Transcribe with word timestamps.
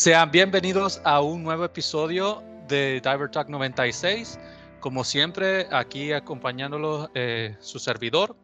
Sean 0.00 0.30
bienvenidos 0.30 1.00
a 1.02 1.20
un 1.20 1.42
nuevo 1.42 1.64
episodio 1.64 2.40
de 2.68 3.00
Diver 3.00 3.28
Talk 3.32 3.48
96. 3.48 4.38
Como 4.78 5.02
siempre, 5.02 5.66
aquí 5.72 6.12
acompañándolo 6.12 7.10
eh, 7.16 7.56
su 7.58 7.80
servidor. 7.80 8.36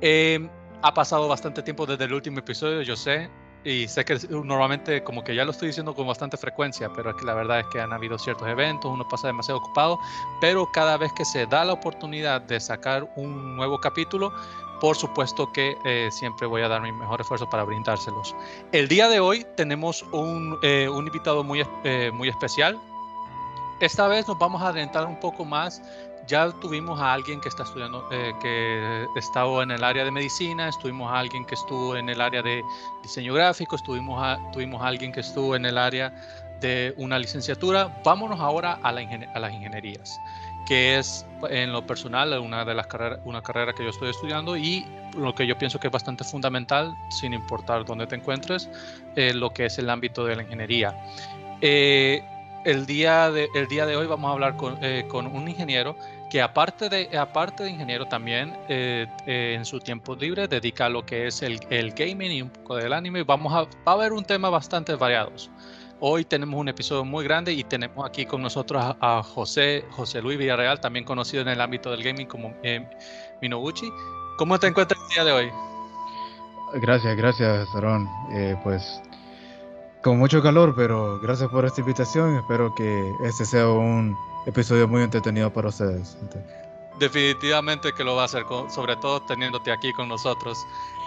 Eh, 0.00 0.48
ha 0.80 0.94
pasado 0.94 1.28
bastante 1.28 1.62
tiempo 1.62 1.84
desde 1.84 2.04
el 2.04 2.14
último 2.14 2.38
episodio, 2.38 2.80
yo 2.80 2.96
sé, 2.96 3.28
y 3.64 3.86
sé 3.86 4.02
que 4.02 4.18
normalmente 4.30 5.04
como 5.04 5.22
que 5.22 5.34
ya 5.34 5.44
lo 5.44 5.50
estoy 5.50 5.68
diciendo 5.68 5.94
con 5.94 6.06
bastante 6.06 6.38
frecuencia, 6.38 6.90
pero 6.96 7.10
es 7.10 7.16
que 7.16 7.26
la 7.26 7.34
verdad 7.34 7.60
es 7.60 7.66
que 7.66 7.82
han 7.82 7.92
habido 7.92 8.18
ciertos 8.18 8.48
eventos, 8.48 8.90
uno 8.90 9.06
pasa 9.08 9.26
demasiado 9.26 9.58
ocupado, 9.58 9.98
pero 10.40 10.66
cada 10.72 10.96
vez 10.96 11.12
que 11.12 11.26
se 11.26 11.44
da 11.44 11.66
la 11.66 11.74
oportunidad 11.74 12.40
de 12.40 12.60
sacar 12.60 13.06
un 13.16 13.56
nuevo 13.56 13.78
capítulo, 13.78 14.32
por 14.80 14.96
supuesto 14.96 15.52
que 15.52 15.76
eh, 15.84 16.08
siempre 16.10 16.46
voy 16.46 16.62
a 16.62 16.68
dar 16.68 16.80
mi 16.80 16.92
mejor 16.92 17.20
esfuerzo 17.20 17.48
para 17.48 17.64
brindárselos. 17.64 18.34
El 18.72 18.88
día 18.88 19.08
de 19.08 19.20
hoy 19.20 19.44
tenemos 19.56 20.02
un, 20.12 20.58
eh, 20.62 20.88
invitado 20.90 21.42
muy, 21.42 21.64
eh, 21.84 22.10
muy 22.12 22.28
especial. 22.28 22.78
Esta 23.80 24.08
vez 24.08 24.26
nos 24.28 24.38
vamos 24.38 24.62
a 24.62 24.68
adentrar 24.68 25.06
un 25.06 25.18
poco 25.20 25.44
más. 25.44 25.82
Ya 26.26 26.50
tuvimos 26.60 27.00
a 27.00 27.14
alguien 27.14 27.40
que 27.40 27.48
está 27.48 27.62
estudiando, 27.62 28.06
que 28.10 29.06
estaba 29.16 29.62
en 29.62 29.70
el 29.70 29.82
área 29.82 30.04
de 30.04 30.10
medicina, 30.10 30.68
estuvimos 30.68 31.10
a 31.10 31.20
alguien 31.20 31.46
que 31.46 31.54
estuvo 31.54 31.96
en 31.96 32.10
el 32.10 32.20
área 32.20 32.42
de 32.42 32.62
diseño 33.02 33.32
gráfico, 33.32 33.76
estuvimos 33.76 34.22
a, 34.22 34.38
tuvimos 34.52 34.82
a 34.82 34.88
alguien 34.88 35.10
que 35.10 35.20
estuvo 35.20 35.56
en 35.56 35.64
el 35.64 35.78
área 35.78 36.12
de 36.60 36.92
una 36.98 37.18
licenciatura. 37.18 38.02
Vámonos 38.04 38.40
ahora 38.40 38.78
a 38.82 38.92
las 38.92 39.52
ingenierías 39.54 40.20
que 40.66 40.98
es 40.98 41.26
en 41.48 41.72
lo 41.72 41.86
personal 41.86 42.38
una 42.38 42.64
de 42.64 42.74
las 42.74 42.86
carreras, 42.86 43.20
una 43.24 43.42
carrera 43.42 43.72
que 43.72 43.84
yo 43.84 43.90
estoy 43.90 44.10
estudiando 44.10 44.56
y 44.56 44.84
lo 45.16 45.34
que 45.34 45.46
yo 45.46 45.56
pienso 45.56 45.78
que 45.78 45.88
es 45.88 45.92
bastante 45.92 46.24
fundamental, 46.24 46.94
sin 47.10 47.32
importar 47.32 47.84
dónde 47.84 48.06
te 48.06 48.16
encuentres, 48.16 48.68
eh, 49.16 49.32
lo 49.34 49.50
que 49.50 49.66
es 49.66 49.78
el 49.78 49.90
ámbito 49.90 50.24
de 50.24 50.36
la 50.36 50.42
ingeniería. 50.42 50.94
Eh, 51.60 52.22
el, 52.64 52.86
día 52.86 53.30
de, 53.30 53.48
el 53.54 53.66
día 53.68 53.86
de 53.86 53.96
hoy 53.96 54.06
vamos 54.06 54.28
a 54.28 54.32
hablar 54.32 54.56
con, 54.56 54.78
eh, 54.82 55.06
un 55.12 55.48
ingeniero 55.48 55.96
que 56.30 56.42
aparte 56.42 56.88
de, 56.88 57.16
aparte 57.16 57.64
de 57.64 57.70
ingeniero 57.70 58.06
también 58.06 58.54
en 58.68 59.64
su 59.64 59.80
tiempo 59.80 60.14
libre 60.14 60.46
dedica 60.46 60.84
a 60.84 60.88
lo 60.90 61.06
que 61.06 61.26
es 61.26 61.40
el, 61.40 61.58
el, 61.70 61.92
gaming 61.92 62.32
y 62.32 62.42
un 62.42 62.50
poco 62.50 62.76
del 62.76 62.92
anime. 62.92 63.22
Vamos 63.22 63.54
a, 63.54 63.62
va 63.88 63.92
a 63.92 63.96
ver 63.96 64.12
un 64.12 64.24
tema 64.24 64.50
bastante 64.50 64.94
variados. 64.94 65.50
Hoy 66.00 66.24
tenemos 66.24 66.60
un 66.60 66.68
episodio 66.68 67.04
muy 67.04 67.24
grande 67.24 67.52
y 67.52 67.64
tenemos 67.64 68.06
aquí 68.06 68.24
con 68.24 68.40
nosotros 68.40 68.96
a, 69.00 69.22
José, 69.22 69.84
José 69.90 70.22
Luis 70.22 70.38
Villarreal, 70.38 70.80
también 70.80 71.04
conocido 71.04 71.42
en 71.42 71.48
el 71.48 71.60
ámbito 71.60 71.90
del 71.90 72.04
gaming 72.04 72.26
como 72.26 72.54
eh, 72.62 72.88
Minoguchi. 73.42 73.90
¿Cómo 74.36 74.60
te 74.60 74.68
encuentras 74.68 75.00
el 75.00 75.14
día 75.14 75.24
de 75.24 75.32
hoy? 75.32 75.50
Gracias, 76.74 77.16
gracias, 77.16 77.68
Aaron. 77.74 78.08
Eh, 78.32 78.56
pues 78.62 79.00
con 80.02 80.18
mucho 80.18 80.40
calor, 80.40 80.74
pero 80.76 81.18
gracias 81.18 81.48
por 81.50 81.64
esta 81.64 81.80
invitación. 81.80 82.36
Espero 82.36 82.72
que 82.76 83.12
este 83.24 83.44
sea 83.44 83.68
un 83.68 84.16
episodio 84.46 84.86
muy 84.86 85.02
entretenido 85.02 85.52
para 85.52 85.68
ustedes. 85.68 86.16
Definitivamente 87.00 87.92
que 87.92 88.04
lo 88.04 88.14
va 88.14 88.22
a 88.22 88.24
hacer, 88.26 88.44
sobre 88.68 88.94
todo 88.96 89.20
teniéndote 89.22 89.72
aquí 89.72 89.92
con 89.92 90.08
nosotros. 90.08 90.56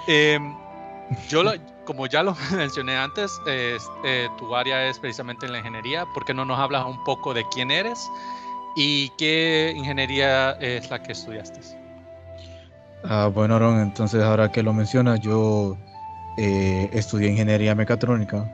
Eh, 0.07 0.37
yo, 1.29 1.43
como 1.85 2.07
ya 2.07 2.23
lo 2.23 2.35
mencioné 2.55 2.97
antes, 2.97 3.31
eh, 3.47 3.77
tu 4.37 4.55
área 4.55 4.87
es 4.87 4.99
precisamente 4.99 5.45
en 5.45 5.53
la 5.53 5.59
ingeniería. 5.59 6.05
¿Por 6.13 6.25
qué 6.25 6.33
no 6.33 6.45
nos 6.45 6.59
hablas 6.59 6.85
un 6.85 7.03
poco 7.03 7.33
de 7.33 7.43
quién 7.51 7.71
eres 7.71 8.09
y 8.75 9.09
qué 9.17 9.73
ingeniería 9.75 10.51
es 10.53 10.89
la 10.89 11.01
que 11.01 11.11
estudiaste? 11.11 11.59
Ah, 13.03 13.29
bueno, 13.33 13.55
Aaron, 13.55 13.79
entonces 13.79 14.21
ahora 14.21 14.51
que 14.51 14.61
lo 14.61 14.73
mencionas, 14.73 15.19
yo 15.21 15.75
eh, 16.37 16.89
estudié 16.93 17.29
ingeniería 17.29 17.73
mecatrónica. 17.75 18.45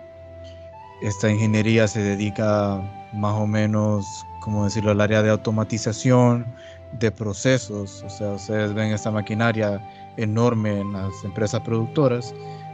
Esta 1.02 1.30
ingeniería 1.30 1.88
se 1.88 2.02
dedica 2.02 2.82
más 3.14 3.34
o 3.34 3.46
menos, 3.46 4.26
como 4.40 4.64
decirlo, 4.64 4.92
al 4.92 5.02
área 5.02 5.22
de 5.22 5.30
automatización 5.30 6.46
de 6.94 7.12
procesos. 7.12 8.04
O 8.04 8.10
sea, 8.10 8.32
ustedes 8.32 8.74
ven 8.74 8.94
esta 8.94 9.12
maquinaria 9.12 9.82
enorme 10.18 10.80
en 10.80 10.94
las 10.94 11.24
empresas 11.24 11.62
productoras. 11.62 12.34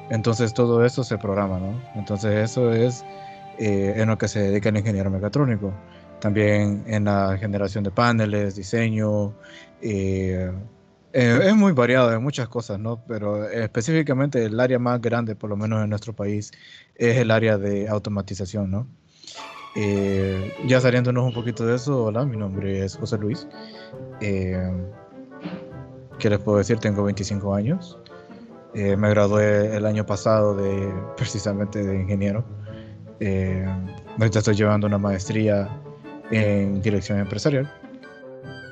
Entonces 0.10 0.54
todo 0.54 0.86
eso 0.86 1.04
se 1.04 1.18
programa, 1.18 1.60
¿no? 1.60 1.82
Entonces 1.96 2.52
eso 2.52 2.74
es 2.74 3.04
eh, 3.58 3.94
en 3.98 4.10
lo 4.10 4.18
que 4.18 4.28
se 4.28 4.40
dedica 4.40 4.70
el 4.70 4.78
ingeniero 4.78 5.10
mecatrónico. 5.10 5.74
También 6.20 6.84
en 6.88 7.06
la 7.06 7.38
generación 7.38 7.84
de 7.84 7.92
paneles, 7.92 8.56
diseño. 8.56 9.34
Eh, 9.82 10.52
eh, 11.14 11.40
es 11.44 11.56
muy 11.56 11.74
variado 11.74 12.14
en 12.14 12.24
muchas 12.24 12.48
cosas, 12.48 12.80
¿no? 12.80 13.04
Pero 13.08 13.48
específicamente 13.50 14.46
el 14.46 14.60
área 14.60 14.80
más 14.80 15.02
grande, 15.02 15.36
por 15.36 15.50
lo 15.50 15.58
menos 15.58 15.84
en 15.84 15.90
nuestro 15.90 16.14
país, 16.14 16.52
es 16.96 17.18
el 17.18 17.32
área 17.32 17.58
de 17.58 17.88
automatización, 17.88 18.72
¿no? 18.72 18.88
ya 20.68 20.80
saliéndonos 20.80 21.26
un 21.26 21.34
poquito 21.34 21.66
de 21.66 21.78
eso, 21.78 22.04
hola, 22.04 22.26
mi 22.26 22.38
nombre 22.38 22.86
es 22.86 22.96
José 22.96 23.18
Luis. 23.18 23.48
¿Qué 24.20 24.70
les 26.30 26.40
puedo 26.40 26.60
decir? 26.60 26.78
Tengo 26.78 27.04
25 27.04 27.56
años. 27.56 27.98
Eh, 28.76 28.98
me 28.98 29.10
gradué 29.10 29.76
el 29.76 29.86
año 29.86 30.06
pasado 30.06 30.56
de 30.56 30.92
precisamente 31.16 31.84
de 31.84 32.02
ingeniero. 32.02 32.44
Eh, 33.20 33.64
ahorita 34.18 34.40
estoy 34.40 34.56
llevando 34.56 34.88
una 34.88 34.98
maestría 34.98 35.70
en 36.32 36.82
dirección 36.82 37.20
empresarial. 37.20 37.72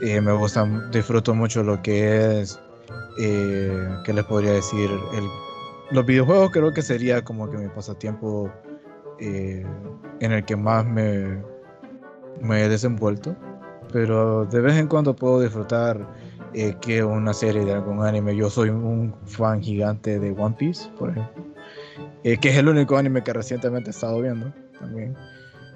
Eh, 0.02 0.20
me 0.20 0.32
gusta, 0.32 0.68
disfruto 0.92 1.36
mucho 1.36 1.62
lo 1.62 1.80
que 1.84 2.42
es, 2.42 2.60
¿qué 3.18 4.14
les 4.14 4.26
podría 4.26 4.54
decir? 4.54 4.90
Los 5.92 6.06
videojuegos 6.06 6.50
creo 6.52 6.74
que 6.74 6.82
sería 6.82 7.24
como 7.24 7.50
que 7.52 7.58
mi 7.58 7.68
pasatiempo 7.70 8.52
en 9.20 10.32
el 10.32 10.44
que 10.46 10.56
más 10.56 10.84
me, 10.84 11.44
me 12.42 12.64
he 12.64 12.70
desenvuelto. 12.70 13.36
Pero 13.94 14.46
de 14.46 14.62
vez 14.62 14.78
en 14.78 14.88
cuando 14.88 15.16
puedo 15.16 15.42
disfrutar 15.42 16.08
eh, 16.54 16.76
que 16.82 17.04
una 17.04 17.34
serie 17.34 17.64
de 17.64 17.74
algún 17.74 18.06
anime. 18.06 18.36
Yo 18.36 18.50
soy 18.50 18.70
un 18.70 19.16
fan 19.26 19.62
gigante 19.62 20.20
de 20.20 20.32
One 20.32 20.56
Piece, 20.58 20.90
por 20.98 21.12
ejemplo, 21.12 21.46
eh, 22.24 22.38
que 22.38 22.50
es 22.50 22.58
el 22.58 22.68
único 22.68 22.98
anime 22.98 23.24
que 23.24 23.32
recientemente 23.32 23.90
he 23.90 23.94
estado 23.94 24.22
viendo 24.22 24.54
también. 24.80 25.16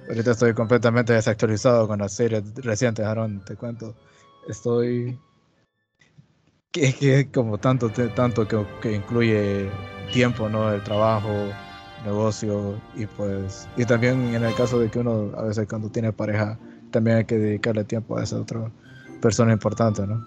Ahorita 0.09 0.31
estoy 0.31 0.53
completamente 0.53 1.13
desactualizado 1.13 1.87
con 1.87 1.99
las 1.99 2.13
series 2.13 2.43
recientes, 2.55 3.05
Aaron, 3.05 3.43
te 3.45 3.55
cuento. 3.55 3.95
Estoy... 4.47 5.19
Que 6.71 7.19
es 7.19 7.27
como 7.33 7.57
tanto, 7.57 7.89
tanto 7.89 8.45
que, 8.45 8.65
que, 8.81 8.91
incluye 8.91 9.69
tiempo, 10.11 10.49
¿no? 10.49 10.73
El 10.73 10.83
trabajo, 10.83 11.31
negocio 12.03 12.75
y 12.95 13.05
pues... 13.05 13.67
Y 13.77 13.85
también 13.85 14.35
en 14.35 14.43
el 14.43 14.53
caso 14.55 14.77
de 14.77 14.91
que 14.91 14.99
uno 14.99 15.31
a 15.37 15.43
veces 15.43 15.67
cuando 15.69 15.89
tiene 15.89 16.11
pareja, 16.11 16.59
también 16.91 17.17
hay 17.17 17.25
que 17.25 17.37
dedicarle 17.37 17.85
tiempo 17.85 18.17
a 18.17 18.23
esa 18.23 18.41
otra 18.41 18.69
persona 19.21 19.53
importante, 19.53 20.05
¿no? 20.05 20.21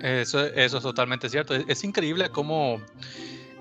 Eso, 0.00 0.44
eso 0.46 0.76
es 0.76 0.82
totalmente 0.82 1.28
cierto. 1.28 1.54
Es, 1.54 1.84
increíble 1.84 2.30
cómo, 2.30 2.80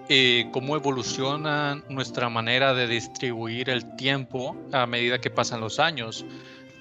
eh, 0.09 0.47
cómo 0.51 0.75
evoluciona 0.75 1.81
nuestra 1.89 2.29
manera 2.29 2.73
de 2.73 2.87
distribuir 2.87 3.69
el 3.69 3.95
tiempo 3.95 4.55
a 4.71 4.85
medida 4.85 5.19
que 5.19 5.29
pasan 5.29 5.61
los 5.61 5.79
años. 5.79 6.25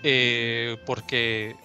Eh, 0.03 0.77
porque, 0.85 1.57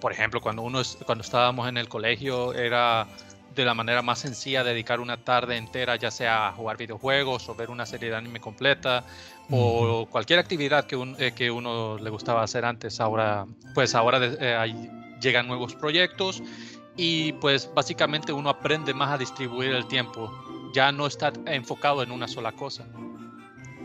por 0.00 0.12
ejemplo, 0.12 0.40
cuando, 0.40 0.62
uno, 0.62 0.80
cuando 1.04 1.22
estábamos 1.22 1.68
en 1.68 1.76
el 1.76 1.88
colegio 1.88 2.54
era 2.54 3.06
de 3.54 3.64
la 3.64 3.74
manera 3.74 4.00
más 4.00 4.20
sencilla 4.20 4.62
dedicar 4.62 5.00
una 5.00 5.16
tarde 5.16 5.56
entera, 5.56 5.96
ya 5.96 6.12
sea 6.12 6.48
a 6.48 6.52
jugar 6.52 6.76
videojuegos 6.76 7.48
o 7.48 7.54
ver 7.56 7.68
una 7.68 7.84
serie 7.84 8.08
de 8.08 8.16
anime 8.16 8.38
completa 8.38 9.04
o 9.50 10.06
cualquier 10.08 10.38
actividad 10.38 10.86
que, 10.86 10.94
un, 10.94 11.16
eh, 11.18 11.32
que 11.32 11.50
uno 11.50 11.98
le 11.98 12.10
gustaba 12.10 12.44
hacer 12.44 12.64
antes. 12.64 13.00
Ahora, 13.00 13.46
pues 13.74 13.96
ahora 13.96 14.20
llegan 15.20 15.48
nuevos 15.48 15.74
proyectos 15.74 16.42
y 17.02 17.32
pues 17.32 17.70
básicamente 17.74 18.30
uno 18.30 18.50
aprende 18.50 18.92
más 18.92 19.12
a 19.12 19.16
distribuir 19.16 19.70
el 19.70 19.86
tiempo, 19.86 20.30
ya 20.74 20.92
no 20.92 21.06
está 21.06 21.32
enfocado 21.46 22.02
en 22.02 22.10
una 22.10 22.28
sola 22.28 22.52
cosa. 22.52 22.84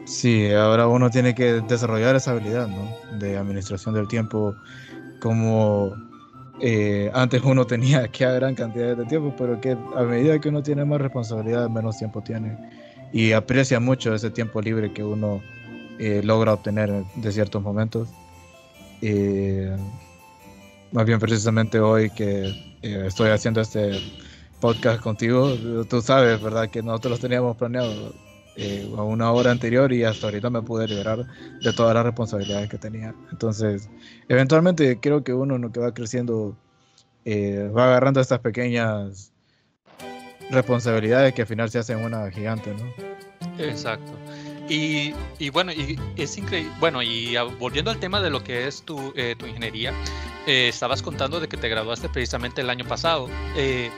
Sí, 0.03 0.51
ahora 0.51 0.89
uno 0.89 1.09
tiene 1.09 1.33
que 1.33 1.61
desarrollar 1.61 2.17
esa 2.17 2.31
habilidad 2.31 2.67
¿no? 2.67 3.17
de 3.17 3.37
administración 3.37 3.95
del 3.95 4.09
tiempo, 4.09 4.53
como 5.21 5.95
eh, 6.59 7.09
antes 7.13 7.41
uno 7.41 7.65
tenía 7.65 8.05
que 8.11 8.25
gran 8.25 8.53
cantidad 8.53 8.97
de 8.97 9.05
tiempo, 9.05 9.33
pero 9.37 9.61
que 9.61 9.77
a 9.95 10.03
medida 10.03 10.37
que 10.37 10.49
uno 10.49 10.61
tiene 10.61 10.83
más 10.83 10.99
responsabilidad, 10.99 11.69
menos 11.69 11.97
tiempo 11.97 12.21
tiene 12.21 12.57
y 13.13 13.31
aprecia 13.31 13.79
mucho 13.79 14.13
ese 14.13 14.29
tiempo 14.29 14.61
libre 14.61 14.91
que 14.91 15.05
uno 15.05 15.41
eh, 15.99 16.19
logra 16.21 16.51
obtener 16.51 17.05
de 17.15 17.31
ciertos 17.31 17.63
momentos. 17.63 18.09
Eh, 19.01 19.73
más 20.91 21.05
bien 21.05 21.17
precisamente 21.19 21.79
hoy 21.79 22.09
que 22.09 22.74
estoy 22.93 23.29
haciendo 23.29 23.61
este 23.61 23.99
podcast 24.59 25.01
contigo, 25.01 25.55
tú 25.89 26.01
sabes, 26.01 26.41
¿verdad? 26.41 26.69
Que 26.69 26.81
nosotros 26.81 27.19
teníamos 27.19 27.57
planeado 27.57 28.13
eh, 28.57 28.89
a 28.97 29.03
una 29.03 29.31
hora 29.31 29.51
anterior 29.51 29.91
y 29.91 30.03
hasta 30.03 30.27
ahorita 30.27 30.49
me 30.49 30.61
pude 30.61 30.87
liberar 30.87 31.25
de 31.61 31.73
todas 31.73 31.93
las 31.93 32.05
responsabilidades 32.05 32.69
que 32.69 32.77
tenía. 32.77 33.13
Entonces, 33.31 33.89
eventualmente 34.29 34.99
creo 34.99 35.23
que 35.23 35.33
uno 35.33 35.71
que 35.71 35.79
va 35.79 35.93
creciendo 35.93 36.55
eh, 37.25 37.69
va 37.75 37.87
agarrando 37.87 38.21
estas 38.21 38.39
pequeñas 38.39 39.33
responsabilidades 40.51 41.33
que 41.33 41.41
al 41.41 41.47
final 41.47 41.69
se 41.69 41.79
hacen 41.79 41.97
una 41.97 42.29
gigante, 42.29 42.71
¿no? 42.73 43.63
Exacto. 43.63 44.11
Y, 44.69 45.13
y, 45.37 45.49
bueno, 45.49 45.71
y 45.71 45.99
es 46.15 46.37
increíble. 46.37 46.71
Bueno, 46.79 47.03
y 47.03 47.35
volviendo 47.59 47.91
al 47.91 47.99
tema 47.99 48.21
de 48.21 48.29
lo 48.29 48.43
que 48.43 48.67
es 48.67 48.81
tu, 48.83 49.13
eh, 49.15 49.35
tu 49.37 49.45
ingeniería, 49.45 49.93
eh, 50.47 50.69
estabas 50.69 51.01
contando 51.01 51.39
de 51.39 51.47
que 51.47 51.57
te 51.57 51.69
graduaste 51.69 52.09
precisamente 52.09 52.61
el 52.61 52.69
año 52.69 52.85
pasado. 52.85 53.29
Eh, 53.55 53.91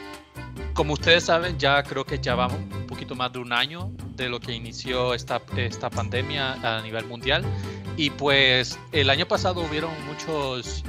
como 0.74 0.94
ustedes 0.94 1.26
saben, 1.26 1.58
ya 1.58 1.82
creo 1.84 2.06
que 2.06 2.20
ya 2.20 2.36
vamos 2.36 2.60
un 2.60 2.88
poquito 2.88 3.16
más 3.16 3.34
de 3.34 3.40
un 3.40 3.54
año 3.54 3.92
de 4.16 4.30
lo 4.30 4.40
que 4.40 4.54
inició 4.54 5.14
esta, 5.14 5.42
esta 5.56 5.90
pandemia 5.90 6.54
a 6.64 6.82
nivel 6.82 7.06
mundial. 7.06 7.44
Y 7.96 8.12
pues 8.12 8.78
el 8.92 9.10
año 9.10 9.28
pasado 9.28 9.62
hubieron 9.62 9.90
muchos, 10.06 10.84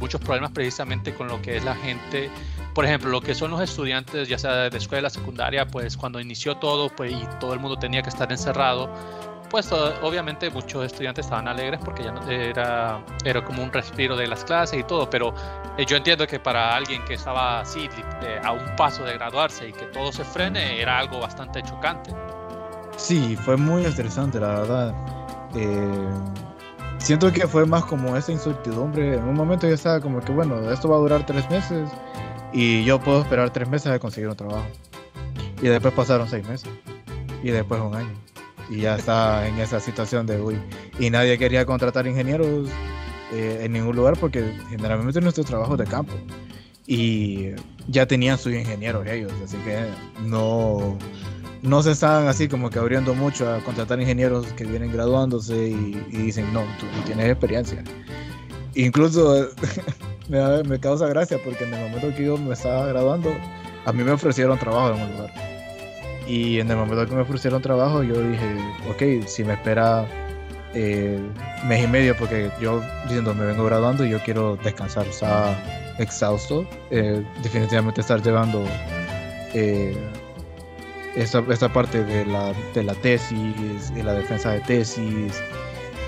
muchos 0.00 0.20
problemas 0.20 0.52
precisamente 0.52 1.14
con 1.14 1.28
lo 1.28 1.42
que 1.42 1.58
es 1.58 1.64
la 1.64 1.74
gente 1.74 2.30
por 2.78 2.84
ejemplo, 2.84 3.10
lo 3.10 3.20
que 3.20 3.34
son 3.34 3.50
los 3.50 3.60
estudiantes, 3.60 4.28
ya 4.28 4.38
sea 4.38 4.70
de 4.70 4.78
escuela 4.78 5.10
secundaria, 5.10 5.66
pues 5.66 5.96
cuando 5.96 6.20
inició 6.20 6.58
todo 6.58 6.88
pues, 6.88 7.12
y 7.12 7.26
todo 7.40 7.52
el 7.52 7.58
mundo 7.58 7.76
tenía 7.76 8.02
que 8.02 8.08
estar 8.08 8.30
encerrado, 8.30 8.88
pues 9.48 9.70
obviamente 9.72 10.50
muchos 10.50 10.84
estudiantes 10.84 11.26
estaban 11.26 11.48
alegres 11.48 11.80
porque 11.84 12.04
ya 12.04 12.12
no, 12.12 12.28
era, 12.28 13.02
era 13.24 13.44
como 13.44 13.62
un 13.62 13.72
respiro 13.72 14.16
de 14.16 14.26
las 14.26 14.44
clases 14.44 14.80
y 14.80 14.84
todo, 14.84 15.08
pero 15.08 15.34
eh, 15.76 15.84
yo 15.86 15.96
entiendo 15.96 16.26
que 16.26 16.38
para 16.38 16.74
alguien 16.74 17.04
que 17.04 17.14
estaba 17.14 17.60
así 17.60 17.88
eh, 18.22 18.40
a 18.42 18.52
un 18.52 18.76
paso 18.76 19.04
de 19.04 19.14
graduarse 19.14 19.68
y 19.68 19.72
que 19.72 19.86
todo 19.86 20.12
se 20.12 20.24
frene 20.24 20.80
era 20.80 20.98
algo 20.98 21.20
bastante 21.20 21.62
chocante. 21.62 22.12
Sí, 22.96 23.36
fue 23.36 23.56
muy 23.56 23.84
estresante, 23.84 24.40
la 24.40 24.48
verdad. 24.48 24.94
Eh, 25.54 26.08
siento 26.98 27.32
que 27.32 27.46
fue 27.46 27.64
más 27.64 27.84
como 27.84 28.16
esa 28.16 28.32
incertidumbre. 28.32 29.14
En 29.14 29.24
un 29.24 29.34
momento 29.34 29.68
ya 29.68 29.74
estaba 29.74 30.00
como 30.00 30.20
que, 30.20 30.32
bueno, 30.32 30.70
esto 30.70 30.88
va 30.88 30.96
a 30.96 30.98
durar 30.98 31.24
tres 31.24 31.48
meses 31.48 31.88
y 32.52 32.84
yo 32.84 32.98
puedo 33.00 33.22
esperar 33.22 33.50
tres 33.50 33.68
meses 33.68 33.92
a 33.92 33.98
conseguir 33.98 34.28
un 34.28 34.36
trabajo. 34.36 34.66
Y 35.62 35.68
después 35.68 35.94
pasaron 35.94 36.28
seis 36.28 36.46
meses. 36.46 36.68
Y 37.42 37.50
después 37.50 37.80
un 37.80 37.94
año. 37.94 38.27
Y 38.70 38.80
ya 38.82 38.96
está 38.96 39.46
en 39.46 39.58
esa 39.58 39.80
situación 39.80 40.26
de 40.26 40.40
uy. 40.40 40.58
Y 40.98 41.10
nadie 41.10 41.38
quería 41.38 41.64
contratar 41.64 42.06
ingenieros 42.06 42.68
eh, 43.32 43.60
en 43.62 43.72
ningún 43.72 43.96
lugar 43.96 44.16
porque 44.18 44.52
generalmente 44.70 45.20
nuestros 45.20 45.46
trabajos 45.46 45.78
de 45.78 45.84
campo. 45.84 46.12
Y 46.86 47.50
ya 47.88 48.06
tenían 48.06 48.38
sus 48.38 48.52
ingenieros 48.52 49.06
ellos. 49.06 49.32
Así 49.44 49.56
que 49.58 49.86
no, 50.22 50.96
no 51.62 51.82
se 51.82 51.92
están 51.92 52.28
así 52.28 52.48
como 52.48 52.70
que 52.70 52.78
abriendo 52.78 53.14
mucho 53.14 53.52
a 53.52 53.58
contratar 53.60 54.00
ingenieros 54.00 54.46
que 54.54 54.64
vienen 54.64 54.92
graduándose 54.92 55.68
y, 55.68 55.92
dicen, 56.10 56.52
no, 56.52 56.62
tú 56.78 56.86
tienes 57.04 57.26
experiencia. 57.30 57.82
Incluso 58.74 59.48
me, 60.28 60.78
causa 60.78 61.06
gracia 61.08 61.38
porque 61.44 61.64
en 61.64 61.74
el 61.74 61.90
momento 61.90 62.16
que 62.16 62.26
yo 62.26 62.36
me 62.36 62.52
estaba 62.54 62.86
graduando, 62.86 63.34
a 63.84 63.92
mí 63.92 64.04
me 64.04 64.12
ofrecieron 64.12 64.58
trabajo 64.58 64.94
en 64.94 65.02
un 65.02 65.12
lugar. 65.12 65.47
Y 66.28 66.60
en 66.60 66.70
el 66.70 66.76
momento 66.76 67.06
que 67.06 67.14
me 67.14 67.22
ofrecieron 67.22 67.62
trabajo, 67.62 68.02
yo 68.02 68.20
dije, 68.20 68.56
ok, 68.90 69.26
si 69.26 69.44
me 69.44 69.54
espera 69.54 70.06
eh, 70.74 71.18
mes 71.66 71.84
y 71.84 71.86
medio, 71.86 72.14
porque 72.16 72.50
yo 72.60 72.82
diciendo 73.04 73.34
me 73.34 73.46
vengo 73.46 73.64
graduando 73.64 74.04
y 74.04 74.10
yo 74.10 74.18
quiero 74.20 74.56
descansar, 74.56 75.06
estaba 75.06 75.56
exhausto, 75.98 76.66
eh, 76.90 77.24
definitivamente 77.42 78.02
estar 78.02 78.22
llevando 78.22 78.64
eh, 79.54 79.96
esta, 81.16 81.42
esta, 81.48 81.72
parte 81.72 82.04
de 82.04 82.26
la, 82.26 82.52
de 82.74 82.82
la 82.84 82.94
tesis 82.94 83.92
y 83.96 84.02
la 84.02 84.12
defensa 84.12 84.52
de 84.52 84.60
tesis 84.60 85.42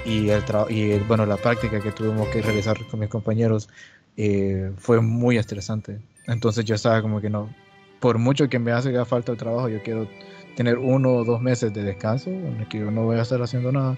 y 0.05 0.31
el 0.31 0.43
y 0.69 0.99
bueno 1.01 1.27
la 1.27 1.37
práctica 1.37 1.81
que 1.81 1.93
tuvimos 1.93 2.29
que 2.29 2.43
realizar 2.43 2.77
con 2.87 3.01
mis 3.01 3.09
compañeros 3.09 3.69
eh, 4.17 4.73
fue 4.77 5.01
muy 5.01 5.39
estresante. 5.39 5.99
Entonces 6.27 6.65
yo 6.65 6.75
estaba 6.75 7.03
como 7.03 7.21
que 7.21 7.31
no, 7.31 7.49
por 8.01 8.19
mucho 8.19 8.49
que 8.49 8.59
me 8.59 8.73
hace 8.73 9.05
falta 9.05 9.33
el 9.33 9.39
trabajo, 9.39 9.69
yo 9.69 9.83
quiero 9.83 10.09
tener 10.57 10.79
uno 10.79 11.13
o 11.15 11.25
dos 11.25 11.41
meses 11.41 11.73
de 11.73 11.83
descanso 11.83 12.31
en 12.31 12.57
el 12.61 12.69
que 12.69 12.79
yo 12.79 12.91
no 12.91 13.05
voy 13.05 13.19
a 13.19 13.23
estar 13.23 13.41
haciendo 13.41 13.71
nada, 13.71 13.97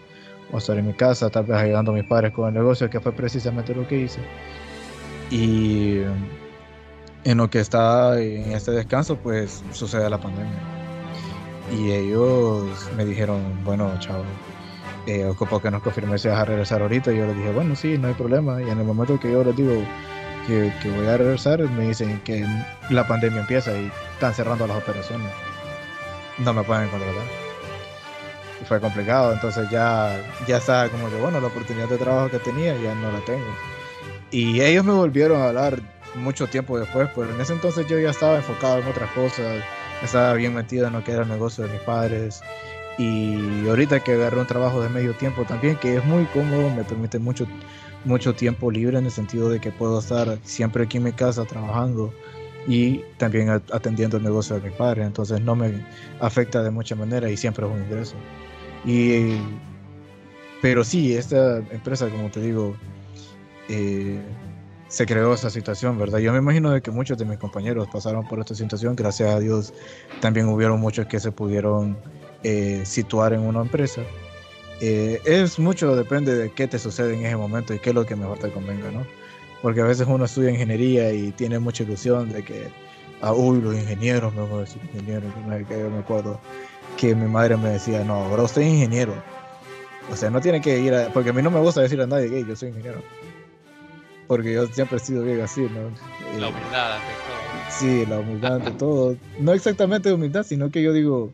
o 0.50 0.58
estar 0.58 0.76
en 0.76 0.86
mi 0.86 0.92
casa, 0.92 1.30
tal 1.30 1.44
vez 1.44 1.56
ayudando 1.56 1.92
a 1.92 1.94
mis 1.94 2.04
padres 2.04 2.32
con 2.32 2.48
el 2.48 2.54
negocio, 2.54 2.90
que 2.90 3.00
fue 3.00 3.12
precisamente 3.12 3.74
lo 3.74 3.86
que 3.86 4.00
hice. 4.00 4.20
Y 5.30 6.02
en 7.24 7.38
lo 7.38 7.48
que 7.48 7.60
está 7.60 8.20
en 8.20 8.52
este 8.52 8.72
descanso, 8.72 9.16
pues 9.16 9.62
sucede 9.72 10.10
la 10.10 10.18
pandemia. 10.18 10.52
Y 11.72 11.92
ellos 11.92 12.90
me 12.96 13.04
dijeron, 13.04 13.40
bueno, 13.64 13.90
chao, 13.98 14.22
eh, 15.06 15.24
ocupo 15.24 15.60
que 15.60 15.70
nos 15.70 15.82
confirme 15.82 16.18
si 16.18 16.28
vas 16.28 16.40
a 16.40 16.44
regresar 16.44 16.82
ahorita. 16.82 17.12
Y 17.12 17.18
yo 17.18 17.26
les 17.26 17.36
dije, 17.36 17.52
bueno, 17.52 17.74
sí, 17.74 17.96
no 17.96 18.08
hay 18.08 18.14
problema. 18.14 18.60
Y 18.60 18.68
en 18.68 18.78
el 18.78 18.84
momento 18.84 19.18
que 19.18 19.32
yo 19.32 19.42
les 19.42 19.56
digo 19.56 19.72
que, 20.46 20.72
voy 20.90 21.06
a 21.06 21.16
regresar, 21.16 21.60
me 21.60 21.88
dicen 21.88 22.20
que 22.24 22.46
la 22.90 23.06
pandemia 23.06 23.40
empieza 23.40 23.72
y 23.72 23.90
están 24.14 24.34
cerrando 24.34 24.66
las 24.66 24.76
operaciones. 24.76 25.30
No 26.38 26.52
me 26.52 26.62
pueden 26.62 26.88
contratar. 26.88 27.24
Y 28.60 28.64
fue 28.64 28.80
complicado, 28.80 29.32
entonces 29.32 29.68
ya, 29.70 30.18
ya 30.46 30.58
estaba 30.58 30.88
como 30.88 31.08
que, 31.08 31.16
bueno, 31.16 31.40
la 31.40 31.48
oportunidad 31.48 31.88
de 31.88 31.98
trabajo 31.98 32.30
que 32.30 32.38
tenía 32.38 32.76
ya 32.76 32.94
no 32.94 33.10
la 33.10 33.20
tengo. 33.24 33.46
Y 34.30 34.60
ellos 34.60 34.84
me 34.84 34.92
volvieron 34.92 35.40
a 35.42 35.48
hablar 35.48 35.80
mucho 36.14 36.46
tiempo 36.46 36.78
después, 36.78 37.08
pero 37.14 37.30
en 37.30 37.40
ese 37.40 37.52
entonces 37.52 37.86
yo 37.86 37.98
ya 37.98 38.10
estaba 38.10 38.36
enfocado 38.36 38.78
en 38.78 38.86
otras 38.86 39.10
cosas, 39.12 39.62
estaba 40.02 40.34
bien 40.34 40.54
metido 40.54 40.86
en 40.86 40.94
lo 40.94 41.04
que 41.04 41.12
era 41.12 41.22
el 41.22 41.28
negocio 41.28 41.64
de 41.64 41.72
mis 41.72 41.82
padres 41.82 42.42
y 42.98 43.68
ahorita 43.68 44.00
que 44.00 44.12
agarré 44.12 44.40
un 44.40 44.46
trabajo 44.46 44.82
de 44.82 44.88
medio 44.88 45.14
tiempo 45.14 45.44
también, 45.44 45.76
que 45.76 45.96
es 45.96 46.04
muy 46.04 46.24
cómodo, 46.26 46.70
me 46.70 46.84
permite 46.84 47.18
mucho, 47.18 47.46
mucho 48.04 48.34
tiempo 48.34 48.70
libre 48.70 48.98
en 48.98 49.04
el 49.04 49.10
sentido 49.10 49.48
de 49.48 49.60
que 49.60 49.70
puedo 49.70 49.98
estar 49.98 50.38
siempre 50.42 50.84
aquí 50.84 50.96
en 50.98 51.04
mi 51.04 51.12
casa 51.12 51.44
trabajando 51.44 52.12
y 52.66 52.98
también 53.18 53.48
atendiendo 53.48 54.16
el 54.16 54.22
negocio 54.22 54.58
de 54.58 54.70
mi 54.70 54.76
padre, 54.76 55.04
entonces 55.04 55.40
no 55.40 55.54
me 55.54 55.84
afecta 56.20 56.62
de 56.62 56.70
mucha 56.70 56.94
manera 56.94 57.28
y 57.30 57.36
siempre 57.36 57.66
es 57.66 57.72
un 57.72 57.82
ingreso. 57.82 58.14
Y, 58.84 59.36
pero 60.60 60.84
sí, 60.84 61.14
esta 61.14 61.58
empresa, 61.58 62.08
como 62.08 62.30
te 62.30 62.40
digo, 62.40 62.76
eh, 63.68 64.20
se 64.88 65.06
creó 65.06 65.34
esa 65.34 65.50
situación, 65.50 65.98
¿verdad? 65.98 66.18
Yo 66.18 66.32
me 66.32 66.38
imagino 66.38 66.70
de 66.70 66.82
que 66.82 66.90
muchos 66.90 67.16
de 67.18 67.24
mis 67.24 67.38
compañeros 67.38 67.88
pasaron 67.92 68.28
por 68.28 68.38
esta 68.40 68.54
situación, 68.54 68.94
gracias 68.94 69.34
a 69.34 69.40
Dios 69.40 69.72
también 70.20 70.48
hubieron 70.48 70.80
muchos 70.80 71.06
que 71.06 71.18
se 71.18 71.32
pudieron 71.32 71.96
eh, 72.42 72.82
situar 72.84 73.32
en 73.32 73.40
una 73.40 73.62
empresa. 73.62 74.02
Eh, 74.84 75.22
es 75.24 75.60
mucho, 75.60 75.94
depende 75.94 76.34
de 76.34 76.50
qué 76.50 76.66
te 76.66 76.76
sucede 76.76 77.14
en 77.14 77.24
ese 77.24 77.36
momento 77.36 77.72
y 77.72 77.78
qué 77.78 77.90
es 77.90 77.94
lo 77.94 78.04
que 78.04 78.16
mejor 78.16 78.38
te 78.38 78.50
convenga, 78.50 78.90
¿no? 78.90 79.06
Porque 79.62 79.80
a 79.80 79.84
veces 79.84 80.08
uno 80.08 80.24
estudia 80.24 80.50
ingeniería 80.50 81.12
y 81.12 81.30
tiene 81.30 81.60
mucha 81.60 81.84
ilusión 81.84 82.32
de 82.32 82.42
que, 82.42 82.66
ah, 83.20 83.32
uy, 83.32 83.60
los 83.60 83.76
ingenieros, 83.76 84.34
me 84.34 84.42
voy 84.42 84.58
a 84.58 84.60
decir 84.62 84.82
ingenieros, 84.92 85.32
yo 85.70 85.88
me 85.88 85.98
acuerdo 86.00 86.40
que 86.96 87.14
mi 87.14 87.28
madre 87.28 87.56
me 87.56 87.68
decía, 87.68 88.02
no, 88.02 88.14
ahora 88.14 88.42
usted 88.42 88.62
es 88.62 88.72
ingeniero. 88.72 89.14
O 90.10 90.16
sea, 90.16 90.30
no 90.30 90.40
tiene 90.40 90.60
que 90.60 90.80
ir 90.80 90.92
a, 90.92 91.12
porque 91.12 91.30
a 91.30 91.32
mí 91.32 91.42
no 91.42 91.52
me 91.52 91.60
gusta 91.60 91.80
decir 91.80 92.00
a 92.02 92.06
nadie 92.08 92.28
que 92.28 92.44
yo 92.44 92.56
soy 92.56 92.70
ingeniero. 92.70 93.04
Porque 94.26 94.52
yo 94.52 94.66
siempre 94.66 94.96
he 94.96 95.00
sido 95.00 95.22
bien 95.22 95.42
así, 95.42 95.60
¿no? 95.60 95.90
La 96.40 96.48
humildad 96.48 96.94
ante 96.94 97.12
todo. 97.12 97.70
Sí, 97.70 98.04
la 98.06 98.18
humildad 98.18 98.56
ante 98.56 98.70
todo. 98.72 99.16
No 99.38 99.52
exactamente 99.52 100.12
humildad, 100.12 100.42
sino 100.42 100.72
que 100.72 100.82
yo 100.82 100.92
digo, 100.92 101.30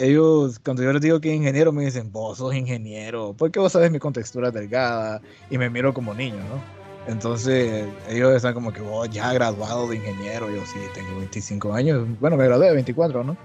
ellos, 0.00 0.58
cuando 0.58 0.82
yo 0.82 0.92
les 0.92 1.02
digo 1.02 1.20
que 1.20 1.32
ingeniero, 1.32 1.72
me 1.72 1.84
dicen, 1.84 2.10
vos 2.10 2.38
sos 2.38 2.54
ingeniero, 2.54 3.34
porque 3.36 3.60
vos 3.60 3.72
sabes 3.72 3.90
mi 3.90 3.98
contextura 3.98 4.50
delgada 4.50 5.20
y 5.50 5.58
me 5.58 5.68
miro 5.68 5.92
como 5.92 6.14
niño, 6.14 6.38
¿no? 6.38 6.80
Entonces, 7.06 7.86
ellos 8.08 8.34
están 8.34 8.54
como 8.54 8.72
que 8.72 8.80
vos 8.80 9.08
ya 9.10 9.32
graduado 9.32 9.88
de 9.88 9.96
ingeniero, 9.96 10.50
yo 10.50 10.64
sí, 10.64 10.78
tengo 10.94 11.18
25 11.18 11.72
años, 11.74 12.06
bueno, 12.18 12.36
me 12.36 12.44
gradué 12.44 12.68
de 12.68 12.74
24, 12.74 13.24
¿no? 13.24 13.36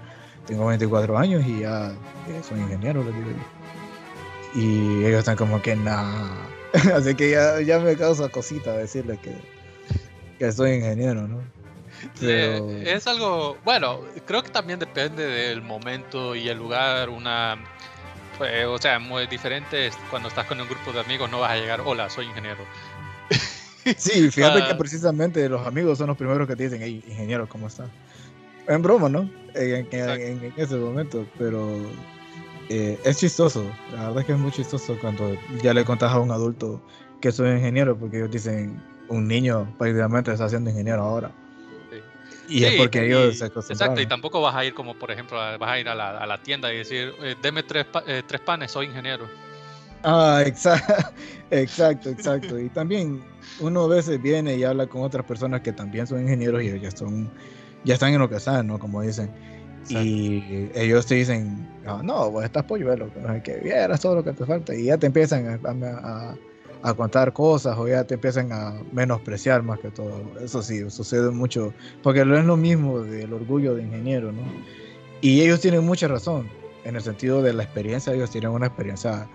Tengo 0.46 0.66
24 0.66 1.18
años 1.18 1.44
y 1.46 1.60
ya 1.60 1.92
soy 2.48 2.60
ingeniero, 2.60 3.04
les 3.04 3.14
digo 3.14 3.28
Y 4.54 5.04
ellos 5.04 5.20
están 5.20 5.36
como 5.36 5.60
que, 5.60 5.76
nah. 5.76 6.46
Así 6.94 7.14
que 7.14 7.30
ya, 7.30 7.60
ya 7.60 7.78
me 7.80 7.96
causa 7.96 8.28
cosita 8.28 8.72
decirles 8.72 9.18
que, 9.20 9.34
que 10.38 10.52
soy 10.52 10.72
ingeniero, 10.72 11.28
¿no? 11.28 11.40
Es 12.20 13.06
algo, 13.06 13.56
bueno, 13.64 14.00
creo 14.26 14.42
que 14.42 14.50
también 14.50 14.78
depende 14.78 15.26
del 15.26 15.62
momento 15.62 16.34
y 16.34 16.48
el 16.48 16.58
lugar, 16.58 17.08
una, 17.08 17.56
pues, 18.38 18.66
o 18.66 18.78
sea, 18.78 18.98
muy 18.98 19.26
diferente 19.26 19.90
cuando 20.10 20.28
estás 20.28 20.46
con 20.46 20.60
un 20.60 20.68
grupo 20.68 20.92
de 20.92 21.00
amigos, 21.00 21.30
no 21.30 21.40
vas 21.40 21.52
a 21.52 21.56
llegar, 21.56 21.80
hola, 21.84 22.10
soy 22.10 22.26
ingeniero. 22.26 22.64
Sí, 23.96 24.32
fíjate 24.32 24.66
que 24.66 24.74
precisamente 24.74 25.48
los 25.48 25.64
amigos 25.64 25.98
son 25.98 26.08
los 26.08 26.16
primeros 26.16 26.48
que 26.48 26.56
te 26.56 26.64
dicen, 26.64 26.80
hey, 26.82 27.04
ingeniero, 27.06 27.48
¿cómo 27.48 27.68
estás? 27.68 27.88
En 28.66 28.82
broma, 28.82 29.08
¿no? 29.08 29.30
En, 29.54 30.52
ese 30.56 30.74
momento, 30.74 31.24
pero 31.38 31.70
eh, 32.68 32.98
es 33.04 33.18
chistoso, 33.18 33.64
la 33.92 34.08
verdad 34.08 34.18
es 34.18 34.26
que 34.26 34.32
es 34.32 34.38
muy 34.38 34.50
chistoso 34.50 34.98
cuando 35.00 35.36
ya 35.62 35.72
le 35.72 35.84
contas 35.84 36.12
a 36.12 36.18
un 36.18 36.32
adulto 36.32 36.82
que 37.20 37.30
soy 37.30 37.50
ingeniero, 37.50 37.96
porque 37.96 38.16
ellos 38.16 38.32
dicen, 38.32 38.82
un 39.08 39.28
niño 39.28 39.72
prácticamente 39.78 40.32
está 40.32 40.48
siendo 40.48 40.70
ingeniero 40.70 41.02
ahora. 41.02 41.30
Y 42.48 42.64
es 42.64 42.74
porque 42.74 43.06
ellos 43.06 43.38
se 43.38 43.46
Exacto, 43.46 44.00
y 44.00 44.06
tampoco 44.06 44.40
vas 44.40 44.54
a 44.54 44.64
ir 44.64 44.74
como, 44.74 44.94
por 44.94 45.10
ejemplo, 45.10 45.36
vas 45.36 45.70
a 45.70 45.78
ir 45.78 45.88
a 45.88 45.94
la, 45.94 46.18
a 46.18 46.26
la 46.26 46.42
tienda 46.42 46.72
y 46.72 46.78
decir, 46.78 47.12
eh, 47.22 47.34
deme 47.42 47.62
tres, 47.62 47.86
eh, 48.06 48.22
tres 48.26 48.40
panes, 48.40 48.70
soy 48.70 48.86
ingeniero. 48.86 49.26
Ah, 50.02 50.42
exacto, 50.46 50.94
exacto, 51.50 52.10
exacto. 52.10 52.58
Y 52.58 52.68
también 52.68 53.22
uno 53.60 53.84
a 53.84 53.88
veces 53.88 54.20
viene 54.20 54.56
y 54.56 54.64
habla 54.64 54.86
con 54.86 55.02
otras 55.02 55.24
personas 55.24 55.62
que 55.62 55.72
también 55.72 56.06
son 56.06 56.22
ingenieros 56.22 56.62
y 56.62 56.78
ya 56.78 56.90
son, 56.90 57.30
ya 57.84 57.94
están 57.94 58.12
en 58.12 58.20
lo 58.20 58.28
que 58.28 58.36
están, 58.36 58.66
¿no? 58.66 58.78
Como 58.78 59.02
dicen. 59.02 59.30
Y 59.88 60.68
ellos 60.74 61.06
te 61.06 61.14
dicen, 61.14 61.64
no, 61.84 62.02
no 62.02 62.30
vos 62.30 62.44
estás 62.44 62.64
polluelo, 62.64 63.08
que 63.44 63.54
vieras 63.58 64.00
todo 64.00 64.16
lo 64.16 64.24
que 64.24 64.32
te 64.32 64.44
falta. 64.44 64.74
Y 64.74 64.84
ya 64.84 64.98
te 64.98 65.06
empiezan 65.06 65.46
a, 65.46 65.60
a, 65.64 66.36
contar 66.94 67.32
cosas 67.32 67.76
o 67.78 67.88
ya 67.88 68.04
te 68.04 68.14
empiezan 68.14 68.52
a 68.52 68.74
menospreciar 68.92 69.62
más 69.62 69.78
que 69.80 69.90
todo. 69.90 70.22
Eso 70.40 70.62
sí, 70.62 70.88
sucede 70.90 71.30
mucho, 71.30 71.72
porque 72.02 72.24
no 72.24 72.36
es 72.36 72.44
lo 72.44 72.56
mismo 72.56 73.00
del 73.00 73.32
orgullo 73.32 73.74
de 73.74 73.82
ingeniero, 73.82 74.32
¿no? 74.32 74.42
Y 75.20 75.40
ellos 75.40 75.60
tienen 75.60 75.84
mucha 75.84 76.08
razón, 76.08 76.48
en 76.84 76.96
el 76.96 77.02
sentido 77.02 77.42
de 77.42 77.52
la 77.52 77.64
experiencia, 77.64 78.12
ellos 78.12 78.30
tienen 78.30 78.50
una 78.50 78.66
experiencia 78.66 79.26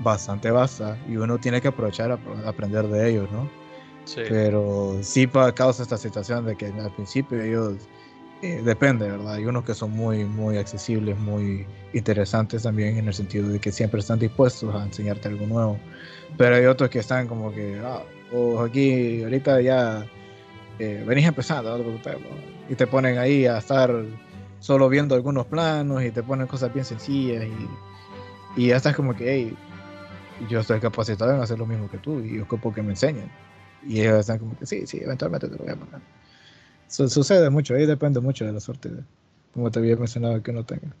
bastante 0.00 0.50
vasta 0.50 0.98
y 1.08 1.16
uno 1.16 1.38
tiene 1.38 1.60
que 1.60 1.68
aprovechar 1.68 2.12
a 2.12 2.18
aprender 2.48 2.88
de 2.88 3.10
ellos, 3.10 3.30
¿no? 3.32 3.48
Sí. 4.04 4.20
Pero 4.28 4.98
sí 5.00 5.26
causa 5.54 5.82
esta 5.82 5.96
situación 5.96 6.44
de 6.44 6.56
que 6.56 6.66
al 6.66 6.92
principio 6.94 7.40
ellos 7.40 7.76
eh, 8.42 8.60
depende, 8.62 9.10
¿verdad? 9.10 9.34
Hay 9.34 9.46
unos 9.46 9.64
que 9.64 9.72
son 9.72 9.92
muy, 9.92 10.26
muy 10.26 10.58
accesibles, 10.58 11.18
muy 11.18 11.66
interesantes 11.94 12.64
también 12.64 12.98
en 12.98 13.08
el 13.08 13.14
sentido 13.14 13.48
de 13.48 13.58
que 13.58 13.72
siempre 13.72 14.00
están 14.00 14.18
dispuestos 14.18 14.74
a 14.74 14.84
enseñarte 14.84 15.28
algo 15.28 15.46
nuevo. 15.46 15.78
Pero 16.36 16.56
hay 16.56 16.64
otros 16.66 16.90
que 16.90 16.98
están 16.98 17.28
como 17.28 17.52
que, 17.52 17.80
ah, 17.84 18.02
pues 18.30 18.70
aquí 18.70 19.22
ahorita 19.22 19.60
ya 19.60 20.06
eh, 20.78 21.04
venís 21.06 21.26
empezando, 21.26 21.78
y 22.68 22.74
te 22.74 22.86
ponen 22.86 23.18
ahí 23.18 23.46
a 23.46 23.58
estar 23.58 23.94
solo 24.60 24.88
viendo 24.88 25.14
algunos 25.14 25.46
planos 25.46 26.02
y 26.02 26.10
te 26.10 26.22
ponen 26.22 26.46
cosas 26.46 26.72
bien 26.72 26.84
sencillas 26.84 27.44
y, 27.44 28.62
y 28.62 28.68
ya 28.68 28.76
estás 28.76 28.96
como 28.96 29.14
que, 29.14 29.30
hey, 29.30 29.56
yo 30.48 30.60
estoy 30.60 30.80
capacitado 30.80 31.34
en 31.34 31.40
hacer 31.40 31.58
lo 31.58 31.66
mismo 31.66 31.90
que 31.90 31.98
tú 31.98 32.20
y 32.20 32.40
ocupo 32.40 32.72
que 32.72 32.82
me 32.82 32.90
enseñen. 32.90 33.30
Y 33.86 34.00
ellos 34.00 34.20
están 34.20 34.38
como 34.38 34.58
que, 34.58 34.66
sí, 34.66 34.86
sí, 34.86 35.00
eventualmente 35.02 35.48
te 35.48 35.56
lo 35.56 35.64
voy 35.64 35.72
a 35.72 35.76
poner 35.76 36.00
sucede 36.88 37.50
mucho, 37.50 37.74
ahí 37.74 37.86
depende 37.86 38.20
mucho 38.20 38.44
de 38.44 38.52
la 38.52 38.60
suerte, 38.60 38.90
como 39.52 39.70
te 39.70 39.78
había 39.78 39.96
mencionado, 39.96 40.42
que 40.42 40.50
uno 40.50 40.64
tenga. 40.64 40.94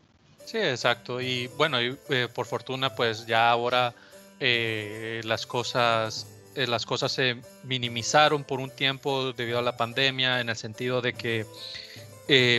Sí, 0.44 0.58
exacto. 0.58 1.20
Y 1.20 1.48
bueno, 1.56 1.80
y, 1.80 1.96
eh, 2.10 2.28
por 2.32 2.46
fortuna, 2.46 2.94
pues 2.94 3.26
ya 3.26 3.50
ahora 3.50 3.94
eh, 4.40 5.20
las 5.24 5.46
cosas 5.46 6.26
eh, 6.54 6.66
las 6.66 6.86
cosas 6.86 7.12
se 7.12 7.36
minimizaron 7.64 8.44
por 8.44 8.60
un 8.60 8.70
tiempo 8.70 9.32
debido 9.32 9.58
a 9.58 9.62
la 9.62 9.76
pandemia, 9.76 10.40
en 10.40 10.48
el 10.48 10.56
sentido 10.56 11.00
de 11.00 11.12
que 11.12 11.46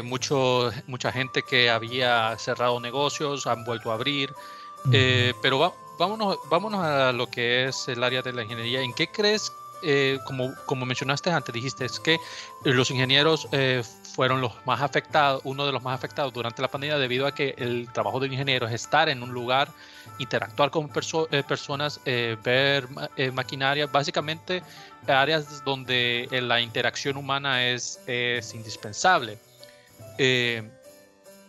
mucho, 0.04 0.72
mucha 0.86 1.12
gente 1.12 1.42
que 1.42 1.70
había 1.70 2.38
cerrado 2.38 2.80
negocios 2.80 3.48
han 3.48 3.64
vuelto 3.64 3.92
a 3.92 3.96
abrir. 3.96 4.34
pero 5.42 5.74
vámonos, 5.98 6.38
vámonos 6.50 6.84
a 6.84 7.14
lo 7.14 7.28
que 7.28 7.66
es 7.66 7.88
el 7.88 8.04
área 8.04 8.22
de 8.22 8.34
la 8.34 8.44
ingeniería. 8.44 8.82
¿En 8.82 8.94
qué 8.94 9.08
crees 9.08 9.52
eh, 9.82 10.20
como, 10.26 10.56
como 10.66 10.86
mencionaste 10.86 11.30
antes, 11.30 11.54
dijiste 11.54 11.86
es 11.86 12.00
que 12.00 12.18
los 12.64 12.90
ingenieros 12.90 13.48
eh, 13.52 13.84
fueron 14.16 14.42
los 14.42 14.54
más 14.66 14.82
afectados, 14.82 15.42
uno 15.44 15.66
de 15.66 15.72
los 15.72 15.84
más 15.84 15.94
afectados 15.94 16.34
durante 16.34 16.62
la 16.62 16.70
pandemia 16.70 16.98
debido 16.98 17.28
a 17.28 17.36
que 17.36 17.54
el 17.58 17.88
trabajo 17.94 18.20
del 18.20 18.32
ingeniero 18.32 18.68
es 18.68 18.74
estar 18.74 19.10
en 19.10 19.22
un 19.22 19.32
lugar, 19.32 19.70
interactuar 20.20 20.72
con 20.72 20.90
eh, 21.32 21.44
personas, 21.44 22.00
ver 22.44 22.88
maquinaria, 23.34 23.88
básicamente 23.88 24.64
áreas 25.08 25.64
donde 25.64 26.28
la 26.32 26.62
interacción 26.62 27.18
humana 27.18 27.66
es, 27.66 28.00
es 28.08 28.54
indispensable. 28.54 29.38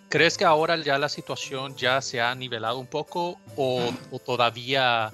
¿Crees 0.09 0.39
que 0.39 0.45
ahora 0.45 0.77
ya 0.77 0.99
la 0.99 1.09
situación 1.09 1.75
ya 1.77 2.01
se 2.01 2.21
ha 2.21 2.35
nivelado 2.35 2.79
un 2.79 2.87
poco 2.87 3.39
o, 3.57 3.93
todavía 4.25 5.13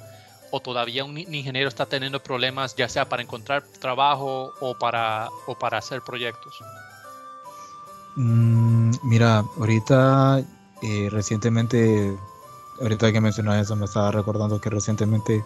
o 0.50 0.60
todavía 0.60 1.04
un 1.04 1.16
ingeniero 1.16 1.68
está 1.68 1.86
teniendo 1.86 2.22
problemas 2.22 2.76
ya 2.76 2.86
sea 2.88 3.08
para 3.08 3.22
encontrar 3.22 3.62
trabajo 3.80 4.52
o 4.60 4.78
para, 4.78 5.28
o 5.46 5.58
para 5.58 5.78
hacer 5.78 6.02
proyectos? 6.02 6.54
Mm, 8.16 8.92
mira, 9.02 9.42
ahorita 9.58 10.42
eh, 10.82 11.08
recientemente, 11.10 12.14
ahorita 12.80 13.12
que 13.12 13.20
mencionas 13.20 13.62
eso, 13.62 13.76
me 13.76 13.84
estaba 13.84 14.10
recordando 14.10 14.60
que 14.60 14.70
recientemente 14.70 15.44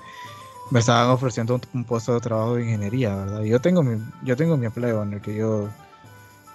me 0.71 0.81
estaban 0.81 1.11
ofreciendo 1.11 1.61
un, 1.73 1.85
puesto 1.85 2.15
de 2.15 2.21
trabajo 2.21 2.57
de 2.57 2.65
ingeniería, 2.65 3.15
¿verdad? 3.15 3.43
yo 3.43 3.61
tengo 3.61 3.83
mi, 3.83 4.03
yo 4.25 4.37
tengo 4.37 4.57
mi 4.57 4.67
empleo 4.67 5.03
en 5.03 5.15
el 5.15 5.21
que 5.21 5.35
yo 5.37 5.69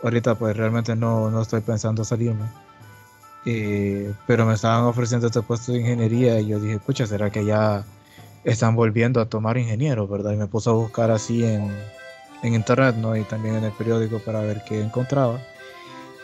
ahorita 0.03 0.35
pues 0.35 0.55
realmente 0.57 0.95
no, 0.95 1.29
no 1.29 1.41
estoy 1.41 1.61
pensando 1.61 2.03
salirme. 2.03 2.45
Eh, 3.45 4.13
pero 4.27 4.45
me 4.45 4.53
estaban 4.53 4.83
ofreciendo 4.83 5.27
este 5.27 5.41
puesto 5.41 5.71
de 5.71 5.79
ingeniería 5.79 6.39
y 6.39 6.47
yo 6.47 6.59
dije, 6.59 6.79
pucha, 6.79 7.07
¿será 7.07 7.31
que 7.31 7.43
ya 7.43 7.83
están 8.43 8.75
volviendo 8.75 9.19
a 9.19 9.25
tomar 9.25 9.57
ingenieros, 9.57 10.09
¿verdad? 10.09 10.33
Y 10.33 10.37
me 10.37 10.47
puse 10.47 10.69
a 10.69 10.73
buscar 10.73 11.09
así 11.11 11.43
en, 11.43 11.71
en 12.43 12.53
internet, 12.53 12.95
¿no? 12.97 13.15
Y 13.15 13.23
también 13.23 13.55
en 13.55 13.63
el 13.63 13.71
periódico 13.71 14.19
para 14.19 14.41
ver 14.41 14.63
qué 14.67 14.81
encontraba. 14.81 15.39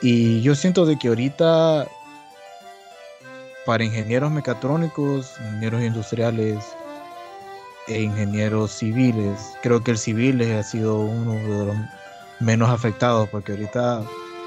Y 0.01 0.41
yo 0.41 0.53
siento 0.53 0.85
de 0.85 0.97
que 0.97 1.07
ahorita 1.07 1.87
para 3.67 3.83
ingenieros 3.83 4.31
mecatrónicos, 4.31 5.33
ingenieros 5.41 5.83
industriales 5.83 6.63
e 7.89 8.01
ingenieros 8.01 8.71
civiles, 8.71 9.57
creo 9.61 9.83
que 9.83 9.91
el 9.91 9.97
civil 9.97 10.41
ha 10.53 10.63
sido 10.63 11.01
uno 11.01 11.33
de 11.33 11.65
los 11.65 11.75
menos 12.39 12.69
afectados 12.69 13.27
porque 13.27 13.51
ahorita 13.51 14.03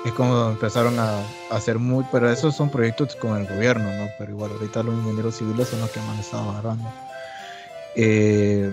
es 0.06 0.12
como 0.14 0.48
empezaron 0.48 0.98
a, 0.98 1.22
hacer 1.50 1.78
muy, 1.78 2.02
pero 2.10 2.30
esos 2.30 2.56
son 2.56 2.70
proyectos 2.70 3.14
con 3.14 3.38
el 3.38 3.46
gobierno, 3.46 3.84
¿no? 3.92 4.08
Pero 4.18 4.30
igual 4.30 4.52
ahorita 4.52 4.82
los 4.82 4.94
ingenieros 4.94 5.36
civiles 5.36 5.68
son 5.68 5.80
los 5.80 5.90
que 5.90 6.00
más 6.00 6.18
están 6.18 6.48
agarrando. 6.48 6.90
Eh, 7.96 8.72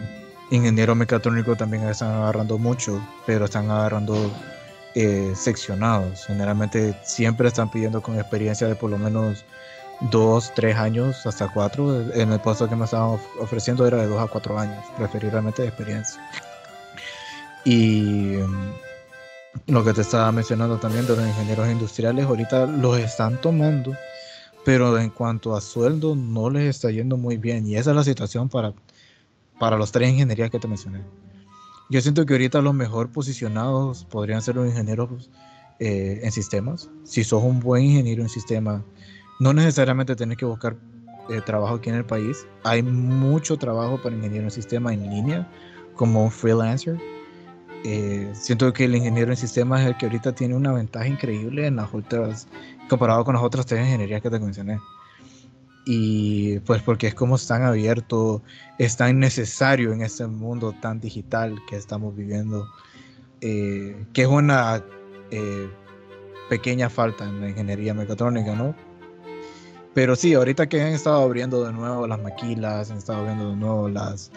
ingeniero 0.49 0.95
mecatrónico 0.95 1.57
también 1.57 1.83
están 1.89 2.13
agarrando 2.13 2.57
mucho, 2.57 3.05
pero 3.25 3.45
están 3.45 3.69
agarrando 3.69 4.15
eh, 4.95 5.33
seccionados. 5.35 6.25
Generalmente 6.25 6.97
siempre 7.03 7.49
están 7.49 7.69
pidiendo 7.69 8.01
con 8.01 8.17
experiencia 8.17 8.65
de 8.65 8.75
por 8.75 8.89
lo 8.89 8.97
menos 8.97 9.43
dos, 10.11 10.51
tres 10.55 10.75
años, 10.77 11.25
hasta 11.25 11.51
cuatro. 11.51 12.01
En 12.13 12.31
el 12.31 12.39
puesto 12.39 12.69
que 12.69 12.75
me 12.75 12.85
estaban 12.85 13.19
ofreciendo 13.39 13.85
era 13.85 13.97
de 13.97 14.07
dos 14.07 14.19
a 14.19 14.27
cuatro 14.27 14.57
años, 14.57 14.83
preferiblemente 14.97 15.61
de 15.61 15.67
experiencia. 15.69 16.21
Y 17.65 18.37
mm, 18.37 19.71
lo 19.71 19.83
que 19.83 19.93
te 19.93 20.01
estaba 20.01 20.31
mencionando 20.31 20.77
también 20.77 21.07
de 21.07 21.15
los 21.15 21.27
ingenieros 21.27 21.67
industriales, 21.69 22.25
ahorita 22.25 22.65
los 22.65 22.97
están 22.99 23.41
tomando, 23.41 23.95
pero 24.65 24.97
en 24.97 25.09
cuanto 25.09 25.55
a 25.55 25.61
sueldo 25.61 26.15
no 26.15 26.49
les 26.49 26.69
está 26.69 26.91
yendo 26.91 27.17
muy 27.17 27.37
bien. 27.37 27.67
Y 27.67 27.75
esa 27.75 27.91
es 27.91 27.95
la 27.95 28.03
situación 28.03 28.49
para 28.49 28.73
para 29.59 29.77
los 29.77 29.91
tres 29.91 30.11
ingenierías 30.11 30.49
que 30.49 30.59
te 30.59 30.67
mencioné. 30.67 31.01
Yo 31.89 32.01
siento 32.01 32.25
que 32.25 32.33
ahorita 32.33 32.61
los 32.61 32.73
mejor 32.73 33.11
posicionados 33.11 34.05
podrían 34.05 34.41
ser 34.41 34.55
los 34.55 34.67
ingenieros 34.67 35.29
eh, 35.79 36.19
en 36.23 36.31
sistemas. 36.31 36.89
Si 37.03 37.23
sos 37.23 37.43
un 37.43 37.59
buen 37.59 37.83
ingeniero 37.83 38.21
en 38.21 38.29
sistemas, 38.29 38.81
no 39.39 39.53
necesariamente 39.53 40.15
tenés 40.15 40.37
que 40.37 40.45
buscar 40.45 40.75
eh, 41.29 41.41
trabajo 41.41 41.75
aquí 41.75 41.89
en 41.89 41.95
el 41.95 42.05
país. 42.05 42.45
Hay 42.63 42.83
mucho 42.83 43.57
trabajo 43.57 44.01
para 44.01 44.15
ingeniero 44.15 44.45
en 44.45 44.51
sistemas 44.51 44.93
en 44.93 45.09
línea, 45.09 45.47
como 45.95 46.23
un 46.23 46.31
freelancer. 46.31 46.97
Eh, 47.83 48.29
siento 48.33 48.73
que 48.73 48.85
el 48.85 48.95
ingeniero 48.95 49.31
en 49.31 49.37
sistemas 49.37 49.81
es 49.81 49.87
el 49.87 49.97
que 49.97 50.07
ahorita 50.07 50.33
tiene 50.33 50.55
una 50.55 50.73
ventaja 50.73 51.07
increíble 51.07 51.67
en 51.67 51.75
las 51.75 51.93
otras, 51.93 52.47
comparado 52.89 53.23
con 53.23 53.35
las 53.35 53.43
otras 53.43 53.65
tres 53.65 53.81
ingenierías 53.81 54.21
que 54.21 54.29
te 54.29 54.39
mencioné 54.39 54.79
y 55.89 56.59
pues 56.59 56.81
porque 56.81 57.07
es 57.07 57.15
como 57.15 57.37
tan 57.37 57.63
abierto, 57.63 58.43
es 58.77 58.97
tan 58.97 59.19
necesario 59.19 59.93
en 59.93 60.01
este 60.01 60.27
mundo 60.27 60.75
tan 60.81 60.99
digital 60.99 61.61
que 61.65 61.77
estamos 61.77 62.13
viviendo, 62.13 62.67
eh, 63.39 64.05
que 64.11 64.23
es 64.23 64.27
una 64.27 64.83
eh, 65.31 65.69
pequeña 66.49 66.89
falta 66.89 67.23
en 67.23 67.39
la 67.39 67.49
ingeniería 67.49 67.93
mecatrónica, 67.93 68.53
¿no? 68.53 68.75
Pero 69.97 70.15
sí, 70.15 70.35
ahorita 70.35 70.69
que 70.69 70.79
han 70.79 70.93
estado 70.93 71.23
abriendo 71.23 71.63
de 71.63 71.73
nuevo 71.73 72.05
las 72.05 72.21
maquilas, 72.21 72.91
han 72.91 72.99
estado 72.99 73.21
abriendo 73.21 73.49
de 73.49 73.55
nuevo 73.55 73.89
las 73.89 74.31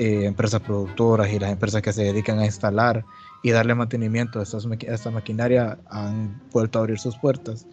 eh, 0.00 0.24
empresas 0.24 0.60
productoras 0.60 1.32
y 1.32 1.38
las 1.38 1.52
empresas 1.52 1.80
que 1.80 1.92
se 1.92 2.02
dedican 2.02 2.40
a 2.40 2.44
instalar 2.44 3.04
y 3.40 3.52
darle 3.52 3.76
mantenimiento 3.76 4.40
a, 4.40 4.42
a 4.42 4.92
esta 4.92 5.10
maquinaria, 5.12 5.78
han 5.90 6.42
vuelto 6.50 6.80
a 6.80 6.82
abrir 6.82 6.98
sus 6.98 7.16
puertas. 7.18 7.68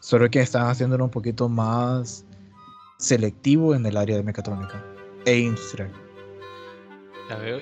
Solo 0.00 0.28
que 0.28 0.40
están 0.40 0.66
haciéndolo 0.66 1.04
un 1.04 1.10
poquito 1.12 1.48
más 1.48 2.24
selectivo 2.98 3.76
en 3.76 3.86
el 3.86 3.96
área 3.96 4.16
de 4.16 4.24
mecatrónica 4.24 4.84
e 5.24 5.38
industrial. 5.38 6.01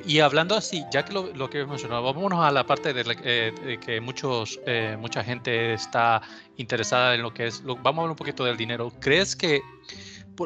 Y 0.07 0.21
hablando 0.21 0.57
así, 0.57 0.85
ya 0.91 1.05
que 1.05 1.13
lo, 1.13 1.51
que 1.51 1.61
he 1.61 1.67
mencionado, 1.67 2.03
vámonos 2.03 2.45
a 2.45 2.51
la 2.51 2.65
parte 2.65 2.93
de, 2.93 3.05
eh, 3.25 3.79
que 3.85 4.01
muchos, 4.01 4.61
eh, 4.67 4.97
mucha 4.99 5.23
gente 5.23 5.75
está 5.75 6.23
interesada 6.57 7.15
en 7.15 7.23
lo 7.23 7.33
que 7.33 7.47
es, 7.47 7.63
vamos 7.65 7.85
a 7.85 7.89
hablar 7.89 8.11
un 8.11 8.17
poquito 8.17 8.45
del 8.45 8.57
dinero. 8.57 8.93
¿Crees 9.01 9.37
que 9.37 9.61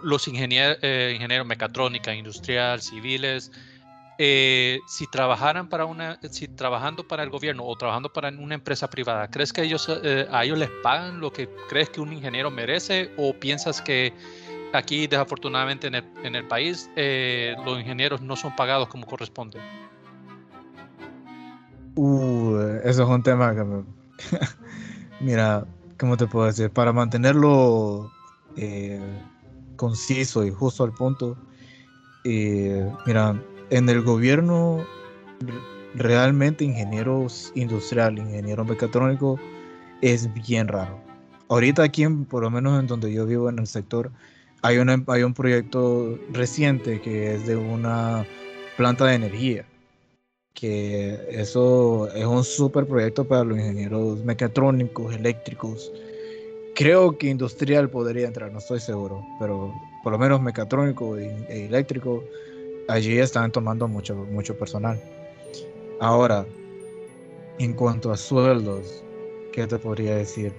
los 0.02 0.26
ingenieros, 0.28 0.78
eh, 0.82 1.12
ingenieros 1.14 1.46
mecatrónica, 1.46 2.14
industrial, 2.14 2.80
civiles, 2.80 3.50
si 4.16 5.06
trabajaran 5.10 5.68
para 5.68 5.86
una, 5.86 6.20
si 6.30 6.46
trabajando 6.46 7.06
para 7.06 7.24
el 7.24 7.30
gobierno 7.30 7.64
o 7.64 7.76
trabajando 7.76 8.12
para 8.12 8.28
una 8.28 8.54
empresa 8.54 8.88
privada, 8.88 9.28
¿crees 9.28 9.52
que 9.52 9.62
a 9.62 9.64
ellos 9.64 9.88
les 10.58 10.70
pagan 10.82 11.20
lo 11.20 11.32
que 11.32 11.48
crees 11.68 11.90
que 11.90 12.00
un 12.00 12.12
ingeniero 12.12 12.50
merece 12.50 13.12
o 13.16 13.34
piensas 13.34 13.82
que 13.82 14.12
aquí 14.78 15.06
desafortunadamente 15.06 15.86
en 15.86 15.96
el, 15.96 16.04
en 16.22 16.34
el 16.34 16.46
país 16.46 16.90
eh, 16.96 17.54
los 17.64 17.78
ingenieros 17.78 18.20
no 18.20 18.36
son 18.36 18.54
pagados 18.56 18.88
como 18.88 19.06
corresponde. 19.06 19.58
Uh, 21.96 22.58
eso 22.84 23.02
es 23.04 23.08
un 23.08 23.22
tema 23.22 23.54
que 23.54 23.64
me... 23.64 23.84
Mira, 25.20 25.64
¿cómo 25.98 26.16
te 26.16 26.26
puedo 26.26 26.46
decir? 26.46 26.70
Para 26.70 26.92
mantenerlo 26.92 28.10
eh, 28.56 29.00
conciso 29.76 30.44
y 30.44 30.50
justo 30.50 30.84
al 30.84 30.92
punto, 30.92 31.36
eh, 32.24 32.90
mira, 33.06 33.40
en 33.70 33.88
el 33.88 34.02
gobierno 34.02 34.84
realmente 35.94 36.64
ingenieros 36.64 37.52
industrial, 37.54 38.18
ingeniero 38.18 38.64
mecatrónico 38.64 39.38
es 40.00 40.32
bien 40.34 40.68
raro. 40.68 41.00
Ahorita 41.48 41.82
aquí, 41.82 42.06
por 42.08 42.42
lo 42.42 42.50
menos 42.50 42.80
en 42.80 42.86
donde 42.86 43.12
yo 43.12 43.26
vivo 43.26 43.48
en 43.48 43.58
el 43.58 43.66
sector, 43.66 44.10
hay, 44.64 44.78
una, 44.78 45.04
hay 45.08 45.22
un 45.22 45.34
proyecto 45.34 46.18
reciente 46.32 46.98
que 46.98 47.34
es 47.34 47.46
de 47.46 47.54
una 47.54 48.26
planta 48.78 49.04
de 49.04 49.14
energía, 49.14 49.66
que 50.54 51.20
eso 51.28 52.08
es 52.14 52.24
un 52.24 52.42
super 52.42 52.86
proyecto 52.86 53.24
para 53.24 53.44
los 53.44 53.58
ingenieros 53.58 54.24
mecatrónicos, 54.24 55.14
eléctricos. 55.14 55.92
Creo 56.74 57.18
que 57.18 57.26
industrial 57.26 57.90
podría 57.90 58.26
entrar, 58.26 58.50
no 58.52 58.58
estoy 58.58 58.80
seguro, 58.80 59.22
pero 59.38 59.70
por 60.02 60.12
lo 60.12 60.18
menos 60.18 60.40
mecatrónico 60.40 61.18
e, 61.18 61.66
eléctrico, 61.66 62.24
allí 62.88 63.18
están 63.18 63.52
tomando 63.52 63.86
mucho, 63.86 64.14
mucho 64.14 64.58
personal. 64.58 64.98
Ahora, 66.00 66.46
en 67.58 67.74
cuanto 67.74 68.10
a 68.10 68.16
sueldos, 68.16 69.04
¿qué 69.52 69.66
te 69.66 69.78
podría 69.78 70.16
decir? 70.16 70.54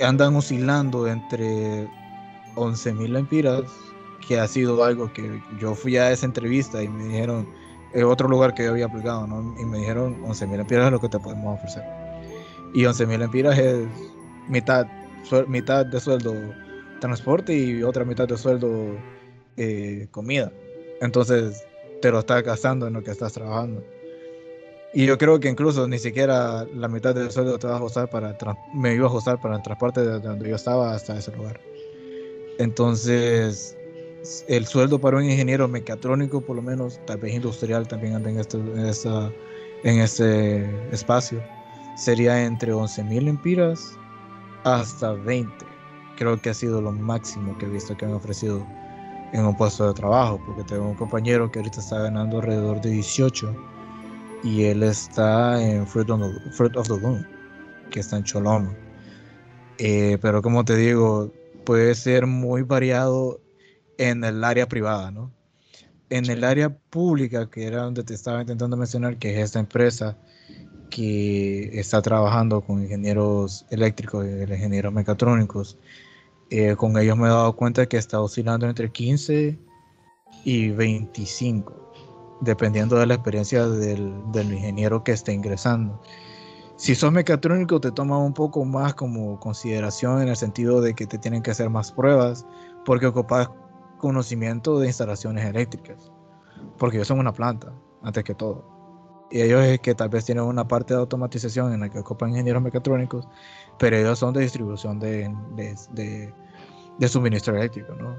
Andan 0.00 0.36
oscilando 0.36 1.08
entre 1.08 1.88
11 2.58 2.92
mil 2.94 3.12
lempiras, 3.12 3.62
que 4.26 4.38
ha 4.38 4.46
sido 4.46 4.84
algo 4.84 5.12
que 5.12 5.40
yo 5.60 5.74
fui 5.74 5.96
a 5.96 6.10
esa 6.10 6.26
entrevista 6.26 6.82
y 6.82 6.88
me 6.88 7.04
dijeron, 7.04 7.48
es 7.92 8.04
otro 8.04 8.28
lugar 8.28 8.54
que 8.54 8.64
yo 8.64 8.70
había 8.70 8.86
aplicado, 8.86 9.26
¿no? 9.26 9.54
Y 9.58 9.64
me 9.64 9.78
dijeron 9.78 10.22
11 10.24 10.46
mil 10.46 10.58
lempiras 10.58 10.86
es 10.86 10.92
lo 10.92 11.00
que 11.00 11.08
te 11.08 11.18
podemos 11.18 11.58
ofrecer. 11.58 11.84
Y 12.74 12.84
11 12.84 13.06
mil 13.06 13.20
lempiras 13.20 13.58
es 13.58 13.86
mitad, 14.48 14.86
mitad 15.46 15.86
de 15.86 16.00
sueldo 16.00 16.34
transporte 17.00 17.56
y 17.56 17.82
otra 17.82 18.04
mitad 18.04 18.28
de 18.28 18.36
sueldo 18.36 18.96
eh, 19.56 20.08
comida. 20.10 20.52
Entonces 21.00 21.64
te 22.02 22.10
lo 22.10 22.20
estás 22.20 22.42
gastando 22.42 22.86
en 22.86 22.94
lo 22.94 23.02
que 23.02 23.10
estás 23.10 23.32
trabajando. 23.32 23.82
Y 24.94 25.06
yo 25.06 25.18
creo 25.18 25.38
que 25.38 25.48
incluso 25.48 25.86
ni 25.86 25.98
siquiera 25.98 26.64
la 26.74 26.88
mitad 26.88 27.14
del 27.14 27.30
sueldo 27.30 27.58
te 27.58 27.66
va 27.66 27.76
a 27.76 27.82
usar 27.82 28.08
para 28.08 28.36
me 28.74 28.94
iba 28.94 29.06
a 29.06 29.12
usar 29.12 29.40
para 29.40 29.56
el 29.56 29.62
transporte 29.62 30.00
de 30.00 30.18
donde 30.18 30.48
yo 30.48 30.56
estaba 30.56 30.94
hasta 30.94 31.16
ese 31.16 31.34
lugar. 31.36 31.60
Entonces, 32.58 33.76
el 34.48 34.66
sueldo 34.66 35.00
para 35.00 35.16
un 35.16 35.24
ingeniero 35.24 35.68
mecatrónico, 35.68 36.40
por 36.40 36.56
lo 36.56 36.62
menos, 36.62 37.00
tal 37.06 37.18
vez 37.18 37.34
industrial 37.34 37.86
también 37.86 38.14
anda 38.14 38.30
en, 38.30 38.40
este, 38.40 38.58
en, 38.58 39.34
en 39.84 40.00
ese 40.00 40.68
espacio, 40.92 41.42
sería 41.96 42.44
entre 42.44 42.72
11 42.72 43.04
mil 43.04 43.28
empiras 43.28 43.96
hasta 44.64 45.12
20. 45.12 45.52
Creo 46.16 46.40
que 46.40 46.50
ha 46.50 46.54
sido 46.54 46.80
lo 46.80 46.92
máximo 46.92 47.56
que 47.58 47.66
he 47.66 47.68
visto 47.68 47.96
que 47.96 48.04
han 48.04 48.14
ofrecido 48.14 48.66
en 49.32 49.44
un 49.44 49.56
puesto 49.56 49.86
de 49.86 49.94
trabajo, 49.94 50.40
porque 50.44 50.64
tengo 50.64 50.88
un 50.88 50.94
compañero 50.94 51.50
que 51.50 51.58
ahorita 51.58 51.80
está 51.80 52.02
ganando 52.02 52.38
alrededor 52.38 52.80
de 52.80 52.90
18 52.90 53.54
y 54.42 54.64
él 54.64 54.82
está 54.82 55.62
en 55.62 55.86
Fruit 55.86 56.08
of 56.10 56.20
the, 56.20 56.52
Fruit 56.52 56.74
Loom, 56.74 57.24
que 57.90 58.00
está 58.00 58.16
en 58.16 58.24
Choloma. 58.24 58.74
Eh, 59.78 60.18
pero 60.20 60.42
como 60.42 60.64
te 60.64 60.76
digo, 60.76 61.32
puede 61.68 61.94
ser 61.94 62.26
muy 62.26 62.62
variado 62.62 63.42
en 63.98 64.24
el 64.24 64.42
área 64.42 64.66
privada, 64.66 65.10
¿no? 65.10 65.30
En 66.08 66.24
el 66.30 66.42
área 66.42 66.70
pública, 66.70 67.50
que 67.50 67.66
era 67.66 67.82
donde 67.82 68.04
te 68.04 68.14
estaba 68.14 68.40
intentando 68.40 68.74
mencionar, 68.74 69.18
que 69.18 69.34
es 69.34 69.44
esta 69.44 69.58
empresa 69.60 70.16
que 70.88 71.78
está 71.78 72.00
trabajando 72.00 72.62
con 72.62 72.82
ingenieros 72.82 73.66
eléctricos 73.68 74.24
y 74.24 74.50
ingenieros 74.50 74.94
mecatrónicos, 74.94 75.76
eh, 76.48 76.74
con 76.74 76.96
ellos 76.96 77.18
me 77.18 77.26
he 77.26 77.28
dado 77.28 77.54
cuenta 77.54 77.84
que 77.84 77.98
está 77.98 78.18
oscilando 78.18 78.66
entre 78.66 78.90
15 78.90 79.58
y 80.44 80.70
25 80.70 81.92
dependiendo 82.40 82.96
de 82.96 83.04
la 83.04 83.14
experiencia 83.14 83.66
del, 83.66 84.22
ingeniero 84.34 85.04
que 85.04 85.12
esté 85.12 85.34
ingresando. 85.34 86.00
Si 86.78 86.94
sos 86.94 87.10
mecatrónico 87.10 87.80
te 87.80 87.90
toma 87.90 88.18
un 88.18 88.32
poco 88.32 88.64
más 88.64 88.94
como 88.94 89.40
consideración 89.40 90.22
en 90.22 90.28
el 90.28 90.36
sentido 90.36 90.80
de 90.80 90.94
que 90.94 91.08
te 91.08 91.18
tienen 91.18 91.42
que 91.42 91.50
hacer 91.50 91.68
más 91.68 91.90
pruebas 91.90 92.46
porque 92.84 93.06
ocupas 93.06 93.50
conocimiento 93.98 94.78
de 94.78 94.86
instalaciones 94.86 95.44
eléctricas, 95.44 96.12
porque 96.78 96.98
ellos 96.98 97.08
son 97.08 97.18
una 97.18 97.32
planta, 97.32 97.74
antes 98.04 98.22
que 98.22 98.32
todo. 98.32 98.64
Y 99.28 99.40
ellos 99.40 99.64
es 99.64 99.80
que 99.80 99.92
tal 99.92 100.08
vez 100.08 100.24
tienen 100.24 100.44
una 100.44 100.68
parte 100.68 100.94
de 100.94 101.00
automatización 101.00 101.72
en 101.72 101.80
la 101.80 101.88
que 101.88 101.98
ocupan 101.98 102.30
ingenieros 102.30 102.62
mecatrónicos, 102.62 103.26
pero 103.80 103.96
ellos 103.96 104.20
son 104.20 104.32
de 104.32 104.42
distribución 104.42 105.00
de, 105.00 105.34
de, 105.56 106.32
de 106.96 107.08
suministro 107.08 107.56
eléctrico, 107.56 107.92
¿no? 107.94 108.14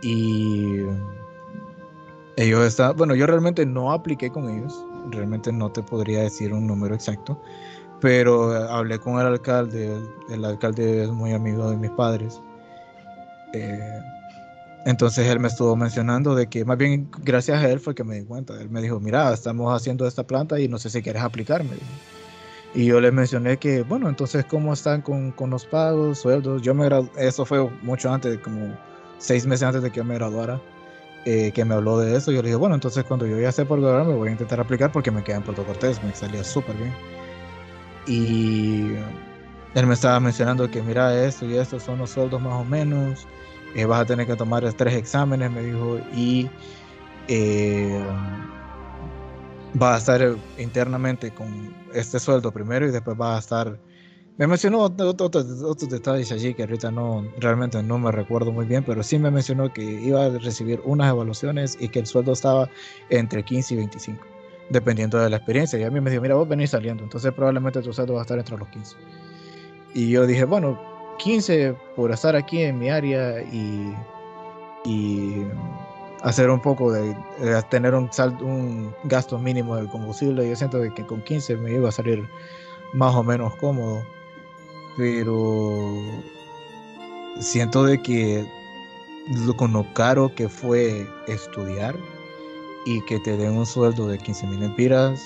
Y 0.00 0.86
ellos 2.38 2.64
están, 2.64 2.96
bueno, 2.96 3.14
yo 3.14 3.26
realmente 3.26 3.66
no 3.66 3.92
apliqué 3.92 4.30
con 4.30 4.48
ellos, 4.48 4.86
realmente 5.10 5.52
no 5.52 5.70
te 5.70 5.82
podría 5.82 6.22
decir 6.22 6.52
un 6.52 6.66
número 6.66 6.94
exacto, 6.94 7.40
pero 8.00 8.52
hablé 8.70 8.98
con 8.98 9.20
el 9.20 9.26
alcalde, 9.26 9.96
el 10.30 10.44
alcalde 10.44 11.04
es 11.04 11.10
muy 11.10 11.32
amigo 11.32 11.70
de 11.70 11.76
mis 11.76 11.90
padres. 11.90 12.40
Eh, 13.52 14.00
entonces 14.84 15.26
él 15.26 15.40
me 15.40 15.48
estuvo 15.48 15.74
mencionando 15.76 16.34
de 16.34 16.46
que 16.46 16.64
más 16.64 16.78
bien 16.78 17.10
gracias 17.22 17.62
a 17.62 17.68
él 17.68 17.80
fue 17.80 17.94
que 17.94 18.04
me 18.04 18.20
di 18.20 18.24
cuenta. 18.24 18.54
Él 18.60 18.70
me 18.70 18.80
dijo, 18.80 19.00
mira, 19.00 19.32
estamos 19.32 19.74
haciendo 19.74 20.06
esta 20.06 20.26
planta 20.26 20.58
y 20.60 20.68
no 20.68 20.78
sé 20.78 20.90
si 20.90 21.02
quieres 21.02 21.22
aplicarme. 21.22 21.76
Y 22.74 22.84
yo 22.84 23.00
le 23.00 23.10
mencioné 23.10 23.56
que, 23.56 23.82
bueno, 23.82 24.08
entonces, 24.08 24.44
¿cómo 24.44 24.72
están 24.72 25.00
con, 25.02 25.32
con 25.32 25.50
los 25.50 25.64
pagos, 25.64 26.18
sueldos? 26.18 26.62
Yo 26.62 26.74
me 26.74 26.84
gradué, 26.84 27.10
eso 27.16 27.44
fue 27.44 27.68
mucho 27.82 28.12
antes, 28.12 28.38
como 28.38 28.76
seis 29.18 29.46
meses 29.46 29.64
antes 29.64 29.82
de 29.82 29.90
que 29.90 30.02
me 30.02 30.14
graduara. 30.14 30.60
Eh, 31.30 31.52
que 31.52 31.62
me 31.62 31.74
habló 31.74 31.98
de 31.98 32.16
eso. 32.16 32.32
Yo 32.32 32.40
le 32.40 32.48
dije, 32.48 32.56
bueno, 32.56 32.74
entonces 32.74 33.04
cuando 33.04 33.26
yo 33.26 33.38
ya 33.38 33.52
sé 33.52 33.66
por 33.66 33.82
grabar 33.82 34.06
me 34.06 34.14
voy 34.14 34.30
a 34.30 34.32
intentar 34.32 34.60
aplicar 34.60 34.90
porque 34.90 35.10
me 35.10 35.22
queda 35.22 35.36
en 35.36 35.42
Puerto 35.42 35.62
Cortés, 35.62 36.02
me 36.02 36.14
salía 36.14 36.42
súper 36.42 36.74
bien. 36.76 36.94
Y 38.06 38.94
él 39.74 39.86
me 39.86 39.92
estaba 39.92 40.18
mencionando 40.20 40.70
que 40.70 40.82
mira, 40.82 41.14
esto 41.22 41.44
y 41.44 41.58
esto 41.58 41.78
son 41.80 41.98
los 41.98 42.12
sueldos 42.12 42.40
más 42.40 42.54
o 42.54 42.64
menos, 42.64 43.26
eh, 43.74 43.84
vas 43.84 44.00
a 44.00 44.04
tener 44.06 44.26
que 44.26 44.36
tomar 44.36 44.72
tres 44.72 44.94
exámenes, 44.94 45.50
me 45.50 45.62
dijo, 45.62 45.98
y 46.14 46.48
eh, 47.28 48.02
va 49.80 49.96
a 49.96 49.98
estar 49.98 50.34
internamente 50.56 51.30
con 51.30 51.74
este 51.92 52.18
sueldo 52.20 52.52
primero 52.52 52.86
y 52.86 52.90
después 52.90 53.20
va 53.20 53.36
a 53.36 53.38
estar 53.38 53.78
me 54.38 54.46
mencionó 54.46 54.82
otros, 54.82 55.88
detalles 55.88 56.30
allí 56.30 56.54
que 56.54 56.62
ahorita 56.62 56.92
no, 56.92 57.26
realmente 57.40 57.82
no 57.82 57.98
me 57.98 58.12
recuerdo 58.12 58.52
muy 58.52 58.66
bien, 58.66 58.84
pero 58.84 59.02
sí 59.02 59.18
me 59.18 59.32
mencionó 59.32 59.72
que 59.72 59.82
iba 59.82 60.26
a 60.26 60.28
recibir 60.28 60.80
unas 60.84 61.10
evaluaciones 61.10 61.76
y 61.80 61.88
que 61.88 61.98
el 61.98 62.06
sueldo 62.06 62.34
estaba 62.34 62.70
entre 63.10 63.42
15 63.42 63.74
y 63.74 63.76
25, 63.78 64.24
dependiendo 64.70 65.18
de 65.18 65.28
la 65.28 65.38
experiencia. 65.38 65.76
Y 65.80 65.82
a 65.82 65.90
mí 65.90 66.00
me 66.00 66.08
dijo, 66.08 66.22
mira, 66.22 66.36
vos 66.36 66.48
venís 66.48 66.70
saliendo, 66.70 67.02
entonces 67.02 67.32
probablemente 67.32 67.82
tu 67.82 67.92
sueldo 67.92 68.14
va 68.14 68.20
a 68.20 68.22
estar 68.22 68.38
entre 68.38 68.56
los 68.56 68.68
15. 68.68 68.96
Y 69.94 70.10
yo 70.10 70.24
dije, 70.24 70.44
bueno, 70.44 70.80
15 71.18 71.74
por 71.96 72.12
estar 72.12 72.36
aquí 72.36 72.62
en 72.62 72.78
mi 72.78 72.90
área 72.90 73.42
y, 73.42 73.92
y 74.84 75.46
hacer 76.22 76.48
un 76.48 76.62
poco 76.62 76.92
de, 76.92 77.12
tener 77.70 77.92
un, 77.92 78.08
un 78.42 78.94
gasto 79.02 79.36
mínimo 79.36 79.74
de 79.74 79.88
combustible. 79.88 80.48
Yo 80.48 80.54
siento 80.54 80.80
que 80.94 81.04
con 81.04 81.22
15 81.22 81.56
me 81.56 81.72
iba 81.72 81.88
a 81.88 81.92
salir 81.92 82.24
más 82.92 83.16
o 83.16 83.24
menos 83.24 83.56
cómodo 83.56 84.00
pero 84.98 86.02
siento 87.38 87.84
de 87.84 88.02
que 88.02 88.44
con 89.56 89.72
lo 89.72 89.86
caro 89.94 90.34
que 90.34 90.48
fue 90.48 91.08
estudiar 91.28 91.94
y 92.84 93.00
que 93.04 93.20
te 93.20 93.36
den 93.36 93.52
un 93.52 93.64
sueldo 93.64 94.08
de 94.08 94.18
15 94.18 94.46
mil 94.48 94.62
empiras, 94.62 95.20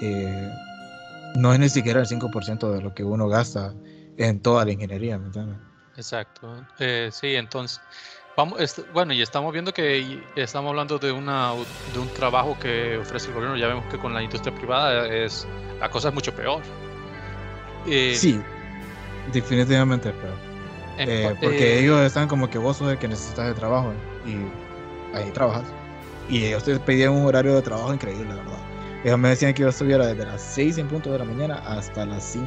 eh, 0.00 0.48
no 1.34 1.52
es 1.52 1.58
ni 1.58 1.68
siquiera 1.68 2.00
el 2.00 2.06
5% 2.06 2.70
de 2.70 2.82
lo 2.82 2.94
que 2.94 3.02
uno 3.02 3.28
gasta 3.28 3.74
en 4.16 4.40
toda 4.40 4.64
la 4.64 4.72
ingeniería, 4.72 5.18
¿me 5.18 5.26
entiendes? 5.26 5.56
Exacto. 5.96 6.64
Eh, 6.78 7.08
sí, 7.10 7.34
entonces, 7.34 7.80
vamos, 8.36 8.58
bueno, 8.92 9.12
y 9.12 9.22
estamos 9.22 9.52
viendo 9.52 9.72
que 9.72 10.22
estamos 10.36 10.70
hablando 10.70 10.98
de, 10.98 11.10
una, 11.10 11.52
de 11.92 11.98
un 11.98 12.08
trabajo 12.14 12.56
que 12.60 12.98
ofrece 12.98 13.28
el 13.28 13.34
gobierno, 13.34 13.56
ya 13.56 13.66
vemos 13.66 13.86
que 13.86 13.98
con 13.98 14.14
la 14.14 14.22
industria 14.22 14.54
privada 14.54 15.08
es, 15.08 15.48
la 15.80 15.90
cosa 15.90 16.10
es 16.10 16.14
mucho 16.14 16.32
peor. 16.32 16.62
Eh, 17.86 18.14
sí, 18.16 18.40
definitivamente 19.32 20.12
pero 20.20 20.52
eh, 20.98 21.34
porque 21.40 21.80
ellos 21.80 22.00
están 22.00 22.28
como 22.28 22.48
que 22.48 22.58
vos 22.58 22.76
sos 22.76 22.92
el 22.92 22.98
que 22.98 23.08
necesitas 23.08 23.46
de 23.46 23.54
trabajo 23.54 23.92
y 24.26 25.16
ahí 25.16 25.30
trabajas. 25.32 25.64
Y 26.28 26.44
ellos 26.44 26.64
te 26.64 26.78
pedían 26.78 27.12
un 27.12 27.26
horario 27.26 27.54
de 27.54 27.62
trabajo 27.62 27.92
increíble, 27.92 28.28
la 28.28 28.36
verdad. 28.36 28.58
Ellos 29.04 29.18
me 29.18 29.30
decían 29.30 29.52
que 29.54 29.62
yo 29.62 29.68
estuviera 29.68 30.06
desde 30.06 30.24
las 30.24 30.40
6 30.40 30.78
en 30.78 30.88
punto 30.88 31.10
de 31.10 31.18
la 31.18 31.24
mañana 31.24 31.56
hasta 31.66 32.06
las 32.06 32.22
5. 32.24 32.46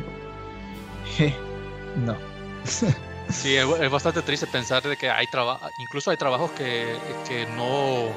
no. 1.97 2.15
sí, 3.29 3.55
es, 3.55 3.91
bastante 3.91 4.21
triste 4.21 4.47
pensar 4.47 4.81
de 4.83 4.95
que 4.95 5.09
hay 5.09 5.27
trabajo, 5.27 5.67
incluso 5.77 6.11
hay 6.11 6.17
trabajos 6.17 6.51
que, 6.51 6.95
que 7.27 7.45
no 7.55 8.09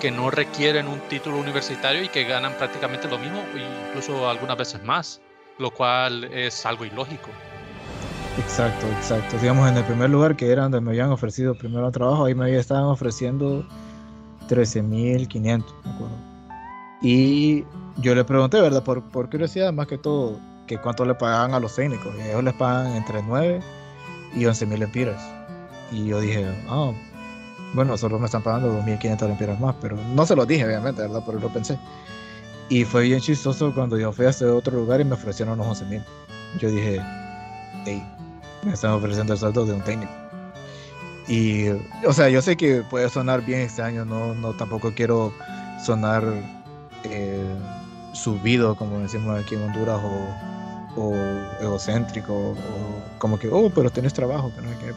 que 0.00 0.10
no 0.10 0.30
requieren 0.30 0.88
un 0.88 0.98
título 1.08 1.36
universitario 1.36 2.02
y 2.02 2.08
que 2.08 2.24
ganan 2.24 2.54
prácticamente 2.54 3.06
lo 3.06 3.18
mismo, 3.18 3.44
incluso 3.88 4.30
algunas 4.30 4.56
veces 4.56 4.82
más 4.82 5.20
lo 5.60 5.70
cual 5.70 6.24
es 6.24 6.64
algo 6.66 6.84
ilógico. 6.84 7.28
Exacto, 8.38 8.86
exacto. 8.86 9.36
Digamos, 9.38 9.68
en 9.68 9.76
el 9.76 9.84
primer 9.84 10.08
lugar, 10.08 10.34
que 10.34 10.50
era 10.50 10.62
donde 10.62 10.80
me 10.80 10.90
habían 10.90 11.10
ofrecido 11.10 11.54
primero 11.54 11.90
trabajo, 11.90 12.24
ahí 12.24 12.34
me 12.34 12.56
estaban 12.56 12.84
ofreciendo 12.84 13.64
13.500, 14.48 15.64
me 15.84 15.90
acuerdo. 15.90 16.16
Y 17.02 17.64
yo 17.98 18.14
le 18.14 18.24
pregunté, 18.24 18.60
¿verdad? 18.60 18.82
Por, 18.82 19.02
por 19.02 19.28
curiosidad, 19.28 19.72
más 19.72 19.86
que 19.86 19.98
todo, 19.98 20.38
que 20.66 20.78
cuánto 20.78 21.04
le 21.04 21.14
pagaban 21.14 21.52
a 21.54 21.60
los 21.60 21.74
técnicos. 21.74 22.14
Y 22.18 22.30
ellos 22.30 22.42
les 22.42 22.54
pagan 22.54 22.96
entre 22.96 23.22
9 23.22 23.60
y 24.34 24.40
11.000 24.44 24.78
lempiras. 24.78 25.22
Y 25.92 26.06
yo 26.06 26.20
dije, 26.20 26.46
ah, 26.68 26.92
bueno, 27.74 27.96
solo 27.98 28.18
me 28.18 28.26
están 28.26 28.42
pagando 28.42 28.80
2.500 28.82 29.28
lempiras 29.28 29.60
más, 29.60 29.74
pero 29.80 29.96
no 30.14 30.24
se 30.24 30.34
lo 30.34 30.46
dije, 30.46 30.64
obviamente, 30.64 31.02
¿verdad? 31.02 31.22
Pero 31.26 31.38
lo 31.38 31.48
pensé. 31.48 31.78
Y 32.70 32.84
fue 32.84 33.02
bien 33.02 33.20
chistoso 33.20 33.74
cuando 33.74 33.98
yo 33.98 34.12
fui 34.12 34.26
a 34.26 34.30
este 34.30 34.44
otro 34.46 34.78
lugar 34.78 35.00
y 35.00 35.04
me 35.04 35.14
ofrecieron 35.14 35.60
unos 35.60 35.82
11.000. 35.82 36.04
Yo 36.60 36.70
dije, 36.70 37.02
hey, 37.84 38.00
me 38.62 38.72
están 38.72 38.92
ofreciendo 38.92 39.32
el 39.32 39.40
saldo 39.40 39.66
de 39.66 39.72
un 39.72 39.82
técnico. 39.82 40.12
Y, 41.26 41.68
o 42.06 42.12
sea, 42.12 42.28
yo 42.28 42.40
sé 42.40 42.56
que 42.56 42.84
puede 42.88 43.08
sonar 43.08 43.44
bien 43.44 43.62
extraño, 43.62 44.04
no, 44.04 44.34
no 44.36 44.52
tampoco 44.52 44.92
quiero 44.94 45.32
sonar 45.84 46.24
eh, 47.02 47.56
subido, 48.12 48.76
como 48.76 49.00
decimos 49.00 49.38
aquí 49.40 49.56
en 49.56 49.62
Honduras, 49.62 50.00
o, 50.96 51.14
egocéntrico, 51.60 52.32
o 52.32 52.56
como 53.18 53.36
que, 53.36 53.48
oh, 53.48 53.68
pero 53.74 53.90
tienes 53.90 54.14
trabajo, 54.14 54.52
que 54.54 54.62
no 54.62 54.78
que... 54.78 54.94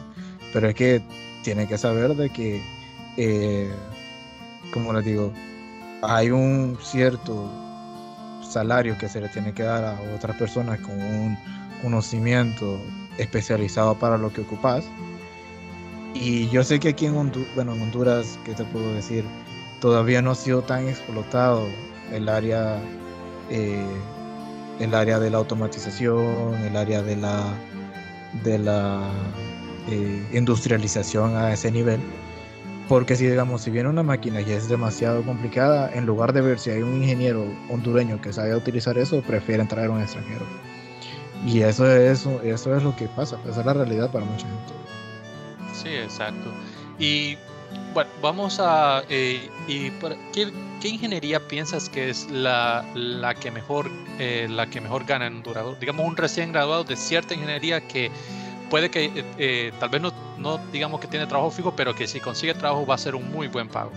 Pero 0.52 0.68
es 0.68 0.74
que 0.76 1.02
tiene 1.42 1.66
que 1.66 1.76
saber 1.76 2.14
de 2.14 2.30
que, 2.30 2.62
eh, 3.16 3.68
como 4.72 4.92
les 4.92 5.04
digo, 5.04 5.32
hay 6.02 6.30
un 6.30 6.78
cierto 6.80 7.63
salario 8.54 8.96
que 8.96 9.08
se 9.08 9.20
le 9.20 9.28
tiene 9.28 9.52
que 9.52 9.64
dar 9.64 9.84
a 9.84 10.00
otras 10.14 10.36
personas 10.36 10.78
con 10.80 10.94
un 11.00 11.36
conocimiento 11.82 12.80
especializado 13.18 13.94
para 13.96 14.16
lo 14.16 14.32
que 14.32 14.40
ocupas. 14.42 14.84
Y 16.14 16.48
yo 16.48 16.62
sé 16.62 16.78
que 16.78 16.90
aquí 16.90 17.06
en 17.06 17.16
Honduras, 17.16 17.48
bueno, 17.56 17.74
en 17.74 17.82
Honduras, 17.82 18.38
¿qué 18.44 18.54
te 18.54 18.64
puedo 18.64 18.94
decir? 18.94 19.24
Todavía 19.80 20.22
no 20.22 20.30
ha 20.30 20.34
sido 20.36 20.62
tan 20.62 20.88
explotado 20.88 21.66
el 22.12 22.28
área, 22.28 22.78
eh, 23.50 23.84
el 24.78 24.94
área 24.94 25.18
de 25.18 25.30
la 25.30 25.38
automatización, 25.38 26.54
el 26.64 26.76
área 26.76 27.02
de 27.02 27.16
la, 27.16 27.52
de 28.44 28.58
la 28.58 29.10
eh, 29.88 30.22
industrialización 30.32 31.36
a 31.36 31.52
ese 31.52 31.70
nivel. 31.72 32.00
Porque 32.88 33.16
si 33.16 33.26
digamos, 33.26 33.62
si 33.62 33.70
viene 33.70 33.88
una 33.88 34.02
máquina 34.02 34.40
y 34.42 34.50
es 34.50 34.68
demasiado 34.68 35.22
complicada, 35.22 35.90
en 35.94 36.04
lugar 36.04 36.32
de 36.32 36.42
ver 36.42 36.58
si 36.58 36.70
hay 36.70 36.82
un 36.82 36.96
ingeniero 36.96 37.46
hondureño 37.70 38.20
que 38.20 38.32
sabe 38.32 38.54
utilizar 38.54 38.98
eso, 38.98 39.22
prefieren 39.22 39.66
traer 39.66 39.90
un 39.90 40.02
extranjero. 40.02 40.44
Y 41.46 41.60
eso 41.62 41.90
es, 41.90 42.26
eso 42.44 42.76
es 42.76 42.82
lo 42.82 42.94
que 42.94 43.06
pasa, 43.08 43.38
esa 43.48 43.60
es 43.60 43.66
la 43.66 43.72
realidad 43.72 44.10
para 44.10 44.24
mucha 44.24 44.46
gente. 44.46 44.72
Sí, 45.72 45.88
exacto. 45.88 46.50
Y 46.98 47.36
bueno, 47.94 48.10
vamos 48.20 48.60
a... 48.60 49.02
Eh, 49.08 49.48
y 49.66 49.90
¿qué, 50.32 50.52
¿qué, 50.80 50.88
ingeniería 50.88 51.40
piensas 51.40 51.88
que 51.88 52.10
es 52.10 52.30
la, 52.30 52.84
la 52.94 53.34
que 53.34 53.50
mejor 53.50 53.90
eh, 54.18 54.46
la 54.50 54.66
que 54.66 54.80
mejor 54.80 55.04
gana 55.04 55.26
en 55.26 55.36
Honduras? 55.36 55.64
Digamos 55.80 56.06
un 56.06 56.16
recién 56.16 56.52
graduado 56.52 56.84
de 56.84 56.96
cierta 56.96 57.34
ingeniería 57.34 57.80
que 57.80 58.10
puede 58.70 58.90
que 58.90 59.04
eh, 59.04 59.24
eh, 59.38 59.72
tal 59.78 59.88
vez 59.88 60.02
no, 60.02 60.12
no 60.38 60.58
digamos 60.72 61.00
que 61.00 61.06
tiene 61.06 61.26
trabajo 61.26 61.50
fijo, 61.50 61.74
pero 61.76 61.94
que 61.94 62.06
si 62.06 62.20
consigue 62.20 62.54
trabajo 62.54 62.86
va 62.86 62.94
a 62.94 62.98
ser 62.98 63.14
un 63.14 63.30
muy 63.30 63.48
buen 63.48 63.68
pago. 63.68 63.92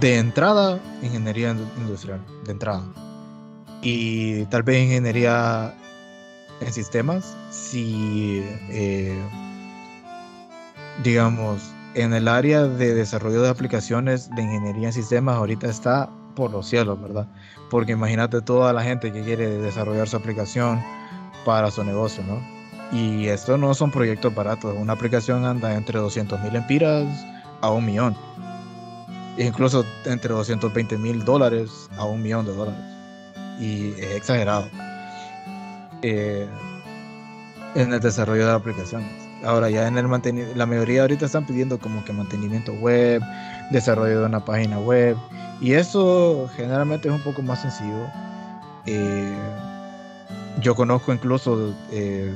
De 0.00 0.18
entrada, 0.18 0.78
ingeniería 1.02 1.50
industrial, 1.78 2.20
de 2.44 2.52
entrada. 2.52 2.82
Y 3.82 4.44
tal 4.46 4.62
vez 4.62 4.82
ingeniería 4.84 5.74
en 6.60 6.72
sistemas, 6.72 7.36
si 7.50 8.42
eh, 8.70 9.18
digamos 11.02 11.62
en 11.94 12.12
el 12.12 12.28
área 12.28 12.64
de 12.64 12.94
desarrollo 12.94 13.42
de 13.42 13.48
aplicaciones 13.48 14.28
de 14.34 14.42
ingeniería 14.42 14.88
en 14.88 14.92
sistemas 14.92 15.36
ahorita 15.36 15.68
está 15.68 16.10
por 16.34 16.50
los 16.50 16.66
cielos, 16.66 17.00
¿verdad? 17.00 17.28
Porque 17.70 17.92
imagínate 17.92 18.42
toda 18.42 18.72
la 18.72 18.82
gente 18.82 19.12
que 19.12 19.22
quiere 19.22 19.48
desarrollar 19.48 20.08
su 20.08 20.16
aplicación 20.16 20.82
para 21.44 21.70
su 21.70 21.84
negocio, 21.84 22.24
¿no? 22.24 22.53
Y 22.94 23.26
esto 23.26 23.58
no 23.58 23.74
son 23.74 23.90
proyectos 23.90 24.32
baratos. 24.32 24.76
Una 24.78 24.92
aplicación 24.92 25.44
anda 25.44 25.74
entre 25.74 25.98
200 25.98 26.40
mil 26.42 26.54
empiras 26.54 27.04
a 27.60 27.70
un 27.70 27.84
millón. 27.84 28.16
Incluso 29.36 29.84
entre 30.04 30.32
220 30.32 30.96
mil 30.98 31.24
dólares 31.24 31.90
a 31.96 32.04
un 32.04 32.22
millón 32.22 32.46
de 32.46 32.54
dólares. 32.54 32.80
Y 33.58 33.90
es 33.98 34.12
exagerado. 34.12 34.68
Eh, 36.02 36.46
en 37.74 37.92
el 37.92 37.98
desarrollo 37.98 38.46
de 38.46 38.52
aplicaciones. 38.52 39.10
Ahora 39.44 39.68
ya 39.70 39.88
en 39.88 39.98
el 39.98 40.06
mantenimiento, 40.06 40.56
la 40.56 40.64
mayoría 40.64 41.02
ahorita 41.02 41.26
están 41.26 41.44
pidiendo 41.44 41.78
como 41.78 42.04
que 42.04 42.12
mantenimiento 42.12 42.72
web, 42.74 43.20
desarrollo 43.72 44.20
de 44.20 44.26
una 44.26 44.44
página 44.44 44.78
web. 44.78 45.16
Y 45.60 45.72
eso 45.72 46.48
generalmente 46.56 47.08
es 47.08 47.14
un 47.14 47.22
poco 47.22 47.42
más 47.42 47.62
sencillo. 47.62 48.06
Eh, 48.86 49.34
yo 50.60 50.76
conozco 50.76 51.12
incluso 51.12 51.74
eh, 51.90 52.32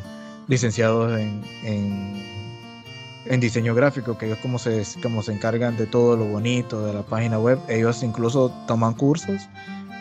licenciados 0.49 1.19
en, 1.19 1.43
en, 1.65 3.41
diseño 3.41 3.75
gráfico, 3.75 4.17
que 4.17 4.27
ellos 4.27 4.39
como 4.39 4.59
se, 4.59 4.83
como 5.03 5.23
se 5.23 5.33
encargan 5.33 5.77
de 5.77 5.87
todo 5.87 6.17
lo 6.17 6.25
bonito 6.25 6.85
de 6.87 6.95
la 6.95 7.03
página 7.03 7.39
web, 7.39 7.59
ellos 7.69 8.03
incluso 8.03 8.51
toman 8.67 8.95
cursos 8.95 9.49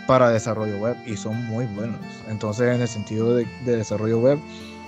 para 0.08 0.30
desarrollo 0.30 0.78
web 0.78 0.96
y 1.06 1.18
son 1.18 1.46
muy 1.46 1.66
buenos. 1.66 2.00
Entonces 2.30 2.74
en 2.74 2.82
el 2.82 2.88
sentido 2.88 3.36
de, 3.36 3.46
desarrollo 3.66 4.20
web 4.20 4.40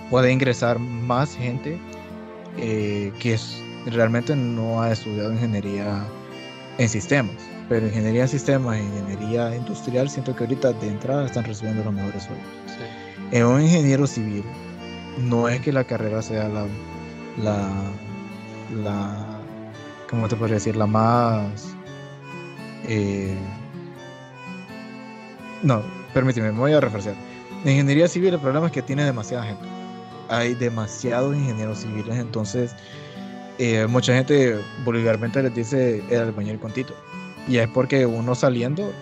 puede 0.08 0.32
ingresar 0.32 0.78
más 0.78 1.36
gente 1.36 1.78
eh, 2.56 3.12
que 3.20 3.38
realmente 3.86 4.34
no 4.34 4.82
ha 4.82 4.90
estudiado 4.90 5.32
ingeniería 5.32 6.02
en 6.78 6.88
sistemas. 6.88 7.36
Pero 7.68 7.86
ingeniería 7.86 8.22
en 8.22 8.28
sistemas 8.28 8.78
e 8.78 8.82
ingeniería 8.82 9.54
industrial 9.54 10.08
siento 10.08 10.34
que 10.34 10.44
ahorita 10.44 10.72
de 10.72 10.88
entrada 10.88 11.26
están 11.26 11.44
recibiendo 11.44 11.84
los 11.84 11.92
mejores 11.92 12.24
sueldos. 12.24 12.46
En 13.30 13.44
un 13.44 13.62
ingeniero 13.62 14.06
civil 14.06 14.42
no 15.22 15.48
es 15.48 15.60
que 15.60 15.72
la 15.72 15.84
carrera 15.84 16.22
sea 16.22 16.48
la, 16.48 16.66
la, 17.42 17.68
la 18.82 19.40
¿cómo 20.08 20.28
te 20.28 20.36
podría 20.36 20.54
decir? 20.54 20.76
La 20.76 20.86
más... 20.86 21.74
Eh, 22.88 23.36
no, 25.62 25.82
permíteme, 26.14 26.50
me 26.52 26.58
voy 26.58 26.72
a 26.72 26.80
refrescar. 26.80 27.14
En 27.64 27.72
ingeniería 27.72 28.08
civil 28.08 28.34
el 28.34 28.40
problema 28.40 28.66
es 28.66 28.72
que 28.72 28.82
tiene 28.82 29.04
demasiada 29.04 29.44
gente. 29.44 29.64
Hay 30.28 30.54
demasiados 30.54 31.36
ingenieros 31.36 31.80
civiles, 31.80 32.16
entonces 32.16 32.74
eh, 33.58 33.86
mucha 33.86 34.14
gente 34.14 34.58
vulgarmente 34.84 35.42
les 35.42 35.54
dice 35.54 36.02
el 36.08 36.20
albañil 36.20 36.58
con. 36.58 36.72
Y 37.48 37.58
es 37.58 37.68
porque 37.68 38.06
uno 38.06 38.34
saliendo, 38.34 38.92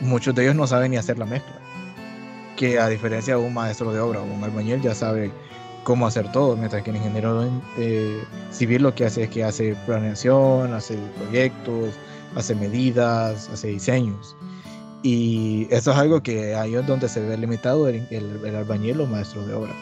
muchos 0.00 0.34
de 0.34 0.44
ellos 0.44 0.56
no 0.56 0.66
saben 0.66 0.90
ni 0.90 0.96
hacer 0.96 1.18
la 1.18 1.26
mezcla 1.26 1.64
que 2.56 2.78
a 2.78 2.88
diferencia 2.88 3.36
de 3.36 3.42
un 3.42 3.54
maestro 3.54 3.92
de 3.92 4.00
obra 4.00 4.20
o 4.20 4.24
un 4.24 4.42
albañil 4.42 4.80
ya 4.80 4.94
sabe 4.94 5.30
cómo 5.84 6.06
hacer 6.06 6.32
todo, 6.32 6.56
mientras 6.56 6.82
que 6.82 6.90
el 6.90 6.96
ingeniero 6.96 7.44
eh, 7.78 8.24
civil 8.50 8.82
lo 8.82 8.94
que 8.94 9.04
hace 9.04 9.24
es 9.24 9.30
que 9.30 9.44
hace 9.44 9.76
planeación, 9.86 10.74
hace 10.74 10.98
proyectos, 11.18 11.94
hace 12.34 12.54
medidas, 12.54 13.48
hace 13.50 13.68
diseños. 13.68 14.34
Y 15.02 15.68
eso 15.70 15.92
es 15.92 15.96
algo 15.96 16.22
que 16.22 16.54
ahí 16.54 16.74
es 16.74 16.86
donde 16.86 17.08
se 17.08 17.20
ve 17.20 17.36
limitado 17.36 17.88
el, 17.88 18.06
el, 18.10 18.56
albañil 18.56 19.00
o 19.02 19.06
maestro 19.06 19.46
de 19.46 19.54
obra. 19.54 19.72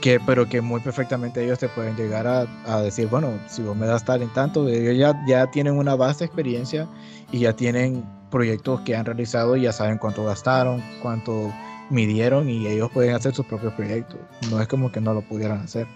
Que, 0.00 0.18
pero 0.24 0.48
que 0.48 0.60
muy 0.60 0.80
perfectamente 0.80 1.44
ellos 1.44 1.58
te 1.58 1.68
pueden 1.68 1.96
llegar 1.96 2.26
a, 2.26 2.46
a, 2.66 2.82
decir, 2.82 3.08
bueno, 3.08 3.38
si 3.48 3.62
vos 3.62 3.76
me 3.76 3.86
das 3.86 4.04
tal 4.04 4.22
en 4.22 4.32
tanto, 4.32 4.68
ellos 4.68 4.96
ya, 4.96 5.20
ya 5.26 5.50
tienen 5.50 5.76
una 5.76 5.94
base 5.94 6.24
experiencia 6.24 6.88
y 7.30 7.40
ya 7.40 7.52
tienen 7.52 8.04
proyectos 8.30 8.80
que 8.80 8.96
han 8.96 9.04
realizado 9.04 9.56
y 9.56 9.62
ya 9.62 9.72
saben 9.72 9.98
cuánto 9.98 10.24
gastaron, 10.24 10.82
cuánto 11.02 11.52
midieron 11.92 12.48
y 12.48 12.66
ellos 12.66 12.90
pueden 12.90 13.14
hacer 13.14 13.34
sus 13.34 13.46
propios 13.46 13.72
proyectos. 13.74 14.18
No 14.50 14.60
es 14.60 14.66
como 14.66 14.90
que 14.90 15.00
no 15.00 15.14
lo 15.14 15.22
pudieran 15.22 15.60
hacer. 15.60 15.86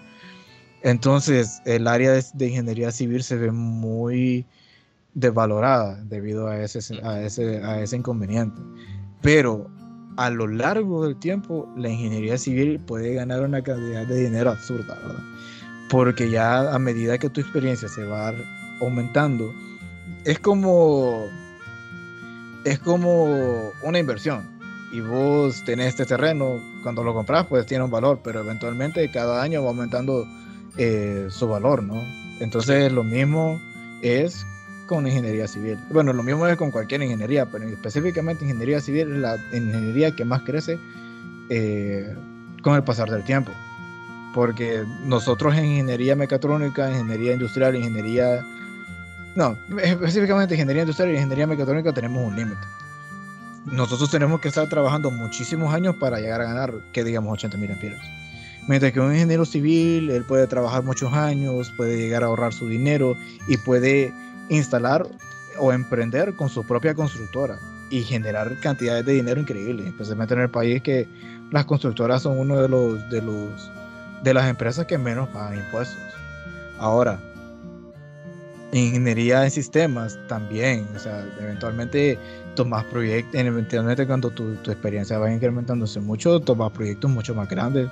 Entonces, 0.83 1.61
el 1.65 1.87
área 1.87 2.11
de, 2.11 2.47
ingeniería 2.47 2.91
civil 2.91 3.23
se 3.23 3.35
ve 3.35 3.51
muy 3.51 4.45
desvalorada 5.13 6.01
debido 6.03 6.47
a 6.47 6.61
ese, 6.61 6.79
a 7.03 7.21
ese, 7.21 7.63
a 7.63 7.81
ese 7.81 7.97
inconveniente. 7.97 8.61
Pero 9.21 9.69
a 10.17 10.29
lo 10.29 10.47
largo 10.47 11.05
del 11.05 11.17
tiempo, 11.17 11.67
la 11.75 11.89
ingeniería 11.89 12.37
civil 12.37 12.79
puede 12.79 13.13
ganar 13.15 13.41
una 13.43 13.61
cantidad 13.61 14.05
de 14.05 14.25
dinero 14.25 14.51
absurda, 14.51 14.95
¿verdad? 14.95 15.23
Porque 15.89 16.29
ya 16.29 16.73
a 16.73 16.79
medida 16.79 17.17
que 17.17 17.29
tu 17.29 17.41
experiencia 17.41 17.87
se 17.87 18.03
va 18.03 18.33
aumentando, 18.81 19.51
es 20.25 20.39
como 20.39 21.25
es 22.65 22.79
como 22.79 23.71
una 23.83 23.99
inversión. 23.99 24.56
Y 24.91 25.01
vos 25.01 25.63
tenés 25.65 25.87
este 25.87 26.05
terreno, 26.05 26.61
cuando 26.81 27.03
lo 27.03 27.13
compras, 27.13 27.45
pues 27.47 27.65
tiene 27.65 27.83
un 27.83 27.91
valor, 27.91 28.21
pero 28.23 28.39
eventualmente 28.39 29.09
cada 29.11 29.41
año 29.41 29.61
va 29.61 29.69
aumentando 29.69 30.25
eh, 30.77 31.27
su 31.29 31.47
valor, 31.47 31.83
¿no? 31.83 32.01
Entonces 32.39 32.91
lo 32.91 33.03
mismo 33.03 33.59
es 34.01 34.45
con 34.87 35.05
ingeniería 35.05 35.47
civil. 35.47 35.77
Bueno, 35.89 36.13
lo 36.13 36.23
mismo 36.23 36.47
es 36.47 36.55
con 36.55 36.71
cualquier 36.71 37.01
ingeniería, 37.01 37.45
pero 37.45 37.65
específicamente 37.67 38.45
ingeniería 38.45 38.79
civil 38.79 39.11
es 39.11 39.19
la 39.19 39.35
ingeniería 39.51 40.15
que 40.15 40.23
más 40.23 40.43
crece 40.43 40.79
eh, 41.49 42.15
con 42.61 42.75
el 42.75 42.83
pasar 42.83 43.09
del 43.09 43.23
tiempo. 43.23 43.51
porque 44.33 44.85
nosotros 45.03 45.55
en 45.55 45.65
ingeniería 45.65 46.15
mecatrónica, 46.15 46.91
ingeniería 46.91 47.33
industrial, 47.33 47.75
ingeniería... 47.75 48.45
No, 49.35 49.57
específicamente 49.81 50.53
ingeniería 50.53 50.83
industrial 50.83 51.09
y 51.09 51.15
ingeniería 51.15 51.47
mecatrónica 51.47 51.91
tenemos 51.91 52.23
un 52.23 52.35
límite. 52.35 52.61
Nosotros 53.71 54.09
tenemos 54.09 54.39
que 54.39 54.47
estar 54.47 54.67
trabajando 54.69 55.11
muchísimos 55.11 55.73
años 55.73 55.95
para 55.97 56.19
llegar 56.19 56.41
a 56.41 56.45
ganar, 56.45 56.73
que 56.93 57.03
digamos, 57.03 57.33
80 57.33 57.57
mil 57.57 57.69
empiras. 57.69 57.99
Mientras 58.67 58.91
que 58.91 58.99
un 58.99 59.13
ingeniero 59.13 59.45
civil, 59.45 60.09
él 60.09 60.23
puede 60.23 60.47
trabajar 60.47 60.83
muchos 60.83 61.13
años, 61.13 61.71
puede 61.75 61.97
llegar 61.97 62.23
a 62.23 62.27
ahorrar 62.27 62.53
su 62.53 62.67
dinero 62.67 63.15
y 63.47 63.57
puede 63.57 64.13
instalar 64.49 65.07
o 65.59 65.73
emprender 65.73 66.33
con 66.35 66.49
su 66.49 66.65
propia 66.65 66.93
constructora 66.93 67.59
y 67.89 68.03
generar 68.03 68.57
cantidades 68.59 69.05
de 69.05 69.13
dinero 69.13 69.39
increíbles, 69.39 69.87
especialmente 69.87 70.33
en 70.33 70.41
el 70.41 70.49
país 70.49 70.81
que 70.81 71.07
las 71.51 71.65
constructoras 71.65 72.21
son 72.21 72.39
uno 72.39 72.61
de 72.61 72.67
los 72.67 73.09
de 73.09 73.21
los 73.21 73.71
de 74.23 74.33
las 74.33 74.49
empresas 74.49 74.85
que 74.85 74.97
menos 74.97 75.29
pagan 75.29 75.59
impuestos. 75.59 75.97
Ahora, 76.79 77.19
ingeniería 78.71 79.43
en 79.43 79.51
sistemas 79.51 80.19
también, 80.27 80.87
o 80.95 80.99
sea, 80.99 81.25
eventualmente 81.39 82.19
tomas 82.57 82.83
proyectos, 82.85 83.35
eventualmente 83.35 84.07
cuando 84.07 84.31
tu, 84.31 84.55
tu, 84.55 84.71
experiencia 84.71 85.19
va 85.19 85.31
incrementándose 85.31 85.99
mucho, 85.99 86.39
tomas 86.39 86.71
proyectos 86.71 87.09
mucho 87.09 87.35
más 87.35 87.47
grandes. 87.47 87.87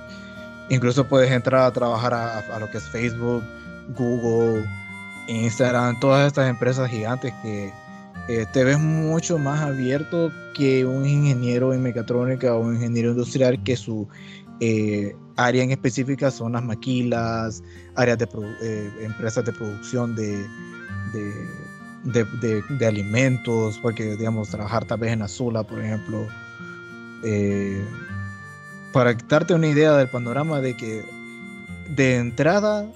Incluso 0.69 1.07
puedes 1.07 1.31
entrar 1.31 1.61
a 1.61 1.71
trabajar 1.71 2.13
a, 2.13 2.59
lo 2.59 2.69
que 2.71 2.79
es 2.79 2.83
Facebook, 2.83 3.43
Google, 3.95 4.65
Instagram, 5.27 5.99
todas 5.99 6.25
estas 6.25 6.49
empresas 6.49 6.89
gigantes 6.89 7.31
que 7.43 7.71
eh, 8.27 8.45
te 8.51 8.63
ves 8.63 8.79
mucho 8.79 9.37
más 9.37 9.61
abierto 9.61 10.31
que 10.55 10.83
un 10.83 11.05
ingeniero 11.05 11.71
en 11.71 11.83
mecatrónica 11.83 12.55
o 12.55 12.61
un 12.61 12.75
ingeniero 12.75 13.11
industrial 13.11 13.61
que 13.63 13.77
su 13.77 14.07
eh, 14.59 15.15
área 15.35 15.63
en 15.63 15.69
específica 15.69 16.31
son 16.31 16.53
las 16.53 16.63
maquilas, 16.63 17.61
áreas 17.93 18.17
de 18.17 18.27
eh, 18.63 18.91
empresas 19.01 19.45
de 19.45 19.51
producción 19.51 20.15
de, 20.15 20.43
de, 22.05 22.87
alimentos, 22.87 23.79
porque 23.79 24.15
digamos 24.15 24.49
trabajar 24.49 24.85
tal 24.85 24.99
vez 24.99 25.11
en 25.11 25.21
Azula, 25.21 25.63
por 25.63 25.83
ejemplo, 25.83 26.27
para 28.93 29.13
darte 29.27 29.53
una 29.53 29.67
idea 29.67 29.93
del 29.97 30.07
panorama 30.07 30.61
de 30.61 30.77
que 30.77 31.03
de 31.89 32.15
entrada 32.15 32.87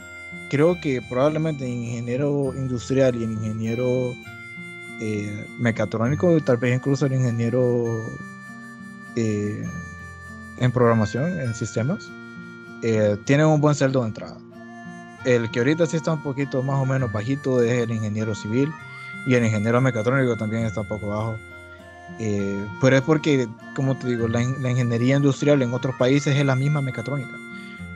creo 0.50 0.80
que 0.82 1.02
probablemente 1.02 1.66
en 1.66 1.84
ingeniero 1.84 2.54
industrial 2.56 3.16
y 3.16 3.24
en 3.24 3.34
ingeniero 3.34 4.14
eh, 5.02 5.46
mecatrónico, 5.60 6.40
tal 6.42 6.58
vez 6.58 6.76
incluso 6.76 7.06
el 7.06 7.14
ingeniero 7.14 7.86
eh, 9.16 9.64
en 10.58 10.72
programación, 10.72 11.40
en 11.40 11.54
sistemas, 11.54 12.10
eh, 12.82 13.18
tienen 13.26 13.46
un 13.46 13.62
buen 13.62 13.76
sueldo 13.76 14.02
de 14.02 14.08
entrada. 14.08 14.38
El 15.26 15.50
que 15.52 15.60
ahorita 15.60 15.86
sí 15.86 15.98
está 15.98 16.14
un 16.14 16.24
poquito 16.24 16.64
más 16.64 16.82
o 16.82 16.86
menos 16.86 17.12
bajito 17.12 17.62
es 17.62 17.84
el 17.84 17.92
ingeniero 17.92 18.36
civil 18.36 18.72
y 19.26 19.36
el 19.36 19.46
ingeniero 19.46 19.82
mecatrónico 19.82 20.36
también 20.36 20.66
está 20.66 20.82
un 20.82 20.88
poco 20.88 21.10
bajo. 21.10 21.38
pero 22.82 22.98
es 22.98 23.02
porque, 23.02 23.48
como 23.76 23.98
te 23.98 24.08
digo, 24.08 24.28
la, 24.28 24.42
la, 24.60 24.72
ingeniería 24.72 25.18
industrial 25.18 25.62
en 25.62 25.74
otros 25.74 25.96
países 25.98 26.36
es 26.36 26.46
la 26.46 26.56
misma 26.56 26.82
mecatrónica. 26.82 27.36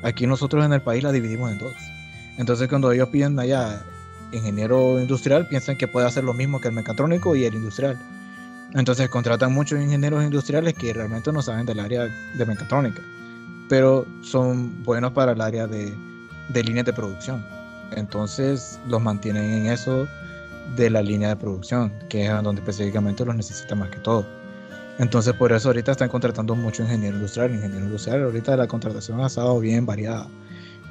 Aquí 0.04 0.28
nosotros 0.28 0.66
en 0.66 0.74
el 0.74 0.82
país 0.82 1.04
la 1.04 1.12
dividimos 1.12 1.52
en 1.52 1.60
dos. 1.60 1.74
Entonces 2.38 2.68
cuando 2.68 2.92
ellos 2.92 3.10
piden 3.10 3.40
allá 3.40 3.82
ingeniero 4.32 5.00
industrial 5.00 5.48
piensan 5.48 5.78
que 5.78 5.88
puede 5.88 6.08
hacer 6.08 6.24
lo 6.24 6.34
mismo 6.34 6.60
que 6.60 6.68
el 6.68 6.74
mecatrónico 6.74 7.36
y 7.36 7.46
el 7.46 7.54
industrial. 7.54 7.98
Entonces 8.74 9.08
contratan 9.10 9.54
muchos 9.54 9.80
ingenieros 9.80 10.24
industriales 10.24 10.74
que 10.74 10.94
realmente 10.94 11.32
no 11.32 11.42
saben 11.42 11.66
del 11.66 11.80
área 11.80 12.06
de 12.06 12.46
mecatrónica, 12.46 13.02
pero 13.70 14.06
son 14.22 14.84
buenos 14.84 15.12
para 15.12 15.34
el 15.34 15.42
área 15.42 15.68
de, 15.68 15.94
de 16.50 16.64
líneas 16.64 16.86
de 16.86 16.94
producción. 16.94 17.46
Entonces 17.92 18.80
los 18.88 19.02
mantienen 19.02 19.44
en 19.44 19.66
eso 19.68 20.08
de 20.76 20.90
la 20.90 21.02
línea 21.02 21.30
de 21.30 21.36
producción, 21.36 21.92
que 22.10 22.26
es 22.26 22.44
donde 22.44 22.62
específicamente 22.62 23.26
los 23.26 23.36
necesitan 23.36 23.80
más 23.80 23.90
que 23.90 24.00
todo. 24.00 24.26
Entonces 25.00 25.34
por 25.34 25.52
eso 25.52 25.70
ahorita 25.70 25.92
están 25.92 26.10
contratando 26.10 26.56
mucho 26.56 26.84
ingeniero 26.84 27.16
industrial. 27.16 27.54
Ingeniero 27.54 27.86
industrial 27.86 28.24
ahorita 28.24 28.56
la 28.58 28.68
contratación 28.68 29.20
ha 29.22 29.28
estado 29.28 29.60
bien 29.60 29.86
variada, 29.86 30.28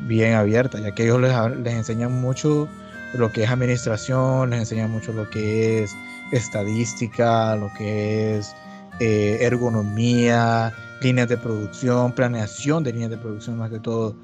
bien 0.07 0.35
abierta, 0.35 0.81
ya 0.81 0.93
que 0.93 1.05
ellos 1.05 1.21
les, 1.21 1.33
les 1.63 1.75
enseñan 1.75 2.21
mucho 2.21 2.69
lo 3.15 3.31
que 3.31 3.45
es 3.45 3.51
administración, 3.51 4.51
les 4.51 4.61
enseña 4.61 4.89
mucho 4.89 5.13
lo 5.13 5.29
que 5.31 5.83
es 5.83 5.95
estadística, 6.33 7.55
lo 7.57 7.71
que 7.77 8.39
es 8.39 8.55
eh, 9.01 9.39
ergonomía, 9.41 10.73
líneas 11.01 11.29
de 11.29 11.37
producción, 11.37 12.13
planeación 12.13 12.85
de 12.85 12.93
líneas 12.93 13.11
de 13.11 13.19
producción 13.19 13.59
más 13.59 13.71
que 13.71 13.81
todo, 13.81 14.17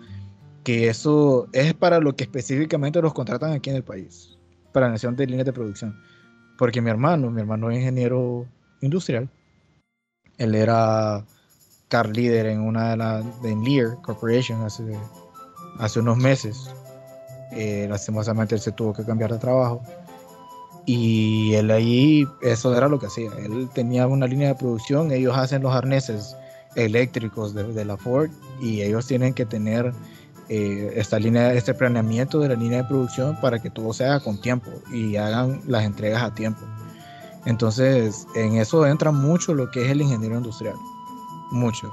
que 0.65 0.89
eso 0.89 1.49
es 1.53 1.75
para 1.75 2.01
lo 2.01 2.17
que 2.17 2.25
específicamente 2.25 3.01
los 3.03 3.15
contratan 3.15 3.53
aquí 3.53 3.71
en 3.71 3.77
el 3.77 3.85
país, 3.85 4.38
planeación 4.79 5.17
de 5.17 5.27
líneas 5.27 5.47
de 5.47 5.53
producción. 5.53 6.01
Porque 6.57 6.81
mi 6.81 6.91
hermano, 6.91 7.31
mi 7.31 7.41
hermano 7.41 7.71
es 7.71 7.79
ingeniero 7.79 8.47
industrial, 8.81 9.29
él 10.39 10.55
era 10.55 11.25
car 11.89 12.09
leader 12.09 12.47
en 12.47 12.61
una 12.61 12.91
de 12.91 12.97
las 12.97 13.43
de 13.43 13.57
Lear 13.57 14.01
Corporation 14.03 14.63
hace, 14.63 14.85
hace 15.79 16.01
unos 16.01 16.17
meses 16.19 16.71
eh, 17.53 17.87
lastimosamente 17.89 18.55
él 18.55 18.61
se 18.61 18.73
tuvo 18.73 18.93
que 18.93 19.05
cambiar 19.05 19.33
de 19.33 19.39
trabajo. 19.39 19.83
Y 20.87 21.55
él 21.55 21.71
ahí, 21.71 22.27
eso 22.41 22.75
era 22.77 22.89
lo 22.89 22.99
que 22.99 23.07
hacía. 23.07 23.31
Él 23.39 23.69
tenía 23.75 24.07
una 24.07 24.27
línea 24.27 24.49
de 24.49 24.55
producción, 24.55 25.13
ellos 25.13 25.37
hacen 25.37 25.63
los 25.63 25.75
arneses 25.75 26.37
eléctricos 26.77 27.55
de, 27.55 27.85
la 27.85 27.97
Ford 27.97 28.31
y 28.61 28.83
ellos 28.83 29.07
tienen 29.07 29.35
que 29.35 29.45
tener 29.45 29.93
eh, 30.49 30.93
esta 30.97 31.19
línea, 31.19 31.53
este 31.53 31.75
planeamiento 31.75 32.41
de 32.41 32.49
la 32.49 32.55
línea 32.55 32.83
de 32.83 32.89
producción 32.89 33.37
para 33.41 33.59
que 33.59 33.71
todo 33.71 33.93
se 33.93 34.05
haga 34.05 34.21
con 34.21 34.41
tiempo 34.41 34.71
y 34.93 35.17
hagan 35.17 35.61
las 35.67 35.85
entregas 35.85 36.23
a 36.23 36.35
tiempo. 36.35 36.61
Entonces, 37.45 38.27
en 38.35 38.57
eso 38.57 38.87
entra 38.87 39.11
mucho 39.11 39.55
lo 39.55 39.71
que 39.71 39.85
es 39.85 39.91
el 39.91 40.03
ingeniero 40.03 40.37
industrial. 40.37 40.77
Mucho. 41.51 41.91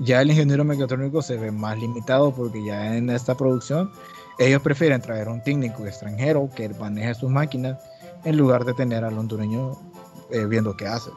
Ya 0.00 0.22
el 0.22 0.30
ingeniero 0.30 0.64
mecatrónico 0.64 1.22
se 1.22 1.36
ve 1.36 1.50
más 1.50 1.78
limitado 1.78 2.32
porque 2.32 2.64
ya 2.64 2.96
en 2.96 3.10
esta 3.10 3.34
producción 3.36 3.90
ellos 4.38 4.62
prefieren 4.62 5.00
traer 5.00 5.28
un 5.28 5.42
técnico 5.42 5.84
extranjero 5.86 6.48
que 6.54 6.68
maneje 6.68 7.14
sus 7.14 7.30
máquinas 7.30 7.78
en 8.24 8.36
lugar 8.36 8.64
de 8.64 8.74
tener 8.74 9.04
al 9.04 9.18
hondureño 9.18 9.76
eh, 10.30 10.44
viendo 10.44 10.76
qué 10.76 10.86
hace. 10.86 11.10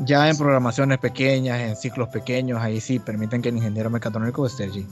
Ya 0.00 0.28
en 0.28 0.36
programaciones 0.36 0.98
pequeñas, 0.98 1.60
en 1.60 1.76
ciclos 1.76 2.08
pequeños, 2.08 2.60
ahí 2.60 2.80
sí 2.80 2.98
permiten 2.98 3.42
que 3.42 3.48
el 3.48 3.56
ingeniero 3.56 3.90
mecatrónico 3.90 4.44
esté 4.46 4.64
allí. 4.64 4.86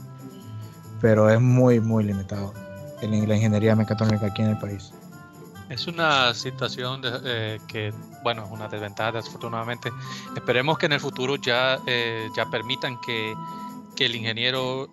Pero 1.05 1.29
es 1.29 1.39
muy, 1.39 1.79
muy 1.79 2.03
limitado 2.03 2.51
en 3.03 3.11
la 3.11 3.35
ingeniería 3.35 3.75
mecatrónica 3.75 4.25
aquí 4.25 4.41
en 4.41 4.49
el 4.49 4.57
país. 4.57 4.91
Es 5.69 5.85
una 5.85 6.33
situación 6.33 7.03
eh, 7.23 7.59
que, 7.67 7.93
bueno, 8.23 8.47
una 8.47 8.67
desventaja 8.67 9.11
desafortunadamente. 9.11 9.91
Esperemos 10.35 10.79
que 10.79 10.87
en 10.87 10.93
el 10.93 10.99
futuro 10.99 11.35
ya, 11.35 11.77
eh, 11.85 12.27
ya 12.35 12.47
permitan 12.47 12.99
que, 13.01 13.35
que 13.95 14.07
el 14.07 14.15
ingeniero 14.15 14.89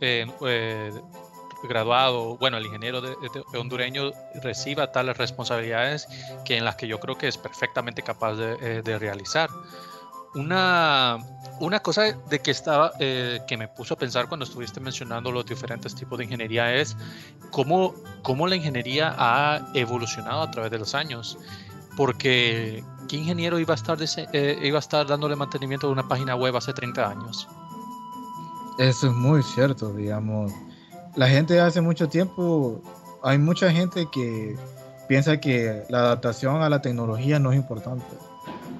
graduado, 1.63 2.37
bueno, 2.37 2.59
el 2.59 2.67
ingeniero 2.67 3.01
de, 3.01 3.17
hondureño 3.55 4.13
reciba 4.43 4.93
tales 4.93 5.17
responsabilidades 5.17 6.09
que 6.45 6.59
en 6.59 6.67
las 6.67 6.77
que 6.77 6.89
yo 6.89 7.01
creo 7.01 7.17
que 7.17 7.29
es 7.29 7.39
perfectamente 7.39 8.03
capaz 8.03 8.35
de, 8.35 8.59
eh, 8.61 8.99
realizar. 8.99 9.49
Una, 10.35 11.19
una 11.61 11.81
cosa 11.81 12.13
de 12.13 12.39
que 12.41 12.51
estaba 12.51 12.93
eh, 12.99 13.41
que 13.47 13.57
me 13.57 13.69
puso 13.69 13.95
a 13.95 13.99
pensar 13.99 14.29
cuando 14.29 14.45
estuviste 14.45 14.81
mencionando 14.81 15.31
los 15.31 15.45
diferentes 15.45 15.95
tipos 15.95 16.19
de 16.19 16.25
ingeniería 16.25 16.75
es 16.75 16.97
cómo, 17.51 17.95
cómo 18.23 18.47
la 18.47 18.57
ingeniería 18.57 19.15
ha 19.19 19.71
evolucionado 19.75 20.43
a 20.43 20.51
través 20.51 20.71
de 20.71 20.79
los 20.79 20.95
años. 20.95 21.39
Porque 21.97 22.83
¿qué 23.09 23.17
ingeniero 23.17 23.59
iba 23.59 23.75
a 23.75 23.77
estar, 23.77 23.99
eh, 24.01 24.59
iba 24.63 24.79
a 24.79 24.81
estar 24.81 25.07
dándole 25.07 25.37
mantenimiento 25.37 25.87
de 25.89 25.93
una 25.93 26.09
página 26.09 26.35
web 26.35 26.57
hace 26.57 26.73
30 26.73 27.11
años? 27.11 27.47
Eso 28.79 29.09
es 29.09 29.13
muy 29.13 29.43
cierto, 29.43 29.93
digamos 29.93 30.51
la 31.15 31.29
gente 31.29 31.61
hace 31.61 31.81
mucho 31.81 32.09
tiempo, 32.09 32.81
hay 33.23 33.39
mucha 33.39 33.71
gente 33.71 34.09
que 34.11 34.57
piensa 35.09 35.39
que 35.39 35.85
la 35.89 35.99
adaptación 35.99 36.63
a 36.63 36.69
la 36.69 36.81
tecnología 36.81 37.39
no 37.39 37.53
es 37.53 37.59
importante, 37.59 38.05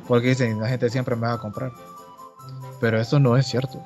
porque 0.07 0.29
dicen, 0.29 0.61
la 0.61 0.69
gente 0.69 0.91
siempre 0.91 1.17
me 1.17 1.27
va 1.27 1.35
a 1.35 1.39
comprar. 1.39 1.73
Pero 2.81 3.01
eso 3.01 3.21
no 3.21 3.37
es 3.37 3.47
cierto. 3.47 3.81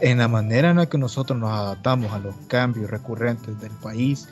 En 0.00 0.18
la 0.18 0.28
manera 0.28 0.70
en 0.70 0.76
la 0.76 0.86
que 0.86 0.98
nosotros 0.98 1.38
nos 1.38 1.50
adaptamos 1.50 2.12
a 2.12 2.18
los 2.18 2.34
cambios 2.46 2.90
recurrentes 2.90 3.60
del 3.60 3.72
país, 3.72 4.28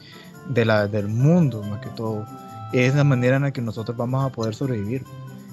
de 0.49 0.65
la, 0.65 0.87
del 0.87 1.09
mundo 1.09 1.63
más 1.63 1.81
que 1.81 1.91
todo, 1.91 2.25
es 2.73 2.95
la 2.95 3.05
manera 3.05 3.37
en 3.37 3.43
la 3.43 3.51
que 3.53 3.63
nosotros 3.63 3.97
vamos 3.97 4.25
a 4.25 4.31
poder 4.31 4.55
sobrevivir 4.55 5.05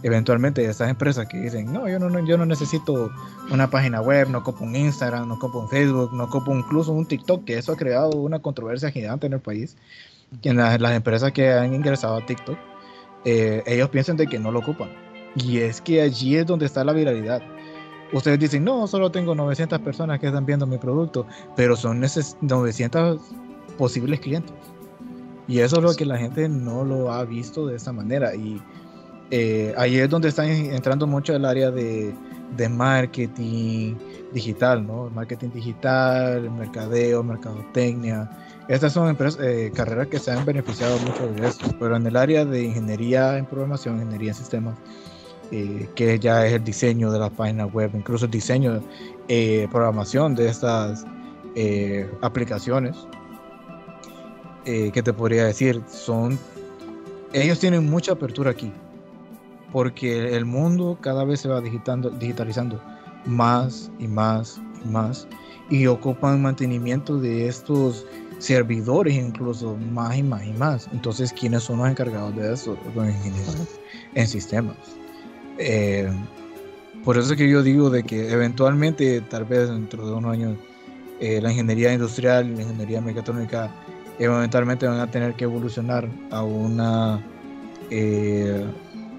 eventualmente 0.06 0.64
esas 0.64 0.90
empresas 0.90 1.28
que 1.28 1.40
dicen, 1.40 1.74
no, 1.74 1.90
yo 1.90 1.98
no, 1.98 2.24
yo 2.28 2.38
no 2.38 2.46
necesito 2.46 3.12
una 3.50 3.72
página 3.72 4.02
web, 4.02 4.30
no 4.30 4.44
copo 4.44 4.64
un 4.64 4.76
Instagram, 4.76 5.28
no 5.28 5.40
copo 5.40 5.62
un 5.62 5.68
Facebook, 5.68 6.14
no 6.14 6.30
copo 6.30 6.56
incluso 6.56 6.92
un 6.92 7.08
TikTok, 7.08 7.44
que 7.44 7.58
eso 7.58 7.72
ha 7.72 7.76
creado 7.76 8.12
una 8.12 8.38
controversia 8.38 8.92
gigante 8.92 9.26
en 9.26 9.34
el 9.34 9.40
país. 9.40 9.76
En 10.44 10.58
las, 10.58 10.80
empresas 10.92 11.32
que 11.32 11.52
han 11.52 11.74
ingresado 11.74 12.18
a 12.18 12.26
TikTok, 12.26 12.58
eh, 13.26 13.64
ellos 13.66 13.90
piensan 13.90 14.16
de 14.16 14.28
que 14.28 14.38
no 14.38 14.52
lo 14.52 14.60
ocupan. 14.60 14.90
Y 15.36 15.60
es 15.60 15.82
que 15.82 16.02
allí 16.02 16.38
es 16.38 16.46
donde 16.46 16.66
está 16.66 16.84
la 16.84 16.94
viralidad. 16.94 17.42
ustedes 18.14 18.40
dicen, 18.40 18.64
no, 18.64 18.88
solo 18.88 19.12
tengo 19.12 19.36
900 19.36 19.80
personas 19.82 20.20
que 20.20 20.28
están 20.28 20.46
viendo 20.46 20.66
mi 20.66 20.78
producto, 20.78 21.26
pero 21.56 21.76
son 21.76 22.00
900 22.00 23.20
posibles 23.78 24.20
clientes. 24.20 24.54
Y 25.48 25.60
eso 25.60 25.78
es 25.78 25.84
lo 25.84 25.94
que 25.94 26.06
la 26.06 26.18
gente 26.18 26.50
no 26.50 26.84
lo 26.84 27.12
ha 27.12 27.24
visto 27.26 27.68
de 27.68 27.76
esa 27.76 27.92
manera. 27.92 28.34
Y 28.36 28.62
eh, 29.32 29.74
ahí 29.78 29.98
es 29.98 30.10
donde 30.10 30.30
están 30.30 30.50
entrando 30.50 31.08
mucho 31.08 31.36
el 31.36 31.46
área 31.46 31.72
de, 31.72 32.14
de 32.56 32.70
marketing 32.70 33.96
digital, 34.34 34.86
¿no? 34.86 35.10
Marketing 35.10 35.50
digital, 35.50 36.50
mercadeo, 36.52 37.24
mercadotecnia. 37.24 38.30
Estas 38.68 38.94
son 38.94 39.10
empresas, 39.10 39.40
eh, 39.44 39.72
carreras 39.76 40.08
que 40.08 40.20
se 40.20 40.32
han 40.32 40.46
beneficiado 40.46 40.98
mucho 41.00 41.28
de 41.28 41.48
esto, 41.48 41.68
pero 41.80 41.96
en 41.96 42.06
el 42.08 42.16
área 42.16 42.46
de 42.46 42.64
ingeniería 42.64 43.38
en 43.38 43.46
programación, 43.46 43.98
ingeniería 43.98 44.32
en 44.32 44.36
sistemas, 44.36 44.78
eh, 45.52 45.88
que 45.96 46.18
ya 46.20 46.46
es 46.46 46.54
el 46.54 46.64
diseño 46.64 47.12
de 47.12 47.20
la 47.20 47.30
página 47.30 47.66
web, 47.66 47.92
incluso 47.94 48.26
el 48.26 48.32
diseño, 48.32 48.82
eh, 49.28 49.68
programación 49.72 50.36
de 50.36 50.50
estas 50.50 51.06
eh, 51.56 52.10
aplicaciones, 52.22 52.96
que 54.66 55.04
te 55.04 55.14
podría 55.14 55.46
decir, 55.46 55.80
son, 55.88 56.40
ellos 57.34 57.60
tienen 57.60 57.88
mucha 57.88 58.14
apertura 58.14 58.50
aquí, 58.50 58.72
porque 59.72 60.36
el 60.36 60.44
mundo 60.44 60.98
cada 61.02 61.24
vez 61.24 61.42
se 61.42 61.48
va 61.48 61.62
digitando, 61.62 62.10
digitalizando 62.10 62.82
más 63.28 63.92
y 64.00 64.08
más 64.08 64.60
y 64.84 64.88
más, 64.88 65.28
y 65.70 65.86
ocupan 65.86 66.42
mantenimiento 66.42 67.20
de 67.20 67.48
estos 67.48 68.08
servidores 68.40 69.14
incluso 69.14 69.78
más 69.92 70.18
y 70.18 70.24
más 70.24 70.44
y 70.44 70.54
más. 70.54 70.90
Entonces, 70.92 71.32
¿quiénes 71.32 71.62
son 71.62 71.78
los 71.78 71.88
encargados 71.88 72.36
de 72.36 72.52
eso? 72.52 72.76
Los 72.96 73.08
ingenieros 73.08 73.80
en 74.16 74.28
sistemas. 74.28 74.78
Eh, 75.58 76.10
por 77.04 77.18
eso 77.18 77.34
es 77.34 77.38
que 77.38 77.50
yo 77.50 77.64
digo 77.64 77.90
de 77.90 78.04
que 78.04 78.32
eventualmente, 78.32 79.22
tal 79.22 79.46
vez 79.46 79.70
dentro 79.70 80.06
de 80.06 80.14
unos 80.14 80.34
años, 80.34 80.58
eh, 81.20 81.40
la 81.42 81.52
ingeniería 81.52 81.94
industrial 81.94 82.50
y 82.50 82.56
la 82.56 82.62
ingeniería 82.64 83.02
mecatrónica 83.02 83.72
eventualmente 84.20 84.88
van 84.88 85.00
a 85.00 85.10
tener 85.10 85.34
que 85.36 85.44
evolucionar 85.46 86.10
a 86.32 86.44
una 86.44 87.24
eh, 87.90 88.66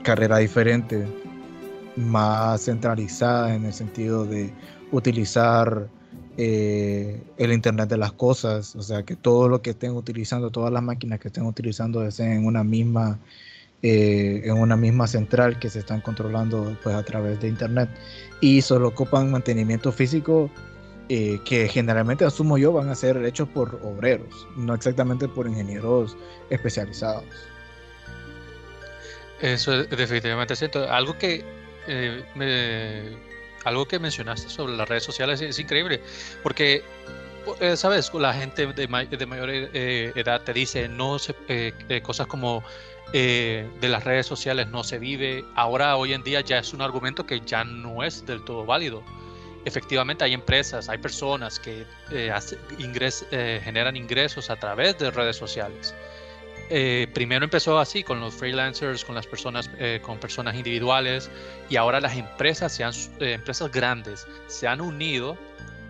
carrera 0.02 0.38
diferente, 0.38 1.06
más 1.96 2.62
centralizada 2.62 3.54
en 3.54 3.64
el 3.64 3.72
sentido 3.72 4.24
de 4.24 4.52
utilizar 4.92 5.88
el 6.38 7.50
Internet 7.50 7.88
de 7.88 7.96
las 7.96 8.12
cosas, 8.12 8.76
o 8.76 8.82
sea, 8.82 9.02
que 9.04 9.16
todo 9.16 9.48
lo 9.48 9.62
que 9.62 9.70
estén 9.70 9.92
utilizando, 9.92 10.50
todas 10.50 10.70
las 10.70 10.82
máquinas 10.82 11.18
que 11.18 11.28
estén 11.28 11.46
utilizando 11.46 12.04
estén 12.04 12.32
en 12.32 12.44
una 12.44 12.62
misma 12.62 13.18
eh, 13.82 14.40
en 14.44 14.54
una 14.54 14.74
misma 14.74 15.06
central 15.06 15.58
que 15.58 15.68
se 15.68 15.80
están 15.80 16.00
controlando 16.00 16.74
pues 16.82 16.96
a 16.96 17.02
través 17.02 17.38
de 17.40 17.48
internet 17.48 17.90
y 18.40 18.62
solo 18.62 18.88
ocupan 18.88 19.30
mantenimiento 19.30 19.92
físico 19.92 20.50
eh, 21.10 21.38
que 21.44 21.68
generalmente 21.68 22.24
asumo 22.24 22.56
yo 22.56 22.72
van 22.72 22.88
a 22.88 22.94
ser 22.94 23.22
hechos 23.26 23.48
por 23.50 23.78
obreros, 23.84 24.48
no 24.56 24.74
exactamente 24.74 25.28
por 25.28 25.46
ingenieros 25.46 26.16
especializados. 26.48 27.24
Eso 29.42 29.82
es 29.82 29.90
definitivamente 29.90 30.56
cierto. 30.56 30.90
Algo 30.90 31.16
que 31.18 31.44
eh, 31.86 33.16
algo 33.64 33.86
que 33.86 33.98
mencionaste 33.98 34.48
sobre 34.48 34.74
las 34.74 34.88
redes 34.88 35.04
sociales 35.04 35.42
es, 35.42 35.58
increíble, 35.58 36.00
porque 36.42 36.82
sabes, 37.74 38.12
la 38.14 38.32
gente 38.32 38.66
de, 38.66 38.88
mayor 38.88 39.50
edad 39.50 40.40
te 40.40 40.52
dice 40.54 40.88
no 40.88 41.18
cosas 42.02 42.26
como 42.26 42.64
eh, 43.18 43.66
de 43.80 43.88
las 43.88 44.04
redes 44.04 44.26
sociales 44.26 44.68
no 44.68 44.84
se 44.84 44.98
vive. 44.98 45.42
Ahora, 45.54 45.96
hoy 45.96 46.12
en 46.12 46.22
día, 46.22 46.42
ya 46.42 46.58
es 46.58 46.74
un 46.74 46.82
argumento 46.82 47.24
que 47.24 47.40
ya 47.40 47.64
no 47.64 48.04
es 48.04 48.26
del 48.26 48.44
todo 48.44 48.66
válido. 48.66 49.02
Efectivamente, 49.64 50.22
hay 50.22 50.34
empresas, 50.34 50.90
hay 50.90 50.98
personas 50.98 51.58
que 51.58 51.86
eh, 52.10 52.30
eh, 53.30 53.60
generan 53.64 53.96
ingresos 53.96 54.50
a 54.50 54.56
través 54.56 54.98
de 54.98 55.10
redes 55.10 55.36
sociales. 55.36 55.94
primero 57.14 57.44
empezó 57.44 57.78
así 57.78 58.02
con 58.02 58.20
los 58.20 58.34
freelancers, 58.34 59.02
con 59.02 59.14
las 59.14 59.26
personas, 59.26 59.70
con 60.02 60.18
personas 60.18 60.54
individuales, 60.54 61.30
y 61.70 61.76
ahora 61.76 62.00
las 62.00 62.18
empresas, 62.18 62.70
se 62.70 62.84
han, 62.84 62.92
empresas 63.20 63.72
grandes, 63.72 64.26
se 64.46 64.68
han 64.68 64.82
unido 64.82 65.38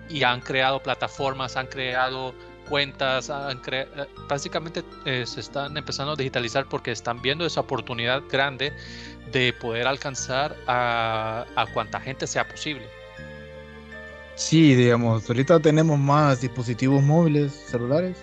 y 0.09 0.23
han 0.23 0.41
creado 0.41 0.81
plataformas, 0.81 1.57
han 1.57 1.67
creado 1.67 2.35
cuentas, 2.68 3.31
eh, 3.31 3.87
básicamente 4.29 4.85
eh, 5.05 5.24
se 5.26 5.40
están 5.40 5.76
empezando 5.76 6.12
a 6.12 6.16
digitalizar 6.16 6.68
porque 6.68 6.90
están 6.92 7.22
viendo 7.22 7.46
esa 7.46 7.61
oportunidad 7.61 8.22
grande 8.31 8.72
de 9.33 9.52
poder 9.52 9.87
alcanzar 9.87 10.57
a, 10.66 11.46
a 11.57 11.66
cuanta 11.72 12.00
gente 12.00 12.26
sea 12.26 12.46
posible. 12.46 12.87
Sí, 14.37 14.74
digamos, 14.74 15.29
ahorita 15.29 15.61
tenemos 15.61 15.98
más 15.98 16.42
dispositivos 16.42 17.02
móviles, 17.02 17.52
celulares, 17.52 18.18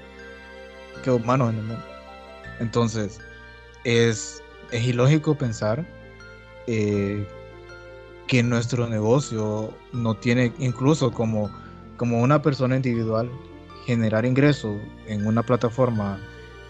que 1.03 1.09
humanos 1.09 1.51
en 1.51 1.59
el 1.59 1.65
mundo. 1.65 1.85
Entonces, 2.59 3.19
es, 3.83 4.43
es 4.71 4.83
ilógico 4.83 5.35
pensar 5.35 5.85
eh, 6.67 7.27
que 8.27 8.43
nuestro 8.43 8.87
negocio 8.87 9.73
no 9.91 10.15
tiene, 10.15 10.53
incluso 10.59 11.11
como, 11.11 11.51
como 11.97 12.21
una 12.21 12.41
persona 12.41 12.75
individual, 12.75 13.29
generar 13.85 14.25
ingresos 14.25 14.77
en 15.07 15.25
una 15.25 15.43
plataforma 15.43 16.19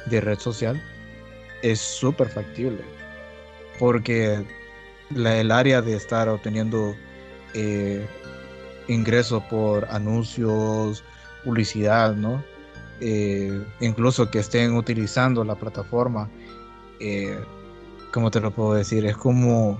de 0.07 0.21
red 0.21 0.39
social 0.39 0.81
es 1.61 1.79
súper 1.79 2.29
factible. 2.29 2.83
Porque 3.79 4.45
el 5.15 5.51
área 5.51 5.81
de 5.81 5.95
estar 5.95 6.29
obteniendo 6.29 6.95
eh, 7.53 8.05
ingresos 8.87 9.43
por 9.43 9.85
anuncios, 9.89 11.03
publicidad, 11.43 12.15
¿no? 12.15 12.43
Eh, 12.99 13.63
incluso 13.79 14.29
que 14.29 14.39
estén 14.39 14.75
utilizando 14.75 15.43
la 15.43 15.55
plataforma, 15.55 16.29
eh, 16.99 17.37
¿cómo 18.11 18.31
te 18.31 18.39
lo 18.39 18.51
puedo 18.51 18.73
decir? 18.73 19.05
Es 19.05 19.17
como 19.17 19.79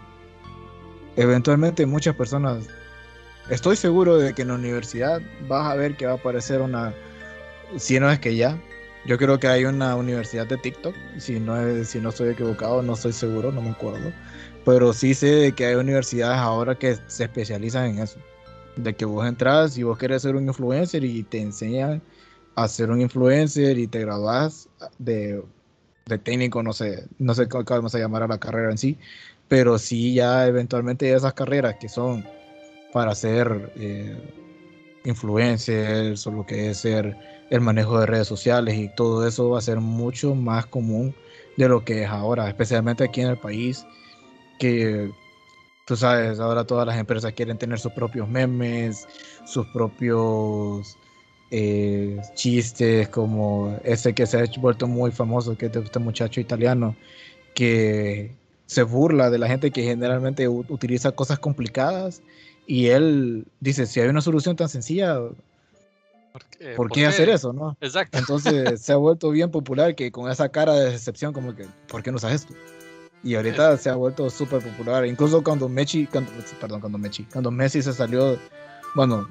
eventualmente 1.15 1.85
muchas 1.85 2.15
personas, 2.15 2.67
estoy 3.49 3.75
seguro 3.75 4.17
de 4.17 4.33
que 4.33 4.41
en 4.41 4.49
la 4.49 4.55
universidad 4.55 5.21
vas 5.47 5.71
a 5.71 5.75
ver 5.75 5.95
que 5.95 6.05
va 6.05 6.13
a 6.13 6.15
aparecer 6.15 6.61
una 6.61 6.93
si 7.77 7.99
no 7.99 8.11
es 8.11 8.19
que 8.19 8.35
ya. 8.35 8.59
Yo 9.05 9.17
creo 9.17 9.37
que 9.39 9.47
hay 9.47 9.65
una 9.65 9.95
universidad 9.97 10.47
de 10.47 10.57
TikTok, 10.57 10.95
si 11.17 11.39
no, 11.39 11.59
es, 11.59 11.89
si 11.89 11.99
no 11.99 12.09
estoy 12.09 12.29
equivocado, 12.29 12.81
no 12.81 12.93
estoy 12.93 13.11
seguro, 13.13 13.51
no 13.51 13.61
me 13.61 13.71
acuerdo. 13.71 14.13
Pero 14.65 14.93
sí 14.93 15.13
sé 15.13 15.53
que 15.55 15.65
hay 15.65 15.75
universidades 15.75 16.37
ahora 16.37 16.77
que 16.79 16.97
se 17.07 17.25
especializan 17.25 17.85
en 17.87 17.99
eso. 17.99 18.19
De 18.77 18.95
que 18.95 19.05
vos 19.05 19.27
entras 19.27 19.77
y 19.77 19.83
vos 19.83 19.97
querés 19.97 20.21
ser 20.21 20.35
un 20.35 20.47
influencer 20.47 21.03
y 21.03 21.23
te 21.23 21.41
enseñan 21.41 22.01
a 22.55 22.67
ser 22.67 22.91
un 22.91 23.01
influencer 23.01 23.77
y 23.77 23.87
te 23.87 23.99
graduás 23.99 24.69
de, 24.97 25.43
de 26.05 26.17
técnico, 26.19 26.63
no 26.63 26.73
sé, 26.73 27.07
no 27.19 27.33
sé 27.35 27.47
cómo 27.49 27.89
llamar 27.89 28.23
a 28.23 28.27
la 28.27 28.39
carrera 28.39 28.71
en 28.71 28.77
sí, 28.77 28.97
pero 29.47 29.77
sí 29.79 30.13
ya 30.15 30.47
eventualmente 30.47 31.13
esas 31.13 31.33
carreras 31.33 31.75
que 31.79 31.89
son 31.89 32.25
para 32.93 33.15
ser 33.15 33.71
eh, 33.75 34.17
influencers 35.03 36.25
o 36.27 36.31
lo 36.31 36.45
que 36.45 36.71
es 36.71 36.79
ser 36.79 37.17
el 37.53 37.61
manejo 37.61 37.99
de 37.99 38.07
redes 38.07 38.27
sociales 38.27 38.75
y 38.75 38.89
todo 38.89 39.27
eso 39.27 39.47
va 39.51 39.59
a 39.59 39.61
ser 39.61 39.79
mucho 39.79 40.33
más 40.33 40.65
común 40.65 41.13
de 41.55 41.69
lo 41.69 41.85
que 41.85 42.01
es 42.01 42.09
ahora, 42.09 42.47
especialmente 42.47 43.03
aquí 43.03 43.21
en 43.21 43.27
el 43.27 43.37
país, 43.37 43.85
que 44.57 45.11
tú 45.85 45.95
sabes, 45.95 46.39
ahora 46.39 46.65
todas 46.65 46.87
las 46.87 46.97
empresas 46.97 47.31
quieren 47.33 47.59
tener 47.59 47.77
sus 47.77 47.91
propios 47.91 48.27
memes, 48.27 49.07
sus 49.45 49.67
propios 49.67 50.97
eh, 51.51 52.19
chistes, 52.33 53.07
como 53.09 53.77
ese 53.83 54.13
que 54.13 54.25
se 54.25 54.39
ha 54.39 54.45
vuelto 54.59 54.87
muy 54.87 55.11
famoso, 55.11 55.55
que 55.55 55.67
es 55.67 55.75
este 55.75 55.99
muchacho 55.99 56.41
italiano, 56.41 56.95
que 57.53 58.31
se 58.65 58.81
burla 58.81 59.29
de 59.29 59.37
la 59.37 59.47
gente 59.47 59.69
que 59.69 59.83
generalmente 59.83 60.47
utiliza 60.47 61.11
cosas 61.11 61.37
complicadas 61.37 62.23
y 62.65 62.87
él 62.87 63.45
dice, 63.59 63.85
si 63.85 63.99
hay 63.99 64.07
una 64.09 64.21
solución 64.21 64.55
tan 64.55 64.69
sencilla, 64.69 65.19
¿Por 66.75 66.89
qué, 66.89 67.05
hacer 67.05 67.29
eso, 67.29 67.53
no? 67.53 67.77
Exacto. 67.79 68.17
Entonces 68.17 68.81
se 68.81 68.91
ha 68.91 68.95
vuelto 68.95 69.29
bien 69.29 69.51
popular 69.51 69.93
que 69.93 70.11
con 70.11 70.31
esa 70.31 70.49
cara 70.49 70.73
de 70.73 70.91
decepción, 70.91 71.31
como 71.31 71.55
que, 71.55 71.67
¿por 71.87 72.01
qué 72.01 72.11
no 72.11 72.17
sabes 72.17 72.41
esto? 72.41 72.55
Y 73.23 73.35
ahorita 73.35 73.77
se 73.77 73.89
ha 73.89 73.95
vuelto 73.95 74.29
súper 74.29 74.61
popular. 74.61 75.05
Incluso 75.05 75.43
cuando 75.43 75.69
Messi, 75.69 76.09
perdón, 76.59 76.81
cuando 76.81 76.97
Messi, 76.97 77.23
cuando 77.25 77.51
Messi 77.51 77.81
se 77.81 77.93
salió, 77.93 78.37
bueno, 78.95 79.29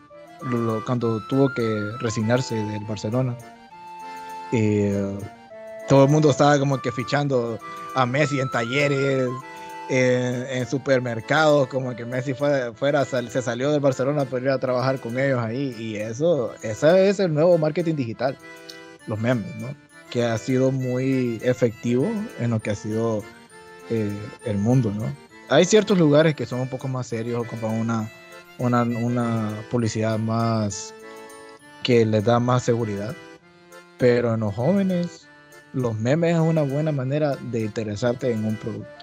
cuando 0.86 1.20
tuvo 1.26 1.53
que 1.53 1.90
resignarse 2.00 2.55
del 2.55 2.84
Barcelona, 2.84 3.36
eh, 4.53 5.18
todo 5.88 6.05
el 6.05 6.11
mundo 6.11 6.30
estaba 6.30 6.59
como 6.59 6.80
que 6.80 6.92
fichando 6.92 7.59
a 7.94 8.07
Messi 8.07 8.40
en 8.40 8.50
talleres, 8.50 9.28
en, 9.89 10.66
supermercados, 10.66 11.68
como 11.68 11.95
que 11.95 12.05
Messi 12.05 12.35
fuera, 12.35 12.72
fuera 12.72 13.05
se 13.05 13.43
salió 13.43 13.70
del 13.70 13.80
Barcelona 13.80 14.24
para 14.24 14.43
ir 14.43 14.51
a 14.51 14.59
trabajar 14.59 15.01
con 15.01 15.18
ellos 15.18 15.41
ahí. 15.41 15.74
Y 15.78 15.97
eso, 15.97 16.55
ese 16.62 17.09
es 17.09 17.20
el 17.20 17.35
nuevo 17.35 17.59
marketing 17.59 17.95
digital, 17.95 18.37
los 19.07 19.18
memes, 19.18 19.55
¿no? 19.57 19.74
Que 20.11 20.24
ha 20.24 20.39
sido 20.39 20.72
muy 20.72 21.41
efectivo 21.43 22.11
en 22.39 22.51
lo 22.51 22.61
que 22.61 22.70
ha 22.70 22.74
sido 22.74 23.22
eh, 23.91 24.11
el 24.45 24.59
mundo, 24.59 24.93
¿no? 24.95 25.05
Hay 25.49 25.64
ciertos 25.64 25.99
lugares 25.99 26.35
que 26.35 26.47
son 26.47 26.61
un 26.61 26.68
poco 26.68 26.89
más 26.89 27.07
serios, 27.07 27.47
como 27.47 27.68
una, 27.78 28.09
una 28.59 29.51
publicidad 29.70 30.18
más 30.18 30.95
que 31.83 32.07
les 32.07 32.24
da 32.24 32.41
más 32.41 32.62
seguridad. 32.62 33.14
Pero 33.99 34.35
en 34.35 34.41
los 34.41 34.55
jóvenes, 34.55 35.28
los 35.72 35.95
memes 35.99 36.35
es 36.35 36.41
una 36.41 36.62
buena 36.62 36.93
manera 36.93 37.37
de 37.37 37.61
interesarte 37.61 38.33
en 38.33 38.45
un 38.45 38.57
producto. 38.57 39.01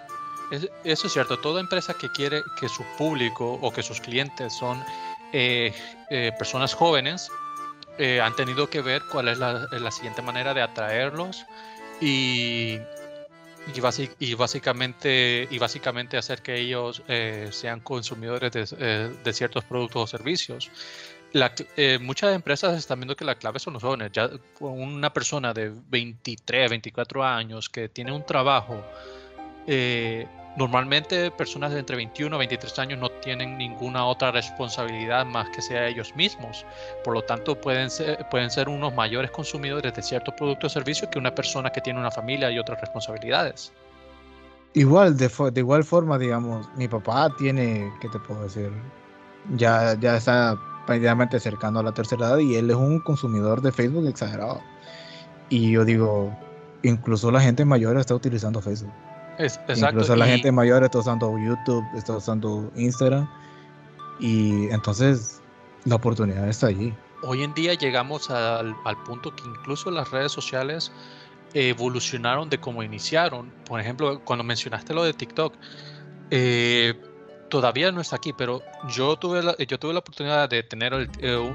Eso 0.51 1.07
es 1.07 1.13
cierto, 1.13 1.37
toda 1.37 1.59
empresa 1.59 1.93
que 1.93 2.09
quiere 2.09 2.43
que 2.59 2.67
su 2.69 2.83
público 2.97 3.59
o 3.61 3.71
que 3.71 3.83
sus 3.83 4.01
clientes 4.01 4.53
son 4.53 4.83
eh, 5.31 5.73
eh, 6.09 6.31
personas 6.37 6.73
jóvenes, 6.73 7.29
eh, 7.99 8.19
han 8.19 8.35
tenido 8.35 8.69
que 8.69 8.81
ver 8.81 9.03
cuál 9.11 9.27
es 9.27 9.37
la, 9.37 9.67
la 9.71 9.91
siguiente 9.91 10.21
manera 10.21 10.53
de 10.53 10.61
atraerlos 10.61 11.45
y, 12.01 12.79
y, 14.19 14.35
básicamente, 14.35 15.47
y 15.51 15.59
básicamente 15.59 16.17
hacer 16.17 16.41
que 16.41 16.55
ellos 16.55 17.03
sean 17.51 17.81
consumidores 17.81 18.51
de, 18.51 19.09
de, 19.23 19.33
ciertos 19.33 19.63
productos 19.65 20.03
o 20.03 20.07
servicios. 20.07 20.71
La, 21.33 21.53
muchas 21.99 22.33
empresas 22.33 22.75
están 22.75 23.01
viendo 23.01 23.15
que 23.15 23.25
la 23.25 23.35
clave 23.35 23.59
son 23.59 23.73
los 23.73 23.83
jóvenes. 23.83 24.11
Ya 24.13 24.31
una 24.61 25.13
persona 25.13 25.53
de 25.53 25.71
23, 25.89 26.71
24 26.71 27.23
años 27.23 27.69
que 27.69 27.89
tiene 27.89 28.11
un 28.11 28.25
trabajo 28.25 28.83
eh, 29.71 30.25
Normalmente 30.59 31.31
personas 31.31 31.71
de 31.71 31.79
entre 31.79 31.95
21 31.95 32.35
y 32.35 32.39
23 32.39 32.79
años 32.79 32.99
no 32.99 33.09
tienen 33.09 33.57
ninguna 33.57 34.03
otra 34.03 34.29
responsabilidad 34.33 35.25
más 35.25 35.49
que 35.51 35.61
sea 35.61 35.87
ellos 35.87 36.13
mismos. 36.17 36.65
Por 37.05 37.13
lo 37.13 37.21
tanto, 37.21 37.55
pueden 37.55 37.89
ser, 37.89 38.27
pueden 38.29 38.51
ser 38.51 38.67
unos 38.67 38.93
mayores 38.93 39.31
consumidores 39.31 39.93
de 39.93 40.01
ciertos 40.01 40.33
productos 40.33 40.73
o 40.73 40.79
servicios 40.79 41.09
que 41.09 41.17
una 41.17 41.33
persona 41.33 41.69
que 41.69 41.79
tiene 41.79 41.97
una 41.97 42.11
familia 42.11 42.51
y 42.51 42.59
otras 42.59 42.81
responsabilidades. 42.81 43.71
Igual, 44.73 45.15
de, 45.15 45.31
de 45.53 45.61
igual 45.61 45.85
forma, 45.85 46.17
digamos, 46.17 46.67
mi 46.75 46.89
papá 46.89 47.33
tiene, 47.37 47.89
¿qué 48.01 48.09
te 48.09 48.19
puedo 48.19 48.43
decir? 48.43 48.69
Ya, 49.55 49.97
ya 49.97 50.17
está 50.17 50.59
prácticamente 50.85 51.39
cercano 51.39 51.79
a 51.79 51.83
la 51.83 51.93
tercera 51.93 52.27
edad 52.27 52.37
y 52.39 52.57
él 52.57 52.69
es 52.69 52.75
un 52.75 52.99
consumidor 52.99 53.61
de 53.61 53.71
Facebook 53.71 54.07
exagerado. 54.07 54.59
Y 55.47 55.71
yo 55.71 55.85
digo, 55.85 56.37
incluso 56.83 57.31
la 57.31 57.39
gente 57.39 57.63
mayor 57.63 57.97
está 57.97 58.13
utilizando 58.13 58.61
Facebook. 58.61 58.91
Incluso 59.39 60.15
la 60.15 60.25
gente 60.25 60.51
mayor 60.51 60.83
está 60.83 60.99
usando 60.99 61.37
YouTube, 61.39 61.85
está 61.95 62.17
usando 62.17 62.71
Instagram. 62.75 63.29
Y 64.19 64.69
entonces 64.69 65.41
la 65.85 65.95
oportunidad 65.95 66.47
está 66.49 66.67
allí. 66.67 66.93
Hoy 67.23 67.43
en 67.43 67.53
día 67.53 67.73
llegamos 67.73 68.29
al, 68.29 68.75
punto 69.05 69.33
que 69.35 69.43
incluso 69.43 69.91
las 69.91 70.11
redes 70.11 70.31
sociales 70.31 70.91
evolucionaron 71.53 72.49
de 72.49 72.59
cómo 72.59 72.83
iniciaron. 72.83 73.51
Por 73.65 73.79
ejemplo, 73.79 74.21
cuando 74.23 74.43
mencionaste 74.43 74.93
lo 74.93 75.03
de 75.03 75.13
TikTok, 75.13 75.53
eh, 76.31 76.93
todavía 77.49 77.91
no 77.91 78.01
está 78.01 78.17
aquí, 78.17 78.33
pero 78.33 78.61
yo 78.89 79.15
tuve 79.15 79.41
la, 79.41 79.57
yo 79.57 79.79
tuve 79.79 79.93
la 79.93 79.99
oportunidad 79.99 80.49
de 80.49 80.63
tener 80.63 80.93
el, 80.93 81.09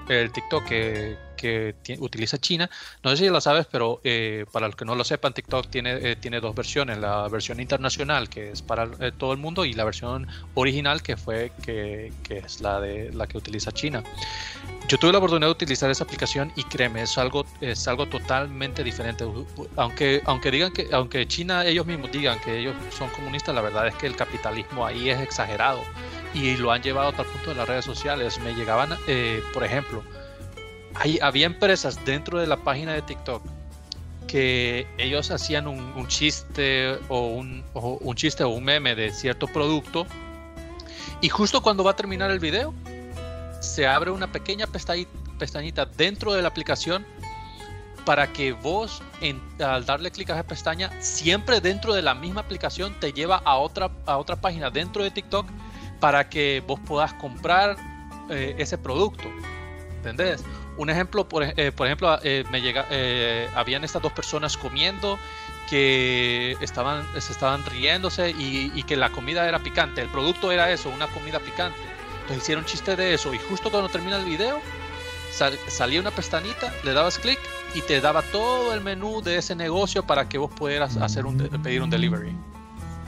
el 0.09 0.33
TikTok 0.33 0.65
que, 0.65 1.17
que 1.37 1.75
utiliza 1.99 2.39
China. 2.39 2.71
No 3.03 3.11
sé 3.11 3.17
si 3.17 3.29
lo 3.29 3.41
sabes, 3.41 3.67
pero 3.71 4.01
eh, 4.05 4.47
para 4.53 4.67
los 4.67 4.77
que 4.77 4.85
no 4.85 4.95
lo 4.95 5.05
sepan, 5.05 5.35
TikTok 5.35 5.69
tiene, 5.69 5.93
eh, 5.95 6.17
tiene 6.17 6.41
dos 6.41 6.55
versiones. 6.55 6.99
La 6.99 7.29
versión 7.29 7.61
internacional, 7.61 8.29
que 8.29 8.53
es 8.53 8.63
para 8.63 8.89
eh, 9.01 9.13
todo 9.17 9.33
el 9.33 9.39
mundo, 9.39 9.65
y 9.65 9.73
la 9.73 9.85
versión 9.85 10.27
original, 10.55 11.03
que 11.03 11.17
fue 11.17 11.53
que, 11.63 12.13
que, 12.23 12.39
es 12.39 12.61
la, 12.61 12.81
de, 12.81 13.13
la 13.13 13.27
que 13.27 13.39
utiliza 13.39 13.73
China. 13.73 14.03
Yo 14.89 14.99
tuve 14.99 15.13
la 15.13 15.19
oportunidad 15.19 15.49
de 15.49 15.53
utilizar 15.53 15.91
esa 15.91 16.05
aplicación 16.05 16.53
y 16.57 16.65
créeme, 16.65 17.03
es 17.03 17.17
algo, 17.17 17.47
es 17.63 17.89
algo 17.89 18.07
totalmente 18.07 18.85
diferente. 18.85 19.25
Aunque, 19.77 20.23
aunque 20.27 20.51
digan 20.51 20.73
que, 20.73 20.89
aunque 20.93 21.27
China 21.27 21.65
ellos 21.65 21.87
mismos 21.87 22.13
digan 22.13 22.39
que 22.41 22.59
ellos 22.59 22.75
son 22.91 23.09
comunistas, 23.11 23.55
la 23.55 23.63
verdad 23.63 23.87
es 23.89 23.95
que 23.95 24.07
el 24.07 24.15
capitalismo 24.15 24.85
ahí 24.85 25.09
es 25.09 25.21
exagerado 25.21 25.81
y 26.35 26.57
lo 26.57 26.71
han 26.71 26.83
llevado 26.83 27.09
a 27.09 27.13
tal 27.13 27.25
punto 27.27 27.51
de 27.51 27.57
las 27.57 27.67
redes 27.67 27.85
sociales. 27.87 28.39
Me 28.41 28.55
llegaban, 28.55 28.91
por 29.55 29.65
ejemplo, 29.65 30.05
había 31.21 31.47
empresas 31.47 32.05
dentro 32.05 32.39
de 32.39 32.47
la 32.47 32.57
página 32.57 32.93
de 32.95 33.03
TikTok 33.03 33.43
que 34.27 34.87
ellos 34.99 35.31
hacían 35.31 35.67
un, 35.69 36.09
chiste 36.09 36.99
o 37.09 37.29
un, 37.29 37.65
un, 37.75 38.17
chiste 38.17 38.43
o 38.43 38.49
un 38.49 38.65
meme 38.65 38.95
de 38.95 39.13
cierto 39.13 39.47
producto 39.47 40.07
y 41.21 41.29
justo 41.29 41.63
cuando 41.63 41.85
va 41.85 41.93
a 41.93 41.97
terminar 41.97 42.31
el 42.31 42.39
video 42.39 42.75
se 43.61 43.87
abre 43.87 44.11
una 44.11 44.31
pequeña 44.33 44.67
pestañita 44.67 45.87
dentro 45.87 46.33
de 46.33 46.43
la 46.43 46.49
aplicación 46.49 47.05
para 48.05 48.33
que 48.33 48.53
vos 48.53 49.03
al 49.59 49.87
darle 49.87 50.11
clic 50.11 50.31
a 50.31 50.35
esa 50.35 50.43
pestaña 50.43 50.91
siempre 51.01 51.61
dentro 51.61 51.95
de 51.95 52.03
la 52.03 52.15
misma 52.15 52.43
aplicación 52.43 52.95
te 53.01 53.13
lleva 53.13 53.37
a 53.45 53.57
otra, 53.57 53.91
a 54.07 54.19
otra 54.19 54.37
página 54.37 54.71
dentro 54.71 55.03
de 55.03 55.11
TikTok 55.11 55.47
para 56.01 56.29
que 56.29 56.63
vos 56.67 56.81
puedas 56.81 57.15
comprar 57.15 57.77
eh, 58.29 58.55
ese 58.59 58.77
producto. 58.77 59.25
¿Entendés? 59.97 60.45
Un 60.77 60.91
ejemplo, 60.91 61.29
por, 61.29 61.45
eh, 61.45 61.55
ejemplo, 61.57 62.19
eh, 62.23 62.45
me 62.51 62.61
llega, 62.61 62.87
eh, 62.91 63.49
habían 63.55 63.85
estas 63.85 64.03
dos 64.03 64.13
personas 64.13 64.57
comiendo 64.57 65.19
que 65.69 66.57
estaban, 66.61 67.07
se 67.19 67.33
estaban 67.33 67.65
riéndose 67.65 68.31
y, 68.31 68.83
que 68.83 68.97
la 68.97 69.11
comida 69.11 69.49
era 69.49 69.61
picante. 69.61 70.03
El 70.03 70.09
producto 70.09 70.51
era 70.51 70.71
eso, 70.71 70.91
una 70.91 71.07
comida 71.07 71.39
picante. 71.39 71.79
Entonces 72.23 72.43
hicieron 72.43 72.65
chiste 72.65 72.97
de 72.97 73.15
eso 73.15 73.33
y 73.35 73.39
justo 73.39 73.71
cuando 73.71 73.89
termina 73.89 74.17
el 74.17 74.25
video 74.25 74.61
salía 75.69 76.01
una 76.01 76.13
pestañita, 76.13 76.73
le 76.85 76.93
dabas 76.93 77.19
clic 77.19 77.39
y 77.75 77.81
te 77.83 78.01
daba 78.01 78.23
todo 78.23 78.73
el 78.73 78.81
menú 78.81 79.21
de 79.21 79.39
ese 79.39 79.57
negocio 79.57 80.05
para 80.05 80.29
que 80.29 80.39
vos 80.39 80.51
pudieras 80.53 80.97
hacer 80.97 81.27
un, 81.27 81.37
pedir 81.63 81.83
un 81.83 81.91
delivery. 81.91 82.33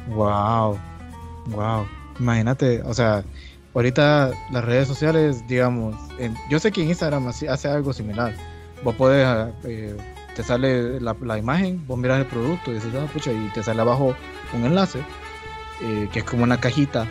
Wow, 0.08 0.78
wow. 1.46 1.86
Imagínate, 2.18 2.82
o 2.82 2.94
sea, 2.94 3.24
ahorita 3.76 4.32
las 4.50 4.64
redes 4.64 4.88
sociales, 4.88 5.46
digamos, 5.46 5.94
yo 6.48 6.58
sé 6.58 6.72
que 6.72 6.82
en 6.82 6.88
Instagram 6.88 7.28
hace 7.28 7.68
algo 7.68 7.92
similar. 7.92 8.34
Vos 8.82 8.94
podés, 8.94 9.26
eh, 9.64 9.96
te 10.34 10.42
sale 10.42 11.00
la, 11.00 11.38
imagen, 11.38 11.86
vos 11.86 11.98
miras 11.98 12.20
el 12.20 12.26
producto 12.26 12.70
y 12.70 12.74
dices, 12.74 12.90
ah, 12.94 13.06
pucha, 13.12 13.32
y 13.32 13.50
te 13.54 13.62
sale 13.62 13.80
abajo 13.80 14.16
un 14.54 14.64
enlace, 14.64 15.00
eh, 15.82 16.08
que 16.10 16.20
es 16.20 16.24
como 16.24 16.42
una 16.42 16.58
cajita 16.58 17.06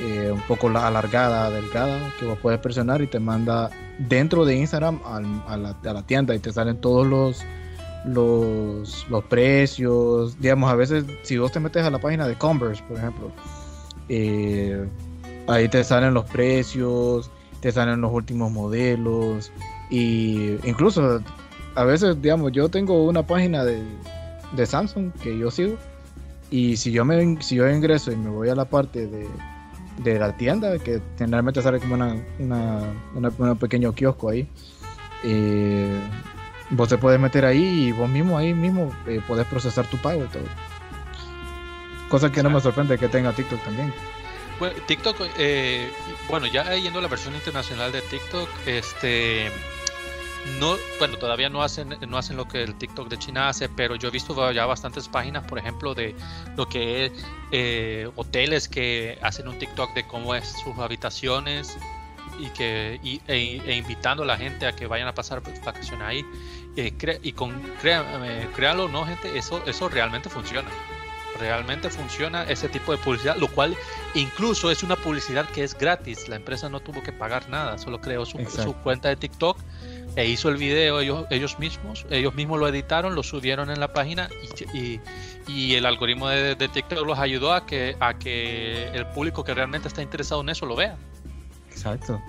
eh, 0.00 0.30
un 0.32 0.40
poco 0.42 0.68
alargada, 0.68 1.50
delgada, 1.50 1.98
que 2.18 2.24
vos 2.24 2.38
puedes 2.40 2.60
presionar 2.60 3.02
y 3.02 3.06
te 3.06 3.20
manda 3.20 3.68
dentro 3.98 4.46
de 4.46 4.56
Instagram 4.56 5.00
a, 5.04 5.56
la, 5.56 6.02
tienda 6.06 6.34
y 6.34 6.38
te 6.38 6.50
salen 6.50 6.80
todos 6.80 7.06
los, 7.06 7.44
los, 8.06 9.06
los 9.10 9.24
precios. 9.24 10.40
Digamos, 10.40 10.70
a 10.70 10.74
veces, 10.76 11.04
si 11.22 11.36
vos 11.36 11.52
te 11.52 11.60
metes 11.60 11.84
a 11.84 11.90
la 11.90 11.98
página 11.98 12.26
de 12.26 12.36
Converse, 12.36 12.82
por 12.88 12.96
ejemplo, 12.96 13.30
eh, 14.08 14.86
Ahí 15.50 15.68
te 15.68 15.82
salen 15.82 16.14
los 16.14 16.26
precios, 16.26 17.28
te 17.60 17.72
salen 17.72 18.00
los 18.00 18.12
últimos 18.12 18.52
modelos 18.52 19.50
y 19.90 20.52
incluso 20.64 21.20
a 21.74 21.84
veces, 21.84 22.22
digamos, 22.22 22.52
yo 22.52 22.68
tengo 22.68 23.04
una 23.04 23.26
página 23.26 23.64
de, 23.64 23.84
Samsung 24.64 25.10
que 25.22 25.36
yo 25.36 25.50
sigo 25.50 25.76
y 26.52 26.76
si 26.76 26.92
yo 26.92 27.04
me 27.04 27.42
si 27.42 27.56
yo 27.56 27.68
ingreso 27.68 28.12
y 28.12 28.16
me 28.16 28.30
voy 28.30 28.48
a 28.48 28.54
la 28.54 28.64
parte 28.64 29.08
de, 29.08 30.18
la 30.18 30.36
tienda, 30.36 30.78
que 30.78 31.02
generalmente 31.18 31.62
sale 31.62 31.80
como 31.80 31.94
una, 31.94 32.14
una, 33.16 33.54
pequeño 33.56 33.92
kiosco 33.92 34.28
ahí, 34.28 34.48
eh, 35.24 36.00
vos 36.70 36.88
te 36.88 36.96
puedes 36.96 37.18
meter 37.18 37.44
ahí 37.44 37.88
y 37.88 37.92
vos 37.92 38.08
mismo 38.08 38.38
ahí 38.38 38.54
mismo 38.54 38.92
eh, 39.08 39.20
podés 39.26 39.48
procesar 39.48 39.84
tu 39.90 39.96
pago 39.96 40.24
y 40.24 40.28
todo. 40.28 40.44
Cosa 42.08 42.30
que 42.30 42.40
no 42.40 42.50
me 42.50 42.60
sorprende 42.60 42.96
que 42.98 43.08
tenga 43.08 43.32
TikTok 43.32 43.60
también. 43.64 43.92
Bueno, 44.60 44.76
TikTok, 44.86 45.16
eh, 45.38 45.90
bueno, 46.28 46.46
ya 46.46 46.76
yendo 46.76 46.98
a 46.98 47.02
la 47.02 47.08
versión 47.08 47.34
internacional 47.34 47.92
de 47.92 48.02
TikTok, 48.02 48.46
este, 48.66 49.50
no, 50.58 50.76
bueno, 50.98 51.16
todavía 51.16 51.48
no 51.48 51.62
hacen, 51.62 51.96
no 52.06 52.18
hacen 52.18 52.36
lo 52.36 52.46
que 52.46 52.62
el 52.62 52.74
TikTok 52.74 53.08
de 53.08 53.18
China 53.18 53.48
hace, 53.48 53.70
pero 53.70 53.94
yo 53.94 54.08
he 54.08 54.10
visto 54.10 54.52
ya 54.52 54.66
bastantes 54.66 55.08
páginas, 55.08 55.46
por 55.46 55.58
ejemplo, 55.58 55.94
de 55.94 56.14
lo 56.58 56.68
que 56.68 57.06
es 57.06 57.12
eh, 57.52 58.10
hoteles 58.16 58.68
que 58.68 59.18
hacen 59.22 59.48
un 59.48 59.58
TikTok 59.58 59.94
de 59.94 60.06
cómo 60.06 60.34
es 60.34 60.46
sus 60.62 60.76
habitaciones 60.76 61.78
y 62.38 62.50
que 62.50 63.00
e, 63.02 63.62
e, 63.64 63.76
invitando 63.76 64.24
a 64.24 64.26
la 64.26 64.36
gente 64.36 64.66
a 64.66 64.76
que 64.76 64.86
vayan 64.86 65.08
a 65.08 65.14
pasar 65.14 65.42
vacaciones 65.64 66.06
ahí. 66.06 66.22
Eh, 66.76 66.92
y 67.22 67.32
con, 67.32 67.58
créanlo 67.80 68.88
no, 68.88 69.06
gente, 69.06 69.38
eso, 69.38 69.62
eso 69.64 69.88
realmente 69.88 70.28
funciona 70.28 70.68
realmente 71.40 71.90
funciona 71.90 72.44
ese 72.44 72.68
tipo 72.68 72.92
de 72.92 72.98
publicidad, 72.98 73.36
lo 73.36 73.48
cual 73.48 73.76
incluso 74.14 74.70
es 74.70 74.82
una 74.82 74.94
publicidad 74.94 75.46
que 75.46 75.64
es 75.64 75.76
gratis. 75.76 76.28
La 76.28 76.36
empresa 76.36 76.68
no 76.68 76.80
tuvo 76.80 77.02
que 77.02 77.12
pagar 77.12 77.48
nada, 77.48 77.78
solo 77.78 78.00
creó 78.00 78.24
su, 78.26 78.38
cuenta 78.82 79.08
de 79.08 79.16
TikTok 79.16 79.58
e 80.16 80.28
hizo 80.28 80.48
el 80.48 80.56
video 80.56 81.00
ellos, 81.00 81.26
ellos 81.30 81.58
mismos, 81.58 82.06
ellos 82.10 82.34
mismos 82.34 82.60
lo 82.60 82.68
editaron, 82.68 83.14
lo 83.14 83.22
subieron 83.22 83.70
en 83.70 83.80
la 83.80 83.92
página 83.92 84.28
y, 84.74 85.00
y, 85.48 85.74
el 85.74 85.86
algoritmo 85.86 86.28
de, 86.28 86.56
TikTok 86.56 87.06
los 87.06 87.18
ayudó 87.18 87.52
a 87.52 87.64
que, 87.64 87.96
a 88.00 88.14
que 88.14 88.88
el 88.88 89.06
público 89.06 89.44
que 89.44 89.54
realmente 89.54 89.88
está 89.88 90.02
interesado 90.02 90.42
en 90.42 90.50
eso 90.50 90.66
lo 90.66 90.76
vea. 90.76 90.96
Exacto, 91.70 92.20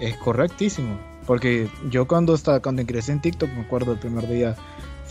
es 0.00 0.16
correctísimo, 0.18 0.98
porque 1.26 1.68
yo 1.90 2.06
cuando, 2.06 2.34
estaba, 2.34 2.60
cuando 2.60 2.82
ingresé 2.82 3.12
en 3.12 3.20
TikTok, 3.20 3.50
me 3.50 3.62
acuerdo 3.62 3.92
el 3.92 3.98
primer 3.98 4.26
día, 4.28 4.56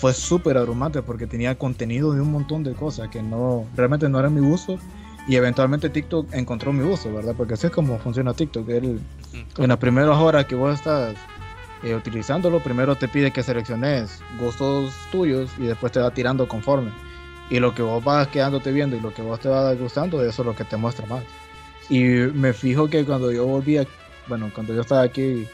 fue 0.01 0.15
súper 0.15 0.57
abrumante 0.57 1.03
porque 1.03 1.27
tenía 1.27 1.55
contenido 1.55 2.11
de 2.11 2.21
un 2.21 2.31
montón 2.31 2.63
de 2.63 2.73
cosas 2.73 3.09
que 3.09 3.21
no 3.21 3.67
realmente 3.75 4.09
no 4.09 4.19
era 4.19 4.31
mi 4.31 4.41
gusto 4.41 4.79
y 5.27 5.35
eventualmente 5.35 5.91
TikTok 5.91 6.33
encontró 6.33 6.73
mi 6.73 6.81
uso, 6.81 7.13
¿verdad? 7.13 7.35
Porque 7.37 7.53
así 7.53 7.67
es 7.67 7.71
como 7.71 7.99
funciona 7.99 8.33
TikTok. 8.33 8.67
en 8.67 8.99
las 9.57 9.77
primeras 9.77 10.17
horas 10.17 10.45
que 10.45 10.55
vos 10.55 10.73
estás 10.73 11.13
eh, 11.83 11.93
utilizándolo, 11.93 12.63
primero 12.63 12.95
te 12.95 13.07
pide 13.07 13.29
que 13.29 13.43
selecciones 13.43 14.23
gustos 14.39 14.91
tuyos 15.11 15.51
y 15.59 15.67
después 15.67 15.91
te 15.91 15.99
va 15.99 16.11
tirando 16.11 16.47
conforme. 16.47 16.89
Y 17.51 17.59
lo 17.59 17.75
que 17.75 17.83
vos 17.83 18.03
vas 18.03 18.27
quedándote 18.29 18.71
viendo 18.71 18.95
y 18.95 19.01
lo 19.01 19.13
que 19.13 19.21
vos 19.21 19.39
te 19.39 19.49
vas 19.49 19.77
gustando, 19.77 20.25
eso 20.25 20.41
es 20.41 20.45
lo 20.47 20.55
que 20.55 20.63
te 20.63 20.77
muestra 20.77 21.05
más. 21.05 21.23
Y 21.91 22.01
me 22.01 22.53
fijo 22.53 22.89
que 22.89 23.05
cuando 23.05 23.31
yo 23.31 23.45
volví, 23.45 23.77
bueno, 24.27 24.49
cuando 24.51 24.73
yo 24.73 24.81
estaba 24.81 25.03
aquí 25.03 25.45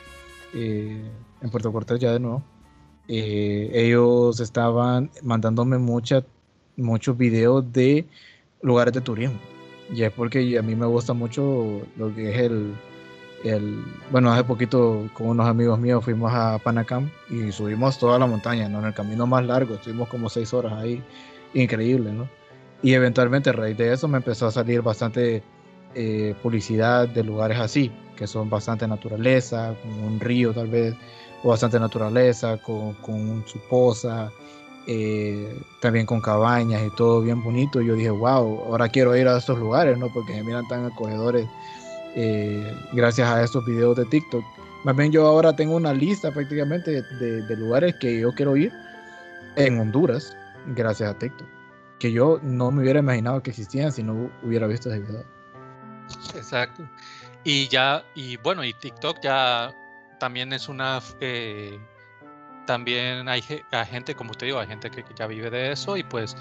eh, 0.53 1.03
en 1.41 1.49
Puerto 1.49 1.73
Cortés 1.73 1.99
ya 1.99 2.13
de 2.13 2.21
nuevo, 2.21 2.41
eh, 3.07 3.69
ellos 3.73 4.39
estaban 4.39 5.09
mandándome 5.23 5.77
mucha, 5.77 6.23
muchos 6.75 7.17
videos 7.17 7.71
de 7.71 8.05
lugares 8.61 8.93
de 8.93 9.01
turismo. 9.01 9.39
Y 9.93 10.03
es 10.03 10.11
porque 10.11 10.57
a 10.57 10.61
mí 10.61 10.75
me 10.75 10.85
gusta 10.85 11.13
mucho 11.13 11.81
lo 11.95 12.13
que 12.13 12.31
es 12.31 12.41
el, 12.41 12.73
el, 13.43 13.83
bueno, 14.11 14.31
hace 14.31 14.43
poquito 14.43 15.09
con 15.13 15.27
unos 15.27 15.47
amigos 15.47 15.79
míos 15.79 16.03
fuimos 16.03 16.31
a 16.33 16.59
Panacam 16.59 17.09
y 17.29 17.51
subimos 17.51 17.97
toda 17.97 18.19
la 18.19 18.25
montaña, 18.25 18.67
¿no? 18.67 18.79
En 18.79 18.85
el 18.85 18.93
camino 18.93 19.25
más 19.25 19.45
largo, 19.45 19.75
estuvimos 19.75 20.09
como 20.09 20.29
seis 20.29 20.53
horas 20.53 20.73
ahí, 20.73 21.01
increíble, 21.53 22.11
¿no? 22.11 22.27
Y 22.83 22.93
eventualmente 22.93 23.49
a 23.49 23.53
raíz 23.53 23.77
de 23.77 23.93
eso 23.93 24.07
me 24.07 24.17
empezó 24.17 24.47
a 24.47 24.51
salir 24.51 24.81
bastante 24.81 25.41
eh, 25.95 26.35
publicidad 26.43 27.07
de 27.07 27.23
lugares 27.23 27.59
así, 27.59 27.91
que 28.15 28.27
son 28.27 28.49
bastante 28.49 28.87
naturaleza, 28.87 29.75
como 29.81 30.07
un 30.07 30.19
río 30.19 30.53
tal 30.53 30.67
vez, 30.67 30.95
o 31.43 31.49
bastante 31.49 31.79
naturaleza, 31.79 32.57
con, 32.57 32.93
con 32.95 33.43
su 33.47 33.59
poza, 33.69 34.31
eh, 34.89 35.61
también 35.81 36.05
con 36.05 36.21
cabañas 36.21 36.81
y 36.85 36.89
todo 36.95 37.21
bien 37.21 37.43
bonito. 37.43 37.81
Yo 37.81 37.95
dije, 37.95 38.09
wow, 38.09 38.63
ahora 38.65 38.87
quiero 38.87 39.15
ir 39.17 39.27
a 39.27 39.37
estos 39.37 39.59
lugares, 39.59 39.97
¿no? 39.97 40.07
Porque 40.13 40.33
me 40.33 40.43
miran 40.43 40.65
tan 40.69 40.85
acogedores 40.85 41.45
eh, 42.15 42.73
gracias 42.93 43.29
a 43.29 43.43
estos 43.43 43.65
videos 43.65 43.97
de 43.97 44.05
TikTok. 44.05 44.43
Más 44.85 44.95
bien 44.95 45.11
yo 45.11 45.27
ahora 45.27 45.53
tengo 45.53 45.75
una 45.75 45.93
lista 45.93 46.31
prácticamente 46.31 47.01
de, 47.01 47.57
lugares 47.57 47.95
que 47.99 48.21
yo 48.21 48.31
quiero 48.33 48.55
ir 48.55 48.71
en 49.57 49.77
Honduras, 49.77 50.35
gracias 50.67 51.09
a 51.09 51.17
TikTok. 51.17 51.47
Que 51.99 52.13
yo 52.13 52.39
no 52.41 52.71
me 52.71 52.83
hubiera 52.83 52.99
imaginado 52.99 53.43
que 53.43 53.49
existían 53.49 53.91
si 53.91 54.03
no 54.03 54.31
hubiera 54.41 54.67
visto 54.67 54.89
ese 54.89 55.01
video. 55.01 55.25
Exacto. 56.33 56.87
Y 57.43 57.67
ya, 57.67 58.05
y 58.15 58.37
bueno, 58.37 58.63
y 58.63 58.73
TikTok 58.73 59.19
ya 59.21 59.73
también 60.19 60.53
es 60.53 60.69
una... 60.69 61.01
Eh, 61.19 61.79
también 62.65 63.29
hay, 63.29 63.41
gente, 63.41 64.13
como 64.13 64.31
usted 64.31 64.47
digo, 64.47 64.59
hay 64.59 64.67
gente 64.67 64.91
que 64.91 65.05
ya 65.15 65.25
vive 65.25 65.49
de 65.49 65.71
eso 65.71 65.95
y 65.95 66.03
pues 66.03 66.35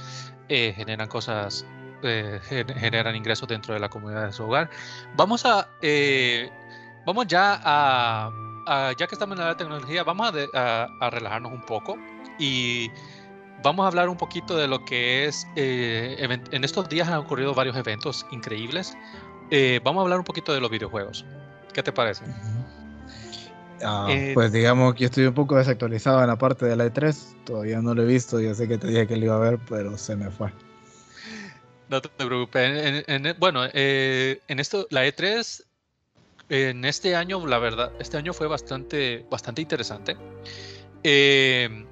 eh, 0.49 0.72
generan 0.74 1.07
cosas, 1.07 1.64
eh, 2.03 2.41
generan 2.49 3.14
ingresos 3.14 3.47
dentro 3.47 3.74
de 3.74 3.79
la 3.79 3.89
comunidad 3.89 4.27
de 4.27 4.33
su 4.33 4.43
hogar. 4.43 4.68
Vamos 5.14 5.47
a, 5.47 5.68
vamos 7.07 7.27
ya 7.29 7.61
a, 7.62 8.93
ya 8.99 9.07
que 9.07 9.14
estamos 9.14 9.39
en 9.39 9.45
la 9.45 9.57
tecnología, 9.57 10.03
vamos 10.03 10.33
a, 10.53 10.89
a, 11.01 11.11
relajarnos 11.11 11.53
un 11.53 11.62
poco 11.62 11.97
y 12.41 12.91
vamos 13.62 13.85
a 13.85 13.87
hablar 13.87 14.09
un 14.09 14.16
poquito 14.16 14.57
de 14.57 14.66
lo 14.66 14.85
que 14.85 15.27
es, 15.27 15.47
en 15.55 16.64
estos 16.64 16.89
días 16.89 17.07
han 17.07 17.18
ocurrido 17.18 17.55
varios 17.55 17.77
eventos 17.77 18.27
increíbles. 18.33 18.99
vamos 19.85 20.01
a 20.01 20.03
hablar 20.03 20.18
un 20.18 20.24
poquito 20.24 20.53
de 20.53 20.61
los 20.61 20.72
videojuegos. 20.72 21.24
¿Qué 21.72 21.85
te 21.85 21.93
parece? 21.93 22.24
Ah, 23.83 24.07
eh, 24.09 24.33
pues 24.35 24.53
digamos 24.53 24.95
que 24.95 25.07
estoy 25.07 25.27
un 25.27 25.35
poco 25.35 25.57
desactualizado 25.57 26.20
en 26.22 26.29
la 26.29 26.37
parte 26.37 26.66
de 26.66 26.77
la 26.77 26.87
E3. 26.87 27.45
Todavía 27.45 27.81
no 27.81 27.95
lo 27.95 28.03
he 28.03 28.07
visto. 28.07 28.41
Yo 28.41 28.55
sé 28.55 28.68
que 28.68 28.79
te 28.79 28.87
dije 28.87 29.07
que 29.07 29.16
lo 29.16 29.27
iba 29.27 29.37
a 29.37 29.41
ver, 29.41 29.59
pero 29.68 29.97
se 29.99 30.16
me 30.16 30.31
fue. 30.31 30.51
No 31.89 32.01
te 32.01 32.09
preocupes. 32.09 33.05
bueno, 33.39 33.62
eh, 33.72 34.41
en 34.49 34.59
esto, 34.59 34.87
la 34.91 35.07
E3, 35.07 35.64
en 36.49 36.85
este 36.85 37.14
año, 37.14 37.47
la 37.47 37.59
verdad, 37.59 37.93
este 38.01 38.16
año 38.16 38.33
fue 38.33 38.49
bastante, 38.49 39.24
bastante 39.31 39.62
interesante. 39.62 40.16
Eh, 41.05 41.85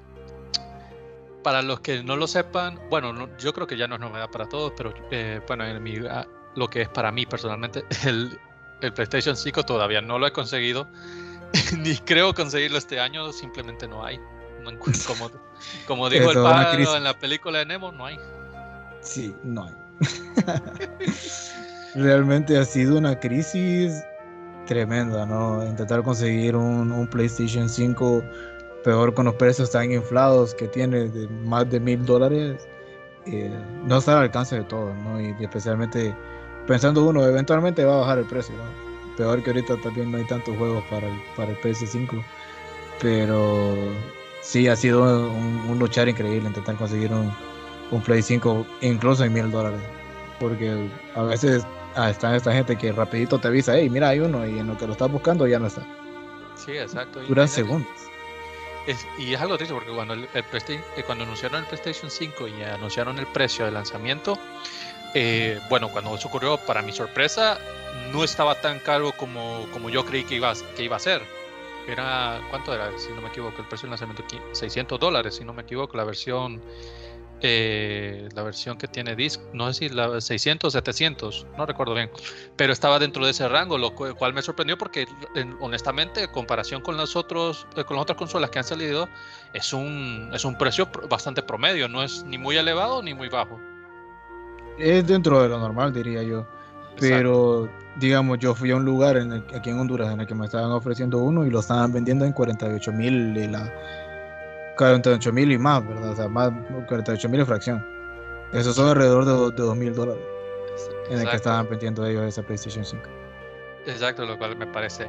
para 1.43 1.61
los 1.61 1.79
que 1.79 2.03
no 2.03 2.17
lo 2.17 2.27
sepan, 2.27 2.79
bueno, 2.89 3.29
yo 3.37 3.53
creo 3.53 3.67
que 3.67 3.77
ya 3.77 3.87
no 3.87 3.95
es 3.95 4.01
novedad 4.01 4.29
para 4.31 4.49
todos, 4.49 4.73
pero 4.75 4.93
bueno, 5.47 5.63
en 5.63 5.81
mi, 5.81 5.97
lo 6.55 6.67
que 6.69 6.81
es 6.81 6.89
para 6.89 7.11
mí 7.11 7.25
personalmente, 7.25 7.85
el, 8.05 8.37
el 8.81 8.93
PlayStation 8.93 9.37
5 9.37 9.63
todavía 9.63 10.01
no 10.01 10.19
lo 10.19 10.27
he 10.27 10.31
conseguido. 10.31 10.87
Ni 11.77 11.95
creo 11.97 12.33
conseguirlo 12.33 12.77
este 12.77 12.99
año, 12.99 13.31
simplemente 13.31 13.87
no 13.87 14.03
hay. 14.03 14.19
como, 15.07 15.31
como 15.87 16.09
dijo 16.09 16.31
el 16.31 16.41
pájaro 16.41 16.95
en 16.95 17.03
la 17.03 17.17
película 17.17 17.59
de 17.59 17.65
Nemo, 17.65 17.91
no 17.91 18.05
hay. 18.05 18.19
Sí, 19.01 19.35
no 19.43 19.65
hay. 19.65 19.73
Realmente 21.95 22.57
ha 22.57 22.65
sido 22.65 22.97
una 22.97 23.19
crisis 23.19 24.03
tremenda, 24.65 25.25
¿no? 25.25 25.63
Intentar 25.65 26.03
conseguir 26.03 26.55
un, 26.55 27.07
PlayStation 27.07 27.69
5 27.69 28.23
peor 28.83 29.13
con 29.13 29.25
los 29.25 29.35
precios 29.35 29.71
tan 29.71 29.91
inflados 29.91 30.53
que 30.55 30.67
tiene 30.67 31.07
de 31.07 31.27
más 31.27 31.69
de 31.69 31.79
mil 31.79 32.05
dólares, 32.05 32.67
eh, 33.25 33.51
no 33.83 33.97
está 33.97 34.17
al 34.17 34.23
alcance 34.23 34.57
de 34.57 34.63
todos, 34.63 34.95
¿no? 34.97 35.21
Y 35.21 35.35
especialmente 35.39 36.15
pensando 36.67 37.05
uno, 37.05 37.25
eventualmente 37.25 37.85
va 37.85 37.95
a 37.95 37.97
bajar 37.99 38.19
el 38.19 38.25
precio, 38.25 38.55
¿no? 38.55 38.94
Peor 39.17 39.41
que 39.43 39.51
ahorita 39.51 39.77
también 39.77 40.11
no 40.11 40.17
hay 40.17 40.25
tantos 40.25 40.55
juegos 40.57 40.83
para 40.89 41.07
el, 41.07 41.21
para 41.35 41.51
el 41.51 41.57
PS5. 41.61 42.23
Pero 43.01 43.75
sí, 44.41 44.67
ha 44.67 44.75
sido 44.75 45.03
un, 45.29 45.77
luchar 45.79 46.07
increíble 46.07 46.47
intentar 46.47 46.75
conseguir 46.75 47.11
un, 47.11 47.31
un 47.91 48.01
Play 48.01 48.21
5, 48.21 48.65
incluso 48.81 49.23
en 49.23 49.33
mil 49.33 49.51
dólares. 49.51 49.81
Porque 50.39 50.89
a 51.15 51.23
veces 51.23 51.65
ah, 51.95 52.09
está 52.09 52.35
esta 52.35 52.51
gente 52.51 52.75
que 52.75 52.91
rapidito 52.91 53.39
te 53.39 53.47
avisa, 53.47 53.75
hey, 53.75 53.89
mira, 53.89 54.09
hay 54.09 54.19
uno, 54.19 54.45
y 54.45 54.59
en 54.59 54.67
lo 54.67 54.77
que 54.77 54.85
lo 54.85 54.93
estás 54.93 55.11
buscando 55.11 55.47
ya 55.47 55.59
no 55.59 55.67
está. 55.67 55.85
Sí, 56.55 56.71
exacto. 56.71 57.21
Duran 57.21 57.47
segundos. 57.47 57.89
y 59.17 59.33
es 59.33 59.41
algo 59.41 59.57
triste 59.57 59.73
porque 59.73 59.91
cuando, 59.91 60.13
el, 60.13 60.27
el 60.33 60.43
eh, 60.69 61.03
cuando 61.05 61.23
anunciaron 61.23 61.61
el 61.61 61.65
PlayStation 61.65 62.09
5 62.09 62.47
y 62.47 62.63
anunciaron 62.63 63.17
el 63.19 63.27
precio 63.27 63.65
de 63.65 63.71
lanzamiento, 63.71 64.37
eh, 65.17 65.61
bueno, 65.69 65.89
cuando 65.89 66.13
eso 66.13 66.27
ocurrió, 66.27 66.57
para 66.57 66.81
mi 66.81 66.91
sorpresa, 66.91 67.57
no 68.11 68.25
estaba 68.25 68.55
tan 68.55 68.79
caro 68.79 69.13
como, 69.15 69.65
como 69.71 69.89
yo 69.89 70.05
creí 70.05 70.25
que 70.25 70.35
iba, 70.35 70.53
que 70.75 70.83
iba 70.83 70.97
a 70.97 70.99
ser. 70.99 71.21
Era, 71.87 72.41
¿cuánto 72.49 72.73
era? 72.73 72.91
Si 72.99 73.09
no 73.13 73.21
me 73.21 73.29
equivoco, 73.29 73.61
el 73.61 73.67
precio 73.67 73.87
de 73.87 73.91
lanzamiento, 73.91 74.25
600 74.51 74.99
dólares, 74.99 75.35
si 75.35 75.45
no 75.45 75.53
me 75.53 75.61
equivoco, 75.61 75.95
la 75.95 76.03
versión, 76.03 76.61
eh, 77.41 78.27
la 78.33 78.43
versión 78.43 78.77
que 78.77 78.89
tiene 78.89 79.15
disc, 79.15 79.39
no 79.53 79.71
sé 79.71 79.87
si 79.87 79.95
la 79.95 80.19
600, 80.19 80.73
700, 80.73 81.47
no 81.57 81.65
recuerdo 81.65 81.93
bien, 81.93 82.09
pero 82.57 82.73
estaba 82.73 82.99
dentro 82.99 83.23
de 83.23 83.31
ese 83.31 83.47
rango, 83.47 83.77
lo 83.77 83.95
cual 83.95 84.33
me 84.33 84.41
sorprendió 84.41 84.77
porque 84.77 85.07
honestamente, 85.61 86.23
en 86.23 86.31
comparación 86.31 86.81
con 86.81 86.97
las, 86.97 87.15
otros, 87.15 87.67
eh, 87.77 87.85
con 87.85 87.95
las 87.95 88.03
otras 88.03 88.17
consolas 88.17 88.49
que 88.49 88.59
han 88.59 88.65
salido, 88.65 89.07
es 89.53 89.71
un, 89.71 90.29
es 90.33 90.43
un 90.43 90.57
precio 90.57 90.89
bastante 91.09 91.41
promedio, 91.41 91.87
no 91.87 92.03
es 92.03 92.25
ni 92.25 92.37
muy 92.37 92.57
elevado 92.57 93.01
ni 93.01 93.13
muy 93.13 93.29
bajo. 93.29 93.61
Es 94.77 95.07
dentro 95.07 95.41
de 95.41 95.49
lo 95.49 95.59
normal, 95.59 95.93
diría 95.93 96.23
yo. 96.23 96.45
Pero, 96.99 97.69
digamos, 97.97 98.39
yo 98.39 98.55
fui 98.55 98.71
a 98.71 98.75
un 98.77 98.85
lugar 98.85 99.17
en 99.17 99.33
aquí 99.33 99.69
en 99.69 99.79
Honduras 99.79 100.13
en 100.13 100.21
el 100.21 100.27
que 100.27 100.35
me 100.35 100.45
estaban 100.45 100.71
ofreciendo 100.71 101.19
uno 101.19 101.45
y 101.45 101.49
lo 101.49 101.59
estaban 101.59 101.91
vendiendo 101.91 102.23
en 102.25 102.31
48 102.31 102.91
mil 102.93 103.37
y 103.37 103.47
la 103.47 103.71
48 104.77 105.33
mil 105.33 105.51
y 105.51 105.57
más, 105.57 105.85
¿verdad? 105.85 106.11
O 106.11 106.15
sea, 106.15 106.27
más 106.29 106.51
48 106.87 107.29
mil 107.29 107.41
y 107.41 107.45
fracción. 107.45 107.85
Esos 108.53 108.75
son 108.75 108.89
alrededor 108.89 109.25
de, 109.25 109.55
de 109.55 109.67
2 109.67 109.75
mil 109.75 109.93
dólares 109.93 110.23
en 111.09 111.19
el 111.19 111.29
que 111.29 111.35
estaban 111.35 111.67
vendiendo 111.69 112.05
ellos 112.05 112.23
esa 112.23 112.41
PlayStation 112.41 112.85
5. 112.85 113.03
Exacto, 113.87 114.25
lo 114.25 114.37
cual 114.37 114.55
me 114.55 114.65
parece 114.67 115.05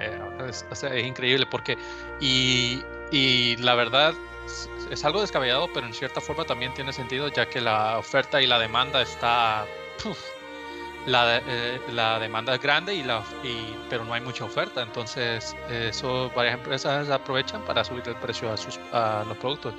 es, 0.48 0.66
es 0.70 1.06
increíble 1.06 1.46
porque, 1.50 1.78
y, 2.20 2.82
y 3.10 3.56
la 3.56 3.74
verdad, 3.74 4.12
es 4.90 5.04
algo 5.04 5.20
descabellado, 5.20 5.68
pero 5.72 5.86
en 5.86 5.94
cierta 5.94 6.20
forma 6.20 6.44
también 6.44 6.72
tiene 6.74 6.92
sentido, 6.92 7.28
ya 7.28 7.46
que 7.46 7.60
la 7.60 7.98
oferta 7.98 8.40
y 8.40 8.46
la 8.46 8.58
demanda 8.58 9.02
está. 9.02 9.66
la, 11.06 11.38
eh, 11.38 11.80
la, 11.92 12.18
demanda 12.18 12.54
es 12.54 12.60
grande, 12.60 12.94
y 12.94 13.02
la, 13.02 13.22
y, 13.42 13.74
pero 13.88 14.04
no 14.04 14.14
hay 14.14 14.20
mucha 14.20 14.44
oferta. 14.44 14.82
Entonces, 14.82 15.56
eso 15.70 16.30
varias 16.34 16.54
empresas 16.54 17.08
aprovechan 17.10 17.62
para 17.64 17.84
subir 17.84 18.02
el 18.06 18.16
precio 18.16 18.52
a, 18.52 18.56
sus, 18.56 18.78
los 19.28 19.36
productos. 19.38 19.74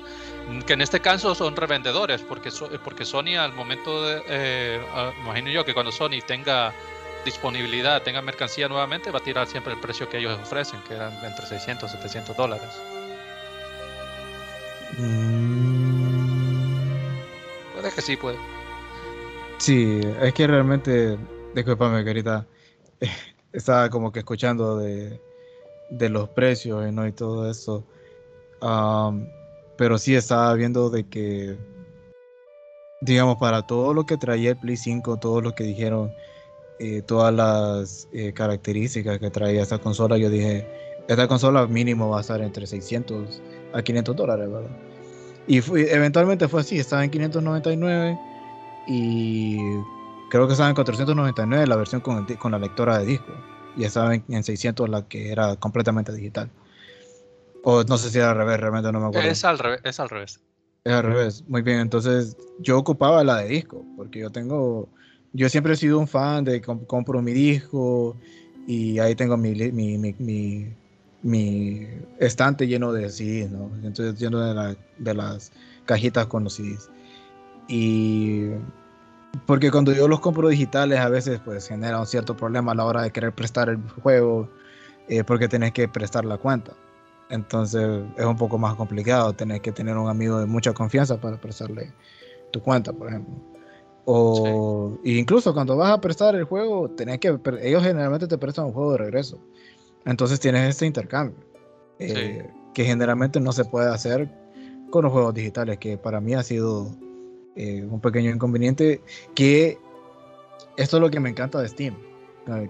Que 0.66 0.72
en 0.74 0.80
este 0.80 1.00
caso 1.00 1.34
son 1.34 1.56
revendedores, 1.56 2.22
porque, 2.22 2.50
porque 2.84 3.04
Sony 3.04 3.36
al 3.38 3.52
momento 3.52 4.04
de. 4.04 4.22
Eh, 4.28 4.80
imagino 5.22 5.50
yo 5.50 5.64
que 5.64 5.74
cuando 5.74 5.92
Sony 5.92 6.20
tenga 6.26 6.72
disponibilidad, 7.24 8.02
tenga 8.02 8.22
mercancía 8.22 8.68
nuevamente, 8.68 9.10
va 9.10 9.18
a 9.18 9.22
tirar 9.22 9.46
siempre 9.46 9.72
el 9.72 9.80
precio 9.80 10.08
que 10.08 10.18
ellos 10.18 10.38
ofrecen, 10.40 10.80
que 10.82 10.94
eran 10.94 11.12
entre 11.24 11.46
600 11.46 11.90
y 11.90 11.96
700 11.96 12.36
dólares. 12.36 12.97
Mm. 14.96 16.48
Puede 17.74 17.90
que 17.92 18.02
sí, 18.02 18.16
puede. 18.16 18.38
Sí, 19.58 20.00
es 20.22 20.32
que 20.34 20.46
realmente, 20.46 21.18
discúlpame 21.54 22.02
que 22.04 22.10
ahorita 22.10 22.46
estaba 23.52 23.90
como 23.90 24.12
que 24.12 24.20
escuchando 24.20 24.78
de, 24.78 25.20
los 25.90 26.28
precios 26.30 26.92
¿no? 26.92 27.06
y 27.06 27.12
todo 27.12 27.50
eso. 27.50 27.84
pero 29.76 29.98
sí 29.98 30.14
estaba 30.14 30.54
viendo 30.54 30.90
de 30.90 31.08
que, 31.08 31.56
digamos, 33.00 33.36
para 33.38 33.62
todo 33.62 33.94
lo 33.94 34.06
que 34.06 34.16
traía 34.16 34.50
el 34.50 34.58
Play 34.58 34.76
5, 34.76 35.18
todo 35.18 35.40
lo 35.40 35.54
que 35.54 35.64
dijeron 35.64 36.12
eh, 36.78 37.02
todas 37.02 37.34
las 37.34 38.08
eh, 38.12 38.32
características 38.32 39.18
que 39.18 39.30
traía 39.30 39.62
esta 39.62 39.78
consola, 39.78 40.16
yo 40.16 40.30
dije, 40.30 40.66
esta 41.08 41.26
consola 41.26 41.66
mínimo 41.66 42.10
va 42.10 42.18
a 42.18 42.20
estar 42.20 42.40
entre 42.40 42.66
600 42.66 43.42
a 43.72 43.82
500 43.82 44.14
dólares, 44.14 44.50
¿verdad? 44.50 44.70
Y 45.46 45.58
eventualmente 45.90 46.46
fue 46.46 46.60
así, 46.60 46.78
estaba 46.78 47.02
en 47.02 47.10
599 47.10 48.18
y 48.86 49.56
creo 50.30 50.46
que 50.46 50.52
estaba 50.52 50.68
en 50.68 50.74
499 50.74 51.66
la 51.66 51.76
versión 51.76 52.02
con, 52.02 52.26
con 52.26 52.52
la 52.52 52.58
lectora 52.58 52.98
de 52.98 53.06
disco 53.06 53.32
y 53.76 53.84
estaba 53.84 54.14
en, 54.14 54.44
600 54.44 54.88
la 54.88 55.08
que 55.08 55.32
era 55.32 55.56
completamente 55.56 56.12
digital. 56.12 56.50
O 57.64 57.82
no 57.84 57.96
sé 57.96 58.10
si 58.10 58.18
era 58.18 58.32
al 58.32 58.36
revés, 58.36 58.60
realmente 58.60 58.92
no 58.92 59.00
me 59.00 59.06
acuerdo. 59.06 59.28
Es 59.28 59.44
al 59.44 59.58
revés. 59.58 59.80
Es 59.84 60.00
al 60.00 60.10
revés. 60.10 60.40
Es 60.84 60.92
al 60.92 61.02
revés. 61.04 61.44
Muy 61.48 61.62
bien, 61.62 61.80
entonces 61.80 62.36
yo 62.58 62.78
ocupaba 62.78 63.24
la 63.24 63.38
de 63.38 63.48
disco, 63.48 63.84
porque 63.96 64.20
yo 64.20 64.30
tengo, 64.30 64.88
yo 65.32 65.48
siempre 65.48 65.72
he 65.72 65.76
sido 65.76 65.98
un 65.98 66.08
fan 66.08 66.44
de 66.44 66.60
compro 66.60 67.22
mi 67.22 67.32
disco 67.32 68.16
y 68.66 68.98
ahí 68.98 69.14
tengo 69.14 69.36
mi, 69.36 69.54
mi, 69.54 69.96
mi, 69.96 70.14
mi, 70.18 70.74
estante 72.18 72.66
lleno 72.66 72.92
de 72.92 73.10
CDs, 73.10 73.50
¿no? 73.50 73.70
Entonces 73.82 74.18
lleno 74.18 74.40
de, 74.40 74.54
la, 74.54 74.76
de 74.98 75.14
las 75.14 75.52
cajitas 75.84 76.26
con 76.26 76.44
los 76.44 76.54
CDs. 76.54 76.90
Y 77.68 78.50
porque 79.46 79.70
cuando 79.70 79.92
yo 79.92 80.08
los 80.08 80.20
compro 80.20 80.48
digitales 80.48 80.98
a 81.00 81.08
veces 81.08 81.40
pues 81.44 81.68
genera 81.68 82.00
un 82.00 82.06
cierto 82.06 82.36
problema 82.36 82.72
a 82.72 82.74
la 82.74 82.84
hora 82.84 83.02
de 83.02 83.10
querer 83.10 83.32
prestar 83.32 83.68
el 83.68 83.78
juego 84.02 84.48
eh, 85.08 85.24
porque 85.24 85.48
tenés 85.48 85.72
que 85.72 85.88
prestar 85.88 86.24
la 86.24 86.38
cuenta. 86.38 86.72
Entonces 87.30 88.02
es 88.16 88.24
un 88.24 88.36
poco 88.36 88.56
más 88.58 88.74
complicado, 88.74 89.32
tenés 89.34 89.60
que 89.60 89.72
tener 89.72 89.96
un 89.96 90.08
amigo 90.08 90.38
de 90.38 90.46
mucha 90.46 90.72
confianza 90.72 91.20
para 91.20 91.38
prestarle 91.38 91.92
tu 92.50 92.60
cuenta, 92.62 92.92
por 92.92 93.08
ejemplo. 93.08 93.34
O 94.06 94.98
incluso 95.04 95.52
cuando 95.52 95.76
vas 95.76 95.92
a 95.92 96.00
prestar 96.00 96.34
el 96.34 96.44
juego, 96.44 96.88
tenés 96.90 97.18
que 97.18 97.38
ellos 97.60 97.82
generalmente 97.82 98.26
te 98.26 98.38
prestan 98.38 98.66
un 98.66 98.72
juego 98.72 98.92
de 98.92 98.98
regreso. 98.98 99.38
Entonces 100.04 100.40
tienes 100.40 100.68
este 100.68 100.86
intercambio 100.86 101.36
eh, 101.98 102.50
que 102.74 102.84
generalmente 102.84 103.40
no 103.40 103.52
se 103.52 103.64
puede 103.64 103.88
hacer 103.88 104.28
con 104.90 105.04
los 105.04 105.12
juegos 105.12 105.34
digitales, 105.34 105.78
que 105.78 105.98
para 105.98 106.20
mí 106.20 106.34
ha 106.34 106.42
sido 106.42 106.90
eh, 107.56 107.84
un 107.88 108.00
pequeño 108.00 108.30
inconveniente 108.30 109.02
que 109.34 109.78
esto 110.76 110.96
es 110.96 111.00
lo 111.00 111.10
que 111.10 111.20
me 111.20 111.28
encanta 111.28 111.60
de 111.60 111.68
Steam, 111.68 111.94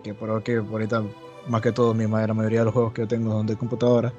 que 0.03 0.15
por 0.15 0.43
que 0.43 0.57
ahorita 0.57 1.05
más 1.49 1.63
que 1.63 1.73
todo 1.73 1.95
mi, 1.95 2.07
la 2.07 2.35
mayoría 2.35 2.61
de 2.61 2.65
los 2.67 2.75
juegos 2.75 2.93
que 2.93 3.03
yo 3.03 3.09
tengo 3.09 3.33
son 3.33 3.47
de 3.47 3.57
computadora. 3.57 4.13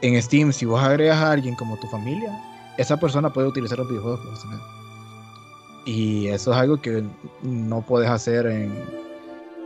En 0.00 0.20
Steam, 0.20 0.52
si 0.52 0.66
vos 0.66 0.82
agregas 0.82 1.18
a 1.18 1.32
alguien 1.32 1.54
como 1.54 1.76
tu 1.78 1.86
familia, 1.88 2.32
esa 2.78 2.98
persona 2.98 3.32
puede 3.32 3.48
utilizar 3.48 3.78
los 3.78 3.88
videojuegos 3.88 4.20
Y 5.84 6.26
eso 6.28 6.52
es 6.52 6.58
algo 6.58 6.80
que 6.80 7.04
no 7.42 7.82
puedes 7.82 8.10
hacer 8.10 8.46
en, 8.46 8.72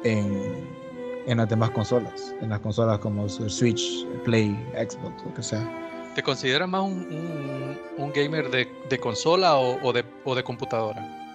en, 0.04 0.75
en 1.26 1.38
las 1.38 1.48
demás 1.48 1.70
consolas, 1.70 2.34
en 2.40 2.50
las 2.50 2.60
consolas 2.60 2.98
como 2.98 3.28
Switch, 3.28 4.06
Play, 4.24 4.56
Xbox, 4.74 5.24
lo 5.24 5.34
que 5.34 5.42
sea. 5.42 6.12
¿Te 6.14 6.22
consideras 6.22 6.68
más 6.68 6.82
un, 6.82 7.76
un, 7.98 8.12
gamer 8.12 8.50
de, 8.50 8.66
de 8.88 8.98
consola 8.98 9.56
o, 9.56 9.78
o, 9.82 9.92
de, 9.92 10.04
o 10.24 10.34
de 10.34 10.42
computadora? 10.42 11.26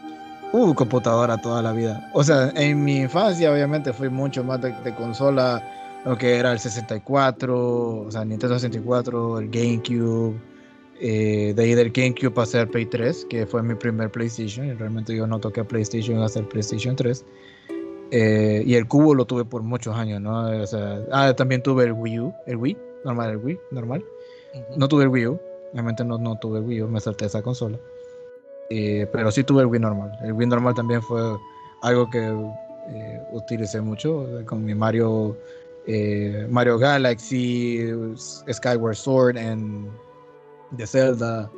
Uh, 0.53 0.73
computadora 0.73 1.37
toda 1.37 1.61
la 1.61 1.71
vida. 1.71 2.09
O 2.13 2.23
sea, 2.23 2.51
en 2.55 2.83
mi 2.83 2.97
infancia 2.97 3.51
obviamente 3.53 3.93
fui 3.93 4.09
mucho 4.09 4.43
más 4.43 4.59
de, 4.61 4.95
consola, 4.95 5.63
lo 6.03 6.17
que 6.17 6.35
era 6.35 6.51
el 6.51 6.59
64, 6.59 8.01
o 8.01 8.11
sea, 8.11 8.25
Nintendo 8.25 8.55
64, 8.55 9.39
el 9.39 9.49
GameCube. 9.49 10.35
Eh, 10.99 11.53
de 11.55 11.63
ahí 11.63 11.73
del 11.73 11.91
GameCube 11.91 12.31
pasé 12.31 12.59
al 12.59 12.67
Play 12.67 12.85
3, 12.85 13.25
que 13.29 13.45
fue 13.45 13.63
mi 13.63 13.75
primer 13.75 14.11
PlayStation. 14.11 14.65
Y 14.65 14.73
realmente 14.73 15.15
yo 15.15 15.25
no 15.25 15.39
toqué 15.39 15.63
PlayStation 15.63 16.21
hasta 16.21 16.39
el 16.39 16.47
PlayStation 16.47 16.95
3. 16.95 17.23
Eh, 18.11 18.63
y 18.65 18.75
el 18.75 18.87
cubo 18.89 19.15
lo 19.15 19.25
tuve 19.25 19.45
por 19.45 19.63
muchos 19.63 19.95
años, 19.95 20.19
¿no? 20.19 20.45
O 20.61 20.67
sea, 20.67 20.99
ah, 21.13 21.33
también 21.33 21.63
tuve 21.63 21.85
el 21.85 21.93
Wii 21.93 22.19
U, 22.19 22.33
el 22.45 22.57
Wii, 22.57 22.77
normal, 23.05 23.31
el 23.31 23.37
Wii, 23.37 23.59
normal. 23.71 24.03
No 24.75 24.89
tuve 24.89 25.03
el 25.03 25.09
Wii 25.09 25.27
U, 25.27 25.39
obviamente 25.71 26.03
no, 26.03 26.17
no 26.17 26.37
tuve 26.37 26.59
el 26.59 26.65
Wii 26.65 26.81
U, 26.81 26.87
me 26.89 26.99
salté 26.99 27.25
esa 27.25 27.41
consola. 27.41 27.79
Eh, 28.69 29.07
pero 29.13 29.31
sí 29.31 29.45
tuve 29.45 29.61
el 29.61 29.67
Wii 29.67 29.79
normal. 29.79 30.11
El 30.23 30.33
Wii 30.33 30.47
normal 30.47 30.73
también 30.73 31.01
fue 31.01 31.21
algo 31.83 32.09
que 32.09 32.27
eh, 32.89 33.21
utilicé 33.31 33.79
mucho 33.79 34.27
con 34.45 34.65
mi 34.65 34.75
Mario, 34.75 35.37
Mario 36.49 36.77
Galaxy, 36.77 37.91
Skyward 38.51 38.95
Sword 38.95 39.37
en 39.37 39.89
de 40.71 40.85
Zelda. 40.85 41.49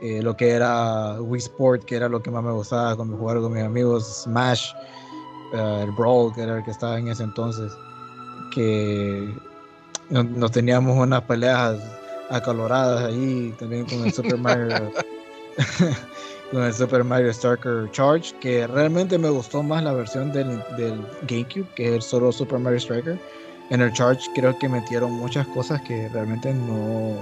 lo 0.00 0.36
que 0.36 0.50
era 0.50 1.20
Wii 1.20 1.38
Sport, 1.38 1.84
que 1.84 1.94
era 1.94 2.08
lo 2.08 2.20
que 2.20 2.32
más 2.32 2.42
me 2.42 2.50
gustaba 2.50 2.96
con 2.96 3.16
jugar 3.16 3.40
con 3.40 3.52
mis 3.52 3.62
amigos, 3.62 4.24
Smash, 4.24 4.72
el 5.52 5.90
Brawl, 5.92 6.34
que 6.34 6.42
era 6.42 6.58
el 6.58 6.64
que 6.64 6.70
estaba 6.70 6.98
en 6.98 7.08
ese 7.08 7.22
entonces, 7.22 7.72
que 8.54 9.34
nos 10.10 10.50
teníamos 10.50 10.96
unas 10.96 11.22
peleas 11.22 11.78
acaloradas 12.30 13.04
ahí, 13.04 13.54
también 13.58 13.84
con 13.86 14.04
el 14.04 14.12
Super 14.12 14.38
Mario, 14.38 14.92
con 16.50 16.62
el 16.62 16.72
Super 16.72 17.04
Mario 17.04 17.30
Striker 17.30 17.90
Charge, 17.92 18.34
que 18.40 18.66
realmente 18.66 19.18
me 19.18 19.30
gustó 19.30 19.62
más 19.62 19.82
la 19.82 19.92
versión 19.92 20.32
del, 20.32 20.62
del 20.76 21.00
GameCube, 21.28 21.66
que 21.74 21.88
es 21.88 21.94
el 21.94 22.02
solo 22.02 22.32
Super 22.32 22.58
Mario 22.58 22.78
Striker. 22.78 23.18
En 23.70 23.80
el 23.80 23.92
Charge 23.92 24.28
creo 24.34 24.58
que 24.58 24.68
metieron 24.68 25.12
muchas 25.12 25.46
cosas 25.48 25.80
que 25.82 26.08
realmente 26.10 26.52
no 26.52 27.16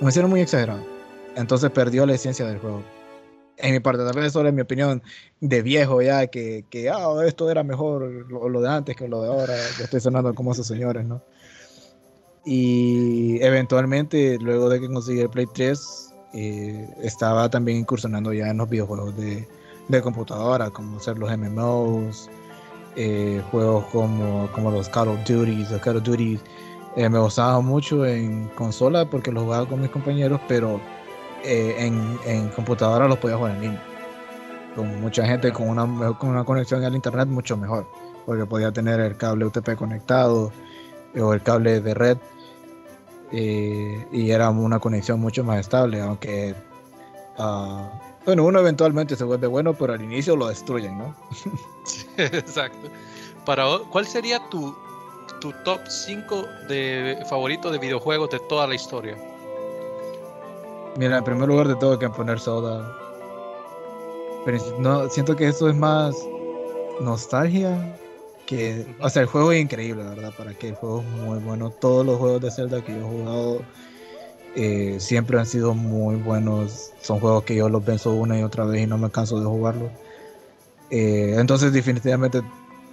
me 0.00 0.08
hicieron 0.08 0.30
muy 0.30 0.40
exagerado. 0.40 0.84
Entonces 1.36 1.70
perdió 1.70 2.04
la 2.06 2.14
esencia 2.14 2.46
del 2.46 2.58
juego. 2.58 2.82
En 3.58 3.72
mi 3.72 3.80
parte, 3.80 4.04
tal 4.04 4.14
vez 4.14 4.26
eso 4.26 4.44
es 4.46 4.52
mi 4.52 4.62
opinión 4.62 5.02
de 5.40 5.62
viejo 5.62 6.02
ya, 6.02 6.26
que, 6.26 6.64
que 6.70 6.90
ah, 6.90 7.08
esto 7.26 7.50
era 7.50 7.62
mejor 7.62 8.02
lo, 8.28 8.48
lo, 8.48 8.60
de 8.60 8.68
antes 8.68 8.96
que 8.96 9.08
lo 9.08 9.22
de 9.22 9.28
ahora. 9.28 9.54
Ya 9.78 9.84
estoy 9.84 10.00
sonando 10.00 10.34
como 10.34 10.52
esos 10.52 10.66
señores, 10.66 11.04
¿no? 11.04 11.22
Y 12.44 13.40
eventualmente, 13.42 14.38
luego 14.40 14.68
de 14.68 14.80
que 14.80 14.88
conseguí 14.88 15.20
el 15.20 15.30
Play 15.30 15.46
3, 15.54 16.14
eh, 16.34 16.88
estaba 17.02 17.48
también 17.48 17.78
incursionando 17.78 18.32
ya 18.32 18.48
en 18.48 18.56
los 18.56 18.68
videojuegos 18.68 19.16
de, 19.16 19.46
de 19.88 20.02
computadora, 20.02 20.70
como 20.70 20.98
ser 20.98 21.18
los 21.18 21.30
MMOs, 21.30 22.28
eh, 22.96 23.42
juegos 23.50 23.84
como, 23.86 24.50
como 24.52 24.70
los 24.70 24.88
Call 24.88 25.08
of 25.08 25.18
Duty. 25.24 25.66
Los 25.70 25.80
Call 25.80 25.96
of 25.98 26.02
Duty 26.02 26.40
eh, 26.96 27.08
me 27.08 27.18
gustaban 27.18 27.64
mucho 27.64 28.04
en 28.04 28.48
consola 28.48 29.08
porque 29.08 29.30
los 29.30 29.44
jugaba 29.44 29.66
con 29.66 29.80
mis 29.80 29.90
compañeros, 29.90 30.40
pero 30.48 30.80
en, 31.44 32.18
en, 32.24 32.48
computadora 32.48 33.08
los 33.08 33.18
podía 33.18 33.36
jugar 33.36 33.56
en 33.56 33.60
línea. 33.60 33.82
Con 34.74 35.00
mucha 35.00 35.26
gente 35.26 35.52
con 35.52 35.68
una, 35.68 36.16
con 36.18 36.30
una 36.30 36.44
conexión 36.44 36.84
al 36.84 36.94
internet 36.94 37.28
mucho 37.28 37.56
mejor, 37.56 37.86
porque 38.24 38.46
podía 38.46 38.72
tener 38.72 39.00
el 39.00 39.16
cable 39.16 39.44
UTP 39.46 39.74
conectado 39.76 40.52
o 41.20 41.32
el 41.34 41.42
cable 41.42 41.80
de 41.80 41.94
red 41.94 42.18
eh, 43.32 44.06
y 44.12 44.30
era 44.30 44.50
una 44.50 44.78
conexión 44.78 45.18
mucho 45.18 45.42
más 45.42 45.58
estable, 45.58 46.00
aunque 46.00 46.54
uh, 47.38 47.88
bueno, 48.26 48.44
uno 48.44 48.60
eventualmente 48.60 49.16
se 49.16 49.24
vuelve 49.24 49.46
bueno, 49.46 49.72
pero 49.72 49.94
al 49.94 50.02
inicio 50.02 50.36
lo 50.36 50.48
destruyen, 50.48 50.98
¿no? 50.98 51.16
exacto. 52.18 52.88
Para, 53.46 53.64
¿Cuál 53.90 54.06
sería 54.06 54.38
tu, 54.50 54.76
tu 55.40 55.52
top 55.64 55.80
5 55.88 56.46
de 56.68 57.24
favorito 57.28 57.70
de 57.70 57.78
videojuegos 57.78 58.30
de 58.30 58.38
toda 58.48 58.66
la 58.66 58.74
historia? 58.74 59.16
Mira, 60.96 61.18
en 61.18 61.24
primer 61.24 61.48
lugar 61.48 61.68
te 61.68 61.74
tengo 61.76 61.98
que 61.98 62.08
poner 62.10 62.38
Soda. 62.38 62.96
Pero 64.44 64.58
no, 64.78 65.08
siento 65.08 65.36
que 65.36 65.48
eso 65.48 65.68
es 65.68 65.76
más 65.76 66.14
nostalgia 67.00 67.78
o 69.00 69.08
sea, 69.08 69.22
el 69.22 69.28
juego 69.28 69.52
es 69.52 69.62
increíble, 69.62 70.04
la 70.04 70.10
verdad, 70.10 70.32
para 70.36 70.52
que 70.54 70.68
el 70.68 70.74
juego 70.74 71.00
es 71.00 71.06
muy 71.06 71.38
bueno. 71.38 71.70
Todos 71.70 72.04
los 72.04 72.18
juegos 72.18 72.42
de 72.42 72.50
Zelda 72.50 72.84
que 72.84 72.92
yo 72.92 72.98
he 72.98 73.02
jugado 73.02 73.62
eh, 74.54 74.96
siempre 74.98 75.38
han 75.38 75.46
sido 75.46 75.74
muy 75.74 76.16
buenos. 76.16 76.92
Son 77.00 77.18
juegos 77.18 77.44
que 77.44 77.54
yo 77.54 77.68
los 77.68 77.82
pienso 77.82 78.12
una 78.12 78.38
y 78.38 78.42
otra 78.42 78.64
vez 78.64 78.82
y 78.82 78.86
no 78.86 78.98
me 78.98 79.10
canso 79.10 79.40
de 79.40 79.46
jugarlos. 79.46 79.90
Eh, 80.90 81.36
entonces, 81.38 81.72
definitivamente, 81.72 82.42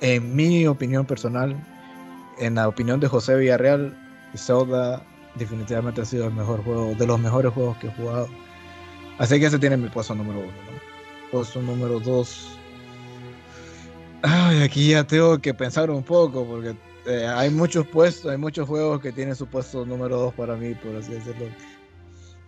en 0.02 0.36
mi 0.36 0.66
opinión 0.66 1.06
personal, 1.06 1.56
en 2.38 2.56
la 2.56 2.68
opinión 2.68 3.00
de 3.00 3.08
José 3.08 3.36
Villarreal, 3.36 3.98
Zelda 4.36 5.04
definitivamente 5.36 6.02
ha 6.02 6.06
sido 6.06 6.28
el 6.28 6.34
mejor 6.34 6.64
juego, 6.64 6.94
de 6.96 7.08
los 7.08 7.20
mejores 7.20 7.54
juegos 7.54 7.78
que 7.78 7.88
he 7.88 7.92
jugado. 7.92 8.28
Así 9.18 9.40
que 9.40 9.48
ese 9.48 9.60
tiene 9.60 9.78
mi 9.78 9.90
puesto 9.90 10.16
número 10.16 10.40
uno. 10.40 10.50
Puesto 11.32 11.62
número 11.62 12.00
dos 12.00 12.60
Ay, 14.22 14.64
aquí 14.64 14.90
ya 14.90 15.04
tengo 15.06 15.40
que 15.40 15.54
pensar 15.54 15.90
un 15.90 16.04
poco 16.04 16.46
porque 16.46 16.76
eh, 17.06 17.26
hay 17.26 17.50
muchos 17.50 17.88
puestos, 17.88 18.30
hay 18.32 18.38
muchos 18.38 18.68
juegos 18.68 19.00
que 19.00 19.12
tienen 19.12 19.36
su 19.36 19.48
puesto 19.48 19.86
número 19.86 20.18
2 20.18 20.34
para 20.34 20.56
mí, 20.56 20.76
por 20.76 20.96
así 20.96 21.14
decirlo. 21.14 21.48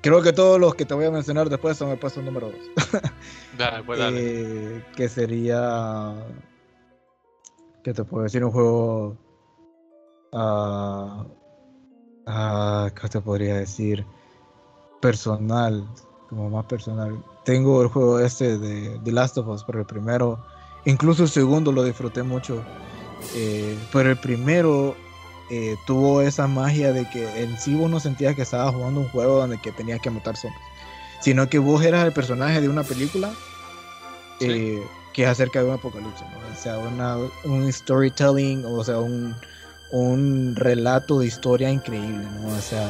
Creo 0.02 0.22
que 0.22 0.34
todos 0.34 0.60
los 0.60 0.76
que 0.76 0.86
te 0.86 0.94
voy 0.94 1.06
a 1.06 1.12
mencionar 1.12 1.50
después 1.50 1.78
son 1.78 1.90
el 1.90 1.98
puesto 1.98 2.22
número 2.22 2.52
2. 2.52 3.02
dale, 3.58 3.84
pues 3.84 4.00
dale. 4.00 4.20
Eh, 4.22 4.86
que 4.96 5.08
sería. 5.08 6.14
¿Qué 7.84 7.94
te 7.94 8.04
puedo 8.04 8.24
decir? 8.24 8.44
Un 8.44 8.52
juego. 8.52 9.18
Uh, 10.34 11.26
uh, 12.28 12.90
¿Qué 12.94 13.10
te 13.10 13.22
podría 13.22 13.56
decir? 13.56 14.06
Personal, 15.02 15.88
como 16.30 16.50
más 16.50 16.66
personal. 16.66 17.24
Tengo 17.46 17.82
el 17.82 17.88
juego 17.88 18.20
este 18.20 18.58
de 18.58 19.00
The 19.04 19.12
Last 19.12 19.38
of 19.38 19.48
Us, 19.48 19.64
pero 19.64 19.80
el 19.80 19.86
primero 19.86 20.40
Incluso 20.86 21.24
el 21.24 21.30
segundo 21.30 21.72
lo 21.72 21.84
disfruté 21.84 22.24
mucho. 22.24 22.64
Eh, 23.36 23.78
pero 23.94 24.10
el 24.10 24.18
primero 24.18 24.96
eh, 25.52 25.76
tuvo 25.86 26.22
esa 26.22 26.48
magia 26.48 26.92
de 26.92 27.08
que 27.10 27.44
en 27.44 27.58
sí 27.60 27.76
vos 27.76 27.90
no 27.90 28.00
sentías 28.00 28.36
que 28.36 28.42
estabas 28.42 28.74
jugando 28.74 29.02
un 29.02 29.10
juego 29.10 29.38
donde 29.38 29.60
que 29.60 29.72
tenías 29.72 30.02
que 30.02 30.10
matar 30.10 30.36
zombies, 30.36 30.60
sino 31.20 31.48
que 31.48 31.60
vos 31.60 31.84
eras 31.84 32.06
el 32.06 32.14
personaje 32.14 32.62
de 32.62 32.68
una 32.68 32.84
película 32.84 33.32
eh, 34.40 34.82
que 35.14 35.24
es 35.24 35.30
acerca 35.30 35.62
de 35.62 35.70
un 35.70 35.76
apocalipsis, 35.76 36.26
o 36.52 36.56
sea, 36.60 36.80
un 37.44 37.72
storytelling, 37.72 38.66
o 38.66 38.84
sea, 38.84 39.00
un, 39.00 39.36
un 39.92 40.56
relato 40.56 41.20
de 41.20 41.28
historia 41.28 41.70
increíble, 41.70 42.26
¿no? 42.42 42.48
o 42.48 42.62
sea, 42.62 42.90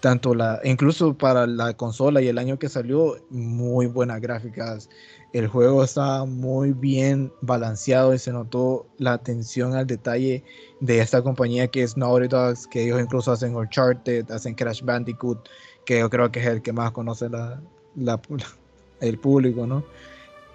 tanto 0.00 0.34
la, 0.34 0.60
incluso 0.64 1.16
para 1.16 1.46
la 1.46 1.74
consola 1.74 2.22
y 2.22 2.28
el 2.28 2.38
año 2.38 2.58
que 2.58 2.68
salió, 2.68 3.16
muy 3.30 3.86
buenas 3.86 4.20
gráficas, 4.20 4.88
el 5.32 5.46
juego 5.46 5.84
está 5.84 6.24
muy 6.24 6.72
bien 6.72 7.32
balanceado 7.40 8.14
y 8.14 8.18
se 8.18 8.32
notó 8.32 8.86
la 8.98 9.12
atención 9.12 9.74
al 9.74 9.86
detalle 9.86 10.42
de 10.80 11.00
esta 11.00 11.22
compañía 11.22 11.68
que 11.68 11.82
es 11.82 11.96
Naughty 11.96 12.28
Dogs, 12.28 12.66
que 12.66 12.84
ellos 12.84 13.00
incluso 13.00 13.30
hacen 13.30 13.54
Uncharted, 13.54 14.30
hacen 14.30 14.54
Crash 14.54 14.82
Bandicoot, 14.82 15.48
que 15.84 16.00
yo 16.00 16.10
creo 16.10 16.32
que 16.32 16.40
es 16.40 16.46
el 16.46 16.62
que 16.62 16.72
más 16.72 16.90
conoce 16.92 17.28
la, 17.28 17.60
el 19.00 19.18
público, 19.18 19.66
¿no? 19.66 19.84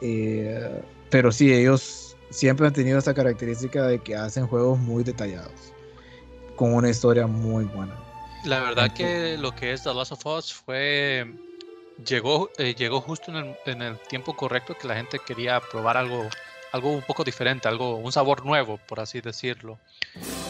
Eh, 0.02 0.82
pero 1.10 1.32
sí, 1.32 1.54
ellos 1.54 2.15
siempre 2.36 2.68
han 2.68 2.74
tenido 2.74 3.00
esta 3.00 3.14
característica 3.14 3.88
de 3.88 4.00
que 4.00 4.16
hacen 4.16 4.46
juegos 4.46 4.78
muy 4.78 5.06
detallados, 5.06 5.74
con 6.58 6.74
una 6.74 6.90
historia 6.90 7.28
muy 7.28 7.64
buena. 7.64 7.96
La 8.44 8.60
verdad 8.60 8.94
que 8.94 9.38
lo 9.38 9.56
que 9.56 9.72
es 9.72 9.84
The 9.84 9.94
Last 9.94 10.12
of 10.12 10.26
Us 10.26 10.54
fue 10.54 11.34
llegó, 12.06 12.50
eh, 12.58 12.76
llegó 12.76 13.00
justo 13.00 13.32
en 13.32 13.38
el, 13.38 13.56
en 13.66 13.82
el, 13.82 13.98
tiempo 14.00 14.36
correcto 14.36 14.76
que 14.78 14.86
la 14.86 14.96
gente 14.96 15.18
quería 15.26 15.62
probar 15.62 15.96
algo, 15.96 16.28
algo 16.74 16.92
un 16.92 17.02
poco 17.04 17.24
diferente, 17.24 17.70
algo, 17.70 17.96
un 17.96 18.12
sabor 18.12 18.46
nuevo, 18.46 18.80
por 18.86 19.00
así 19.00 19.22
decirlo. 19.22 19.80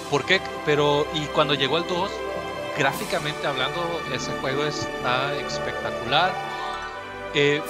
¿Por 0.09 0.25
qué? 0.25 0.41
Pero, 0.65 1.05
y 1.13 1.25
cuando 1.27 1.53
llegó 1.53 1.77
el 1.77 1.88
2, 1.88 2.11
gráficamente 2.79 3.45
hablando, 3.45 4.01
ese 4.11 4.31
juego 4.41 4.65
está 4.65 5.36
espectacular. 5.36 6.33
Eh, 7.36 7.61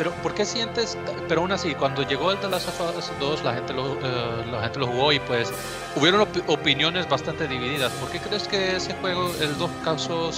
pero, 0.00 0.12
¿por 0.22 0.32
qué 0.32 0.46
sientes? 0.46 0.96
Pero 1.28 1.42
aún 1.42 1.52
así, 1.52 1.74
cuando 1.74 2.00
llegó 2.08 2.32
el 2.32 2.38
The 2.38 2.48
Last 2.48 2.68
of 2.68 2.96
Us 2.96 3.12
2, 3.20 3.44
la 3.44 3.52
gente 3.52 3.74
lo, 3.74 3.96
eh, 3.96 4.46
la 4.50 4.62
gente 4.62 4.78
lo 4.78 4.86
jugó 4.86 5.12
y 5.12 5.20
pues 5.20 5.52
hubieron 5.94 6.26
opiniones 6.46 7.06
bastante 7.06 7.46
divididas. 7.46 7.92
¿Por 7.92 8.08
qué 8.08 8.18
crees 8.18 8.48
que 8.48 8.76
ese 8.76 8.94
juego, 8.94 9.30
el 9.42 9.58
2, 9.58 9.70
causó 9.84 10.30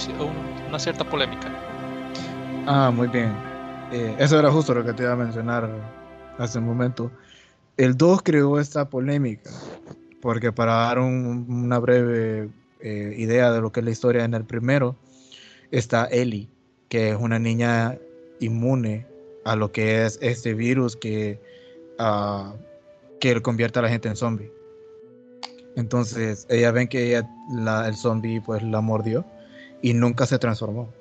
una 0.67 0.77
cierta 0.77 1.09
polémica? 1.09 1.47
Ah, 2.67 2.91
muy 2.93 3.07
bien. 3.07 3.33
Eh, 3.93 4.13
eso 4.19 4.37
era 4.37 4.51
justo 4.51 4.73
lo 4.73 4.83
que 4.83 4.91
te 4.91 5.03
iba 5.03 5.13
a 5.13 5.15
mencionar 5.15 5.69
hace 6.37 6.59
un 6.59 6.65
momento. 6.65 7.09
El 7.77 7.95
2 7.95 8.21
creó 8.21 8.59
esta 8.59 8.89
polémica, 8.89 9.49
porque 10.21 10.51
para 10.51 10.73
dar 10.73 10.99
una 10.99 11.79
breve 11.79 12.49
eh, 12.81 13.15
idea 13.17 13.53
de 13.53 13.61
lo 13.61 13.71
que 13.71 13.79
es 13.79 13.85
la 13.85 13.91
historia 13.91 14.25
en 14.25 14.33
el 14.33 14.43
primero, 14.43 14.97
está 15.71 16.03
Ellie, 16.07 16.49
que 16.89 17.11
es 17.11 17.17
una 17.17 17.39
niña 17.39 17.97
inmune 18.41 19.12
a 19.45 19.55
lo 19.55 19.71
que 19.71 20.05
es 20.05 20.17
este 20.21 20.53
virus 20.53 20.95
que, 20.95 21.39
uh, 21.99 22.55
que 23.19 23.41
convierte 23.41 23.79
a 23.79 23.81
la 23.81 23.89
gente 23.89 24.09
en 24.09 24.15
zombie. 24.15 24.51
Entonces, 25.75 26.45
ella 26.49 26.71
ven 26.71 26.87
que 26.87 27.07
ella, 27.07 27.27
el 27.85 27.95
zombie 27.95 28.41
pues 28.41 28.61
la 28.61 28.81
mordió 28.81 29.25
y 29.81 29.93
nunca 29.93 30.25
se 30.25 30.37
transformó. 30.37 30.93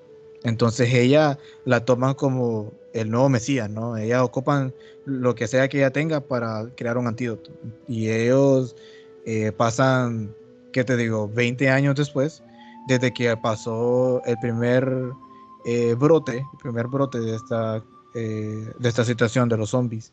Entonces 0.44 0.92
ella 0.92 1.38
la 1.64 1.84
toman 1.84 2.14
como 2.14 2.72
el 2.92 3.10
nuevo 3.10 3.28
Mesías, 3.28 3.70
¿no? 3.70 3.96
Ellas 3.96 4.22
ocupan 4.22 4.74
lo 5.04 5.34
que 5.34 5.46
sea 5.46 5.68
que 5.68 5.78
ella 5.78 5.90
tenga 5.90 6.20
para 6.20 6.68
crear 6.76 6.98
un 6.98 7.06
antídoto. 7.06 7.50
Y 7.86 8.10
ellos 8.10 8.76
eh, 9.24 9.52
pasan, 9.52 10.34
¿qué 10.72 10.84
te 10.84 10.96
digo? 10.96 11.28
20 11.28 11.68
años 11.70 11.94
después, 11.94 12.42
desde 12.88 13.12
que 13.12 13.36
pasó 13.36 14.22
el 14.24 14.36
primer 14.38 15.12
eh, 15.64 15.94
brote, 15.94 16.38
el 16.38 16.58
primer 16.60 16.88
brote 16.88 17.20
de 17.20 17.36
esta, 17.36 17.84
eh, 18.14 18.70
de 18.78 18.88
esta 18.88 19.04
situación 19.04 19.48
de 19.48 19.56
los 19.56 19.70
zombies. 19.70 20.12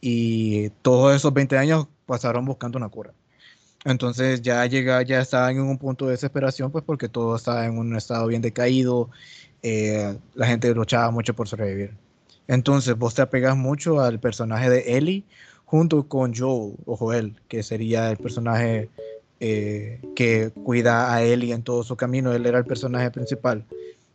Y 0.00 0.70
todos 0.82 1.14
esos 1.16 1.32
20 1.32 1.58
años 1.58 1.88
pasaron 2.06 2.44
buscando 2.44 2.78
una 2.78 2.88
cura. 2.88 3.12
Entonces 3.84 4.42
ya 4.42 4.66
llega, 4.66 5.02
ya 5.02 5.20
estaban 5.20 5.56
en 5.56 5.62
un 5.62 5.78
punto 5.78 6.06
de 6.06 6.12
desesperación, 6.12 6.72
pues 6.72 6.84
porque 6.84 7.08
todo 7.08 7.36
estaba 7.36 7.66
en 7.66 7.78
un 7.78 7.94
estado 7.96 8.26
bien 8.26 8.42
decaído, 8.42 9.10
eh, 9.62 10.18
la 10.34 10.46
gente 10.46 10.74
luchaba 10.74 11.10
mucho 11.10 11.34
por 11.34 11.48
sobrevivir. 11.48 11.94
Entonces 12.48 12.96
vos 12.96 13.14
te 13.14 13.22
apegas 13.22 13.56
mucho 13.56 14.00
al 14.00 14.18
personaje 14.18 14.70
de 14.70 14.96
Ellie 14.96 15.24
junto 15.64 16.08
con 16.08 16.34
Joel 16.34 16.74
o 16.84 16.96
Joel, 16.96 17.34
que 17.48 17.62
sería 17.62 18.10
el 18.10 18.16
personaje 18.16 18.88
eh, 19.40 20.00
que 20.14 20.50
cuida 20.64 21.12
a 21.12 21.22
Ellie 21.22 21.52
en 21.52 21.62
todo 21.62 21.82
su 21.82 21.96
camino. 21.96 22.32
Él 22.32 22.46
era 22.46 22.58
el 22.58 22.64
personaje 22.64 23.10
principal 23.10 23.64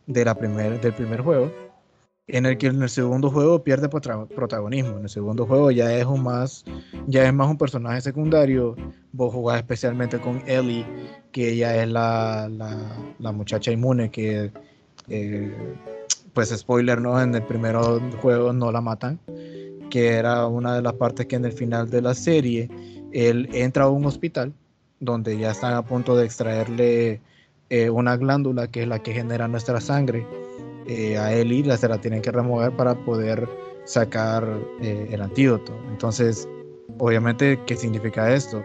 de 0.06 0.24
la 0.24 0.34
primer, 0.34 0.80
del 0.80 0.94
primer 0.94 1.20
juego, 1.20 1.52
en 2.28 2.46
el 2.46 2.56
que 2.56 2.68
en 2.68 2.82
el 2.82 2.88
segundo 2.88 3.30
juego 3.30 3.62
pierde 3.62 3.88
protagonismo. 3.88 4.96
En 4.96 5.04
el 5.04 5.08
segundo 5.08 5.46
juego 5.46 5.70
ya 5.70 5.94
es 5.94 6.04
un 6.06 6.22
más, 6.22 6.64
ya 7.06 7.26
es 7.26 7.34
más 7.34 7.48
un 7.48 7.58
personaje 7.58 8.00
secundario. 8.00 8.76
Vos 9.12 9.32
jugás 9.32 9.58
especialmente 9.58 10.18
con 10.18 10.42
Ellie, 10.48 10.86
que 11.32 11.50
ella 11.50 11.82
es 11.82 11.88
la, 11.88 12.48
la, 13.18 13.32
muchacha 13.32 13.72
inmune 13.72 14.10
que 14.10 14.52
eh, 15.08 15.76
pues 16.32 16.50
spoiler, 16.50 17.00
¿no? 17.00 17.20
En 17.20 17.34
el 17.34 17.42
primer 17.42 17.76
juego 18.20 18.52
no 18.52 18.70
la 18.72 18.80
matan, 18.80 19.18
que 19.90 20.14
era 20.14 20.46
una 20.46 20.74
de 20.74 20.82
las 20.82 20.94
partes 20.94 21.26
que 21.26 21.36
en 21.36 21.44
el 21.44 21.52
final 21.52 21.90
de 21.90 22.02
la 22.02 22.14
serie 22.14 22.70
él 23.12 23.48
entra 23.52 23.84
a 23.84 23.88
un 23.88 24.06
hospital 24.06 24.52
donde 25.00 25.36
ya 25.36 25.50
están 25.50 25.74
a 25.74 25.84
punto 25.84 26.16
de 26.16 26.24
extraerle 26.24 27.20
eh, 27.68 27.90
una 27.90 28.16
glándula 28.16 28.68
que 28.68 28.82
es 28.82 28.88
la 28.88 29.02
que 29.02 29.12
genera 29.12 29.48
nuestra 29.48 29.80
sangre 29.80 30.26
eh, 30.86 31.18
a 31.18 31.32
él 31.32 31.52
y 31.52 31.62
la 31.62 31.76
se 31.76 31.88
la 31.88 32.00
tienen 32.00 32.22
que 32.22 32.30
remover 32.30 32.72
para 32.72 32.94
poder 32.94 33.48
sacar 33.84 34.46
el 34.80 35.20
antídoto. 35.20 35.72
Entonces, 35.88 36.48
obviamente, 36.98 37.58
¿qué 37.66 37.76
significa 37.76 38.32
esto? 38.32 38.62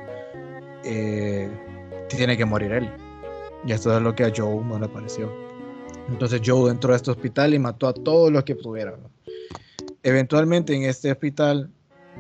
tiene 2.10 2.38
que 2.38 2.46
morir 2.46 2.72
él. 2.72 2.90
Y 3.66 3.74
esto 3.74 3.96
es 3.96 4.02
lo 4.02 4.16
que 4.16 4.24
a 4.24 4.32
Joe 4.36 4.64
no 4.64 4.80
le 4.80 4.88
pareció. 4.88 5.30
Entonces 6.10 6.42
Joe 6.44 6.72
entró 6.72 6.94
a 6.94 6.96
este 6.96 7.12
hospital 7.12 7.54
y 7.54 7.60
mató 7.60 7.88
a 7.88 7.94
todos 7.94 8.32
los 8.32 8.44
que 8.44 8.56
pudieran. 8.56 8.96
Eventualmente 10.04 10.74
en 10.74 10.84
este 10.84 11.12
hospital 11.12 11.70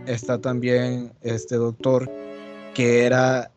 está 0.05 0.39
también 0.39 1.13
este 1.21 1.55
doctor 1.55 2.09
que 2.73 3.05
era 3.05 3.51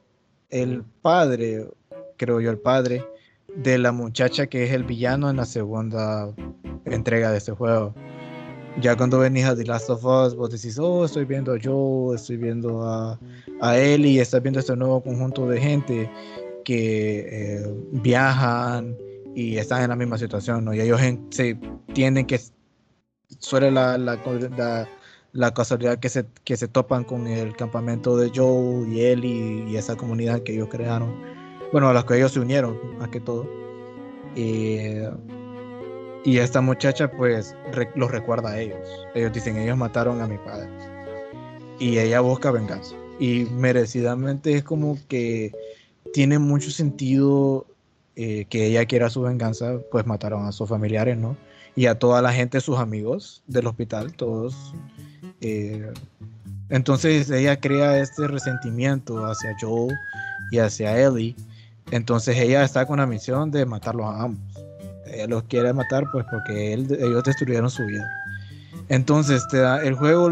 el 0.51 0.85
padre, 1.03 1.69
creo 2.17 2.41
yo, 2.41 2.51
el 2.51 2.59
padre 2.59 3.05
de 3.57 3.79
la 3.79 3.93
muchacha 3.93 4.47
que 4.47 4.65
es 4.65 4.73
el 4.73 4.85
villano 4.85 5.31
en 5.31 5.37
la 5.37 5.45
segunda 5.45 6.33
entrega 6.85 7.31
de 7.31 7.39
este 7.39 7.53
juego. 7.53 7.95
Ya 8.81 8.97
cuando 8.97 9.19
venís 9.19 9.45
a 9.45 9.57
The 9.57 9.65
Last 9.65 9.91
of 9.91 10.05
Us, 10.05 10.35
vos 10.35 10.51
decís, 10.51 10.79
oh, 10.79 11.05
estoy 11.05 11.25
viendo 11.25 11.53
a 11.53 11.59
Joe, 11.63 12.15
estoy 12.15 12.37
viendo 12.37 12.83
a, 12.83 13.19
a 13.61 13.79
y 13.79 14.19
estás 14.19 14.43
viendo 14.43 14.61
este 14.61 14.77
nuevo 14.77 15.03
conjunto 15.03 15.47
de 15.49 15.61
gente 15.61 16.11
que 16.65 17.27
eh, 17.29 17.75
viajan, 17.93 18.97
y 19.35 19.57
están 19.59 19.83
en 19.83 19.91
la 19.91 19.97
misma 19.97 20.19
situación, 20.19 20.65
¿no? 20.65 20.75
Y 20.75 20.81
ellos 20.81 21.01
se 21.31 21.59
tienen 21.93 22.27
que 22.27 22.41
suele 23.39 23.71
la, 23.71 23.97
la, 23.97 24.19
la, 25.33 25.55
casualidad 25.55 25.99
que 25.99 26.09
se, 26.09 26.27
que 26.45 26.57
se 26.57 26.69
topan 26.69 27.05
con 27.05 27.27
el 27.27 27.55
campamento 27.57 28.17
de 28.17 28.31
Joe 28.35 28.89
y 28.89 29.03
él 29.03 29.25
y, 29.25 29.77
esa 29.77 29.97
comunidad 29.97 30.43
que 30.43 30.55
ellos 30.55 30.69
crearon, 30.69 31.15
bueno, 31.73 31.89
a 31.89 31.93
las 31.93 32.05
que 32.05 32.17
ellos 32.17 32.33
se 32.33 32.41
unieron, 32.41 32.79
más 32.99 33.09
que 33.09 33.21
todo. 33.21 33.49
Y, 34.35 34.79
y 36.25 36.39
esta 36.39 36.61
muchacha 36.61 37.11
pues 37.11 37.55
los 37.95 38.11
recuerda 38.11 38.51
a 38.51 38.61
ellos. 38.61 38.87
Ellos 39.15 39.33
dicen, 39.33 39.57
ellos 39.57 39.77
mataron 39.77 40.21
a 40.21 40.27
mi 40.27 40.39
padre. 40.39 40.69
Y 41.79 41.99
ella 41.99 42.21
busca 42.21 42.51
venganza. 42.51 42.95
Y 43.19 43.47
merecidamente 43.53 44.55
es 44.55 44.65
como 44.65 44.99
que 45.09 45.53
tiene 46.13 46.39
mucho 46.39 46.71
sentido 46.71 47.67
eh, 48.17 48.47
que 48.51 48.67
ella 48.67 48.85
quiera 48.87 49.09
su 49.09 49.23
venganza, 49.23 49.79
pues 49.91 50.07
mataron 50.07 50.45
a 50.47 50.53
sus 50.53 50.69
familiares, 50.69 51.17
¿no? 51.17 51.37
Y 51.77 51.87
a 51.87 51.99
toda 51.99 52.21
la 52.21 52.33
gente, 52.33 52.61
sus 52.61 52.79
amigos 52.79 53.43
del 53.47 53.67
hospital, 53.67 54.13
todos. 54.13 54.75
Eh, 55.41 55.91
entonces 56.69 57.31
ella 57.31 57.59
crea 57.59 57.99
este 57.99 58.27
resentimiento 58.27 59.25
hacia 59.25 59.57
Joel 59.61 59.95
y 60.51 60.59
hacia 60.59 61.01
Ellie. 61.01 61.35
Entonces 61.91 62.37
ella 62.39 62.63
está 62.65 62.87
con 62.87 62.99
la 62.99 63.07
misión 63.07 63.51
de 63.51 63.67
matarlos 63.67 64.07
a 64.07 64.23
ambos. 64.23 64.65
Ella 65.07 65.27
los 65.27 65.43
quiere 65.45 65.73
matar 65.73 66.05
pues 66.13 66.25
porque 66.31 66.73
ellos 66.75 67.25
destruyeron 67.25 67.69
su 67.71 67.85
vida. 67.85 68.09
Entonces 68.89 69.45
el 69.53 69.95
juego, 69.95 70.31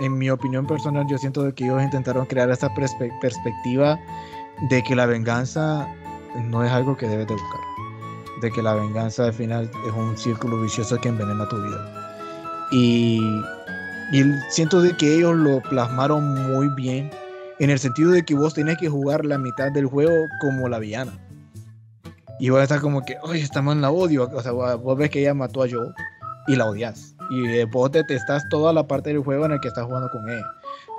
en 0.00 0.18
mi 0.18 0.30
opinión 0.30 0.66
personal, 0.66 1.06
yo 1.08 1.18
siento 1.18 1.54
que 1.54 1.64
ellos 1.64 1.82
intentaron 1.82 2.26
crear 2.26 2.50
esta 2.50 2.68
perspectiva 2.74 3.98
de 4.68 4.82
que 4.82 4.94
la 4.94 5.06
venganza 5.06 5.88
no 6.44 6.62
es 6.64 6.70
algo 6.70 6.96
que 6.96 7.08
debes 7.08 7.26
de 7.26 7.34
buscar. 7.34 7.60
De 8.42 8.50
que 8.50 8.62
la 8.62 8.74
venganza 8.74 9.26
al 9.26 9.32
final 9.32 9.70
es 9.86 9.92
un 9.92 10.16
círculo 10.16 10.60
vicioso 10.60 10.98
que 10.98 11.08
envenena 11.08 11.48
tu 11.48 11.56
vida. 11.62 12.16
Y 12.72 13.20
Y 14.12 14.24
siento 14.48 14.82
de 14.82 14.96
que 14.96 15.16
ellos 15.16 15.36
lo 15.36 15.60
plasmaron 15.62 16.52
muy 16.52 16.68
bien 16.74 17.10
en 17.60 17.70
el 17.70 17.78
sentido 17.78 18.10
de 18.10 18.24
que 18.24 18.34
vos 18.34 18.54
tenés 18.54 18.78
que 18.78 18.88
jugar 18.88 19.24
la 19.24 19.38
mitad 19.38 19.70
del 19.70 19.86
juego 19.86 20.26
como 20.40 20.68
la 20.68 20.78
villana. 20.78 21.12
Y 22.40 22.48
vos 22.48 22.62
estás 22.62 22.80
como 22.80 23.02
que, 23.02 23.16
oye, 23.22 23.42
esta 23.42 23.60
man 23.60 23.82
la 23.82 23.90
odio. 23.90 24.28
O 24.32 24.42
sea, 24.42 24.52
vos 24.52 24.96
ves 24.96 25.10
que 25.10 25.20
ella 25.20 25.34
mató 25.34 25.62
a 25.62 25.68
Joe 25.70 25.92
y 26.46 26.56
la 26.56 26.66
odias. 26.66 27.14
Y 27.30 27.62
vos 27.64 27.92
detestás 27.92 28.48
toda 28.48 28.72
la 28.72 28.86
parte 28.86 29.10
del 29.10 29.22
juego 29.22 29.44
en 29.44 29.52
el 29.52 29.60
que 29.60 29.68
estás 29.68 29.84
jugando 29.84 30.08
con 30.08 30.26
ella. 30.28 30.46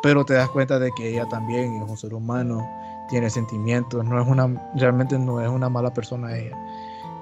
Pero 0.03 0.23
te 0.23 0.35
das 0.35 0.49
cuenta 0.49 0.77
de 0.77 0.91
que 0.95 1.09
ella 1.09 1.27
también 1.29 1.81
es 1.81 1.89
un 1.89 1.97
ser 1.97 2.13
humano, 2.13 2.63
tiene 3.09 3.29
sentimientos, 3.29 4.05
no 4.05 4.21
es 4.21 4.27
una, 4.27 4.47
realmente 4.75 5.17
no 5.17 5.41
es 5.41 5.49
una 5.49 5.67
mala 5.67 5.91
persona 5.91 6.37
ella. 6.37 6.55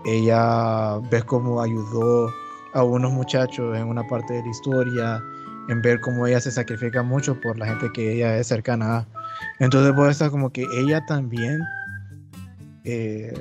Ella 0.06 1.00
ves 1.10 1.24
cómo 1.24 1.62
ayudó 1.62 2.30
a 2.74 2.84
unos 2.84 3.12
muchachos 3.14 3.78
en 3.78 3.88
una 3.88 4.06
parte 4.08 4.34
de 4.34 4.44
la 4.44 4.50
historia, 4.50 5.24
en 5.70 5.82
ver 5.82 6.02
cómo 6.02 6.28
ella 6.28 6.42
se 6.42 6.52
sacrifica 6.52 7.04
mucho 7.04 7.40
por 7.40 7.58
la 7.58 7.68
gente 7.68 7.90
que 7.94 8.14
ella 8.16 8.38
es 8.38 8.48
cercana 8.48 8.98
a. 8.98 9.19
Entonces 9.60 9.94
puede 9.94 10.12
estar 10.12 10.32
como 10.32 10.52
que 10.52 10.66
ella 10.76 11.06
también, 11.06 11.62
eh, 12.84 13.34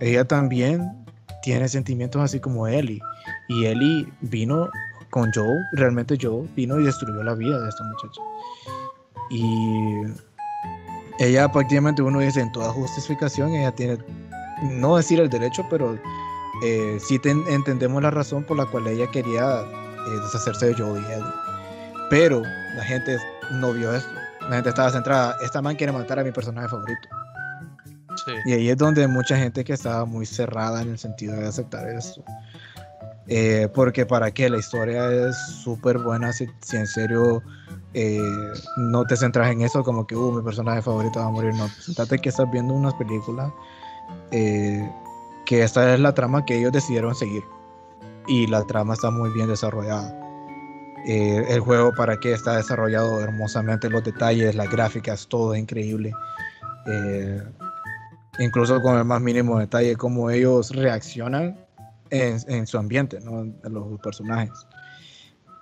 ella 0.00 0.24
también 0.24 1.06
tiene 1.42 1.68
sentimientos 1.68 2.22
así 2.22 2.40
como 2.40 2.66
Ellie. 2.66 3.00
Y 3.48 3.66
Ellie 3.66 4.06
vino 4.20 4.68
con 5.10 5.30
Joe, 5.34 5.58
realmente 5.72 6.16
Joe 6.20 6.46
vino 6.54 6.78
y 6.78 6.84
destruyó 6.84 7.22
la 7.22 7.34
vida 7.34 7.60
de 7.60 7.68
esta 7.68 7.84
muchacha. 7.84 8.20
Y 9.30 10.02
ella 11.18 11.50
prácticamente 11.50 12.02
uno 12.02 12.20
dice 12.20 12.40
en 12.40 12.52
toda 12.52 12.70
justificación, 12.72 13.50
ella 13.50 13.72
tiene, 13.72 13.98
no 14.62 14.96
decir 14.96 15.20
el 15.20 15.28
derecho, 15.28 15.64
pero 15.68 15.98
eh, 16.62 16.98
sí 17.00 17.20
entendemos 17.24 18.02
la 18.02 18.10
razón 18.10 18.44
por 18.44 18.56
la 18.56 18.66
cual 18.66 18.86
ella 18.86 19.06
quería 19.10 19.62
eh, 19.62 20.20
deshacerse 20.22 20.66
de 20.66 20.74
Joe 20.74 21.00
y 21.00 21.04
Ellie. 21.04 21.24
Pero 22.10 22.42
la 22.76 22.84
gente 22.84 23.18
no 23.52 23.72
vio 23.72 23.94
esto. 23.94 24.10
La 24.48 24.56
gente 24.56 24.70
estaba 24.70 24.90
centrada, 24.90 25.36
esta 25.42 25.60
man 25.60 25.76
quiere 25.76 25.92
matar 25.92 26.18
a 26.18 26.24
mi 26.24 26.32
personaje 26.32 26.68
favorito. 26.68 27.08
Y 28.44 28.52
ahí 28.52 28.68
es 28.70 28.76
donde 28.76 29.06
mucha 29.06 29.36
gente 29.36 29.64
que 29.64 29.72
estaba 29.72 30.04
muy 30.04 30.26
cerrada 30.26 30.82
en 30.82 30.90
el 30.90 30.98
sentido 30.98 31.36
de 31.36 31.46
aceptar 31.46 31.88
esto. 31.88 32.22
Eh, 33.26 33.68
porque 33.74 34.06
para 34.06 34.30
qué, 34.30 34.48
la 34.48 34.58
historia 34.58 35.10
es 35.10 35.36
súper 35.62 35.98
buena 35.98 36.32
si, 36.32 36.48
en 36.72 36.86
serio 36.86 37.42
eh, 37.92 38.18
no 38.78 39.04
te 39.04 39.16
centras 39.16 39.50
en 39.50 39.60
eso 39.60 39.84
como 39.84 40.06
que, 40.06 40.16
uh, 40.16 40.32
mi 40.32 40.42
personaje 40.42 40.80
favorito 40.80 41.20
va 41.20 41.26
a 41.26 41.30
morir. 41.30 41.54
No, 41.54 41.68
sentate 41.68 42.18
que 42.18 42.30
estás 42.30 42.50
viendo 42.50 42.72
unas 42.72 42.94
películas 42.94 43.52
eh, 44.30 44.90
que 45.44 45.62
esta 45.62 45.94
es 45.94 46.00
la 46.00 46.14
trama 46.14 46.44
que 46.44 46.58
ellos 46.58 46.72
decidieron 46.72 47.14
seguir. 47.14 47.44
Y 48.26 48.46
la 48.46 48.66
trama 48.66 48.94
está 48.94 49.10
muy 49.10 49.30
bien 49.30 49.48
desarrollada. 49.48 50.27
El 51.08 51.60
juego 51.60 51.92
para 51.92 52.18
qué 52.20 52.32
está 52.32 52.56
desarrollado 52.56 53.20
hermosamente, 53.20 53.88
los 53.88 54.04
detalles, 54.04 54.54
las 54.54 54.70
gráficas, 54.70 55.26
todo 55.26 55.54
es 55.54 55.60
increíble 55.60 56.12
incluso 58.38 58.80
con 58.80 58.96
el 58.96 59.04
más 59.04 59.20
mínimo 59.20 59.58
detalle, 59.58 59.96
cómo 59.96 60.30
ellos 60.30 60.70
reaccionan 60.70 61.58
en, 62.10 62.66
su 62.66 62.78
ambiente, 62.78 63.20
¿no? 63.20 63.44
los 63.68 64.00
personajes. 64.00 64.66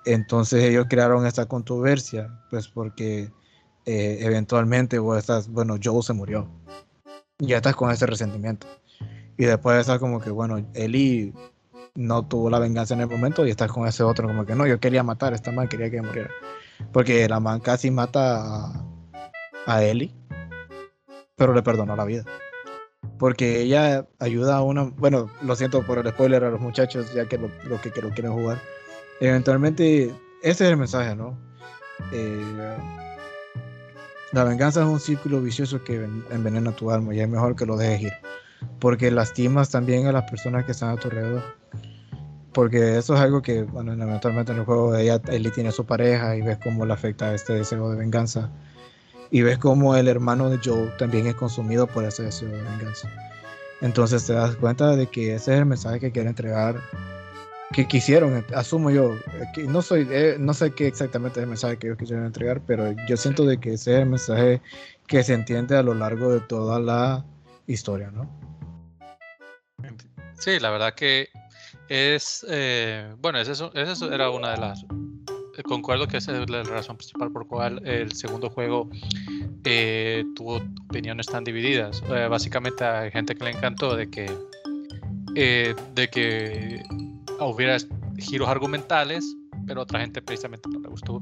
Entonces 0.04 0.62
ellos 0.62 0.86
crearon 0.88 1.26
esta 1.26 1.46
controversia, 1.46 2.30
pues 2.50 2.68
porque 2.68 3.30
eh, 3.86 4.18
eventualmente 4.20 4.98
vos 4.98 5.18
estás, 5.18 5.48
bueno, 5.48 5.76
Joe 5.82 6.02
se 6.02 6.12
murió. 6.12 6.48
Ya 7.38 7.56
estás 7.56 7.74
con 7.74 7.90
ese 7.90 8.06
resentimiento. 8.06 8.66
Y 9.36 9.44
después 9.44 9.80
estás 9.80 9.98
como 9.98 10.20
que, 10.20 10.30
bueno, 10.30 10.64
Eli 10.74 11.34
no 11.96 12.26
tuvo 12.26 12.50
la 12.50 12.58
venganza 12.58 12.94
en 12.94 13.00
el 13.00 13.08
momento 13.08 13.46
y 13.46 13.50
estás 13.50 13.70
con 13.70 13.86
ese 13.86 14.02
otro 14.02 14.28
como 14.28 14.46
que 14.46 14.54
no, 14.54 14.66
yo 14.66 14.78
quería 14.78 15.02
matar, 15.02 15.32
esta 15.32 15.52
man 15.52 15.68
quería 15.68 15.90
que 15.90 16.02
muriera. 16.02 16.30
Porque 16.92 17.28
la 17.28 17.40
man 17.40 17.60
casi 17.60 17.90
mata 17.90 18.66
a, 18.66 18.84
a 19.66 19.82
Eli, 19.82 20.14
pero 21.36 21.54
le 21.54 21.62
perdonó 21.62 21.96
la 21.96 22.04
vida 22.04 22.24
porque 23.18 23.62
ella 23.62 24.06
ayuda 24.18 24.56
a 24.56 24.62
una, 24.62 24.84
bueno, 24.84 25.30
lo 25.42 25.56
siento 25.56 25.82
por 25.82 25.98
el 25.98 26.08
spoiler 26.08 26.44
a 26.44 26.50
los 26.50 26.60
muchachos, 26.60 27.12
ya 27.14 27.26
que 27.26 27.38
lo, 27.38 27.48
que, 27.80 27.90
que, 27.90 28.02
lo 28.02 28.10
quieren 28.10 28.32
jugar. 28.32 28.58
Eventualmente, 29.20 30.14
ese 30.42 30.64
es 30.64 30.70
el 30.70 30.76
mensaje, 30.76 31.16
¿no? 31.16 31.38
Eh, 32.12 32.76
la 34.32 34.44
venganza 34.44 34.82
es 34.82 34.86
un 34.86 35.00
círculo 35.00 35.40
vicioso 35.40 35.82
que 35.82 36.06
envenena 36.30 36.72
tu 36.72 36.90
alma 36.90 37.14
y 37.14 37.20
es 37.20 37.28
mejor 37.28 37.56
que 37.56 37.64
lo 37.64 37.76
dejes 37.76 38.02
ir, 38.02 38.12
porque 38.80 39.10
lastimas 39.10 39.70
también 39.70 40.06
a 40.06 40.12
las 40.12 40.30
personas 40.30 40.64
que 40.64 40.72
están 40.72 40.90
a 40.90 40.96
tu 40.96 41.08
alrededor. 41.08 41.42
Porque 42.52 42.96
eso 42.96 43.14
es 43.14 43.20
algo 43.20 43.42
que, 43.42 43.64
bueno, 43.64 43.92
eventualmente 43.92 44.52
en 44.52 44.58
el 44.58 44.64
juego 44.64 44.96
ella, 44.96 45.20
Ellie 45.28 45.50
tiene 45.50 45.72
su 45.72 45.84
pareja 45.84 46.36
y 46.36 46.42
ves 46.42 46.58
cómo 46.62 46.86
le 46.86 46.92
afecta 46.92 47.34
este 47.34 47.52
deseo 47.52 47.90
de 47.90 47.98
venganza 47.98 48.50
y 49.30 49.42
ves 49.42 49.58
como 49.58 49.96
el 49.96 50.08
hermano 50.08 50.50
de 50.50 50.58
Joe 50.64 50.90
también 50.98 51.26
es 51.26 51.34
consumido 51.34 51.86
por 51.86 52.04
ese 52.04 52.24
deseo 52.24 52.48
de 52.48 52.62
venganza. 52.62 53.10
Entonces 53.80 54.24
te 54.26 54.32
das 54.32 54.56
cuenta 54.56 54.96
de 54.96 55.06
que 55.06 55.34
ese 55.34 55.52
es 55.52 55.58
el 55.58 55.66
mensaje 55.66 56.00
que 56.00 56.10
quiere 56.10 56.28
entregar, 56.28 56.80
que 57.72 57.86
quisieron, 57.86 58.44
asumo 58.54 58.90
yo, 58.90 59.14
que 59.54 59.64
no, 59.64 59.82
soy, 59.82 60.06
eh, 60.10 60.36
no 60.38 60.54
sé 60.54 60.70
qué 60.70 60.86
exactamente 60.86 61.40
es 61.40 61.44
el 61.44 61.50
mensaje 61.50 61.76
que 61.76 61.88
ellos 61.88 61.98
quisieron 61.98 62.24
entregar, 62.24 62.62
pero 62.66 62.94
yo 63.08 63.16
siento 63.16 63.44
de 63.44 63.58
que 63.58 63.74
ese 63.74 63.94
es 63.94 64.00
el 64.00 64.06
mensaje 64.06 64.62
que 65.06 65.22
se 65.22 65.34
entiende 65.34 65.76
a 65.76 65.82
lo 65.82 65.94
largo 65.94 66.32
de 66.32 66.40
toda 66.40 66.80
la 66.80 67.24
historia, 67.66 68.10
¿no? 68.10 68.28
Sí, 70.38 70.58
la 70.60 70.70
verdad 70.70 70.94
que 70.94 71.28
es, 71.88 72.44
eh, 72.48 73.14
bueno, 73.18 73.38
eso 73.38 73.72
era 74.12 74.30
una 74.30 74.50
de 74.52 74.58
las 74.58 74.84
concuerdo 75.62 76.06
que 76.06 76.18
esa 76.18 76.40
es 76.40 76.50
la 76.50 76.62
razón 76.64 76.96
principal 76.96 77.30
por 77.30 77.46
cual 77.46 77.80
el 77.84 78.12
segundo 78.12 78.48
juego 78.50 78.88
eh, 79.64 80.24
tuvo 80.34 80.56
opiniones 80.88 81.26
tan 81.26 81.44
divididas. 81.44 82.02
Eh, 82.08 82.28
básicamente 82.28 82.84
hay 82.84 83.10
gente 83.10 83.34
que 83.34 83.44
le 83.44 83.50
encantó 83.50 83.96
de 83.96 84.08
que, 84.08 84.30
eh, 85.34 85.74
de 85.94 86.08
que 86.08 86.82
hubiera 87.40 87.76
giros 88.18 88.48
argumentales, 88.48 89.24
pero 89.66 89.82
otra 89.82 90.00
gente 90.00 90.22
precisamente 90.22 90.68
no 90.68 90.80
le 90.80 90.88
gustó 90.88 91.20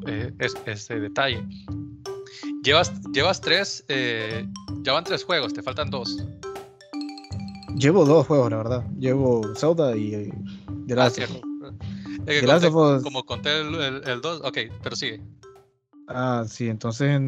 ese 0.66 1.00
detalle. 1.00 1.42
Llevas, 2.64 2.92
llevas 3.12 3.40
tres, 3.42 3.84
ya 4.82 4.92
van 4.94 5.04
tres 5.04 5.22
juegos, 5.22 5.52
te 5.52 5.62
faltan 5.62 5.90
dos. 5.90 6.24
Llevo 7.76 8.06
dos 8.06 8.26
juegos, 8.26 8.50
la 8.50 8.56
verdad. 8.56 8.84
Llevo 8.98 9.42
Zelda 9.54 9.94
y 9.96 10.32
Gracias. 10.86 11.30
Ah, 11.62 11.70
Gracias 12.24 12.72
Como 12.72 13.24
conté 13.24 13.60
el 13.60 14.20
2, 14.22 14.40
ok, 14.44 14.58
pero 14.82 14.96
sigue. 14.96 15.20
Ah, 16.08 16.44
sí, 16.48 16.68
entonces, 16.68 17.20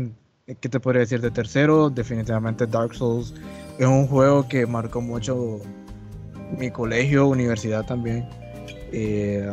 ¿qué 0.46 0.68
te 0.68 0.80
podría 0.80 1.00
decir 1.00 1.20
de 1.20 1.30
tercero? 1.30 1.90
Definitivamente 1.90 2.66
Dark 2.66 2.94
Souls 2.94 3.34
es 3.78 3.86
un 3.86 4.06
juego 4.06 4.48
que 4.48 4.66
marcó 4.66 5.02
mucho 5.02 5.60
mi 6.58 6.70
colegio, 6.70 7.26
universidad 7.26 7.84
también. 7.84 8.26
Eh, 8.92 9.50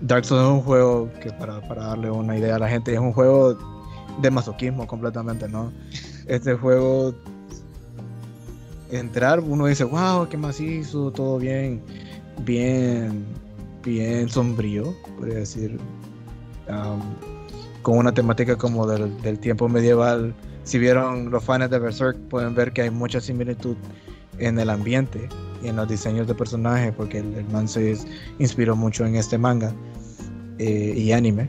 Dark 0.00 0.24
Souls 0.24 0.42
es 0.42 0.50
un 0.50 0.62
juego 0.62 1.10
que, 1.20 1.32
para, 1.32 1.60
para, 1.68 1.88
darle 1.88 2.10
una 2.10 2.38
idea 2.38 2.56
a 2.56 2.58
la 2.58 2.68
gente, 2.68 2.94
es 2.94 3.00
un 3.00 3.12
juego 3.12 3.77
de 4.20 4.30
masoquismo 4.30 4.86
completamente, 4.86 5.48
¿no? 5.48 5.72
Este 6.26 6.54
juego, 6.54 7.14
entrar, 8.90 9.40
uno 9.40 9.66
dice, 9.66 9.84
wow, 9.84 10.28
qué 10.28 10.36
macizo, 10.36 11.10
todo 11.10 11.38
bien, 11.38 11.82
bien 12.44 13.26
bien 13.84 14.28
sombrío, 14.28 14.94
podría 15.16 15.38
decir, 15.38 15.78
con 17.82 17.98
una 17.98 18.12
temática 18.12 18.56
como 18.56 18.86
del, 18.86 19.38
tiempo 19.38 19.68
medieval. 19.68 20.34
Si 20.64 20.78
vieron 20.78 21.30
los 21.30 21.42
fans 21.44 21.70
de 21.70 21.78
Berserk, 21.78 22.18
pueden 22.28 22.54
ver 22.54 22.72
que 22.72 22.82
hay 22.82 22.90
mucha 22.90 23.20
similitud 23.20 23.76
en 24.38 24.58
el 24.58 24.68
ambiente 24.70 25.28
y 25.62 25.68
en 25.68 25.76
los 25.76 25.88
diseños 25.88 26.26
de 26.26 26.34
personajes, 26.34 26.92
porque 26.94 27.18
el, 27.18 27.46
man 27.50 27.66
se 27.66 27.96
inspiró 28.38 28.76
mucho 28.76 29.06
en 29.06 29.16
este 29.16 29.38
manga 29.38 29.72
eh, 30.58 30.92
y 30.94 31.12
anime. 31.12 31.48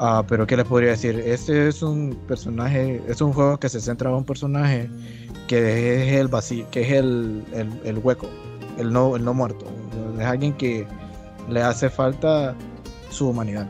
Ah, 0.00 0.22
pero 0.28 0.46
¿qué 0.46 0.56
les 0.56 0.64
podría 0.64 0.90
decir? 0.90 1.18
Este 1.18 1.66
es 1.68 1.82
un 1.82 2.16
personaje, 2.28 3.02
es 3.08 3.20
un 3.20 3.32
juego 3.32 3.58
que 3.58 3.68
se 3.68 3.80
centra 3.80 4.10
en 4.10 4.16
un 4.16 4.24
personaje 4.24 4.88
que 5.48 6.12
es 6.12 6.20
el 6.20 6.28
vacío, 6.28 6.70
que 6.70 6.82
es 6.82 6.92
el, 6.92 7.44
el 7.84 7.98
hueco, 7.98 8.28
el 8.78 8.92
no, 8.92 9.16
el 9.16 9.24
no 9.24 9.34
muerto. 9.34 9.66
Es 10.16 10.24
alguien 10.24 10.52
que 10.52 10.86
le 11.48 11.62
hace 11.62 11.90
falta 11.90 12.54
su 13.10 13.30
humanidad. 13.30 13.68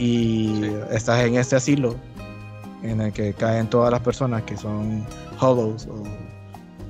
Y 0.00 0.64
estás 0.90 1.24
en 1.24 1.36
este 1.36 1.54
asilo 1.54 1.94
en 2.82 3.00
el 3.00 3.12
que 3.12 3.32
caen 3.34 3.68
todas 3.68 3.92
las 3.92 4.00
personas 4.00 4.42
que 4.42 4.56
son 4.56 5.06
hollows 5.40 5.86
o 5.86 6.02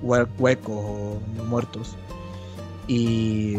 huecos 0.03 0.77
o 0.77 1.21
muertos 1.47 1.95
y 2.89 3.57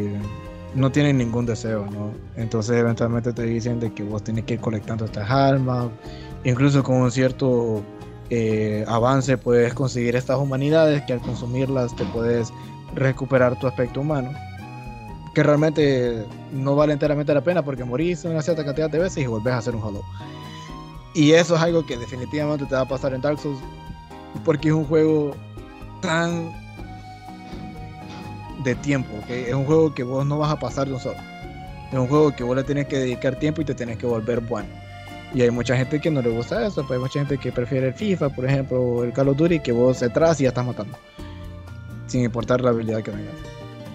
no 0.76 0.92
tienen 0.92 1.18
ningún 1.18 1.46
deseo, 1.46 1.86
¿no? 1.86 2.12
Entonces 2.36 2.78
eventualmente 2.78 3.34
te 3.34 3.44
dicen 3.44 3.80
de 3.80 3.94
que 3.94 4.04
vos 4.04 4.24
tienes 4.24 4.46
que 4.46 4.56
ir 4.56 4.60
colectando 4.60 5.06
estas 5.06 5.30
almas, 5.30 5.88
incluso 6.44 6.84
con 6.84 6.98
un 6.98 7.12
cierto 7.12 7.82
eh, 8.30 8.86
avance 8.88 9.38
puedes 9.38 9.74
conseguir 9.74 10.16
estas 10.16 10.38
humanidades 10.38 11.04
que 11.04 11.14
al 11.14 11.22
consumirlas 11.22 11.96
te 11.96 12.04
puedes 12.06 12.52
recuperar 12.96 13.58
tu 13.60 13.68
aspecto 13.68 14.02
humano 14.02 14.32
que 15.36 15.44
realmente 15.44 16.26
no 16.54 16.76
vale 16.76 16.94
enteramente 16.94 17.34
la 17.34 17.42
pena 17.42 17.62
porque 17.62 17.84
morís 17.84 18.24
una 18.24 18.42
cierta 18.42 18.64
cantidad 18.64 18.90
de 18.90 19.00
veces 19.00 19.24
y 19.24 19.28
volvés 19.28 19.54
a 19.54 19.58
hacer 19.58 19.76
un 19.76 19.84
hollow. 19.84 20.02
Y 21.14 21.34
eso 21.34 21.56
es 21.56 21.62
algo 21.62 21.86
que 21.86 21.98
definitivamente 21.98 22.66
te 22.66 22.74
va 22.74 22.82
a 22.82 22.88
pasar 22.88 23.14
en 23.14 23.22
Dark 23.22 23.40
Souls 23.40 23.60
porque 24.46 24.70
es 24.70 24.74
un 24.74 24.86
juego 24.86 25.36
tan 26.02 26.52
de 28.66 28.76
tiempo, 28.76 29.14
que 29.28 29.48
es 29.48 29.54
un 29.54 29.66
juego 29.66 29.94
que 29.94 30.04
vos 30.04 30.26
no 30.26 30.40
vas 30.40 30.52
a 30.52 30.60
pasar 30.60 30.88
de 30.88 30.94
un 30.94 31.00
solo. 31.00 31.20
Es 31.92 31.98
un 31.98 32.08
juego 32.08 32.36
que 32.36 32.44
vos 32.44 32.56
le 32.56 32.64
tienes 32.64 32.88
que 32.88 32.98
dedicar 32.98 33.40
tiempo 33.40 33.62
y 33.62 33.66
te 33.66 33.74
tienes 33.74 33.98
que 33.98 34.06
volver 34.06 34.42
bueno. 34.42 34.68
Y 35.34 35.42
hay 35.42 35.52
mucha 35.52 35.78
gente 35.78 36.00
que 36.00 36.10
no 36.12 36.22
le 36.22 36.30
gusta 36.30 36.66
eso, 36.66 36.86
pues 36.86 36.98
hay 36.98 37.00
mucha 37.00 37.20
gente 37.20 37.38
que 37.38 37.52
prefiere 37.52 37.88
el 37.88 37.94
FIFA, 37.94 38.30
por 38.30 38.46
ejemplo, 38.46 38.82
o 38.82 39.04
el 39.04 39.14
Call 39.14 39.30
of 39.30 39.38
Duty, 39.38 39.60
que 39.60 39.72
vos 39.72 40.02
atrás 40.02 40.40
y 40.42 40.44
ya 40.44 40.50
estás 40.50 40.66
matando. 40.66 40.98
Sin 42.08 42.24
importar 42.24 42.62
la 42.62 42.72
habilidad 42.72 43.04
que 43.04 43.12
tengas. 43.12 43.34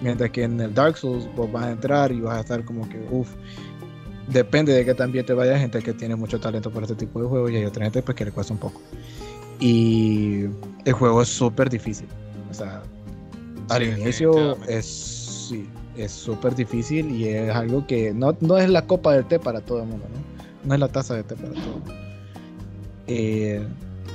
Mientras 0.01 0.31
que 0.31 0.45
en 0.45 0.61
el 0.61 0.73
Dark 0.73 0.97
Souls 0.97 1.29
vos 1.35 1.51
vas 1.51 1.64
a 1.64 1.71
entrar 1.73 2.12
y 2.12 2.21
vas 2.21 2.39
a 2.39 2.41
estar 2.41 2.64
como 2.64 2.89
que, 2.89 2.99
uff, 3.11 3.31
depende 4.29 4.73
de 4.73 4.85
que 4.85 4.95
también 4.95 5.27
te 5.27 5.35
vaya 5.35 5.59
gente 5.59 5.83
que 5.83 5.93
tiene 5.93 6.16
mucho 6.16 6.39
talento 6.39 6.71
por 6.71 6.83
este 6.83 6.95
tipo 6.95 7.21
de 7.21 7.29
juegos 7.29 7.51
y 7.51 7.57
hay 7.57 7.64
otra 7.64 7.85
gente 7.85 8.03
pues 8.03 8.16
que 8.16 8.25
le 8.25 8.33
cuesta 8.33 8.53
un 8.53 8.61
poco. 8.61 8.81
Y 9.59 10.45
el 10.85 10.93
juego 10.93 11.23
es 11.23 11.29
súper 11.29 11.68
difícil. 11.68 12.07
O 12.51 12.55
sea, 12.55 12.83
al 13.71 13.83
inicio 13.83 14.57
es 14.66 15.21
sí, 15.51 15.68
es 15.97 16.12
súper 16.12 16.55
difícil 16.55 17.11
y 17.11 17.29
es 17.29 17.51
algo 17.55 17.87
que 17.87 18.12
no, 18.12 18.37
no 18.41 18.57
es 18.57 18.71
la 18.71 18.87
copa 18.87 19.14
del 19.14 19.25
té 19.27 19.39
para 19.39 19.61
todo 19.61 19.83
el 19.83 19.89
mundo, 19.89 20.07
¿no? 20.12 20.68
No 20.68 20.75
es 20.75 20.81
la 20.81 20.89
taza 20.89 21.14
de 21.14 21.25
té 21.25 21.35
para 21.35 21.49
todo 21.49 21.62
el 21.62 21.71
mundo. 21.71 21.95
Eh, 23.07 23.66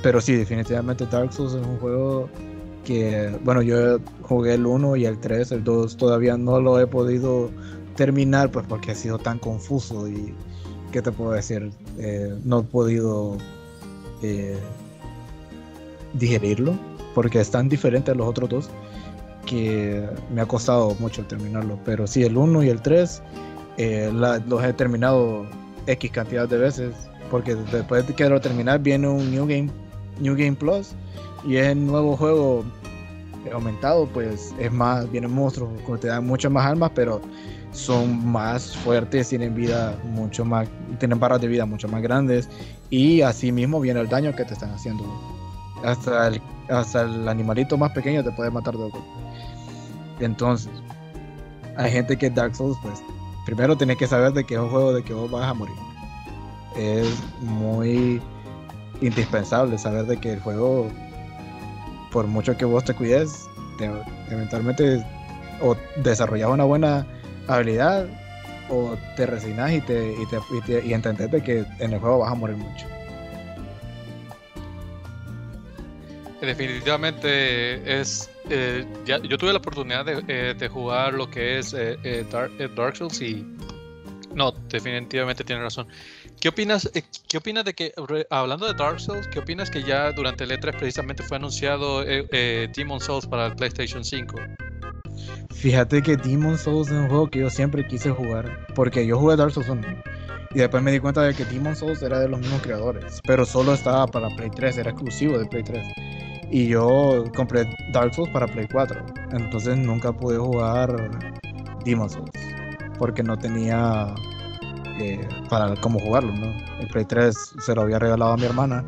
pero 0.02 0.20
sí, 0.20 0.34
definitivamente 0.34 1.06
Dark 1.06 1.32
Souls 1.32 1.54
es 1.54 1.66
un 1.66 1.76
juego 1.78 2.28
que, 2.84 3.36
bueno, 3.44 3.62
yo 3.62 3.98
jugué 4.22 4.54
el 4.54 4.64
1 4.64 4.96
y 4.96 5.06
el 5.06 5.18
3, 5.18 5.52
el 5.52 5.64
2 5.64 5.96
todavía 5.96 6.36
no 6.36 6.60
lo 6.60 6.80
he 6.80 6.86
podido 6.86 7.50
terminar, 7.96 8.50
pues 8.50 8.64
porque 8.68 8.92
ha 8.92 8.94
sido 8.94 9.18
tan 9.18 9.38
confuso 9.38 10.08
y, 10.08 10.34
¿qué 10.92 11.02
te 11.02 11.12
puedo 11.12 11.32
decir? 11.32 11.70
Eh, 11.98 12.34
no 12.44 12.60
he 12.60 12.62
podido 12.62 13.36
eh, 14.22 14.56
digerirlo, 16.14 16.78
porque 17.14 17.40
es 17.40 17.50
tan 17.50 17.68
diferente 17.68 18.12
a 18.12 18.14
los 18.14 18.28
otros 18.28 18.48
dos 18.48 18.70
que 19.46 20.06
me 20.30 20.42
ha 20.42 20.46
costado 20.46 20.94
mucho 20.98 21.24
terminarlo. 21.24 21.78
Pero 21.84 22.06
sí, 22.06 22.24
el 22.24 22.36
1 22.36 22.64
y 22.64 22.68
el 22.68 22.82
3 22.82 23.22
eh, 23.78 24.10
los 24.12 24.64
he 24.64 24.72
terminado 24.72 25.46
X 25.86 26.10
cantidad 26.10 26.48
de 26.48 26.58
veces, 26.58 26.94
porque 27.30 27.54
después 27.54 28.06
de 28.06 28.14
que 28.14 28.28
lo 28.28 28.40
terminar 28.40 28.80
viene 28.80 29.08
un 29.08 29.30
New 29.30 29.46
Game, 29.46 29.70
New 30.20 30.34
Game 30.36 30.54
Plus 30.54 30.92
y 31.46 31.56
es 31.56 31.68
el 31.68 31.86
nuevo 31.86 32.16
juego 32.16 32.64
aumentado, 33.52 34.06
pues 34.06 34.54
es 34.58 34.72
más, 34.72 35.10
vienen 35.10 35.32
monstruos, 35.32 35.70
te 36.00 36.08
dan 36.08 36.26
muchas 36.26 36.50
más 36.50 36.66
armas, 36.66 36.90
pero 36.94 37.20
son 37.72 38.26
más 38.26 38.76
fuertes, 38.78 39.28
tienen 39.28 39.54
vida 39.54 39.96
mucho 40.04 40.44
más, 40.44 40.68
tienen 40.98 41.20
barras 41.20 41.40
de 41.40 41.48
vida 41.48 41.66
mucho 41.66 41.86
más 41.88 42.02
grandes 42.02 42.48
y 42.90 43.20
así 43.20 43.52
mismo 43.52 43.80
viene 43.80 44.00
el 44.00 44.08
daño 44.08 44.34
que 44.34 44.44
te 44.44 44.54
están 44.54 44.70
haciendo. 44.70 45.04
Hasta 45.84 46.28
el, 46.28 46.40
hasta 46.70 47.02
el 47.02 47.28
animalito 47.28 47.76
más 47.76 47.92
pequeño 47.92 48.24
te 48.24 48.32
puede 48.32 48.50
matar 48.50 48.74
de 48.74 48.90
golpe. 48.90 48.98
Entonces, 50.20 50.72
hay 51.76 51.90
gente 51.90 52.16
que 52.16 52.30
Dark 52.30 52.54
Souls, 52.54 52.76
pues, 52.82 53.02
primero 53.44 53.76
tienes 53.76 53.96
que 53.98 54.06
saber 54.06 54.32
de 54.32 54.44
que 54.44 54.54
es 54.54 54.60
un 54.60 54.70
juego 54.70 54.92
de 54.92 55.02
que 55.02 55.12
vos 55.12 55.30
vas 55.30 55.48
a 55.48 55.54
morir. 55.54 55.76
Es 56.76 57.08
muy 57.40 58.20
indispensable 59.00 59.78
saber 59.78 60.06
de 60.06 60.16
que 60.18 60.32
el 60.32 60.40
juego 60.40 60.90
por 62.10 62.26
mucho 62.26 62.56
que 62.56 62.64
vos 62.64 62.84
te 62.84 62.94
cuides, 62.94 63.46
eventualmente 64.30 65.04
o 65.60 65.76
desarrollas 65.96 66.48
una 66.48 66.64
buena 66.64 67.06
habilidad 67.46 68.06
o 68.68 68.96
te 69.16 69.26
resignas 69.26 69.72
y, 69.72 69.80
te, 69.80 70.12
y, 70.12 70.60
te, 70.62 70.86
y, 70.86 70.92
entendés 70.92 71.30
de 71.30 71.42
que 71.42 71.64
en 71.78 71.92
el 71.92 72.00
juego 72.00 72.20
vas 72.20 72.32
a 72.32 72.34
morir 72.34 72.56
mucho. 72.56 72.86
Definitivamente 76.40 78.00
es. 78.00 78.30
Eh, 78.48 78.86
yo 79.04 79.38
tuve 79.38 79.52
la 79.52 79.58
oportunidad 79.58 80.04
de, 80.04 80.22
eh, 80.28 80.68
jugar 80.68 81.14
lo 81.14 81.28
que 81.28 81.58
es 81.58 81.74
eh, 81.76 82.26
Dark, 82.30 82.96
Souls 82.96 83.20
y. 83.20 83.44
No, 84.34 84.52
definitivamente 84.68 85.44
tiene 85.44 85.62
razón. 85.62 85.88
¿Qué 86.40 86.50
opinas, 86.50 86.90
eh, 86.94 87.02
¿Qué 87.28 87.38
opinas 87.38 87.64
de 87.64 87.74
que, 87.74 87.94
hablando 88.30 88.66
de 88.66 88.74
Dark 88.74 89.00
Souls, 89.00 89.26
qué 89.28 89.38
opinas 89.38 89.70
que 89.70 89.82
ya 89.82 90.12
durante 90.12 90.44
el 90.44 90.50
E3 90.50 90.76
precisamente 90.76 91.22
fue 91.22 91.38
anunciado 91.38 92.02
eh, 92.02 92.26
eh, 92.30 92.68
Demon 92.76 93.00
Souls 93.00 93.26
para 93.26 93.54
PlayStation 93.54 94.04
5? 94.04 94.36
Fíjate 95.54 96.02
que 96.02 96.16
Demon 96.16 96.58
Souls 96.58 96.88
es 96.88 96.94
un 96.94 97.08
juego 97.08 97.28
que 97.30 97.40
yo 97.40 97.50
siempre 97.50 97.86
quise 97.86 98.10
jugar, 98.10 98.66
porque 98.74 99.06
yo 99.06 99.18
jugué 99.18 99.36
Dark 99.36 99.52
Souls 99.52 99.68
1 99.68 99.82
y 100.54 100.58
después 100.58 100.82
me 100.82 100.92
di 100.92 101.00
cuenta 101.00 101.22
de 101.22 101.34
que 101.34 101.44
Demon 101.46 101.74
Souls 101.74 102.02
era 102.02 102.20
de 102.20 102.28
los 102.28 102.38
mismos 102.38 102.60
creadores, 102.60 103.20
pero 103.26 103.46
solo 103.46 103.72
estaba 103.72 104.06
para 104.06 104.28
Play 104.36 104.50
3, 104.50 104.78
era 104.78 104.90
exclusivo 104.90 105.38
de 105.38 105.46
Play 105.46 105.62
3. 105.62 105.86
Y 106.50 106.68
yo 106.68 107.24
compré 107.34 107.68
Dark 107.92 108.14
Souls 108.14 108.30
para 108.30 108.46
Play 108.46 108.68
4, 108.70 109.04
entonces 109.32 109.76
nunca 109.76 110.12
pude 110.12 110.38
jugar 110.38 111.10
Demon 111.84 112.08
Souls, 112.08 112.30
porque 112.98 113.22
no 113.22 113.36
tenía 113.36 114.14
eh, 115.00 115.26
para 115.50 115.74
cómo 115.80 115.98
jugarlo, 115.98 116.32
¿no? 116.32 116.46
El 116.80 116.88
Play 116.88 117.04
3 117.04 117.34
se 117.58 117.74
lo 117.74 117.82
había 117.82 117.98
regalado 117.98 118.32
a 118.32 118.36
mi 118.36 118.44
hermana 118.44 118.84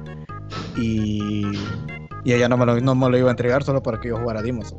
y, 0.77 1.43
y 2.25 2.33
ella 2.33 2.49
no 2.49 2.57
me, 2.57 2.65
lo, 2.65 2.81
no 2.81 2.95
me 2.95 3.11
lo 3.11 3.19
iba 3.19 3.29
a 3.29 3.33
entregar 3.33 3.65
solo 3.65 3.83
para 3.83 4.01
que 4.01 4.09
yo 4.09 4.17
jugara 4.17 4.41
Demon's 4.41 4.75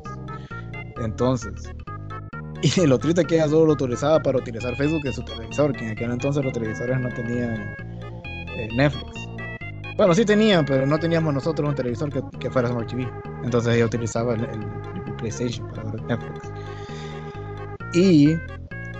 Entonces, 1.03 1.69
y 2.63 2.87
lo 2.87 2.97
triste 2.97 3.21
es 3.21 3.27
que 3.27 3.35
ella 3.35 3.47
solo 3.47 3.67
lo 3.67 3.73
utilizaba 3.73 4.19
para 4.19 4.37
utilizar 4.37 4.75
Facebook 4.75 5.01
en 5.05 5.13
su 5.13 5.23
televisor, 5.23 5.73
que 5.73 5.85
en 5.85 5.91
aquel 5.91 6.11
entonces 6.11 6.43
los 6.43 6.53
televisores 6.53 6.99
no 6.99 7.09
tenían 7.09 7.75
eh, 8.55 8.67
Netflix. 8.75 9.28
Bueno, 9.99 10.13
sí 10.13 10.23
tenían, 10.23 10.63
pero 10.63 10.85
no 10.85 10.97
teníamos 10.97 11.33
nosotros 11.33 11.67
un 11.67 11.75
televisor 11.75 12.09
que, 12.09 12.21
que 12.39 12.49
fuera 12.49 12.69
Smart 12.69 12.87
TV. 12.87 13.05
Entonces 13.43 13.75
ella 13.75 13.85
utilizaba 13.85 14.33
el, 14.33 14.47
PlayStation 15.17 15.69
para 15.71 15.91
ver 15.91 16.03
Netflix. 16.03 16.51
Y 17.93 18.37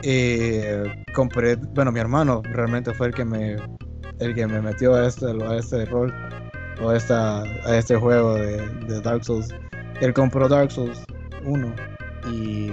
eh, 0.04 0.84
compré, 1.16 1.56
bueno, 1.74 1.93
mi 1.93 2.02
hermano 2.02 2.41
realmente 2.43 2.93
fue 2.93 3.08
el 3.08 3.14
que 3.14 3.24
me, 3.24 3.56
el 4.20 4.36
que 4.36 4.45
me 4.45 4.62
metió 4.62 4.93
a 4.93 5.08
este, 5.08 5.28
a 5.28 5.56
este 5.56 5.86
rol, 5.86 6.14
o 6.82 6.89
a, 6.89 6.97
esta, 6.97 7.43
a 7.43 7.78
este 7.78 7.95
juego 7.95 8.36
de, 8.36 9.00
Dark 9.02 9.24
Souls. 9.24 9.47
Él 10.02 10.14
compró 10.14 10.50
Dark 10.50 10.70
Souls 10.70 11.02
1 11.45 11.76
y 12.30 12.72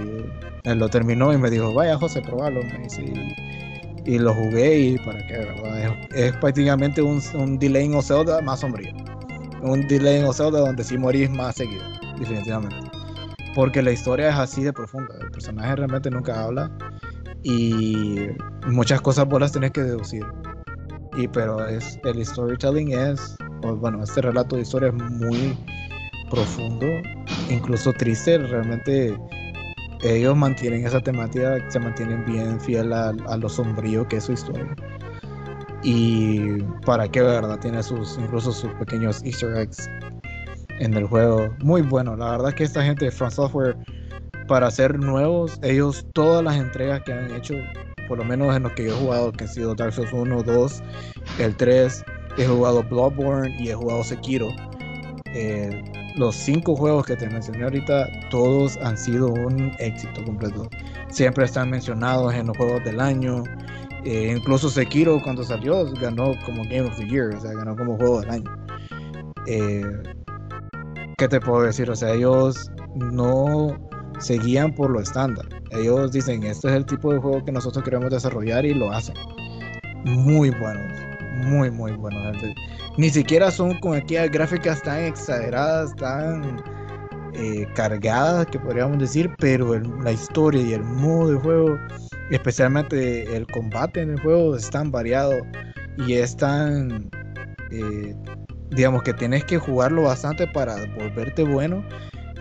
él 0.65 0.79
lo 0.79 0.89
terminó 0.89 1.31
y 1.31 1.37
me 1.37 1.49
dijo, 1.49 1.73
vaya 1.73 1.97
José, 1.97 2.21
probalo. 2.21 2.59
y, 2.59 3.66
lo 4.17 4.33
jugué 4.33 4.79
y 4.79 4.97
para 4.99 5.25
qué, 5.27 5.37
¿verdad? 5.37 5.97
Es, 6.15 6.31
prácticamente 6.37 7.01
un, 7.01 7.21
un 7.33 7.59
delay 7.59 7.85
en 7.85 8.01
Zelda 8.01 8.41
más 8.41 8.61
sombrío. 8.61 8.93
Un 9.61 9.85
delay 9.87 10.21
en 10.21 10.33
Zelda 10.33 10.59
donde 10.59 10.83
sí 10.83 10.97
morís 10.97 11.29
más 11.29 11.55
seguido, 11.55 11.83
definitivamente. 12.17 12.77
Porque 13.53 13.81
la 13.81 13.91
historia 13.91 14.29
es 14.29 14.35
así 14.35 14.63
de 14.63 14.71
profunda. 14.71 15.13
El 15.19 15.31
personaje 15.31 15.75
realmente 15.75 16.09
nunca 16.09 16.43
habla 16.43 16.71
y 17.43 18.27
muchas 18.67 19.01
cosas 19.01 19.25
vos 19.27 19.41
las 19.41 19.51
tenés 19.51 19.71
que 19.71 19.81
deducir. 19.81 20.25
Y 21.17 21.27
pero 21.27 21.67
es 21.67 21.99
el 22.05 22.25
storytelling 22.25 22.91
es, 22.91 23.35
bueno, 23.61 24.03
este 24.03 24.21
relato 24.21 24.55
de 24.55 24.61
historia 24.61 24.89
es 24.89 24.93
muy 24.93 25.57
profundo, 26.29 26.85
incluso 27.49 27.91
triste, 27.93 28.37
realmente 28.37 29.17
ellos 30.01 30.35
mantienen 30.35 30.85
esa 30.85 31.01
temática, 31.01 31.57
se 31.69 31.79
mantienen 31.79 32.25
bien 32.25 32.59
fiel 32.59 32.93
a, 32.93 33.13
lo 33.13 33.49
sombrío 33.49 34.07
que 34.07 34.17
es 34.17 34.25
su 34.25 34.33
historia. 34.33 34.75
Y 35.83 36.61
para 36.85 37.07
qué 37.07 37.21
verdad 37.21 37.59
tiene 37.59 37.81
sus, 37.83 38.17
incluso 38.17 38.51
sus 38.51 38.71
pequeños 38.73 39.23
easter 39.23 39.55
eggs 39.57 39.89
en 40.79 40.93
el 40.93 41.05
juego. 41.05 41.49
Muy 41.63 41.81
bueno, 41.81 42.15
la 42.15 42.31
verdad 42.31 42.53
que 42.53 42.63
esta 42.63 42.83
gente 42.83 43.05
de 43.05 43.11
From 43.11 43.31
Software 43.31 43.77
para 44.47 44.71
ser 44.71 44.97
nuevos, 44.97 45.59
ellos 45.61 46.05
todas 46.13 46.43
las 46.43 46.55
entregas 46.55 47.01
que 47.03 47.13
han 47.13 47.35
hecho, 47.35 47.53
por 48.07 48.17
lo 48.17 48.23
menos 48.23 48.55
en 48.55 48.63
los 48.63 48.71
que 48.73 48.85
yo 48.85 48.95
he 48.95 48.99
jugado, 48.99 49.31
que 49.31 49.43
han 49.43 49.49
sido 49.49 49.75
Dark 49.75 49.93
Souls 49.93 50.13
1, 50.13 50.43
2, 50.43 50.83
el 51.39 51.55
3, 51.55 52.05
he 52.37 52.45
jugado 52.45 52.83
Bloodborne 52.83 53.55
y 53.59 53.69
he 53.69 53.73
jugado 53.73 54.03
Sekiro. 54.03 54.49
Eh, 55.33 55.83
los 56.17 56.35
cinco 56.35 56.75
juegos 56.75 57.05
que 57.05 57.15
te 57.15 57.29
mencioné 57.29 57.63
ahorita, 57.63 58.09
todos 58.29 58.77
han 58.77 58.97
sido 58.97 59.27
un 59.27 59.71
éxito 59.79 60.23
completo. 60.25 60.67
Siempre 61.09 61.45
están 61.45 61.69
mencionados 61.69 62.33
en 62.33 62.47
los 62.47 62.57
juegos 62.57 62.83
del 62.83 62.99
año. 62.99 63.43
Eh, 64.03 64.33
incluso 64.37 64.69
Sekiro 64.69 65.21
cuando 65.21 65.43
salió 65.43 65.85
ganó 65.93 66.33
como 66.45 66.63
Game 66.63 66.81
of 66.81 66.97
the 66.97 67.07
Year, 67.07 67.35
o 67.35 67.41
sea, 67.41 67.53
ganó 67.53 67.75
como 67.75 67.97
juego 67.97 68.21
del 68.21 68.29
año. 68.29 68.51
Eh, 69.47 69.83
¿Qué 71.17 71.27
te 71.27 71.39
puedo 71.39 71.63
decir? 71.63 71.89
O 71.89 71.95
sea, 71.95 72.13
ellos 72.13 72.69
no 72.95 73.77
se 74.19 74.37
guían 74.37 74.73
por 74.73 74.89
lo 74.89 74.99
estándar. 74.99 75.47
Ellos 75.71 76.11
dicen, 76.11 76.43
este 76.43 76.67
es 76.69 76.73
el 76.73 76.85
tipo 76.85 77.13
de 77.13 77.19
juego 77.19 77.43
que 77.43 77.51
nosotros 77.51 77.83
queremos 77.83 78.09
desarrollar 78.09 78.65
y 78.65 78.73
lo 78.73 78.91
hacen. 78.91 79.15
Muy 80.05 80.51
buenos, 80.51 81.06
muy, 81.37 81.71
muy 81.71 81.93
buenos. 81.93 82.35
Ni 82.97 83.09
siquiera 83.09 83.51
son 83.51 83.79
con 83.79 83.95
aquellas 83.95 84.29
gráficas 84.31 84.81
tan 84.81 85.03
exageradas, 85.03 85.95
tan 85.95 86.61
eh, 87.33 87.67
cargada, 87.75 88.45
que 88.45 88.59
podríamos 88.59 88.97
decir, 88.97 89.29
pero 89.37 89.79
la 89.79 90.11
historia 90.11 90.61
y 90.61 90.73
el 90.73 90.83
modo 90.83 91.33
de 91.33 91.37
juego, 91.37 91.77
especialmente 92.31 93.35
el 93.35 93.45
combate 93.47 94.01
en 94.01 94.11
el 94.11 94.19
juego, 94.21 94.55
es 94.55 94.69
tan 94.69 94.91
variado 94.91 95.33
y 95.97 96.13
es 96.13 96.35
tan, 96.35 97.09
eh, 97.71 98.15
digamos 98.71 99.03
que 99.03 99.13
tienes 99.13 99.43
que 99.45 99.57
jugarlo 99.57 100.03
bastante 100.03 100.47
para 100.47 100.75
volverte 100.95 101.43
bueno, 101.43 101.83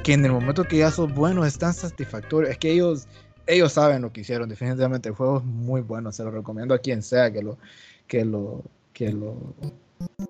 que 0.02 0.14
en 0.14 0.24
el 0.24 0.32
momento 0.32 0.64
que 0.64 0.78
ya 0.78 0.90
sos 0.90 1.12
bueno 1.12 1.44
es 1.44 1.58
tan 1.58 1.74
satisfactorio. 1.74 2.48
Es 2.48 2.58
que 2.58 2.72
ellos, 2.72 3.08
ellos 3.46 3.72
saben 3.72 4.02
lo 4.02 4.12
que 4.12 4.22
hicieron, 4.22 4.48
definitivamente 4.48 5.08
el 5.10 5.14
juego 5.14 5.38
es 5.38 5.44
muy 5.44 5.82
bueno, 5.82 6.12
se 6.12 6.24
lo 6.24 6.30
recomiendo 6.30 6.74
a 6.74 6.78
quien 6.78 7.02
sea 7.02 7.30
que 7.32 7.42
lo, 7.42 7.58
que 8.06 8.24
lo, 8.24 8.64
que 8.96 9.12
lo, 9.12 9.36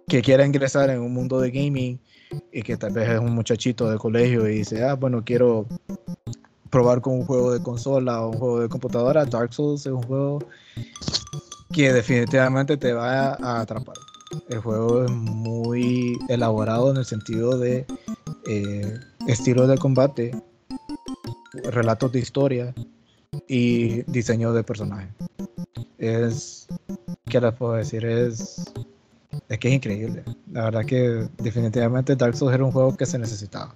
que 0.08 0.20
quiera 0.20 0.44
ingresar 0.44 0.90
en 0.90 1.00
un 1.00 1.12
mundo 1.12 1.38
de 1.40 1.52
gaming 1.52 2.00
y 2.52 2.62
que 2.62 2.76
tal 2.76 2.92
vez 2.92 3.08
es 3.08 3.20
un 3.20 3.32
muchachito 3.32 3.88
de 3.88 3.96
colegio 3.96 4.48
y 4.48 4.56
dice, 4.56 4.82
ah, 4.82 4.94
bueno, 4.94 5.22
quiero 5.24 5.68
probar 6.68 7.00
con 7.00 7.14
un 7.14 7.24
juego 7.24 7.52
de 7.52 7.62
consola 7.62 8.22
o 8.22 8.30
un 8.30 8.38
juego 8.38 8.60
de 8.60 8.68
computadora, 8.68 9.24
Dark 9.24 9.54
Souls 9.54 9.86
es 9.86 9.92
un 9.92 10.02
juego 10.02 10.40
que 11.72 11.92
definitivamente 11.92 12.76
te 12.76 12.92
va 12.92 13.34
a 13.34 13.60
atrapar. 13.60 13.94
El 14.48 14.58
juego 14.58 15.04
es 15.04 15.12
muy 15.12 16.18
elaborado 16.28 16.90
en 16.90 16.96
el 16.96 17.04
sentido 17.04 17.56
de 17.56 17.86
eh, 18.48 18.98
estilo 19.28 19.68
de 19.68 19.78
combate, 19.78 20.34
relatos 21.70 22.10
de 22.10 22.18
historia 22.18 22.74
y 23.48 24.02
diseño 24.10 24.52
de 24.52 24.62
personaje. 24.62 25.08
Es, 25.98 26.68
¿qué 27.26 27.40
les 27.40 27.54
puedo 27.54 27.74
decir? 27.74 28.04
Es 28.04 28.72
es 29.48 29.58
que 29.58 29.68
es 29.68 29.74
increíble. 29.74 30.24
La 30.50 30.64
verdad 30.64 30.84
que 30.84 31.28
definitivamente 31.38 32.16
Dark 32.16 32.36
Souls 32.36 32.54
era 32.54 32.64
un 32.64 32.72
juego 32.72 32.96
que 32.96 33.06
se 33.06 33.18
necesitaba. 33.18 33.74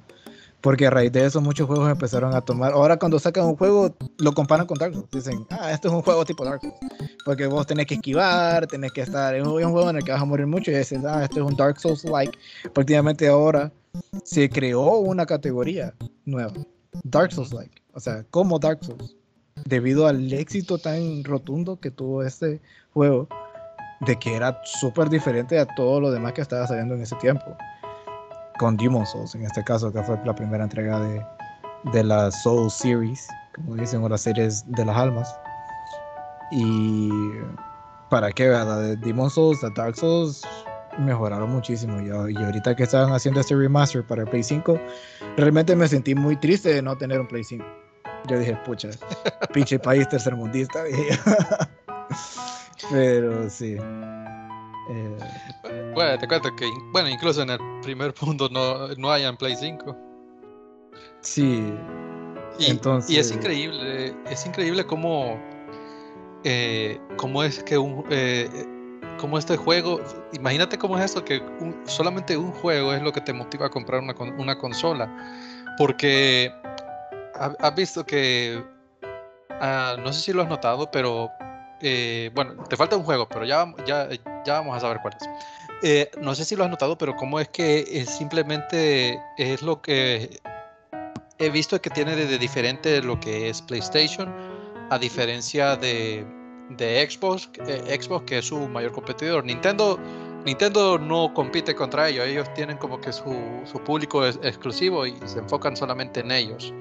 Porque 0.60 0.86
a 0.86 0.90
raíz 0.90 1.10
de 1.10 1.24
eso 1.24 1.40
muchos 1.40 1.66
juegos 1.66 1.90
empezaron 1.90 2.34
a 2.34 2.42
tomar. 2.42 2.72
Ahora 2.72 2.98
cuando 2.98 3.18
sacan 3.18 3.46
un 3.46 3.56
juego 3.56 3.94
lo 4.18 4.32
comparan 4.32 4.66
con 4.66 4.78
Dark 4.78 4.92
Souls. 4.92 5.10
Dicen, 5.10 5.46
ah, 5.50 5.72
esto 5.72 5.88
es 5.88 5.94
un 5.94 6.02
juego 6.02 6.24
tipo 6.24 6.44
Dark 6.44 6.60
Souls. 6.60 6.74
Porque 7.24 7.46
vos 7.46 7.66
tenés 7.66 7.86
que 7.86 7.94
esquivar, 7.94 8.66
tenés 8.66 8.92
que 8.92 9.02
estar. 9.02 9.34
Es 9.34 9.46
un 9.46 9.52
juego 9.52 9.88
en 9.88 9.96
el 9.96 10.04
que 10.04 10.12
vas 10.12 10.20
a 10.20 10.26
morir 10.26 10.46
mucho 10.46 10.70
y 10.70 10.74
dicen, 10.74 11.02
ah, 11.06 11.24
esto 11.24 11.40
es 11.40 11.46
un 11.46 11.56
Dark 11.56 11.78
Souls 11.78 12.04
like. 12.04 12.36
Prácticamente 12.74 13.28
ahora 13.28 13.72
se 14.24 14.50
creó 14.50 14.98
una 14.98 15.24
categoría 15.24 15.94
nueva. 16.24 16.52
Dark 17.04 17.32
Souls 17.32 17.52
like. 17.52 17.80
O 17.94 18.00
sea, 18.00 18.24
como 18.30 18.58
Dark 18.58 18.84
Souls. 18.84 19.16
Debido 19.64 20.06
al 20.06 20.32
éxito 20.32 20.78
tan 20.78 21.24
rotundo 21.24 21.78
que 21.78 21.90
tuvo 21.90 22.22
este 22.22 22.60
juego 22.92 23.28
de 24.00 24.16
que 24.18 24.34
era 24.34 24.60
súper 24.64 25.08
diferente 25.08 25.58
a 25.58 25.66
todo 25.74 26.00
lo 26.00 26.10
demás 26.10 26.32
que 26.32 26.40
estaba 26.40 26.66
saliendo 26.66 26.94
en 26.94 27.02
ese 27.02 27.16
tiempo. 27.16 27.56
Con 28.58 28.76
Demon 28.76 29.06
Souls, 29.06 29.34
en 29.34 29.42
este 29.42 29.62
caso, 29.64 29.92
que 29.92 30.02
fue 30.02 30.18
la 30.24 30.34
primera 30.34 30.64
entrega 30.64 31.00
de, 31.00 31.24
de 31.92 32.04
la 32.04 32.30
Soul 32.30 32.70
Series, 32.70 33.26
como 33.54 33.76
dicen, 33.76 34.02
o 34.02 34.08
las 34.08 34.22
series 34.22 34.64
de 34.72 34.84
las 34.84 34.96
almas. 34.96 35.38
Y 36.50 37.10
para 38.10 38.32
qué, 38.32 38.48
¿verdad? 38.48 38.80
De 38.80 38.96
Demon 38.96 39.30
Souls, 39.30 39.60
de 39.60 39.70
Dark 39.76 39.96
Souls 39.96 40.42
mejoraron 40.98 41.50
muchísimo. 41.50 42.00
Y 42.00 42.36
ahorita 42.36 42.74
que 42.74 42.84
estaban 42.84 43.12
haciendo 43.12 43.40
este 43.40 43.54
remaster 43.54 44.04
para 44.04 44.22
el 44.22 44.28
Play 44.28 44.42
5, 44.42 44.78
realmente 45.36 45.74
me 45.76 45.88
sentí 45.88 46.14
muy 46.14 46.36
triste 46.36 46.74
de 46.74 46.82
no 46.82 46.96
tener 46.96 47.20
un 47.20 47.28
Play 47.28 47.44
5. 47.44 47.64
Yo 48.28 48.38
dije, 48.38 48.56
pucha, 48.64 48.90
pinche 49.52 49.78
país 49.78 50.08
tercermundista. 50.08 50.84
Pero 52.90 53.48
sí. 53.48 53.76
Eh, 54.90 55.92
bueno, 55.94 56.18
te 56.18 56.26
cuento 56.26 56.54
que, 56.56 56.68
bueno, 56.92 57.08
incluso 57.08 57.42
en 57.42 57.50
el 57.50 57.58
primer 57.82 58.12
punto 58.14 58.48
no, 58.48 58.88
no 58.96 59.10
hay 59.10 59.24
en 59.24 59.36
Play 59.36 59.56
5. 59.56 59.96
Sí. 61.20 61.72
Y, 62.58 62.70
Entonces... 62.70 63.10
y 63.10 63.18
es 63.18 63.30
increíble, 63.30 64.14
es 64.28 64.44
increíble 64.44 64.84
cómo, 64.84 65.40
eh, 66.44 67.00
cómo 67.16 67.44
es 67.44 67.62
que 67.62 67.78
un, 67.78 68.04
eh, 68.10 68.48
cómo 69.18 69.38
este 69.38 69.56
juego, 69.56 70.00
imagínate 70.32 70.76
cómo 70.76 70.98
es 70.98 71.04
esto, 71.04 71.24
que 71.24 71.40
solamente 71.84 72.36
un 72.36 72.52
juego 72.52 72.92
es 72.92 73.02
lo 73.02 73.12
que 73.12 73.20
te 73.20 73.32
motiva 73.32 73.66
a 73.66 73.70
comprar 73.70 74.02
una, 74.02 74.14
una 74.38 74.58
consola. 74.58 75.08
Porque 75.78 76.52
has 77.40 77.74
visto 77.74 78.04
que, 78.04 78.62
ah, 79.50 79.96
no 79.98 80.12
sé 80.12 80.20
si 80.20 80.32
lo 80.32 80.42
has 80.42 80.48
notado, 80.48 80.90
pero 80.90 81.30
eh, 81.80 82.30
bueno, 82.34 82.62
te 82.64 82.76
falta 82.76 82.96
un 82.96 83.04
juego, 83.04 83.28
pero 83.28 83.44
ya, 83.44 83.66
ya, 83.86 84.08
vamos 84.46 84.76
a 84.76 84.80
saber 84.80 84.98
cuál 85.00 85.16
es. 85.18 85.28
Eh, 85.82 86.10
no 86.20 86.34
sé 86.34 86.44
si 86.44 86.56
lo 86.56 86.64
has 86.64 86.70
notado, 86.70 86.98
pero 86.98 87.16
cómo 87.16 87.40
es 87.40 87.48
que 87.48 87.84
es 87.90 88.10
simplemente 88.10 89.18
es 89.38 89.62
lo 89.62 89.80
que 89.80 90.38
he 91.38 91.48
visto 91.48 91.80
que 91.80 91.88
tiene 91.88 92.14
de, 92.16 92.38
diferente 92.38 93.02
lo 93.02 93.18
que 93.18 93.48
es 93.48 93.62
PlayStation, 93.62 94.30
a 94.90 94.98
diferencia 94.98 95.76
de, 95.76 96.26
de 96.68 97.08
Xbox, 97.10 97.48
eh, 97.66 97.98
Xbox 97.98 98.26
que 98.26 98.38
es 98.38 98.46
su 98.46 98.68
mayor 98.68 98.92
competidor. 98.92 99.42
Nintendo, 99.44 99.98
Nintendo 100.44 100.98
no 100.98 101.32
compite 101.32 101.74
contra 101.74 102.10
ellos, 102.10 102.26
ellos 102.26 102.52
tienen 102.52 102.76
como 102.76 103.00
que 103.00 103.10
su, 103.10 103.34
su 103.64 103.82
público 103.82 104.26
es 104.26 104.38
exclusivo 104.42 105.06
y 105.06 105.16
se 105.24 105.38
enfocan 105.38 105.74
solamente 105.74 106.20
en 106.20 106.30
ellos. 106.30 106.74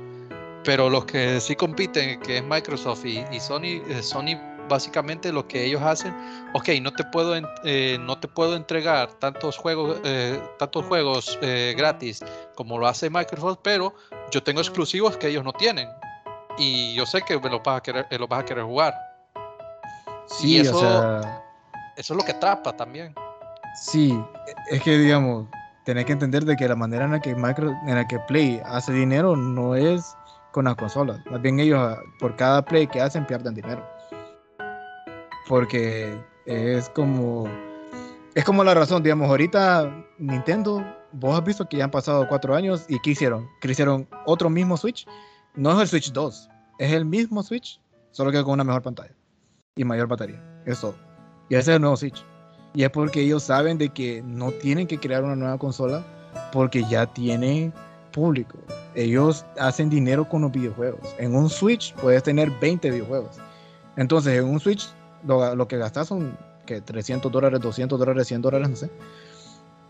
Pero 0.63 0.89
los 0.89 1.05
que 1.05 1.39
sí 1.39 1.55
compiten, 1.55 2.19
que 2.19 2.37
es 2.37 2.43
Microsoft 2.43 3.05
y, 3.05 3.23
y 3.31 3.39
Sony, 3.39 3.81
Sony 4.01 4.37
básicamente 4.69 5.33
lo 5.33 5.45
que 5.45 5.65
ellos 5.65 5.81
hacen, 5.81 6.15
ok, 6.53 6.69
no 6.81 6.93
te 6.93 7.03
puedo, 7.03 7.35
eh, 7.65 7.97
no 7.99 8.17
te 8.19 8.29
puedo 8.29 8.55
entregar 8.55 9.11
tantos 9.15 9.57
juegos, 9.57 9.99
eh, 10.05 10.41
tantos 10.57 10.85
juegos 10.85 11.37
eh, 11.41 11.73
gratis 11.75 12.23
como 12.55 12.77
lo 12.77 12.87
hace 12.87 13.09
Microsoft, 13.09 13.59
pero 13.61 13.93
yo 14.31 14.41
tengo 14.41 14.61
exclusivos 14.61 15.17
que 15.17 15.27
ellos 15.27 15.43
no 15.43 15.51
tienen. 15.51 15.89
Y 16.57 16.93
yo 16.93 17.05
sé 17.05 17.21
que 17.21 17.37
me 17.39 17.49
los 17.49 17.61
vas 17.63 17.77
a 17.79 17.81
querer, 17.81 18.05
los 18.17 18.29
vas 18.29 18.41
a 18.41 18.45
querer 18.45 18.63
jugar. 18.63 18.93
Sí, 20.27 20.59
eso, 20.59 20.77
o 20.77 20.79
sea... 20.79 21.43
eso 21.97 22.13
es 22.13 22.17
lo 22.17 22.23
que 22.23 22.31
atrapa 22.31 22.73
también. 22.73 23.13
Sí, 23.75 24.17
es 24.69 24.81
que 24.81 24.97
digamos, 24.97 25.47
tenés 25.85 26.05
que 26.05 26.13
entender 26.13 26.43
de 26.45 26.55
que 26.55 26.67
la 26.67 26.75
manera 26.75 27.05
en 27.05 27.11
la 27.11 27.19
que 27.19 27.33
Micro, 27.33 27.75
en 27.87 27.95
la 27.95 28.07
que 28.07 28.19
Play 28.19 28.61
hace 28.65 28.91
dinero 28.91 29.35
no 29.35 29.75
es 29.75 30.15
con 30.59 30.65
las 30.65 30.75
consolas. 30.75 31.25
Más 31.31 31.41
bien 31.41 31.57
ellos 31.61 31.97
por 32.19 32.35
cada 32.35 32.65
play 32.65 32.85
que 32.85 32.99
hacen 32.99 33.25
pierden 33.25 33.55
dinero 33.55 33.81
porque 35.47 36.21
es 36.45 36.89
como 36.89 37.47
es 38.35 38.43
como 38.43 38.61
la 38.65 38.73
razón, 38.73 39.01
digamos, 39.01 39.29
ahorita 39.29 40.05
Nintendo, 40.17 40.85
vos 41.13 41.39
has 41.39 41.45
visto 41.45 41.65
que 41.69 41.77
ya 41.77 41.85
han 41.85 41.91
pasado 41.91 42.27
cuatro 42.27 42.55
años 42.55 42.85
y 42.89 42.99
¿qué 42.99 43.11
hicieron? 43.11 43.47
¿Que 43.61 43.71
hicieron 43.71 44.05
otro 44.25 44.49
mismo 44.49 44.75
Switch? 44.75 45.07
No 45.55 45.71
es 45.71 45.79
el 45.79 45.87
Switch 45.87 46.11
2, 46.11 46.49
es 46.79 46.91
el 46.91 47.05
mismo 47.05 47.41
Switch, 47.41 47.81
solo 48.11 48.29
que 48.29 48.43
con 48.43 48.55
una 48.55 48.65
mejor 48.65 48.81
pantalla 48.81 49.15
y 49.77 49.85
mayor 49.85 50.09
batería, 50.09 50.43
eso. 50.65 50.93
Y 51.47 51.55
ese 51.55 51.71
es 51.71 51.75
el 51.75 51.81
nuevo 51.81 51.95
Switch. 51.95 52.25
Y 52.73 52.83
es 52.83 52.89
porque 52.89 53.21
ellos 53.21 53.43
saben 53.43 53.77
de 53.77 53.87
que 53.87 54.21
no 54.23 54.51
tienen 54.51 54.87
que 54.87 54.99
crear 54.99 55.23
una 55.23 55.37
nueva 55.37 55.57
consola 55.57 56.05
porque 56.51 56.83
ya 56.83 57.05
tienen 57.05 57.73
público. 58.11 58.57
Ellos 58.95 59.45
hacen 59.57 59.89
dinero 59.89 60.27
con 60.27 60.41
los 60.41 60.51
videojuegos. 60.51 61.15
En 61.17 61.35
un 61.35 61.49
Switch 61.49 61.93
puedes 61.95 62.23
tener 62.23 62.51
20 62.59 62.89
videojuegos. 62.91 63.37
Entonces, 63.95 64.39
en 64.39 64.45
un 64.45 64.59
Switch 64.59 64.89
lo, 65.25 65.67
que 65.67 65.77
gastas 65.77 66.07
son 66.07 66.37
que 66.65 66.81
300 66.81 67.31
dólares, 67.31 67.59
200 67.59 67.99
dólares, 67.99 68.27
100 68.27 68.41
dólares, 68.41 68.69
no 68.69 68.75
sé. 68.75 68.89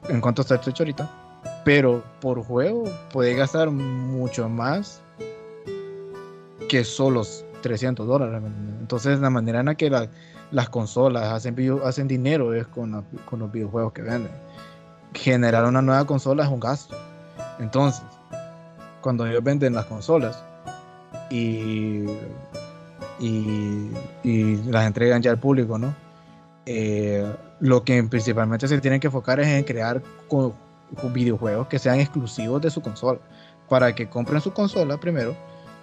En 0.09 0.21
cuanto 0.21 0.41
está 0.41 0.55
el 0.55 0.61
Switch 0.61 0.79
ahorita. 0.79 1.09
Pero 1.63 2.03
por 2.19 2.43
juego 2.43 2.85
puede 3.11 3.33
gastar 3.33 3.69
mucho 3.69 4.49
más 4.49 5.01
que 6.67 6.83
solo 6.83 7.23
300 7.61 8.07
dólares. 8.07 8.41
Entonces 8.79 9.19
la 9.19 9.29
manera 9.29 9.59
en 9.59 9.67
la 9.67 9.75
que 9.75 9.89
las 10.51 10.69
consolas 10.69 11.25
hacen, 11.25 11.55
hacen 11.83 12.07
dinero 12.07 12.53
es 12.53 12.67
con, 12.67 13.05
con 13.25 13.39
los 13.39 13.51
videojuegos 13.51 13.93
que 13.93 14.01
venden. 14.01 14.31
Generar 15.13 15.65
una 15.65 15.81
nueva 15.81 16.05
consola 16.05 16.43
es 16.43 16.49
un 16.49 16.59
gasto. 16.59 16.95
Entonces, 17.59 18.05
cuando 19.01 19.27
ellos 19.27 19.43
venden 19.43 19.73
las 19.73 19.85
consolas 19.85 20.43
y 21.29 22.05
y, 23.19 23.91
las 24.71 24.87
entregan 24.87 25.21
ya 25.21 25.31
al 25.31 25.39
público, 25.39 25.77
¿no? 25.77 25.93
Eh, 26.65 27.25
lo 27.59 27.83
que 27.83 28.01
principalmente 28.03 28.67
se 28.67 28.79
tienen 28.79 28.99
que 28.99 29.07
enfocar 29.07 29.39
es 29.39 29.47
en 29.47 29.63
crear 29.63 30.01
videojuegos 31.13 31.67
que 31.67 31.79
sean 31.79 31.99
exclusivos 31.99 32.61
de 32.61 32.69
su 32.69 32.81
consola, 32.81 33.19
para 33.67 33.93
que 33.93 34.09
compren 34.09 34.41
su 34.41 34.53
consola 34.53 34.99
primero 34.99 35.35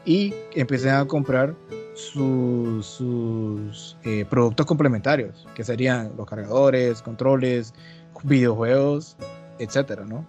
y 0.04 0.34
empiecen 0.54 0.94
a 0.94 1.04
comprar 1.06 1.54
sus, 1.94 3.96
eh, 4.04 4.24
productos 4.28 4.66
complementarios, 4.66 5.46
que 5.54 5.64
serían 5.64 6.12
los 6.16 6.26
cargadores, 6.26 7.02
controles, 7.02 7.74
videojuegos, 8.22 9.16
etcétera, 9.58 10.04
¿no? 10.04 10.24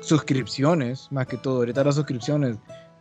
Suscripciones, 0.00 1.08
más 1.10 1.26
que 1.26 1.36
todo. 1.36 1.58
Ahorita 1.58 1.84
las 1.84 1.94
suscripciones 1.94 2.56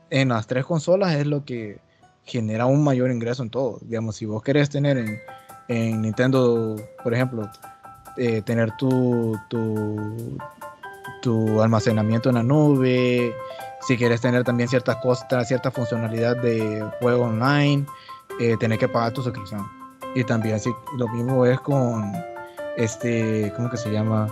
en 0.09 0.29
las 0.29 0.47
tres 0.47 0.65
consolas 0.65 1.15
es 1.15 1.27
lo 1.27 1.45
que 1.45 1.79
genera 2.25 2.65
un 2.65 2.83
mayor 2.83 3.11
ingreso 3.11 3.43
en 3.43 3.49
todo. 3.49 3.79
Digamos, 3.81 4.15
si 4.15 4.25
vos 4.25 4.41
querés 4.43 4.69
tener 4.69 4.97
en, 4.97 5.19
en 5.67 6.01
Nintendo, 6.01 6.75
por 7.03 7.13
ejemplo, 7.13 7.49
eh, 8.17 8.41
tener 8.41 8.71
tu, 8.77 9.37
tu, 9.49 10.37
tu, 11.21 11.61
almacenamiento 11.61 12.29
en 12.29 12.35
la 12.35 12.43
nube, 12.43 13.33
Si 13.81 13.97
quieres 13.97 14.21
tener 14.21 14.43
también 14.43 14.69
ciertas 14.69 14.97
cosas, 14.97 15.47
cierta 15.47 15.71
funcionalidad 15.71 16.37
de 16.37 16.85
juego 16.99 17.25
online, 17.25 17.85
eh, 18.39 18.55
tener 18.59 18.77
que 18.77 18.87
pagar 18.87 19.13
tu 19.13 19.23
suscripción. 19.23 19.65
Y 20.13 20.23
también 20.23 20.55
así, 20.55 20.69
lo 20.97 21.07
mismo 21.07 21.45
es 21.45 21.59
con 21.61 22.11
este, 22.77 23.51
¿cómo 23.55 23.69
que 23.69 23.77
se 23.77 23.91
llama? 23.91 24.27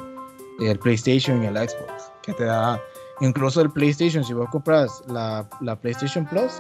El 0.60 0.78
PlayStation 0.80 1.44
y 1.44 1.48
el 1.48 1.56
Xbox, 1.56 2.12
que 2.22 2.34
te 2.34 2.46
da 2.46 2.82
incluso 3.22 3.62
el 3.62 3.72
PlayStation, 3.72 4.24
si 4.24 4.34
vos 4.34 4.50
compras 4.50 5.04
la, 5.08 5.48
la 5.62 5.76
PlayStation 5.76 6.26
Plus, 6.26 6.52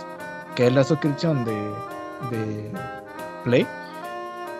que 0.55 0.67
es 0.67 0.73
la 0.73 0.83
suscripción 0.83 1.43
de, 1.45 1.71
de 2.31 2.71
Play, 3.43 3.67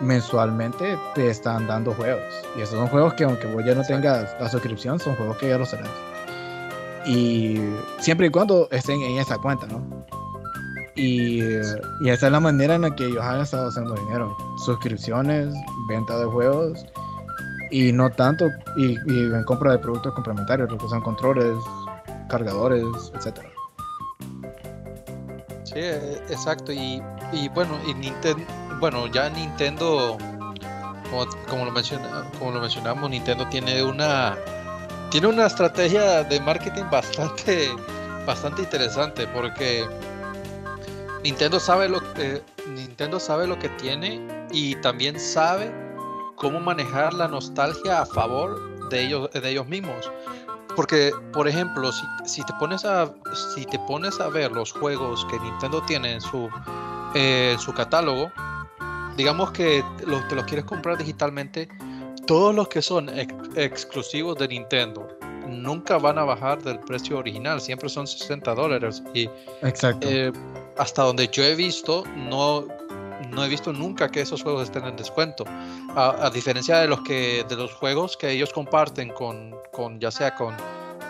mensualmente 0.00 0.98
te 1.14 1.28
están 1.28 1.66
dando 1.66 1.92
juegos. 1.94 2.22
Y 2.56 2.62
esos 2.62 2.78
son 2.78 2.88
juegos 2.88 3.14
que 3.14 3.24
aunque 3.24 3.46
vos 3.52 3.64
ya 3.64 3.74
no 3.74 3.82
tengas 3.82 4.34
la 4.40 4.48
suscripción, 4.48 4.98
son 4.98 5.14
juegos 5.16 5.36
que 5.38 5.48
ya 5.48 5.58
los 5.58 5.70
serán. 5.70 5.90
Y 7.06 7.60
siempre 7.98 8.26
y 8.26 8.30
cuando 8.30 8.68
estén 8.70 9.00
en 9.02 9.18
esa 9.18 9.38
cuenta, 9.38 9.66
¿no? 9.66 9.82
Y, 10.96 11.42
y, 11.42 12.10
esa 12.10 12.26
es 12.26 12.32
la 12.32 12.40
manera 12.40 12.74
en 12.74 12.82
la 12.82 12.94
que 12.94 13.06
ellos 13.06 13.22
han 13.22 13.40
estado 13.40 13.68
haciendo 13.68 13.94
dinero. 13.94 14.36
Suscripciones, 14.66 15.54
venta 15.88 16.18
de 16.18 16.26
juegos 16.26 16.84
y 17.70 17.92
no 17.92 18.10
tanto, 18.10 18.46
y, 18.76 18.98
y 19.06 19.24
en 19.24 19.44
compra 19.44 19.72
de 19.72 19.78
productos 19.78 20.12
complementarios, 20.14 20.70
lo 20.70 20.78
que 20.78 20.88
son 20.88 21.00
controles, 21.02 21.56
cargadores, 22.28 22.84
etcétera. 23.14 23.48
Sí, 25.64 25.78
e, 25.78 26.14
exacto. 26.28 26.72
Y, 26.72 27.02
y 27.32 27.48
bueno, 27.50 27.78
y 27.86 27.94
Nintendo, 27.94 28.44
bueno, 28.80 29.06
ya 29.06 29.30
Nintendo, 29.30 30.18
como, 31.10 31.26
como, 31.48 31.64
lo 31.66 32.60
mencionamos, 32.60 33.10
Nintendo 33.10 33.46
tiene 33.48 33.82
una 33.82 34.36
tiene 35.10 35.26
una 35.26 35.46
estrategia 35.46 36.22
de 36.22 36.40
marketing 36.40 36.84
bastante 36.88 37.68
bastante 38.26 38.62
interesante 38.62 39.26
porque 39.26 39.84
Nintendo 41.24 41.58
sabe 41.58 41.88
lo 41.88 42.00
que 42.14 42.42
Nintendo 42.68 43.18
sabe 43.18 43.46
lo 43.46 43.58
que 43.58 43.68
tiene 43.70 44.20
y 44.52 44.76
también 44.76 45.18
sabe 45.18 45.72
cómo 46.40 46.58
manejar 46.58 47.12
la 47.12 47.28
nostalgia 47.28 48.00
a 48.00 48.06
favor 48.06 48.88
de 48.88 49.02
ellos 49.04 49.30
de 49.30 49.48
ellos 49.48 49.66
mismos. 49.66 50.10
Porque, 50.74 51.12
por 51.32 51.46
ejemplo, 51.46 51.92
si, 51.92 52.04
si, 52.24 52.42
te 52.44 52.52
pones 52.54 52.84
a, 52.84 53.12
si 53.54 53.66
te 53.66 53.78
pones 53.80 54.18
a 54.20 54.28
ver 54.28 54.50
los 54.50 54.72
juegos 54.72 55.26
que 55.26 55.38
Nintendo 55.38 55.82
tiene 55.82 56.14
en 56.14 56.20
su, 56.20 56.48
eh, 57.14 57.56
su 57.58 57.74
catálogo, 57.74 58.32
digamos 59.16 59.50
que 59.50 59.84
los, 60.06 60.26
te 60.28 60.34
los 60.34 60.44
quieres 60.44 60.64
comprar 60.64 60.96
digitalmente, 60.96 61.68
todos 62.26 62.54
los 62.54 62.68
que 62.68 62.80
son 62.80 63.10
exclusivos 63.56 64.38
de 64.38 64.48
Nintendo 64.48 65.06
nunca 65.46 65.98
van 65.98 66.18
a 66.18 66.24
bajar 66.24 66.62
del 66.62 66.78
precio 66.80 67.18
original, 67.18 67.60
siempre 67.60 67.88
son 67.88 68.06
60 68.06 68.54
dólares. 68.54 69.02
Y 69.12 69.28
Exacto. 69.62 70.08
Eh, 70.08 70.32
hasta 70.78 71.02
donde 71.02 71.28
yo 71.28 71.42
he 71.42 71.54
visto, 71.54 72.04
no, 72.16 72.66
no 73.30 73.44
he 73.44 73.48
visto 73.48 73.72
nunca 73.72 74.10
que 74.10 74.20
esos 74.20 74.42
juegos 74.42 74.64
estén 74.64 74.84
en 74.84 74.96
descuento. 74.96 75.44
A, 75.96 76.30
diferencia 76.30 76.78
de 76.78 76.88
los 76.88 77.00
que 77.02 77.44
de 77.48 77.56
los 77.56 77.72
juegos 77.74 78.16
que 78.16 78.30
ellos 78.30 78.52
comparten 78.52 79.10
con, 79.10 79.54
con 79.72 79.98
ya 79.98 80.10
sea 80.10 80.34
con, 80.34 80.54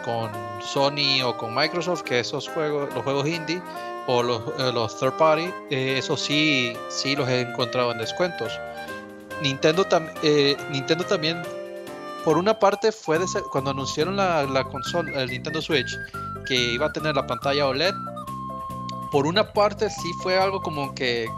con 0.05 0.31
Sony 0.63 1.23
o 1.25 1.37
con 1.37 1.55
Microsoft, 1.55 2.03
que 2.03 2.21
esos 2.21 2.49
juegos, 2.49 2.93
los 2.95 3.05
juegos 3.05 3.27
indie 3.27 3.61
o 4.07 4.23
los, 4.23 4.41
eh, 4.59 4.73
los 4.73 4.99
third 4.99 5.17
party, 5.17 5.53
eh, 5.71 5.97
eso 5.99 6.17
sí, 6.17 6.73
sí 6.89 7.15
los 7.15 7.29
he 7.29 7.43
encontrado 7.43 7.93
en 7.93 7.99
descuentos. 7.99 8.53
Nintendo, 9.43 9.87
eh, 10.23 10.57
Nintendo 10.71 11.05
también, 11.05 11.43
por 12.25 12.37
una 12.37 12.59
parte, 12.59 12.93
fue 12.93 13.19
cuando 13.51 13.71
anunciaron 13.71 14.17
la, 14.17 14.45
la 14.45 14.65
consola, 14.65 15.23
el 15.23 15.31
Nintendo 15.31 15.63
Switch, 15.63 15.97
que 16.47 16.55
iba 16.55 16.87
a 16.87 16.93
tener 16.93 17.15
la 17.15 17.27
pantalla 17.27 17.67
OLED, 17.67 17.95
por 19.11 19.27
una 19.27 19.53
parte 19.53 19.91
sí 19.91 20.13
fue 20.23 20.39
algo 20.39 20.61
como 20.61 20.95
que 20.95 21.29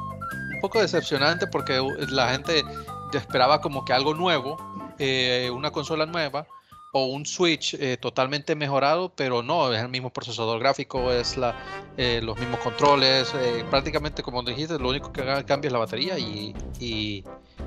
poco 0.63 0.81
decepcionante 0.81 1.47
porque 1.47 1.79
la 2.09 2.31
gente 2.31 2.65
esperaba 3.13 3.61
como 3.61 3.85
que 3.85 3.93
algo 3.93 4.15
nuevo, 4.15 4.57
eh, 4.99 5.51
una 5.53 5.71
consola 5.71 6.07
nueva 6.07 6.47
o 6.93 7.07
un 7.07 7.27
Switch 7.27 7.75
eh, 7.75 7.97
totalmente 7.99 8.55
mejorado, 8.55 9.13
pero 9.15 9.43
no, 9.43 9.73
es 9.73 9.83
el 9.83 9.89
mismo 9.89 10.11
procesador 10.11 10.61
gráfico, 10.61 11.11
es 11.11 11.37
la, 11.37 11.55
eh, 11.97 12.21
los 12.23 12.39
mismos 12.39 12.61
controles, 12.61 13.35
prácticamente 13.71 14.23
como 14.23 14.43
dijiste, 14.43 14.79
lo 14.79 14.91
único 14.91 15.13
que 15.13 15.23
cambia 15.45 15.69
es 15.69 15.73
la 15.73 15.79
batería 15.79 16.19
y, 16.19 16.55
y, 16.79 17.25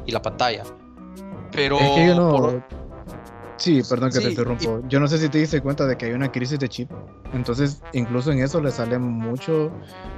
la 0.08 0.22
pantalla. 0.22 0.64
Pero... 1.52 1.78
Sí, 3.58 3.82
perdón 3.90 4.12
que 4.12 4.20
te 4.20 4.30
interrumpo. 4.30 4.82
Yo 4.88 5.00
no 5.00 5.08
sé 5.08 5.18
si 5.18 5.30
te 5.30 5.38
diste 5.38 5.62
cuenta 5.62 5.86
de 5.86 5.98
que 5.98 6.08
hay 6.08 6.12
una 6.12 6.32
crisis 6.32 6.60
de 6.60 6.68
chip. 6.68 6.92
Entonces, 7.34 7.82
incluso 7.94 8.32
en 8.32 8.40
eso 8.40 8.60
le 8.62 8.72
sale 8.72 8.98
mucho, 8.98 9.72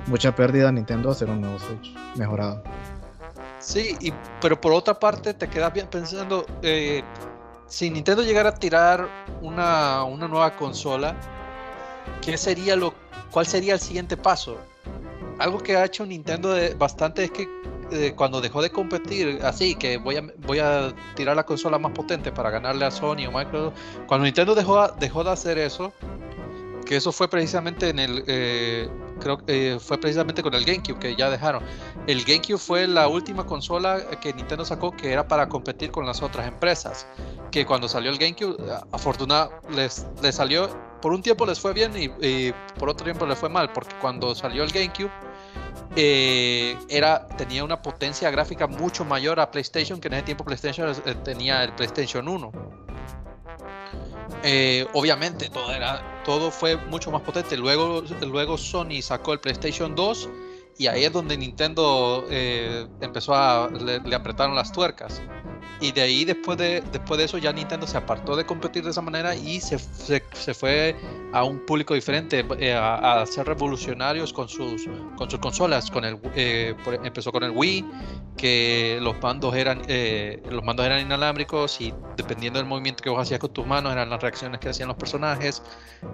mucha 0.07 0.35
pérdida 0.35 0.69
a 0.69 0.71
Nintendo 0.71 1.11
hacer 1.11 1.29
un 1.29 1.41
nuevo 1.41 1.59
Switch 1.59 1.95
mejorado. 2.15 2.63
Sí, 3.59 3.95
y, 3.99 4.13
pero 4.41 4.59
por 4.59 4.71
otra 4.71 4.97
parte 4.97 5.33
te 5.33 5.47
quedas 5.47 5.73
bien 5.73 5.87
pensando, 5.87 6.45
eh, 6.61 7.03
si 7.67 7.89
Nintendo 7.89 8.23
llegara 8.23 8.49
a 8.49 8.55
tirar 8.55 9.07
una, 9.41 10.03
una 10.03 10.27
nueva 10.27 10.55
consola, 10.55 11.15
¿qué 12.21 12.37
sería 12.37 12.75
lo, 12.75 12.93
¿cuál 13.31 13.45
sería 13.45 13.73
el 13.73 13.79
siguiente 13.79 14.15
paso? 14.15 14.57
Algo 15.39 15.59
que 15.59 15.75
ha 15.75 15.85
hecho 15.85 16.05
Nintendo 16.05 16.55
bastante 16.77 17.25
es 17.25 17.31
que 17.31 17.47
eh, 17.91 18.13
cuando 18.15 18.41
dejó 18.41 18.61
de 18.61 18.69
competir 18.69 19.39
así, 19.43 19.75
que 19.75 19.97
voy 19.97 20.17
a, 20.17 20.23
voy 20.45 20.59
a 20.59 20.93
tirar 21.15 21.35
la 21.35 21.45
consola 21.45 21.77
más 21.77 21.91
potente 21.93 22.31
para 22.31 22.49
ganarle 22.49 22.85
a 22.85 22.91
Sony 22.91 23.25
o 23.27 23.31
Microsoft, 23.31 23.75
cuando 24.07 24.25
Nintendo 24.25 24.55
dejó, 24.55 24.87
dejó 24.99 25.23
de 25.23 25.31
hacer 25.31 25.57
eso, 25.57 25.93
que 26.85 26.95
eso 26.95 27.11
fue 27.11 27.27
precisamente 27.27 27.89
en 27.89 27.99
el, 27.99 28.23
eh, 28.27 28.89
creo 29.19 29.37
que 29.37 29.73
eh, 29.73 29.79
fue 29.79 29.97
precisamente 29.97 30.41
con 30.41 30.53
el 30.53 30.63
GameCube 30.63 30.99
que 30.99 31.15
ya 31.15 31.29
dejaron. 31.29 31.63
El 32.07 32.23
GameCube 32.23 32.57
fue 32.57 32.87
la 32.87 33.07
última 33.07 33.45
consola 33.45 34.01
que 34.21 34.33
Nintendo 34.33 34.63
sacó 34.63 34.91
que 34.91 35.11
era 35.11 35.27
para 35.27 35.49
competir 35.49 35.91
con 35.91 36.05
las 36.05 36.21
otras 36.21 36.47
empresas. 36.47 37.05
Que 37.51 37.65
cuando 37.65 37.87
salió 37.87 38.09
el 38.09 38.17
GameCube, 38.17 38.57
afortunadamente 38.91 39.57
les, 39.75 40.05
les 40.21 40.35
salió, 40.35 40.69
por 41.01 41.11
un 41.11 41.21
tiempo 41.21 41.45
les 41.45 41.59
fue 41.59 41.73
bien 41.73 41.91
y, 41.95 42.05
y 42.25 42.53
por 42.79 42.89
otro 42.89 43.03
tiempo 43.03 43.25
les 43.25 43.37
fue 43.37 43.49
mal, 43.49 43.71
porque 43.73 43.95
cuando 43.99 44.33
salió 44.33 44.63
el 44.63 44.71
GameCube, 44.71 45.11
eh, 45.99 46.77
era, 46.89 47.27
tenía 47.27 47.63
una 47.63 47.81
potencia 47.81 48.29
gráfica 48.29 48.67
mucho 48.67 49.03
mayor 49.03 49.39
a 49.39 49.49
PlayStation, 49.49 49.99
que 49.99 50.07
en 50.09 50.13
ese 50.13 50.23
tiempo 50.23 50.43
PlayStation 50.43 50.91
eh, 50.91 51.15
tenía 51.23 51.63
el 51.63 51.73
PlayStation 51.73 52.27
1. 52.27 52.51
Eh, 54.43 54.85
obviamente 54.93 55.49
todo, 55.49 55.73
era, 55.73 56.21
todo 56.23 56.51
fue 56.51 56.77
mucho 56.77 57.09
más 57.09 57.23
potente. 57.23 57.57
Luego, 57.57 58.03
luego 58.21 58.59
Sony 58.59 59.01
sacó 59.01 59.33
el 59.33 59.39
PlayStation 59.39 59.95
2 59.95 60.29
y 60.77 60.85
ahí 60.85 61.03
es 61.03 61.11
donde 61.11 61.35
Nintendo 61.35 62.27
empezó 62.29 63.33
a, 63.33 63.67
le, 63.69 64.15
apretaron 64.15 64.55
las 64.55 64.71
tuercas. 64.71 65.19
Y 65.79 65.91
de 65.91 66.01
ahí, 66.01 66.25
después 66.25 66.57
de, 66.57 66.81
después 66.91 67.19
de 67.19 67.25
eso, 67.25 67.37
ya 67.37 67.53
Nintendo 67.53 67.85
se 67.85 67.97
apartó 67.97 68.35
de 68.35 68.45
competir 68.45 68.83
de 68.83 68.89
esa 68.89 69.01
manera 69.01 69.35
y 69.35 69.59
se, 69.59 69.77
se, 69.77 70.53
fue 70.53 70.95
a 71.33 71.43
un 71.43 71.59
público 71.65 71.93
diferente, 71.93 72.43
eh, 72.59 72.73
a, 72.73 73.23
ser 73.27 73.45
revolucionarios 73.45 74.33
con 74.33 74.49
sus, 74.49 74.87
con 75.15 75.29
sus 75.29 75.39
consolas. 75.39 75.91
Con 75.91 76.03
el, 76.03 76.19
eh, 76.35 76.75
empezó 77.03 77.31
con 77.31 77.43
el 77.43 77.51
Wii, 77.51 77.85
que 78.35 78.97
los 79.01 79.21
mandos, 79.21 79.55
eran, 79.55 79.83
eh, 79.87 80.41
los 80.49 80.63
mandos 80.63 80.85
eran 80.85 80.99
inalámbricos 80.99 81.79
y 81.79 81.93
dependiendo 82.15 82.57
del 82.57 82.67
movimiento 82.67 83.03
que 83.03 83.11
vos 83.11 83.21
hacías 83.21 83.39
con 83.39 83.53
tus 83.53 83.67
manos, 83.67 83.91
eran 83.91 84.09
las 84.09 84.21
reacciones 84.21 84.59
que 84.59 84.69
hacían 84.69 84.87
los 84.87 84.97
personajes. 84.97 85.61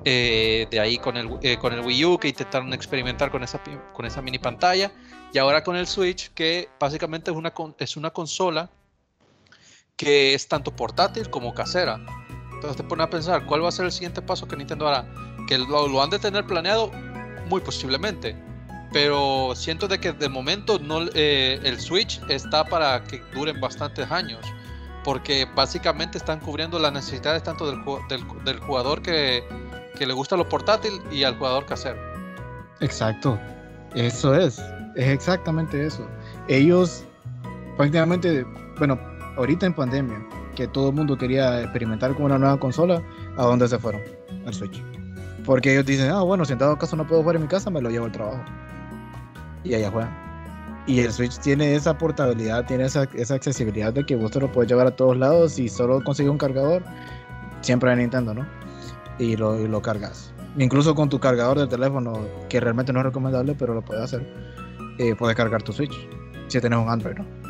de 0.03 0.79
ahí 0.81 0.97
con 0.97 1.15
el, 1.15 1.57
con 1.59 1.71
el 1.71 1.79
Wii 1.79 2.05
U, 2.05 2.17
que 2.17 2.27
intentaron 2.27 2.73
experimentar 2.73 3.31
con 3.31 3.43
esa, 3.43 3.61
con 3.93 4.05
esa 4.05 4.21
mini 4.21 4.39
pantalla. 4.39 4.91
Y 5.31 5.37
ahora 5.37 5.63
con 5.63 5.77
el 5.77 5.87
Switch, 5.87 6.31
que 6.33 6.69
básicamente 6.79 7.31
es 7.31 7.37
una, 7.37 7.53
es 7.79 7.97
una 7.97 8.11
consola 8.11 8.69
que 10.03 10.33
es 10.33 10.47
tanto 10.47 10.75
portátil 10.75 11.29
como 11.29 11.53
casera. 11.53 11.99
Entonces 12.53 12.77
te 12.77 12.83
pone 12.83 13.03
a 13.03 13.09
pensar, 13.09 13.45
¿cuál 13.45 13.63
va 13.63 13.69
a 13.69 13.71
ser 13.71 13.85
el 13.85 13.91
siguiente 13.91 14.21
paso 14.21 14.47
que 14.47 14.55
Nintendo 14.55 14.87
hará? 14.87 15.05
Que 15.47 15.57
lo, 15.57 16.01
han 16.01 16.09
de 16.09 16.19
tener 16.19 16.45
planeado 16.45 16.91
muy 17.47 17.61
posiblemente. 17.61 18.35
Pero 18.91 19.53
siento 19.55 19.87
de 19.87 19.99
que 19.99 20.11
de 20.11 20.29
momento 20.29 20.77
no, 20.79 21.01
eh, 21.13 21.59
el 21.63 21.79
Switch 21.79 22.21
está 22.29 22.63
para 22.65 23.03
que 23.03 23.21
duren 23.33 23.59
bastantes 23.59 24.11
años. 24.11 24.41
Porque 25.03 25.47
básicamente 25.55 26.17
están 26.17 26.39
cubriendo 26.39 26.79
las 26.79 26.93
necesidades 26.93 27.43
tanto 27.43 27.69
del, 27.69 28.59
jugador 28.61 29.01
que 29.01 29.43
le 29.99 30.13
gusta 30.13 30.37
lo 30.37 30.47
portátil 30.47 31.01
y 31.11 31.23
al 31.23 31.37
jugador 31.37 31.65
casero. 31.65 31.99
Exacto. 32.79 33.39
Eso 33.95 34.35
es. 34.35 34.59
Es 34.95 35.07
exactamente 35.07 35.85
eso. 35.85 36.07
Ellos 36.47 37.03
prácticamente, 37.77 38.45
bueno, 38.77 38.99
ahorita 39.37 39.65
en 39.65 39.73
pandemia, 39.73 40.25
que 40.55 40.67
todo 40.67 40.89
el 40.89 40.95
mundo 40.95 41.17
quería 41.17 41.61
experimentar 41.61 42.13
con 42.13 42.25
una 42.25 42.37
nueva 42.37 42.57
consola, 42.59 43.01
¿a 43.37 43.43
dónde 43.43 43.67
se 43.67 43.77
fueron? 43.79 44.01
Al 44.45 44.53
Switch. 44.53 44.81
Porque 45.45 45.73
ellos 45.73 45.85
dicen, 45.85 46.09
ah, 46.11 46.21
bueno, 46.21 46.45
si 46.45 46.53
en 46.53 46.59
dado 46.59 46.77
caso 46.77 46.95
no 46.95 47.05
puedo 47.05 47.21
jugar 47.21 47.35
en 47.35 47.43
mi 47.43 47.47
casa, 47.47 47.69
me 47.69 47.81
lo 47.81 47.89
llevo 47.89 48.05
al 48.05 48.11
trabajo. 48.11 48.43
Y 49.63 49.73
allá 49.73 49.91
juegan. 49.91 50.23
Y 50.85 50.99
el 50.99 51.11
Switch 51.11 51.37
tiene 51.39 51.75
esa 51.75 51.97
portabilidad, 51.97 52.65
tiene 52.65 52.85
esa, 52.85 53.03
esa 53.13 53.35
accesibilidad 53.35 53.93
de 53.93 54.05
que 54.05 54.15
vos 54.15 54.31
te 54.31 54.39
lo 54.39 54.51
puedes 54.51 54.69
llevar 54.69 54.87
a 54.87 54.95
todos 54.95 55.17
lados 55.17 55.57
y 55.57 55.69
solo 55.69 56.03
consigues 56.03 56.31
un 56.31 56.37
cargador, 56.37 56.83
siempre 57.61 57.91
en 57.91 57.99
Nintendo, 57.99 58.33
¿no? 58.33 58.45
Y 59.17 59.37
lo, 59.37 59.59
y 59.59 59.67
lo 59.67 59.81
cargas. 59.81 60.33
Incluso 60.57 60.93
con 60.93 61.09
tu 61.09 61.19
cargador 61.19 61.57
de 61.57 61.67
teléfono, 61.67 62.19
que 62.49 62.59
realmente 62.59 62.91
no 62.91 62.99
es 62.99 63.05
recomendable, 63.05 63.55
pero 63.57 63.73
lo 63.73 63.81
puedes 63.81 64.03
hacer, 64.03 64.27
eh, 64.99 65.15
puedes 65.15 65.35
cargar 65.37 65.63
tu 65.63 65.71
Switch. 65.71 65.93
Si 66.47 66.59
tienes 66.59 66.77
un 66.77 66.89
Android, 66.89 67.15
¿no? 67.15 67.42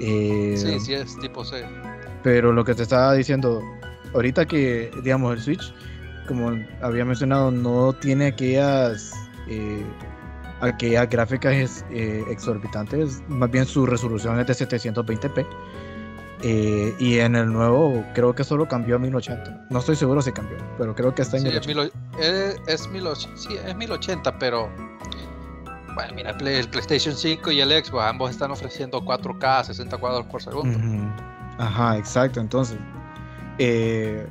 Eh, 0.00 0.54
sí, 0.56 0.80
sí 0.80 0.94
es 0.94 1.18
tipo 1.18 1.44
C. 1.44 1.64
Pero 2.22 2.52
lo 2.52 2.64
que 2.64 2.74
te 2.74 2.82
estaba 2.82 3.14
diciendo, 3.14 3.62
ahorita 4.14 4.46
que, 4.46 4.90
digamos, 5.02 5.34
el 5.34 5.42
Switch, 5.42 5.72
como 6.26 6.52
había 6.82 7.04
mencionado, 7.04 7.50
no 7.50 7.92
tiene 7.94 8.26
aquellas, 8.26 9.12
eh, 9.48 9.84
aquellas 10.60 11.08
gráficas 11.08 11.84
eh, 11.90 12.24
exorbitantes, 12.30 13.22
más 13.28 13.50
bien 13.50 13.64
su 13.66 13.86
resolución 13.86 14.38
es 14.38 14.46
de 14.46 14.54
720p. 14.54 15.46
Eh, 16.40 16.94
y 17.00 17.18
en 17.18 17.34
el 17.34 17.52
nuevo 17.52 18.04
creo 18.14 18.32
que 18.32 18.44
solo 18.44 18.68
cambió 18.68 18.94
a 18.94 18.98
1080. 19.00 19.66
No 19.70 19.80
estoy 19.80 19.96
seguro 19.96 20.22
si 20.22 20.30
cambió, 20.30 20.56
pero 20.78 20.94
creo 20.94 21.12
que 21.12 21.22
está 21.22 21.36
en 21.36 21.42
sí, 21.42 21.48
1080. 21.48 21.92
Es, 22.68 22.88
sí, 23.34 23.56
es 23.66 23.76
1080, 23.76 24.38
pero 24.38 24.70
bueno, 25.98 26.14
mira, 26.14 26.30
el 26.30 26.68
PlayStation 26.68 27.12
5 27.12 27.50
y 27.50 27.60
el 27.60 27.70
Xbox 27.70 28.04
ambos 28.04 28.30
están 28.30 28.52
ofreciendo 28.52 29.02
4K, 29.02 29.64
60 29.64 29.96
cuadros 29.96 30.26
por 30.26 30.40
segundo. 30.40 30.78
Ajá, 31.58 31.98
exacto. 31.98 32.38
Entonces, 32.38 32.78
eh, 33.58 34.24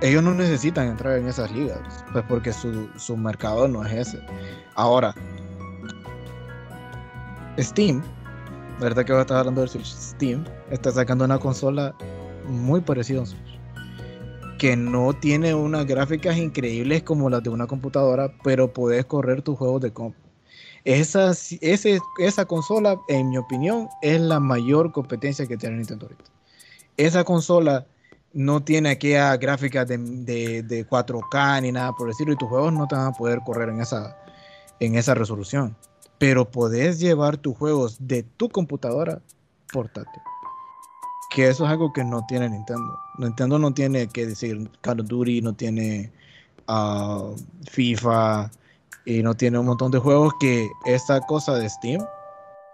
ellos 0.00 0.24
no 0.24 0.34
necesitan 0.34 0.88
entrar 0.88 1.16
en 1.16 1.28
esas 1.28 1.52
ligas, 1.52 1.78
pues 2.12 2.24
porque 2.28 2.52
su, 2.52 2.88
su 2.96 3.16
mercado 3.16 3.68
no 3.68 3.86
es 3.86 4.08
ese. 4.08 4.26
Ahora, 4.74 5.14
Steam, 7.60 8.02
¿verdad 8.80 9.04
que 9.04 9.12
va 9.12 9.20
a 9.20 9.22
estar 9.22 9.36
hablando 9.36 9.60
del 9.60 9.70
Switch? 9.70 9.86
Steam 9.94 10.44
está 10.72 10.90
sacando 10.90 11.24
una 11.24 11.38
consola 11.38 11.94
muy 12.48 12.80
parecida 12.80 13.18
a 13.18 13.20
un 13.20 13.26
Switch. 13.28 13.60
Que 14.58 14.76
no 14.76 15.12
tiene 15.12 15.54
unas 15.54 15.86
gráficas 15.86 16.36
increíbles 16.38 17.04
como 17.04 17.30
las 17.30 17.44
de 17.44 17.50
una 17.50 17.68
computadora, 17.68 18.32
pero 18.42 18.72
puedes 18.72 19.04
correr 19.04 19.42
tus 19.42 19.56
juegos 19.56 19.80
de 19.80 19.92
comp. 19.92 20.16
Esa, 20.84 21.32
esa 22.18 22.44
consola, 22.44 23.00
en 23.08 23.30
mi 23.30 23.38
opinión, 23.38 23.88
es 24.02 24.20
la 24.20 24.38
mayor 24.38 24.92
competencia 24.92 25.46
que 25.46 25.56
tiene 25.56 25.76
Nintendo 25.76 26.06
ahorita. 26.06 26.30
Esa 26.98 27.24
consola 27.24 27.86
no 28.34 28.62
tiene 28.62 28.90
aquella 28.90 29.34
gráfica 29.38 29.86
de, 29.86 29.96
de, 30.62 30.86
4K 30.86 31.62
ni 31.62 31.72
nada 31.72 31.92
por 31.92 32.08
decirlo, 32.08 32.34
y 32.34 32.36
tus 32.36 32.48
juegos 32.48 32.72
no 32.72 32.86
te 32.86 32.96
van 32.96 33.06
a 33.06 33.12
poder 33.12 33.40
correr 33.46 33.70
en 33.70 33.80
esa, 33.80 34.18
en 34.78 34.96
esa 34.96 35.14
resolución. 35.14 35.74
Pero 36.18 36.50
podés 36.50 37.00
llevar 37.00 37.38
tus 37.38 37.56
juegos 37.56 37.96
de 38.00 38.22
tu 38.22 38.50
computadora 38.50 39.22
portátil. 39.72 40.22
Que 41.30 41.48
eso 41.48 41.64
es 41.64 41.70
algo 41.70 41.92
que 41.92 42.04
no 42.04 42.24
tiene 42.26 42.50
Nintendo. 42.50 42.98
Nintendo 43.18 43.58
no 43.58 43.72
tiene 43.72 44.08
que 44.08 44.26
decir 44.26 44.70
Call 44.82 45.00
of 45.00 45.08
Duty, 45.08 45.40
no 45.40 45.54
tiene 45.54 46.12
ah, 46.68 47.30
FIFA 47.70 48.50
y 49.04 49.22
no 49.22 49.34
tiene 49.34 49.58
un 49.58 49.66
montón 49.66 49.90
de 49.90 49.98
juegos 49.98 50.34
que 50.40 50.70
esta 50.86 51.20
cosa 51.20 51.54
de 51.54 51.68
Steam. 51.68 52.04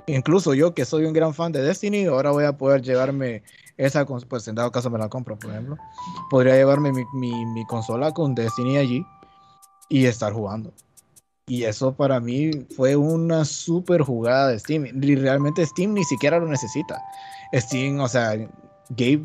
Incluso 0.07 0.55
yo 0.55 0.75
que 0.75 0.85
soy 0.85 1.05
un 1.05 1.13
gran 1.13 1.35
fan 1.35 1.53
de 1.53 1.63
Destiny, 1.63 2.07
ahora 2.07 2.31
voy 2.31 2.45
a 2.45 2.57
poder 2.57 2.83
llevarme 2.83 3.43
esa, 3.77 4.05
pues 4.05 4.47
en 4.49 4.55
dado 4.55 4.71
caso 4.71 4.91
me 4.91 4.99
la 4.99 5.09
compro, 5.09 5.39
por 5.39 5.51
ejemplo, 5.51 5.77
podría 6.29 6.55
llevarme 6.55 6.93
mi, 6.93 7.67
consola 7.67 8.13
con 8.13 8.35
Destiny 8.35 8.77
allí 8.77 9.07
y 9.89 10.07
estar 10.07 10.33
jugando. 10.33 10.73
Y 11.47 11.65
eso 11.65 11.93
para 11.95 12.21
mí 12.21 12.51
fue 12.77 12.95
una 12.95 13.45
super 13.45 14.03
jugada 14.03 14.49
de 14.49 14.59
Steam. 14.59 14.87
Y 14.87 15.17
realmente 15.17 15.67
Steam 15.67 15.95
ni 15.95 16.05
siquiera 16.05 16.39
lo 16.39 16.47
necesita. 16.47 17.03
Steam, 17.53 17.99
o 18.01 18.09
sea, 18.09 18.37
Gabe, 18.91 19.23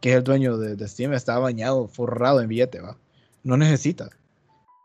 que 0.00 0.10
es 0.10 0.16
el 0.16 0.24
dueño 0.24 0.56
de, 0.56 0.86
Steam, 0.86 1.14
está 1.14 1.38
bañado, 1.38 1.88
forrado 1.88 2.40
en 2.40 2.48
billete, 2.48 2.80
¿va? 2.80 2.96
No 3.42 3.56
necesita. 3.56 4.10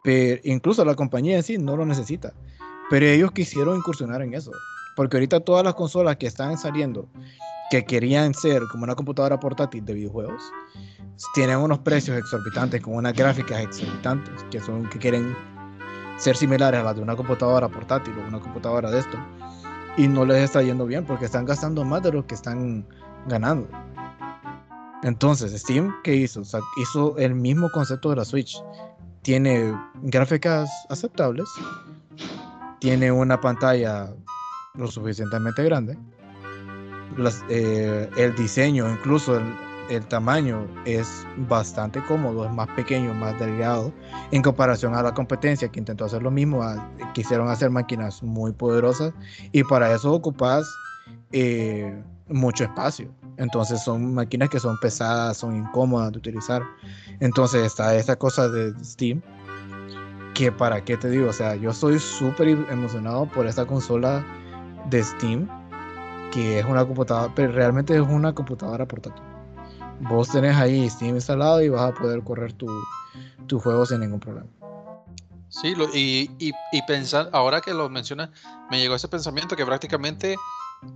Pero 0.03 0.41
incluso 0.43 0.83
la 0.85 0.95
compañía 0.95 1.37
en 1.37 1.43
sí 1.43 1.57
no 1.57 1.75
lo 1.75 1.85
necesita. 1.85 2.33
Pero 2.89 3.05
ellos 3.05 3.31
quisieron 3.31 3.77
incursionar 3.77 4.21
en 4.21 4.33
eso. 4.33 4.51
Porque 4.95 5.17
ahorita 5.17 5.39
todas 5.41 5.63
las 5.63 5.75
consolas 5.75 6.17
que 6.17 6.27
están 6.27 6.57
saliendo 6.57 7.07
que 7.69 7.85
querían 7.85 8.33
ser 8.33 8.63
como 8.71 8.83
una 8.83 8.95
computadora 8.95 9.39
portátil 9.39 9.85
de 9.85 9.93
videojuegos, 9.93 10.41
tienen 11.33 11.57
unos 11.57 11.79
precios 11.79 12.17
exorbitantes, 12.17 12.81
con 12.81 12.95
unas 12.95 13.13
gráficas 13.13 13.61
exorbitantes, 13.61 14.33
que 14.49 14.59
son 14.59 14.89
que 14.89 14.97
quieren 14.97 15.35
ser 16.17 16.35
similares 16.35 16.79
a 16.81 16.83
las 16.83 16.95
de 16.95 17.01
una 17.01 17.15
computadora 17.15 17.69
portátil 17.69 18.13
o 18.17 18.27
una 18.27 18.39
computadora 18.39 18.89
de 18.89 18.99
esto, 18.99 19.17
y 19.97 20.07
no 20.07 20.25
les 20.25 20.43
está 20.43 20.61
yendo 20.61 20.85
bien 20.85 21.05
porque 21.05 21.25
están 21.25 21.45
gastando 21.45 21.85
más 21.85 22.01
de 22.01 22.11
lo 22.11 22.25
que 22.25 22.35
están 22.35 22.87
ganando. 23.27 23.67
Entonces, 25.03 25.53
Steam, 25.61 25.93
¿qué 26.03 26.15
hizo? 26.15 26.41
hizo 26.77 27.17
el 27.17 27.35
mismo 27.35 27.69
concepto 27.71 28.09
de 28.09 28.17
la 28.17 28.25
Switch. 28.25 28.61
Tiene 29.21 29.73
gráficas 30.03 30.69
aceptables, 30.89 31.47
tiene 32.79 33.11
una 33.11 33.39
pantalla 33.39 34.13
lo 34.75 34.87
suficientemente 34.87 35.63
grande, 35.63 35.97
eh, 37.49 38.09
el 38.17 38.35
diseño, 38.35 38.89
incluso 38.89 39.41
el, 39.89 40.05
tamaño 40.05 40.67
es 40.85 41.25
bastante 41.49 42.01
cómodo, 42.05 42.45
es 42.45 42.51
más 42.51 42.67
pequeño, 42.69 43.13
más 43.13 43.37
delgado 43.39 43.91
en 44.31 44.41
comparación 44.41 44.95
a 44.95 45.01
la 45.01 45.13
competencia 45.13 45.67
que 45.67 45.79
intentó 45.79 46.05
hacer 46.05 46.21
lo 46.21 46.31
mismo, 46.31 46.63
quisieron 47.13 47.49
hacer 47.49 47.71
máquinas 47.71 48.21
muy 48.21 48.53
poderosas 48.53 49.11
y 49.51 49.63
para 49.63 49.93
eso 49.93 50.13
ocupas 50.13 50.65
eh, 51.31 52.01
mucho 52.29 52.63
espacio. 52.63 53.13
Entonces 53.37 53.83
son 53.83 54.13
máquinas 54.13 54.49
que 54.49 54.59
son 54.59 54.77
pesadas, 54.79 55.37
son 55.37 55.55
incómodas 55.55 56.11
de 56.11 56.17
utilizar. 56.17 56.63
Entonces 57.19 57.65
está 57.65 57.95
esa 57.95 58.15
cosa 58.15 58.49
de 58.49 58.73
Steam 58.83 59.21
que 60.33 60.51
para 60.51 60.83
qué 60.83 60.95
te 60.95 61.09
digo, 61.09 61.29
o 61.29 61.33
sea, 61.33 61.55
yo 61.55 61.73
soy 61.73 61.99
súper 61.99 62.47
emocionado 62.47 63.25
por 63.27 63.45
esta 63.45 63.65
consola 63.65 64.25
de 64.89 65.03
Steam 65.03 65.47
que 66.31 66.59
es 66.59 66.65
una 66.65 66.85
computadora, 66.85 67.33
pero 67.35 67.51
realmente 67.51 67.95
es 67.95 68.01
una 68.01 68.33
computadora 68.33 68.87
portátil. 68.87 69.23
Vos 70.01 70.29
tenés 70.29 70.55
ahí 70.55 70.89
Steam 70.89 71.15
instalado 71.15 71.61
y 71.61 71.69
vas 71.69 71.91
a 71.91 71.93
poder 71.93 72.23
correr 72.23 72.53
tu, 72.53 72.67
tu 73.47 73.59
juego 73.59 73.85
sin 73.85 73.99
ningún 74.01 74.19
problema. 74.19 74.47
Sí, 75.49 75.73
y, 75.93 76.29
y, 76.39 76.81
pensar, 76.83 77.29
ahora 77.33 77.59
que 77.59 77.73
lo 77.73 77.89
mencionas, 77.89 78.29
me 78.69 78.79
llegó 78.79 78.93
ese 78.93 79.07
pensamiento 79.07 79.55
que 79.55 79.65
prácticamente 79.65 80.35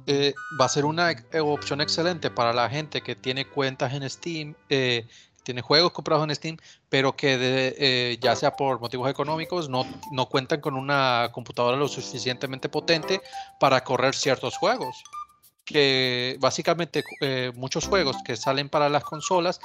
eh, 0.05 0.33
va 0.59 0.65
a 0.65 0.69
ser 0.69 0.85
una 0.85 1.11
eh, 1.11 1.39
opción 1.39 1.81
excelente 1.81 2.29
para 2.29 2.53
la 2.53 2.69
gente 2.69 3.01
que 3.01 3.15
tiene 3.15 3.45
cuentas 3.45 3.93
en 3.93 4.09
Steam, 4.09 4.55
eh, 4.69 5.05
tiene 5.43 5.61
juegos 5.61 5.91
comprados 5.91 6.23
en 6.23 6.35
Steam, 6.35 6.57
pero 6.87 7.17
que 7.17 8.17
ya 8.21 8.33
sea 8.33 8.55
por 8.55 8.79
motivos 8.79 9.09
económicos 9.09 9.67
no, 9.67 9.85
cuentan 10.29 10.61
con 10.61 10.75
una 10.75 11.29
computadora 11.33 11.75
lo 11.75 11.89
suficientemente 11.89 12.69
potente 12.69 13.21
para 13.59 13.83
correr 13.83 14.15
ciertos 14.15 14.55
juegos. 14.55 15.03
Que 15.65 16.37
básicamente 16.39 17.03
muchos 17.55 17.87
juegos 17.87 18.15
que 18.23 18.37
salen 18.37 18.69
para 18.69 18.87
las 18.87 19.03
consolas, 19.03 19.59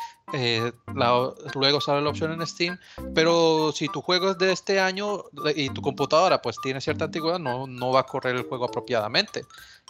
luego 1.55 1.81
sale 1.81 2.03
la 2.03 2.11
opción 2.11 2.33
en 2.33 2.45
Steam, 2.45 2.77
pero 3.15 3.71
si 3.73 3.89
tu 3.89 4.03
juego 4.03 4.33
es 4.33 4.39
de 4.39 4.51
este 4.51 4.81
año 4.81 5.27
y 5.55 5.71
tu 5.71 5.81
computadora 5.81 6.43
pues 6.43 6.57
tiene 6.61 6.81
cierta 6.81 7.05
antigüedad, 7.05 7.39
no 7.39 7.93
va 7.93 8.01
a 8.01 8.07
correr 8.07 8.35
el 8.35 8.43
juego 8.43 8.65
apropiadamente 8.65 9.45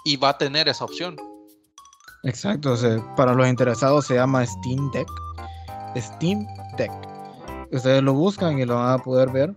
y 0.08 0.16
va 0.16 0.30
a 0.30 0.38
tener 0.38 0.66
esa 0.68 0.86
opción. 0.86 1.16
Exacto, 2.24 2.74
para 3.14 3.34
los 3.34 3.46
interesados 3.46 4.06
se 4.06 4.14
llama 4.14 4.46
Steam 4.46 4.90
Deck. 4.90 5.06
Steam 5.96 6.46
Deck. 6.78 6.90
Ustedes 7.70 8.02
lo 8.02 8.14
buscan 8.14 8.58
y 8.58 8.64
lo 8.64 8.76
van 8.76 8.98
a 8.98 8.98
poder 8.98 9.30
ver. 9.30 9.54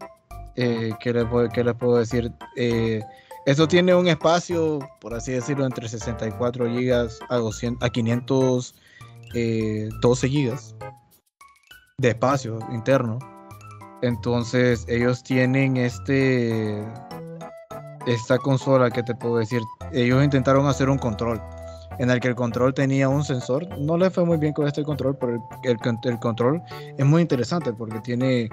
Eh, 0.58 0.92
¿qué, 1.00 1.14
les 1.14 1.24
puedo, 1.26 1.48
¿Qué 1.50 1.64
les 1.64 1.74
puedo 1.76 1.96
decir? 1.98 2.30
Eh, 2.58 3.02
esto 3.46 3.66
tiene 3.66 3.96
un 3.96 4.10
espacio, 4.10 4.80
por 5.00 5.14
así 5.14 5.32
decirlo, 5.32 5.66
entre 5.66 5.88
64 5.88 6.66
GB 6.66 7.10
a, 7.30 7.36
200, 7.38 7.88
a 7.88 7.90
512 7.90 8.74
GB 10.28 10.60
de 11.98 12.10
espacio 12.10 12.60
interno. 12.72 13.20
Entonces 14.02 14.86
ellos 14.90 15.24
tienen 15.24 15.78
este 15.78 16.86
esta 18.06 18.38
consola 18.38 18.90
que 18.90 19.04
te 19.04 19.16
puedo 19.16 19.38
decir, 19.38 19.62
ellos 19.94 20.24
intentaron 20.24 20.68
hacer 20.68 20.90
un 20.90 20.98
control 20.98 21.42
en 22.00 22.10
el 22.10 22.20
que 22.20 22.30
el 22.30 22.36
control 22.36 22.74
tenía 22.74 23.10
un 23.10 23.24
sensor. 23.24 23.68
No 23.78 23.98
le 23.98 24.10
fue 24.10 24.26
muy 24.26 24.38
bien 24.38 24.54
con 24.54 24.68
este 24.68 24.84
control, 24.84 25.18
pero 25.18 25.34
el, 25.64 25.78
el, 26.04 26.20
control 26.20 26.62
es 26.98 27.06
muy 27.06 27.22
interesante 27.22 27.74
porque 27.74 28.00
tiene 28.00 28.50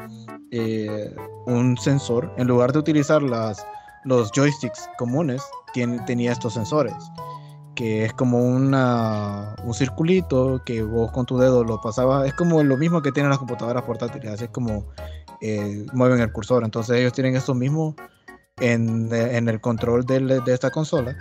eh, 0.51 1.15
un 1.47 1.77
sensor. 1.79 2.33
En 2.37 2.47
lugar 2.47 2.73
de 2.73 2.81
utilizar 2.81 3.23
las 3.23 3.65
los 4.05 4.31
joysticks 4.33 4.89
comunes 4.97 5.43
tiene, 5.73 5.99
tenía 6.07 6.33
estos 6.33 6.55
sensores, 6.55 6.95
que 7.75 8.05
es 8.05 8.13
como 8.15 8.39
una, 8.39 9.55
un 9.65 9.75
circulito 9.75 10.63
que 10.65 10.83
vos 10.83 11.11
con 11.13 11.27
tu 11.27 11.39
dedo 11.39 11.65
lo 11.65 11.81
pasabas, 11.81 12.27
es 12.27 12.35
como 12.35 12.63
lo 12.63 12.77
mismo 12.77 13.03
que 13.03 13.13
tienen 13.13 13.31
las 13.31 13.39
computadoras 13.39 13.83
portátiles, 13.83 14.33
así 14.33 14.45
es 14.45 14.51
como 14.51 14.85
eh, 15.41 15.87
mueven 15.93 16.21
el 16.21 16.33
cursor, 16.33 16.65
entonces 16.65 16.97
ellos 16.97 17.13
tienen 17.13 17.37
esto 17.37 17.55
mismo 17.55 17.95
en, 18.61 19.13
en 19.13 19.49
el 19.49 19.61
control 19.61 20.05
de, 20.05 20.21
de 20.21 20.55
esta 20.55 20.71
consola. 20.71 21.17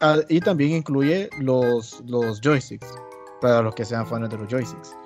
Ah, 0.00 0.16
y 0.28 0.40
también 0.40 0.72
incluye 0.72 1.30
los, 1.38 2.02
los 2.06 2.40
joysticks, 2.40 2.86
para 3.40 3.62
los 3.62 3.74
que 3.74 3.84
sean 3.84 4.06
fans 4.06 4.28
de 4.30 4.38
los 4.38 4.48
joysticks. 4.48 4.96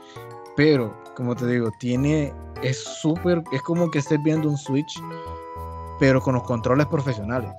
Pero, 0.56 0.96
como 1.14 1.36
te 1.36 1.46
digo, 1.46 1.70
tiene, 1.80 2.32
es 2.62 2.82
súper, 2.82 3.44
es 3.52 3.60
como 3.62 3.90
que 3.90 3.98
estés 3.98 4.22
viendo 4.22 4.48
un 4.48 4.56
Switch, 4.56 5.02
pero 6.00 6.20
con 6.20 6.34
los 6.34 6.44
controles 6.44 6.86
profesionales. 6.86 7.50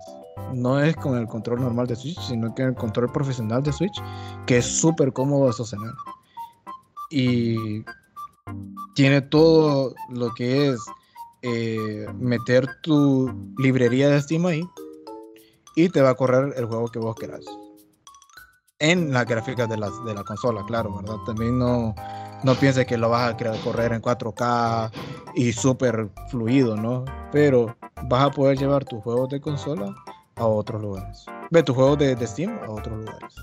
No 0.54 0.80
es 0.80 0.96
con 0.96 1.18
el 1.18 1.28
control 1.28 1.62
normal 1.62 1.86
de 1.86 1.96
Switch, 1.96 2.20
sino 2.22 2.56
que 2.56 2.64
el 2.64 2.74
control 2.74 3.12
profesional 3.12 3.62
de 3.62 3.72
Switch, 3.72 4.02
que 4.48 4.58
es 4.58 4.66
súper 4.66 5.14
cómodo 5.14 5.48
de 5.48 5.54
sostener. 5.54 5.92
Y 7.12 7.84
tiene 8.96 9.22
todo 9.22 9.94
lo 10.10 10.34
que 10.34 10.70
es 10.70 10.80
eh, 11.50 12.06
meter 12.20 12.68
tu 12.82 13.54
librería 13.58 14.10
de 14.10 14.22
Steam 14.22 14.46
ahí 14.48 14.68
y 15.78 15.88
te 15.88 16.02
va 16.02 16.10
a 16.10 16.16
correr 16.16 16.54
el 16.58 16.66
juego 16.66 16.90
que 16.90 17.00
vos 17.00 17.16
querás. 17.16 17.46
En 18.80 19.14
las 19.14 19.26
gráficas 19.26 19.70
de 19.70 19.78
la, 19.78 19.90
de 20.06 20.14
la 20.14 20.24
consola, 20.24 20.64
claro, 20.68 20.96
¿verdad? 20.96 21.16
También 21.26 21.58
no, 21.58 21.96
no 22.44 22.56
pienses 22.56 22.86
que 22.86 22.98
lo 22.98 23.10
vas 23.10 23.34
a 23.34 23.38
correr 23.64 23.94
en 23.94 24.02
4K 24.02 24.92
y 25.36 25.54
súper 25.54 26.10
fluido, 26.30 26.76
¿no? 26.76 27.06
Pero 27.32 27.76
vas 28.10 28.26
a 28.26 28.32
poder 28.32 28.58
llevar 28.58 28.84
tus 28.84 29.02
juegos 29.04 29.30
de 29.30 29.40
consola 29.40 29.96
a 30.36 30.46
otros 30.46 30.82
lugares. 30.82 31.26
Ve 31.50 31.64
tus 31.64 31.76
juegos 31.76 31.98
de, 31.98 32.16
de, 32.16 32.28
Steam 32.28 32.60
a 32.64 32.70
otros 32.70 32.98
lugares. 32.98 33.34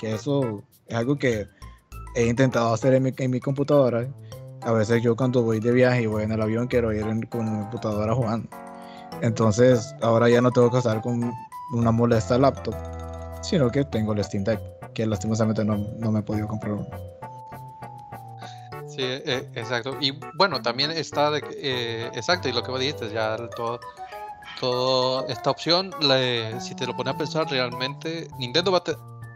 Que 0.00 0.14
eso 0.14 0.64
es 0.88 0.96
algo 0.96 1.16
que 1.16 1.46
he 2.16 2.26
intentado 2.26 2.74
hacer 2.74 2.94
en 2.94 3.04
mi, 3.04 3.12
en 3.16 3.30
mi 3.30 3.38
computadora. 3.38 4.08
A 4.64 4.72
veces 4.72 5.02
yo 5.02 5.16
cuando 5.16 5.42
voy 5.42 5.60
de 5.60 5.72
viaje 5.72 6.02
y 6.02 6.06
voy 6.06 6.22
en 6.22 6.32
el 6.32 6.40
avión 6.40 6.68
quiero 6.68 6.92
ir 6.92 7.04
con 7.28 7.44
mi 7.44 7.62
computadora 7.62 8.14
jugando. 8.14 8.48
Entonces 9.20 9.94
ahora 10.02 10.28
ya 10.28 10.40
no 10.40 10.50
tengo 10.50 10.70
que 10.70 10.78
estar 10.78 11.00
con 11.00 11.32
una 11.72 11.90
molesta 11.90 12.38
laptop, 12.38 12.74
sino 13.42 13.70
que 13.70 13.84
tengo 13.84 14.12
el 14.12 14.22
Steam 14.22 14.44
Deck, 14.44 14.60
que 14.94 15.06
lastimosamente 15.06 15.64
no, 15.64 15.78
no 15.98 16.12
me 16.12 16.20
he 16.20 16.22
podido 16.22 16.46
comprar. 16.46 16.78
Sí, 18.86 19.00
eh, 19.00 19.48
exacto. 19.54 19.96
Y 20.00 20.18
bueno, 20.36 20.60
también 20.60 20.90
está, 20.90 21.30
de, 21.30 21.42
eh, 21.56 22.10
exacto, 22.14 22.48
y 22.48 22.52
lo 22.52 22.62
que 22.62 22.70
vos 22.70 22.78
dijiste, 22.78 23.10
ya 23.10 23.38
todo, 24.60 25.26
esta 25.28 25.50
opción, 25.50 25.92
si 26.60 26.74
te 26.74 26.86
lo 26.86 26.94
pones 26.94 27.14
a 27.14 27.18
pensar 27.18 27.50
realmente, 27.50 28.28
Nintendo, 28.38 28.70
va 28.70 28.82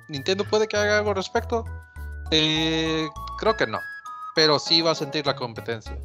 Nintendo 0.09 0.45
puede 0.45 0.69
que 0.69 0.77
haga 0.77 0.99
algo 0.99 1.11
al 1.11 1.17
respecto. 1.17 1.65
Eh, 2.31 3.09
creo 3.39 3.57
que 3.57 3.67
no, 3.67 3.81
pero 4.37 4.61
sí 4.61 4.83
va 4.83 4.93
a 4.93 4.95
sentir 4.95 5.27
la 5.27 5.35
competencia. 5.35 5.99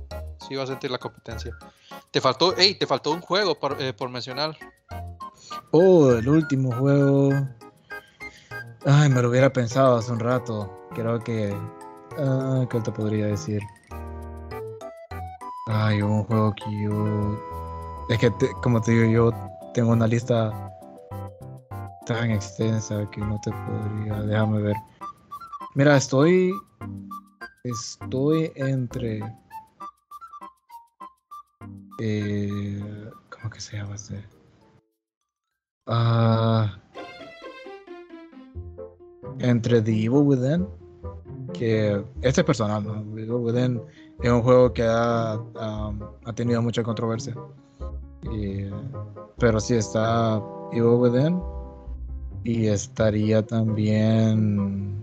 Sí 0.47 0.55
va 0.55 0.63
a 0.63 0.67
sentir 0.67 0.89
la 0.89 0.97
competencia. 0.97 1.55
Te 2.09 2.19
faltó, 2.19 2.55
hey, 2.57 2.75
te 2.79 2.87
faltó 2.87 3.11
un 3.11 3.21
juego 3.21 3.53
por, 3.53 3.77
por 3.95 4.09
mencionar. 4.09 4.57
Oh, 5.69 6.11
el 6.13 6.27
último 6.27 6.71
juego. 6.71 7.29
Ay, 8.87 9.09
me 9.09 9.21
lo 9.21 9.29
hubiera 9.29 9.53
pensado 9.53 9.97
hace 9.97 10.11
un 10.11 10.19
rato. 10.19 10.87
Creo 10.95 11.19
que 11.19 11.55
Ah, 12.17 12.65
¿Qué 12.69 12.79
te 12.81 12.91
podría 12.91 13.27
decir? 13.27 13.61
Ay, 15.67 16.01
un 16.01 16.23
juego 16.25 16.53
que 16.55 16.83
yo. 16.83 17.37
Es 18.09 18.19
que, 18.19 18.31
como 18.61 18.81
te 18.81 18.91
digo, 18.91 19.11
yo 19.11 19.71
tengo 19.73 19.91
una 19.91 20.07
lista 20.07 20.51
tan 22.05 22.31
extensa 22.31 23.09
que 23.11 23.21
no 23.21 23.39
te 23.41 23.51
podría. 23.51 24.21
Déjame 24.23 24.61
ver. 24.61 24.75
Mira, 25.75 25.95
estoy. 25.95 26.51
Estoy 27.63 28.51
entre. 28.55 29.21
Eh, 31.99 33.11
¿Cómo 33.29 33.49
que 33.49 33.59
se 33.59 33.77
llama 33.77 33.95
este? 33.95 34.23
Ah. 35.87 36.79
entre 39.39 39.81
The 39.81 39.91
Evil 39.91 40.23
Within 40.23 40.67
que 41.53 42.03
este 42.21 42.41
es 42.41 42.45
personal, 42.45 42.83
¿no? 42.83 43.17
es 43.17 44.31
un 44.31 44.41
juego 44.41 44.73
que 44.73 44.83
ha, 44.83 45.33
ha 45.33 46.33
tenido 46.33 46.61
mucha 46.61 46.83
controversia. 46.83 47.35
pero 49.37 49.59
sí 49.59 49.75
está 49.75 50.41
Evil 50.71 50.99
Within 50.99 51.41
y 52.43 52.67
estaría 52.67 53.45
también... 53.45 55.01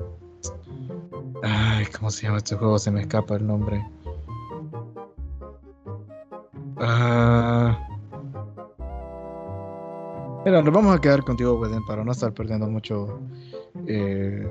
Ay, 1.43 1.87
¿cómo 1.87 2.11
se 2.11 2.27
llama 2.27 2.39
este 2.39 2.57
juego? 2.57 2.79
Se 2.79 2.91
me 2.91 3.03
escapa 3.03 3.37
el 3.37 3.47
nombre. 3.47 3.85
Ah... 6.79 7.79
Mira, 10.45 10.63
nos 10.63 10.73
vamos 10.73 10.97
a 10.97 11.01
quedar 11.01 11.23
contigo, 11.25 11.59
Within, 11.59 11.85
para 11.87 12.05
no 12.05 12.13
estar 12.13 12.33
perdiendo 12.33 12.67
mucho... 12.69 13.21
Eh, 13.87 14.47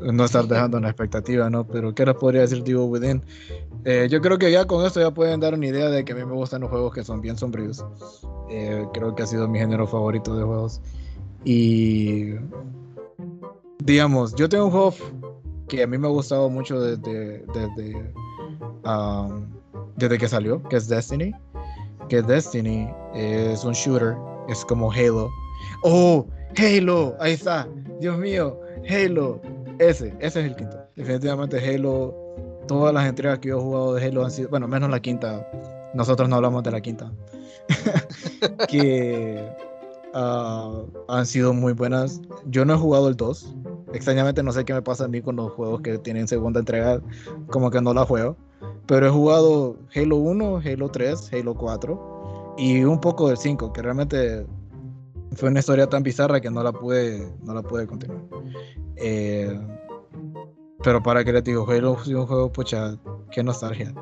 no 0.00 0.24
estar 0.24 0.46
dejando 0.46 0.78
una 0.78 0.88
expectativa, 0.88 1.48
¿no? 1.50 1.66
Pero 1.66 1.94
¿qué 1.94 2.04
les 2.04 2.14
podría 2.14 2.42
decir 2.42 2.62
Divo 2.62 2.84
Within? 2.86 3.22
Eh, 3.84 4.08
yo 4.10 4.20
creo 4.20 4.38
que 4.38 4.50
ya 4.52 4.64
con 4.66 4.84
esto 4.84 5.00
ya 5.00 5.10
pueden 5.10 5.40
dar 5.40 5.54
una 5.54 5.66
idea 5.66 5.88
de 5.88 6.04
que 6.04 6.12
a 6.12 6.16
mí 6.16 6.24
me 6.24 6.34
gustan 6.34 6.60
los 6.60 6.70
juegos 6.70 6.92
que 6.92 7.02
son 7.02 7.20
bien 7.20 7.36
sombríos. 7.36 7.84
Eh, 8.50 8.86
creo 8.92 9.14
que 9.14 9.22
ha 9.22 9.26
sido 9.26 9.48
mi 9.48 9.58
género 9.58 9.86
favorito 9.86 10.36
de 10.36 10.44
juegos. 10.44 10.80
Y 11.44 12.34
digamos, 13.78 14.34
yo 14.34 14.48
tengo 14.48 14.66
un 14.66 14.70
juego 14.70 14.94
que 15.68 15.82
a 15.82 15.86
mí 15.86 15.98
me 15.98 16.06
ha 16.06 16.10
gustado 16.10 16.48
mucho 16.48 16.80
desde, 16.80 17.44
desde, 17.54 18.12
um, 18.84 19.46
desde 19.96 20.18
que 20.18 20.28
salió, 20.28 20.62
que 20.64 20.76
es 20.76 20.88
Destiny. 20.88 21.32
Que 22.08 22.22
Destiny 22.22 22.88
es 23.14 23.64
un 23.64 23.72
shooter, 23.72 24.16
es 24.48 24.64
como 24.64 24.90
Halo. 24.90 25.30
¡Oh! 25.84 26.26
Halo, 26.56 27.14
ahí 27.20 27.34
está. 27.34 27.68
Dios 28.00 28.18
mío, 28.18 28.58
Halo. 28.88 29.40
Ese, 29.78 30.08
ese 30.18 30.40
es 30.40 30.46
el 30.46 30.56
quinto. 30.56 30.76
Definitivamente 30.96 31.58
Halo, 31.58 32.14
todas 32.66 32.94
las 32.94 33.06
entregas 33.06 33.38
que 33.38 33.48
yo 33.48 33.58
he 33.58 33.60
jugado 33.60 33.94
de 33.94 34.06
Halo 34.06 34.24
han 34.24 34.30
sido, 34.30 34.48
bueno, 34.48 34.66
menos 34.66 34.90
la 34.90 35.00
quinta. 35.00 35.46
Nosotros 35.94 36.28
no 36.28 36.36
hablamos 36.36 36.62
de 36.62 36.70
la 36.70 36.80
quinta. 36.80 37.12
que 38.68 39.46
uh, 40.14 40.86
han 41.08 41.26
sido 41.26 41.52
muy 41.52 41.74
buenas. 41.74 42.20
Yo 42.46 42.64
no 42.64 42.74
he 42.74 42.76
jugado 42.78 43.08
el 43.08 43.16
2. 43.16 43.54
Extrañamente 43.92 44.42
no 44.42 44.52
sé 44.52 44.64
qué 44.64 44.74
me 44.74 44.82
pasa 44.82 45.04
a 45.04 45.08
mí 45.08 45.22
con 45.22 45.36
los 45.36 45.52
juegos 45.52 45.80
que 45.80 45.98
tienen 45.98 46.28
segunda 46.28 46.60
entrega, 46.60 47.00
como 47.48 47.70
que 47.70 47.80
no 47.80 47.94
la 47.94 48.04
juego. 48.04 48.36
Pero 48.86 49.06
he 49.06 49.10
jugado 49.10 49.76
Halo 49.94 50.16
1, 50.16 50.62
Halo 50.64 50.88
3, 50.90 51.30
Halo 51.32 51.54
4 51.54 52.54
y 52.58 52.82
un 52.84 53.00
poco 53.00 53.28
del 53.28 53.36
5, 53.36 53.72
que 53.72 53.82
realmente 53.82 54.46
fue 55.36 55.50
una 55.50 55.60
historia 55.60 55.88
tan 55.88 56.02
bizarra 56.02 56.40
que 56.40 56.50
no 56.50 56.62
la 56.62 56.72
pude, 56.72 57.30
no 57.42 57.54
la 57.54 57.62
pude 57.62 57.86
continuar. 57.86 58.20
Eh, 58.96 59.58
pero 60.82 61.02
para 61.02 61.24
que 61.24 61.32
les 61.32 61.44
digo, 61.44 61.68
Halo 61.68 61.96
ha 61.98 62.04
sido 62.04 62.20
un 62.20 62.26
juego, 62.26 62.52
pucha, 62.52 62.96
qué 63.30 63.42
nostalgia. 63.42 63.94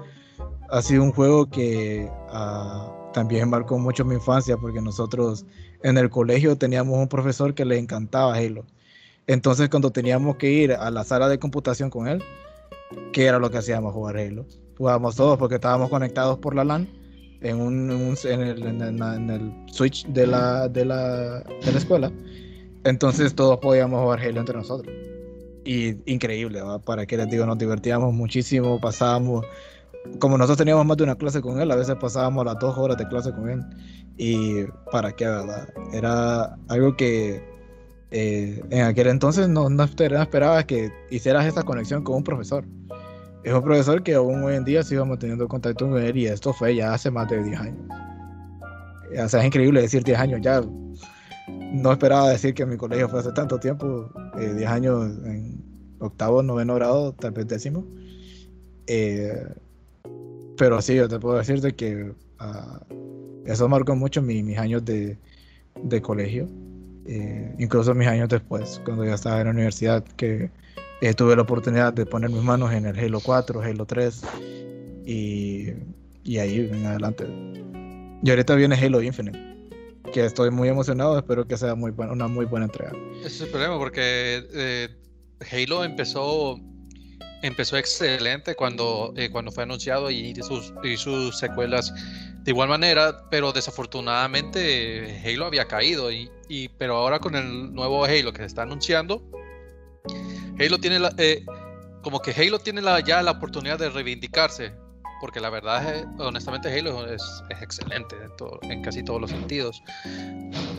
Ha 0.71 0.83
sido 0.83 1.03
un 1.03 1.13
juego 1.13 1.49
que 1.49 2.11
uh, 2.33 3.13
también 3.13 3.49
marcó 3.49 3.79
mucho 3.79 4.05
mi 4.05 4.15
infancia 4.15 4.57
porque 4.57 4.81
nosotros 4.81 5.47
en 5.83 5.97
el 5.97 6.11
colegio 6.11 6.57
teníamos 6.57 6.99
un 6.99 7.09
profesor 7.09 7.55
que 7.55 7.65
le 7.65 7.79
encantaba 7.79 8.35
Halo. 8.35 8.65
Entonces 9.27 9.69
cuando 9.69 9.91
teníamos 9.91 10.37
que 10.37 10.51
ir 10.51 10.73
a 10.73 10.91
la 10.91 11.05
sala 11.05 11.29
de 11.29 11.39
computación 11.39 11.91
con 11.91 12.07
él, 12.07 12.23
¿qué 13.13 13.27
era 13.27 13.39
lo 13.39 13.51
que 13.51 13.59
hacíamos? 13.59 13.93
Jugar 13.93 14.17
Halo. 14.17 14.47
Jugábamos 14.79 15.17
todos 15.17 15.39
porque 15.39 15.57
estábamos 15.57 15.91
conectados 15.91 16.39
por 16.39 16.55
la 16.55 16.65
LAN 16.65 16.89
en, 17.41 17.61
un, 17.61 18.17
en, 18.25 18.41
el, 18.41 18.67
en, 18.67 19.31
el, 19.31 19.53
switch 19.73 20.07
de 20.07 20.27
la, 20.27 20.69
de 20.69 20.85
la, 20.85 21.41
de 21.41 21.73
la 21.73 21.79
escuela. 21.79 22.13
Entonces 22.85 23.35
todos 23.35 23.59
podíamos 23.59 24.01
jugar 24.01 24.21
Halo 24.21 24.41
entre 24.41 24.57
nosotros. 24.57 24.95
Y 25.65 25.97
increíble, 26.11 26.61
para 26.85 27.05
que 27.07 27.17
les 27.17 27.29
digo, 27.29 27.45
nos 27.45 27.59
divertíamos 27.59 28.15
muchísimo, 28.15 28.81
pasábamos, 28.81 29.45
como 30.21 30.39
nosotros 30.39 30.59
teníamos 30.59 30.87
más 30.87 30.97
de 30.97 31.03
una 31.03 31.17
clase 31.17 31.41
con 31.41 31.61
él, 31.61 31.69
a 31.73 31.77
veces 31.77 31.97
pasábamos 31.97 32.45
las 32.45 32.57
dos 32.61 32.79
horas 32.79 32.97
de 32.97 33.09
clase 33.09 33.33
con 33.33 33.51
él. 33.51 33.61
Y 34.17 34.65
para 34.93 35.11
qué, 35.11 35.27
¿verdad? 35.27 35.69
Era 35.93 36.57
algo 36.69 36.97
que 36.97 37.56
eh, 38.11 38.63
en 38.71 38.83
aquel 38.83 39.09
entonces 39.09 39.49
no, 39.49 39.69
no 39.69 39.85
esperaba 39.85 40.65
que 40.65 40.91
hicieras 41.11 41.47
esa 41.47 41.63
conexión 41.63 42.05
con 42.05 42.17
un 42.17 42.25
profesor 42.25 42.65
es 43.47 43.53
un 43.53 43.63
profesor 43.63 44.03
que 44.03 44.15
aún 44.15 44.43
hoy 44.43 44.57
en 44.57 44.65
día 44.65 44.83
sigo 44.83 45.07
manteniendo 45.07 45.47
contacto 45.47 45.89
con 45.89 46.03
él 46.03 46.17
y 46.17 46.27
esto 46.27 46.53
fue 46.53 46.75
ya 46.75 46.93
hace 46.93 47.13
más 47.13 47.31
de 47.31 47.45
10 47.45 47.61
años. 47.61 47.79
O 49.25 49.29
sea, 49.29 49.39
es 49.39 49.47
increíble 49.47 49.81
decir 49.81 50.03
10 50.03 50.19
años 50.19 50.41
ya. 50.43 50.65
No 51.47 51.93
esperaba 51.93 52.29
decir 52.31 52.55
que 52.55 52.67
mi 52.67 52.77
colegio 52.77 53.09
fue 53.09 53.21
hace 53.21 53.31
tanto 53.31 53.61
tiempo, 53.61 54.11
10 54.37 54.61
eh, 54.63 54.67
años 54.67 55.13
en 55.25 55.63
octavo, 56.01 56.43
noveno 56.43 56.75
grado, 56.75 57.13
tal 57.13 57.31
vez 57.31 57.47
décimo. 57.47 57.87
Eh, 58.89 59.47
pero 60.57 60.83
sí, 60.83 60.97
yo 60.97 61.07
te 61.09 61.21
puedo 61.21 61.39
decirte 61.39 61.73
que 61.73 62.03
uh, 62.41 63.45
eso 63.45 63.69
marcó 63.69 63.95
mucho 63.95 64.23
mis 64.23 64.59
años 64.59 64.85
de, 64.85 65.19
de 65.85 66.03
colegio, 66.03 66.49
eh, 67.09 67.55
incluso 67.59 67.95
mis 67.95 68.09
años 68.09 68.29
después, 68.29 68.81
cuando 68.85 69.05
ya 69.05 69.15
estaba 69.15 69.41
en 69.41 69.47
la 69.47 69.53
universidad, 69.53 70.05
que 70.17 70.51
eh, 71.01 71.15
tuve 71.15 71.37
la 71.37 71.43
oportunidad 71.43 71.93
de 71.93 72.07
poner 72.07 72.31
mis 72.31 72.43
manos 72.43 72.73
en 72.73 72.87
el 72.87 72.99
Halo 72.99 73.21
4, 73.21 73.61
Halo 73.63 73.85
3 73.85 74.23
y, 75.05 75.69
y 76.25 76.39
ahí 76.39 76.69
en 76.73 76.87
adelante. 76.87 77.27
Y 78.23 78.31
ahorita 78.31 78.55
viene 78.55 78.75
Halo 78.75 79.03
Infinite, 79.03 79.39
que 80.13 80.25
estoy 80.25 80.51
muy 80.51 80.69
emocionado, 80.69 81.17
espero 81.19 81.47
que 81.47 81.57
sea 81.57 81.75
muy 81.75 81.91
buena, 81.91 82.13
una 82.13 82.29
muy 82.29 82.45
buena 82.47 82.67
entrega. 82.67 82.93
Ese 83.21 83.27
es 83.27 83.41
el 83.43 83.49
problema 83.49 83.79
porque 83.79 84.45
eh, 84.55 84.89
Halo 85.53 85.85
empezó 85.85 86.59
empezó 87.47 87.77
excelente 87.77 88.55
cuando, 88.55 89.13
eh, 89.17 89.31
cuando 89.31 89.51
fue 89.51 89.63
anunciado 89.63 90.11
y 90.11 90.35
sus, 90.37 90.73
y 90.83 90.97
sus 90.97 91.39
secuelas 91.39 91.93
de 92.47 92.53
igual 92.53 92.69
manera, 92.69 93.25
pero 93.29 93.53
desafortunadamente 93.53 95.21
Halo 95.25 95.47
había 95.47 95.67
caído. 95.67 96.13
Y, 96.13 96.31
y, 96.49 96.69
pero 96.69 96.97
ahora 96.97 97.19
con 97.19 97.35
el 97.35 97.75
nuevo 97.75 98.05
Halo 98.05 98.33
que 98.33 98.39
se 98.39 98.47
está 98.47 98.63
anunciando, 98.63 99.21
Halo 100.59 100.79
tiene 100.79 101.01
la, 101.01 101.13
eh, 101.19 101.45
como 102.03 102.21
que 102.21 102.31
Halo 102.31 102.61
tiene 102.61 102.83
la, 102.83 103.01
ya 103.01 103.21
la 103.23 103.33
oportunidad 103.33 103.79
de 103.79 103.91
reivindicarse. 103.91 104.73
Porque 105.19 105.41
la 105.41 105.49
verdad, 105.49 105.95
es, 105.95 106.07
honestamente, 106.19 106.69
Halo 106.69 107.07
es, 107.11 107.23
es 107.49 107.63
excelente 107.63 108.15
en, 108.17 108.71
en, 108.71 108.83
casi 108.83 109.03
todos 109.03 109.21
los 109.21 109.31
sentidos. 109.31 109.83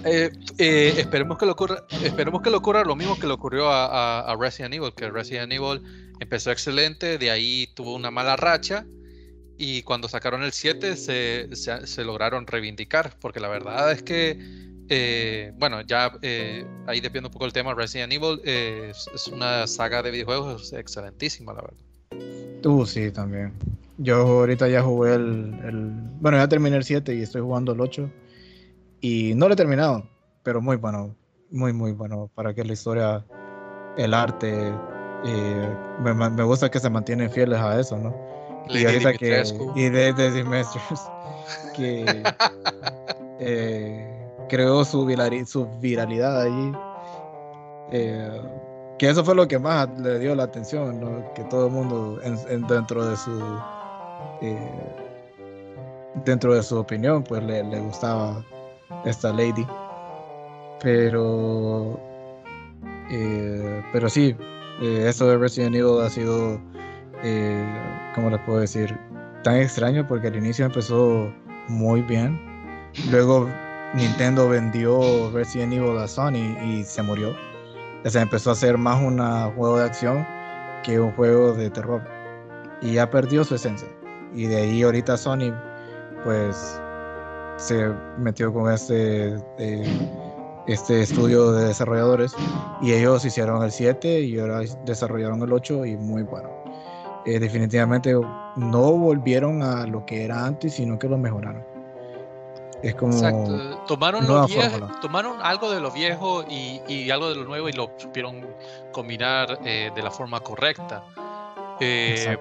Eh, 0.06 0.30
eh, 0.60 0.94
esperemos, 0.96 1.40
que 1.40 1.46
le 1.48 1.52
ocurra, 1.54 1.84
esperemos 2.04 2.44
que 2.44 2.52
le 2.52 2.58
ocurra 2.58 2.84
lo 2.84 2.96
mismo 2.96 3.18
que 3.20 3.26
le 3.26 3.34
ocurrió 3.34 3.68
a, 3.68 3.88
a, 3.88 4.32
a 4.32 4.36
Resident 4.38 4.76
Evil, 4.76 4.94
que 4.94 5.10
Resident 5.10 5.52
Evil 5.52 5.82
empezó 6.20 6.52
excelente, 6.52 7.18
de 7.18 7.32
ahí 7.32 7.68
tuvo 7.76 7.96
una 7.96 8.12
mala 8.12 8.36
racha 8.36 8.86
y 9.58 9.82
cuando 9.84 10.08
sacaron 10.08 10.44
el 10.44 10.52
7 10.52 10.96
se, 10.96 11.50
se, 11.56 12.04
lograron 12.04 12.46
reivindicar, 12.46 13.16
porque 13.20 13.40
la 13.40 13.48
verdad 13.48 13.92
es 13.92 14.04
que, 14.04 14.38
eh, 14.88 15.52
bueno, 15.58 15.82
ya 15.82 16.12
eh, 16.22 16.66
ahí 16.86 17.00
depende 17.00 17.28
un 17.28 17.34
poco 17.34 17.46
el 17.46 17.54
tema, 17.54 17.74
Resident 17.74 18.14
Evil 18.14 18.40
eh, 18.46 18.92
es, 18.92 19.10
es, 19.14 19.28
una 19.28 19.66
saga 19.66 20.04
de 20.04 20.12
videojuegos 20.12 20.74
excelentísima, 20.74 21.54
la 21.54 21.62
verdad. 21.62 22.68
Uh, 22.68 22.86
sí, 22.86 23.12
también. 23.12 23.54
Yo 23.98 24.18
ahorita 24.18 24.68
ya 24.68 24.84
jugué 24.84 25.16
el, 25.16 25.60
el, 25.64 25.92
Bueno, 26.20 26.38
ya 26.38 26.48
terminé 26.48 26.78
el 26.78 26.84
7 26.84 27.16
y 27.16 27.22
estoy 27.22 27.42
jugando 27.42 27.72
el 27.72 27.82
8. 27.82 28.12
Y 29.02 29.34
no 29.36 29.48
lo 29.48 29.54
he 29.54 29.58
terminado, 29.58 30.08
pero 30.44 30.62
muy 30.62 30.76
bueno. 30.76 31.16
Muy, 31.50 31.74
muy 31.74 31.94
bueno. 31.94 32.30
Para 32.36 32.54
que 32.54 32.64
la 32.64 32.74
historia, 32.74 33.26
el 33.98 34.14
arte, 34.14 34.72
eh, 35.26 35.70
me, 36.00 36.14
me, 36.14 36.44
gusta 36.44 36.70
que 36.70 36.80
se 36.80 36.90
mantienen 36.90 37.30
fieles 37.30 37.60
a 37.60 37.80
eso, 37.80 37.98
¿no? 37.98 38.14
Lady 38.68 38.82
y 38.82 38.86
ahorita 38.86 39.12
Dimitrescu. 39.12 39.74
que 39.74 39.82
y 39.82 39.90
de, 39.90 40.14
de 40.14 40.32
Dimitrescu, 40.32 40.96
que 41.76 42.24
eh, 43.40 44.18
creó 44.50 44.84
su, 44.86 45.06
virali, 45.06 45.46
su 45.46 45.68
viralidad 45.80 46.42
allí 46.42 46.72
eh, 47.92 48.42
que 48.98 49.10
eso 49.10 49.24
fue 49.24 49.36
lo 49.36 49.48
que 49.48 49.60
más 49.60 49.88
le 50.00 50.20
dio 50.20 50.36
la 50.36 50.44
atención 50.44 51.00
¿no? 51.00 51.34
que 51.34 51.44
todo 51.46 51.68
el 51.68 51.74
mundo 51.74 52.20
en, 52.24 52.38
en, 52.50 52.68
dentro 52.68 53.06
de 53.06 53.16
su 53.16 53.40
eh, 54.42 54.72
dentro 56.26 56.54
de 56.54 56.64
su 56.64 56.78
opinión 56.78 57.24
pues 57.24 57.44
le, 57.44 57.64
le 57.64 57.80
gustaba 57.80 58.44
esta 59.06 59.32
lady 59.32 59.66
pero 60.82 62.00
eh, 63.12 63.82
pero 63.94 64.10
sí 64.10 64.36
eh, 64.82 65.06
eso 65.08 65.28
de 65.28 65.38
Resident 65.38 65.76
Evil 65.76 66.02
ha 66.02 66.10
sido, 66.10 66.60
eh, 67.24 67.66
¿cómo 68.16 68.30
les 68.30 68.40
puedo 68.42 68.60
decir? 68.60 68.98
Tan 69.44 69.58
extraño 69.58 70.08
porque 70.08 70.28
al 70.28 70.36
inicio 70.36 70.66
empezó 70.66 71.32
muy 71.68 72.02
bien. 72.02 72.40
Luego 73.12 73.50
Nintendo 73.94 74.50
vendió 74.50 75.32
Resident 75.32 75.74
Evil 75.74 75.98
a 75.98 76.08
Sony 76.08 76.58
y 76.64 76.84
se 76.84 77.02
murió. 77.02 77.36
O 78.06 78.10
sea, 78.10 78.22
empezó 78.22 78.52
a 78.52 78.56
ser 78.56 78.78
más 78.78 79.02
un 79.02 79.20
juego 79.56 79.80
de 79.80 79.86
acción 79.86 80.26
que 80.84 81.00
un 81.00 81.12
juego 81.14 81.54
de 81.54 81.70
terror. 81.70 82.02
Y 82.82 82.94
ya 82.94 83.10
perdió 83.10 83.44
su 83.44 83.56
esencia. 83.56 83.88
Y 84.34 84.46
de 84.46 84.58
ahí 84.58 84.84
ahorita 84.84 85.18
Sony, 85.18 85.54
pues, 86.24 86.80
se 87.58 87.90
metió 88.18 88.54
con 88.54 88.72
este... 88.72 89.36
Eh, 89.58 90.27
este 90.68 91.02
estudio 91.02 91.52
de 91.54 91.66
desarrolladores 91.66 92.36
y 92.82 92.94
ellos 92.94 93.24
hicieron 93.24 93.64
el 93.64 93.72
7 93.72 94.22
y 94.22 94.38
ahora 94.40 94.62
desarrollaron 94.86 95.42
el 95.42 95.54
8 95.54 95.86
y 95.86 95.98
muy 95.98 96.24
bueno. 96.24 96.50
Eh, 97.26 97.40
definitivamente 97.40 98.14
no 98.14 98.92
volvieron 98.92 99.64
a 99.64 99.86
lo 99.86 100.06
que 100.06 100.24
era 100.24 100.46
antes, 100.46 100.76
sino 100.76 100.98
que 101.00 101.08
lo 101.08 101.18
mejoraron. 101.18 101.66
Es 102.84 102.96
como. 102.96 103.14
Exacto. 103.14 103.84
Tomaron, 103.88 104.28
lo 104.28 104.46
viejo, 104.46 104.88
tomaron 105.02 105.42
algo 105.42 105.72
de 105.72 105.80
lo 105.80 105.92
viejo 105.92 106.44
y, 106.48 106.82
y, 106.88 107.10
algo 107.10 107.30
de 107.30 107.36
lo 107.36 107.46
nuevo 107.46 107.70
y 107.70 107.74
lo 107.74 107.92
supieron 107.98 108.46
combinar 108.92 109.60
eh, 109.66 109.90
de 109.96 110.02
la 110.04 110.12
forma 110.12 110.40
correcta. 110.42 111.04
Eh, 111.80 112.38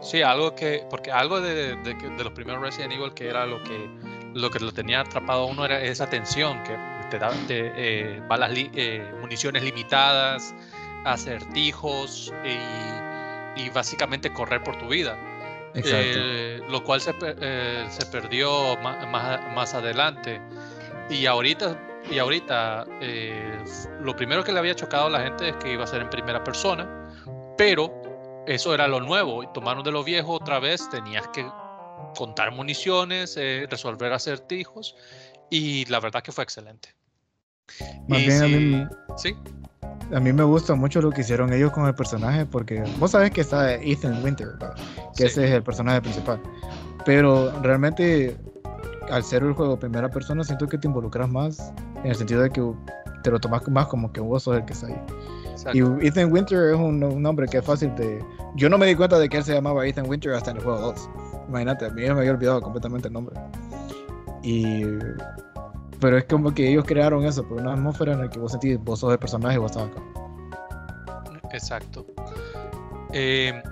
sí, 0.00 0.22
algo 0.22 0.54
que. 0.54 0.86
Porque 0.88 1.10
algo 1.10 1.40
de, 1.40 1.76
de, 1.76 1.94
de, 1.94 2.24
los 2.24 2.32
primeros 2.32 2.62
Resident 2.62 2.92
Evil 2.92 3.12
que 3.14 3.28
era 3.28 3.46
lo 3.46 3.62
que 3.64 3.90
lo 4.34 4.50
que 4.50 4.60
lo 4.60 4.72
tenía 4.72 5.00
atrapado 5.00 5.42
a 5.42 5.46
uno 5.46 5.64
era 5.64 5.80
esa 5.80 6.08
tensión 6.08 6.62
que 6.64 6.76
te 7.10 7.18
da 7.18 7.30
te, 7.46 7.72
eh, 7.76 8.20
balas 8.28 8.50
li, 8.50 8.70
eh, 8.74 9.12
municiones 9.20 9.62
limitadas, 9.62 10.54
acertijos 11.04 12.32
y, 12.44 13.62
y, 13.62 13.70
básicamente 13.70 14.32
correr 14.32 14.62
por 14.62 14.78
tu 14.78 14.88
vida. 14.88 15.18
Eh, 15.74 16.60
lo 16.68 16.84
cual 16.84 17.00
se, 17.00 17.12
eh, 17.20 17.86
se 17.90 18.06
perdió 18.06 18.76
más, 18.78 19.06
más, 19.08 19.40
más, 19.54 19.74
adelante. 19.74 20.40
Y 21.10 21.26
ahorita, 21.26 21.76
y 22.10 22.18
ahorita 22.18 22.86
lo 24.00 24.14
primero 24.14 24.44
que 24.44 24.52
le 24.52 24.60
había 24.60 24.74
chocado 24.74 25.06
a 25.06 25.10
la 25.10 25.20
gente 25.20 25.48
es 25.48 25.56
que 25.56 25.72
iba 25.72 25.84
a 25.84 25.86
ser 25.86 26.00
en 26.02 26.10
primera 26.10 26.44
persona, 26.44 26.88
pero 27.58 27.92
eso 28.46 28.72
era 28.74 28.86
lo 28.86 29.00
nuevo. 29.00 29.46
Tomaron 29.52 29.82
de 29.82 29.90
lo 29.90 30.04
viejo 30.04 30.32
otra 30.32 30.60
vez, 30.60 30.88
tenías 30.90 31.26
que 31.28 31.44
contar 32.16 32.52
municiones, 32.52 33.36
eh, 33.36 33.66
resolver 33.68 34.12
acertijos 34.12 34.96
y 35.54 35.84
la 35.84 36.00
verdad 36.00 36.20
que 36.20 36.32
fue 36.32 36.42
excelente. 36.42 36.88
Más 38.08 38.18
y 38.18 38.26
bien 38.26 38.38
si, 38.38 38.44
a 38.44 38.48
mí, 38.48 38.88
¿sí? 39.16 39.36
a 40.12 40.18
mí 40.18 40.32
me 40.32 40.42
gusta 40.42 40.74
mucho 40.74 41.00
lo 41.00 41.10
que 41.10 41.20
hicieron 41.20 41.52
ellos 41.52 41.70
con 41.70 41.86
el 41.86 41.94
personaje 41.94 42.44
porque 42.44 42.82
vos 42.98 43.12
sabés 43.12 43.30
que 43.30 43.42
está 43.42 43.74
Ethan 43.74 44.22
Winter, 44.24 44.48
¿verdad? 44.48 44.74
que 45.16 45.22
sí. 45.22 45.24
ese 45.26 45.44
es 45.44 45.50
el 45.52 45.62
personaje 45.62 46.02
principal, 46.02 46.40
pero 47.06 47.52
realmente 47.62 48.36
al 49.10 49.22
ser 49.22 49.44
el 49.44 49.52
juego 49.52 49.78
primera 49.78 50.10
persona 50.10 50.42
siento 50.42 50.66
que 50.66 50.76
te 50.76 50.88
involucras 50.88 51.28
más 51.30 51.72
en 52.02 52.10
el 52.10 52.16
sentido 52.16 52.42
de 52.42 52.50
que 52.50 52.60
te 53.22 53.30
lo 53.30 53.38
tomas 53.38 53.66
más 53.68 53.86
como 53.86 54.12
que 54.12 54.20
vos 54.20 54.42
sos 54.42 54.56
el 54.56 54.64
que 54.64 54.72
está 54.72 54.88
ahí. 54.88 55.00
Exacto. 55.52 55.78
Y 55.78 56.08
Ethan 56.08 56.32
Winter 56.32 56.70
es 56.70 56.76
un, 56.76 57.02
un, 57.02 57.22
nombre 57.22 57.46
que 57.46 57.58
es 57.58 57.64
fácil 57.64 57.94
de... 57.94 58.22
Yo 58.56 58.68
no 58.68 58.76
me 58.76 58.86
di 58.86 58.96
cuenta 58.96 59.20
de 59.20 59.28
que 59.28 59.36
él 59.36 59.44
se 59.44 59.54
llamaba 59.54 59.86
Ethan 59.86 60.06
Winter 60.08 60.32
hasta 60.34 60.50
en 60.50 60.56
el 60.56 60.64
juego 60.64 60.80
2. 60.80 61.08
Imagínate, 61.48 61.86
a 61.86 61.90
mí 61.90 62.02
me 62.02 62.10
había 62.10 62.32
olvidado 62.32 62.60
completamente 62.60 63.08
el 63.08 63.14
nombre. 63.14 63.36
Y... 64.44 64.84
Pero 66.00 66.18
es 66.18 66.24
como 66.24 66.52
que 66.52 66.70
ellos 66.70 66.84
crearon 66.86 67.24
eso, 67.24 67.46
por 67.48 67.60
una 67.60 67.72
atmósfera 67.72 68.12
en 68.12 68.20
la 68.20 68.28
que 68.28 68.38
vos 68.38 68.52
sentís, 68.52 68.78
vos 68.78 69.00
sos 69.00 69.12
el 69.12 69.18
personaje 69.18 69.56
y 69.56 69.58
vos 69.58 69.70
estás 69.70 69.88
acá. 69.88 70.02
Exacto. 71.52 72.04
Eh, 73.12 73.62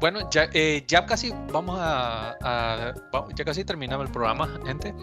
bueno, 0.00 0.28
ya, 0.30 0.48
eh, 0.52 0.84
ya 0.88 1.06
casi 1.06 1.32
vamos 1.52 1.78
a, 1.80 2.36
a, 2.42 2.94
Ya 3.34 3.44
casi 3.44 3.64
terminaba 3.64 4.02
el 4.02 4.10
programa, 4.10 4.48
gente. 4.64 4.94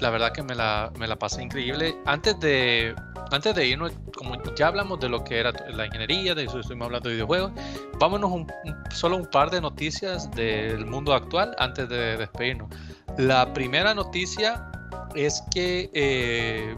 La 0.00 0.10
verdad 0.10 0.32
que 0.32 0.42
me 0.42 0.54
la, 0.54 0.92
me 0.98 1.06
la 1.06 1.16
pasé 1.16 1.42
increíble. 1.42 1.96
Antes 2.06 2.38
de, 2.40 2.94
antes 3.32 3.54
de 3.54 3.66
irnos, 3.66 3.92
como 4.16 4.34
ya 4.54 4.68
hablamos 4.68 5.00
de 5.00 5.08
lo 5.08 5.24
que 5.24 5.38
era 5.38 5.52
la 5.70 5.86
ingeniería, 5.86 6.34
de 6.34 6.44
eso 6.44 6.60
estuvimos 6.60 6.86
hablando 6.86 7.08
de 7.08 7.14
videojuegos, 7.16 7.52
vámonos 7.98 8.30
un, 8.30 8.46
solo 8.94 9.16
un 9.16 9.26
par 9.26 9.50
de 9.50 9.60
noticias 9.60 10.30
del 10.32 10.86
mundo 10.86 11.14
actual 11.14 11.54
antes 11.58 11.88
de 11.88 12.16
despedirnos. 12.16 12.68
La 13.18 13.52
primera 13.52 13.94
noticia 13.94 14.70
es 15.14 15.42
que. 15.50 15.90
Eh, 15.94 16.74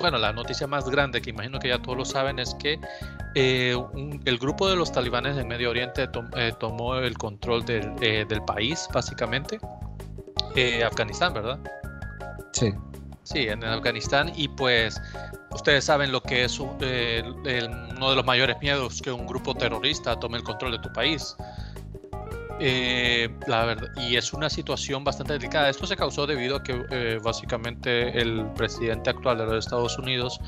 bueno, 0.00 0.18
la 0.18 0.32
noticia 0.32 0.66
más 0.66 0.88
grande 0.88 1.22
que 1.22 1.30
imagino 1.30 1.58
que 1.58 1.68
ya 1.68 1.78
todos 1.80 1.96
lo 1.96 2.04
saben 2.04 2.38
es 2.38 2.54
que 2.56 2.80
eh, 3.34 3.74
un, 3.74 4.20
el 4.24 4.38
grupo 4.38 4.68
de 4.68 4.76
los 4.76 4.92
talibanes 4.92 5.36
en 5.36 5.48
Medio 5.48 5.70
Oriente 5.70 6.06
tom, 6.08 6.30
eh, 6.36 6.52
tomó 6.58 6.96
el 6.96 7.16
control 7.16 7.64
del, 7.64 7.92
eh, 8.00 8.24
del 8.28 8.42
país, 8.44 8.88
básicamente. 8.92 9.58
Afganistán, 10.86 11.34
¿verdad? 11.34 11.58
Sí. 12.52 12.72
Sí, 13.24 13.48
en 13.48 13.64
Afganistán. 13.64 14.30
Y 14.36 14.46
pues 14.46 15.00
ustedes 15.50 15.84
saben 15.84 16.12
lo 16.12 16.22
que 16.22 16.44
es 16.44 16.60
un, 16.60 16.76
el, 16.80 17.34
el, 17.44 17.68
uno 17.96 18.10
de 18.10 18.16
los 18.16 18.24
mayores 18.24 18.56
miedos 18.60 19.02
que 19.02 19.10
un 19.10 19.26
grupo 19.26 19.54
terrorista 19.54 20.18
tome 20.20 20.38
el 20.38 20.44
control 20.44 20.72
de 20.72 20.78
tu 20.78 20.92
país. 20.92 21.36
Eh, 22.60 23.28
y 23.96 24.16
es 24.16 24.32
una 24.32 24.48
situación 24.48 25.02
bastante 25.02 25.32
delicada. 25.32 25.68
Esto 25.68 25.86
se 25.86 25.96
causó 25.96 26.26
debido 26.26 26.56
a 26.56 26.62
que 26.62 26.84
eh, 26.90 27.18
básicamente 27.22 28.20
el 28.20 28.46
presidente 28.54 29.10
actual 29.10 29.38
de 29.38 29.46
los 29.46 29.64
Estados 29.64 29.98
Unidos, 29.98 30.40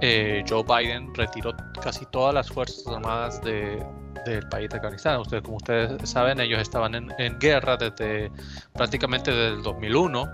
eh, 0.00 0.42
Joe 0.48 0.64
Biden, 0.64 1.14
retiró 1.14 1.54
casi 1.82 2.06
todas 2.06 2.34
las 2.34 2.48
fuerzas 2.48 2.86
armadas 2.86 3.42
de, 3.42 3.84
del 4.24 4.48
país 4.48 4.70
de 4.70 4.76
Afganistán. 4.76 5.20
Ustedes, 5.20 5.42
como 5.42 5.58
ustedes 5.58 6.08
saben, 6.08 6.40
ellos 6.40 6.60
estaban 6.60 6.94
en, 6.94 7.38
guerra 7.38 7.76
desde 7.76 8.30
prácticamente 8.72 9.30
desde 9.30 9.56
el 9.56 9.62
2001. 9.62 10.24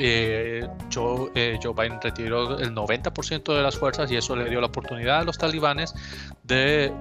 Eh, 0.00 0.66
Joe, 0.92 1.30
eh, 1.36 1.56
Joe, 1.62 1.72
Biden 1.72 2.00
retiró 2.02 2.58
el 2.58 2.74
90% 2.74 3.54
de 3.54 3.62
las 3.62 3.78
fuerzas 3.78 4.10
y 4.10 4.16
eso 4.16 4.34
le 4.34 4.50
dio 4.50 4.60
la 4.60 4.66
oportunidad 4.66 5.20
a 5.20 5.24
los 5.24 5.38
talibanes 5.38 5.94
de 6.42 6.92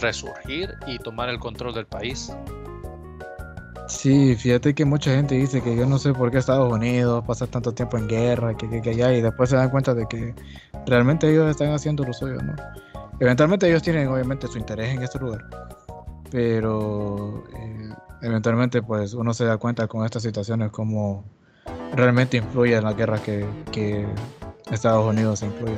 resurgir 0.00 0.74
y 0.88 0.98
tomar 0.98 1.28
el 1.28 1.38
control 1.38 1.72
del 1.72 1.86
país. 1.86 2.32
Sí, 3.92 4.34
fíjate 4.36 4.74
que 4.74 4.86
mucha 4.86 5.10
gente 5.14 5.34
dice 5.34 5.62
que 5.62 5.76
yo 5.76 5.86
no 5.86 5.98
sé 5.98 6.14
por 6.14 6.30
qué 6.30 6.38
Estados 6.38 6.72
Unidos 6.72 7.22
pasa 7.26 7.46
tanto 7.46 7.72
tiempo 7.74 7.98
en 7.98 8.08
guerra, 8.08 8.56
que, 8.56 8.68
que, 8.68 8.80
que 8.80 8.90
allá, 8.90 9.12
y 9.12 9.20
después 9.20 9.50
se 9.50 9.56
dan 9.56 9.68
cuenta 9.68 9.92
de 9.92 10.06
que 10.08 10.34
realmente 10.86 11.30
ellos 11.30 11.48
están 11.50 11.72
haciendo 11.72 12.02
lo 12.02 12.12
suyo, 12.14 12.40
¿no? 12.42 12.56
Eventualmente 13.20 13.68
ellos 13.68 13.82
tienen 13.82 14.08
obviamente 14.08 14.48
su 14.48 14.58
interés 14.58 14.94
en 14.96 15.02
este 15.02 15.18
lugar, 15.18 15.44
pero 16.30 17.44
eh, 17.54 17.90
eventualmente 18.22 18.82
pues 18.82 19.12
uno 19.12 19.34
se 19.34 19.44
da 19.44 19.58
cuenta 19.58 19.86
con 19.86 20.06
estas 20.06 20.22
situaciones 20.22 20.70
cómo 20.70 21.22
realmente 21.94 22.38
influye 22.38 22.74
en 22.74 22.84
la 22.84 22.94
guerra 22.94 23.22
que, 23.22 23.46
que 23.70 24.06
Estados 24.70 25.06
Unidos 25.06 25.42
incluye. 25.42 25.76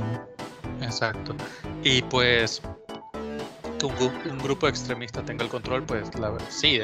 Exacto. 0.81 1.35
Y 1.83 2.01
pues 2.03 2.63
que 3.89 4.29
un, 4.31 4.39
grupo 4.39 4.69
extremista 4.69 5.23
tenga 5.23 5.45
el 5.45 5.51
control, 5.51 5.83
pues 5.85 6.15
la, 6.19 6.33
sí, 6.49 6.81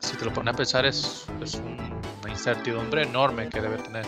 si 0.00 0.16
te 0.16 0.24
lo 0.24 0.32
pones 0.32 0.54
a 0.54 0.56
pensar 0.56 0.86
es, 0.86 1.26
es 1.42 1.54
una 1.54 2.30
incertidumbre 2.30 3.02
enorme 3.02 3.48
que 3.48 3.60
debe 3.60 3.78
tener. 3.78 4.04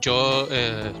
Yo 0.00 0.46
eh, 0.50 0.92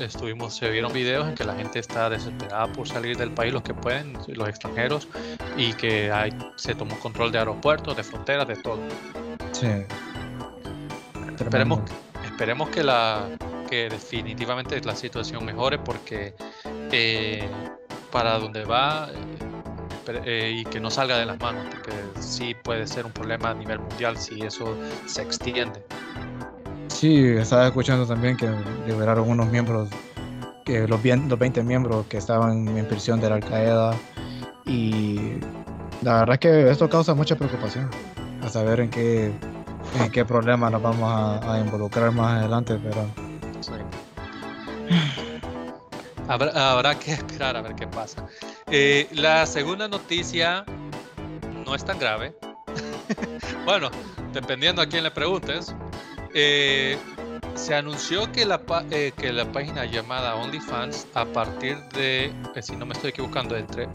estuvimos, 0.00 0.56
se 0.56 0.70
vieron 0.70 0.92
videos 0.92 1.28
en 1.28 1.34
que 1.34 1.44
la 1.44 1.54
gente 1.54 1.78
está 1.78 2.08
desesperada 2.08 2.66
por 2.72 2.88
salir 2.88 3.16
del 3.16 3.30
país, 3.30 3.52
los 3.52 3.62
que 3.62 3.74
pueden, 3.74 4.16
los 4.28 4.48
extranjeros, 4.48 5.08
y 5.56 5.72
que 5.74 6.10
hay, 6.10 6.30
se 6.56 6.74
tomó 6.74 6.98
control 7.00 7.32
de 7.32 7.38
aeropuertos, 7.38 7.96
de 7.96 8.02
fronteras, 8.02 8.48
de 8.48 8.56
todo. 8.56 8.80
Sí. 9.52 9.68
Esperemos, 11.38 11.80
esperemos 12.24 12.70
que 12.70 12.84
la 12.84 13.28
que 13.68 13.88
definitivamente 13.88 14.80
la 14.82 14.94
situación 14.94 15.44
mejore 15.44 15.78
porque 15.78 16.34
eh, 16.92 17.48
para 18.14 18.38
donde 18.38 18.64
va 18.64 19.08
eh, 20.24 20.58
y 20.60 20.64
que 20.66 20.78
no 20.78 20.88
salga 20.88 21.18
de 21.18 21.26
las 21.26 21.36
manos, 21.40 21.64
porque 21.68 21.90
sí 22.20 22.54
puede 22.54 22.86
ser 22.86 23.06
un 23.06 23.10
problema 23.10 23.50
a 23.50 23.54
nivel 23.54 23.80
mundial 23.80 24.16
si 24.16 24.40
eso 24.40 24.76
se 25.04 25.22
extiende. 25.22 25.82
Sí, 26.86 27.26
estaba 27.26 27.66
escuchando 27.66 28.06
también 28.06 28.36
que 28.36 28.48
liberaron 28.86 29.28
unos 29.28 29.48
miembros, 29.50 29.88
que 30.64 30.86
los, 30.86 31.02
20 31.02 31.64
miembros 31.64 32.06
que 32.06 32.18
estaban 32.18 32.68
en 32.78 32.86
prisión 32.86 33.20
de 33.20 33.30
la 33.30 33.34
Al-Qaeda 33.34 33.96
y 34.64 35.40
la 36.02 36.20
verdad 36.20 36.34
es 36.34 36.38
que 36.38 36.70
esto 36.70 36.88
causa 36.88 37.14
mucha 37.14 37.34
preocupación 37.34 37.90
a 38.44 38.48
saber 38.48 38.78
en 38.78 38.90
qué, 38.90 39.32
en 39.98 40.10
qué 40.12 40.24
problema 40.24 40.70
nos 40.70 40.80
vamos 40.80 41.42
a, 41.44 41.58
involucrar 41.58 42.12
más 42.12 42.38
adelante, 42.38 42.78
pero... 42.80 43.08
Habrá, 46.28 46.98
que 46.98 47.12
esperar 47.12 47.56
a 47.56 47.62
ver 47.62 47.74
qué 47.74 47.86
pasa. 47.86 48.26
Eh, 48.70 49.08
la 49.12 49.46
segunda 49.46 49.88
noticia 49.88 50.64
no 51.64 51.74
es 51.74 51.84
tan 51.84 51.98
grave. 51.98 52.34
bueno, 53.64 53.90
dependiendo 54.32 54.82
a 54.82 54.86
quién 54.86 55.04
le 55.04 55.10
preguntes. 55.10 55.74
Eh, 56.34 56.98
se 57.54 57.74
anunció 57.74 58.30
que 58.32 58.44
la, 58.44 58.60
eh, 58.90 59.12
que 59.16 59.32
la 59.32 59.50
página 59.52 59.84
llamada 59.84 60.34
OnlyFans, 60.34 61.06
a 61.14 61.24
partir 61.24 61.78
de, 61.94 62.32
si 62.60 62.74
no 62.74 62.84
me 62.84 62.94
estoy 62.94 63.10
equivocando, 63.10 63.56
entre 63.56 63.88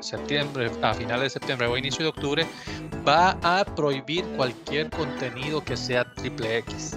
septiembre, 0.00 0.70
a 0.82 0.94
finales 0.94 1.24
de 1.24 1.30
septiembre 1.30 1.66
o 1.66 1.76
inicio 1.76 2.04
de 2.04 2.10
octubre, 2.10 2.46
va 3.06 3.36
a 3.42 3.64
prohibir 3.64 4.24
cualquier 4.36 4.88
contenido 4.90 5.64
que 5.64 5.76
sea 5.76 6.04
triple 6.14 6.58
X. 6.58 6.96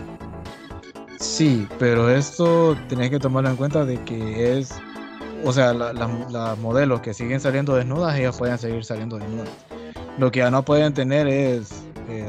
Sí, 1.20 1.68
pero 1.80 2.10
esto 2.10 2.78
tenés 2.90 3.10
que 3.10 3.20
tomarlo 3.20 3.50
en 3.50 3.56
cuenta 3.56 3.86
de 3.86 4.02
que 4.04 4.58
es, 4.58 4.72
o 5.44 5.52
sea, 5.54 5.74
las 5.74 5.96
la, 6.32 6.56
modelos 6.56 7.02
que 7.02 7.14
siguen 7.14 7.40
saliendo 7.40 7.76
desnudas, 7.76 8.18
ellas 8.18 8.38
pueden 8.38 8.58
seguir 8.58 8.84
saliendo 8.84 9.18
desnudas. 9.18 9.50
Lo 10.18 10.32
que 10.32 10.40
ya 10.40 10.52
no 10.52 10.64
pueden 10.64 10.94
tener 10.94 11.28
es 11.28 11.86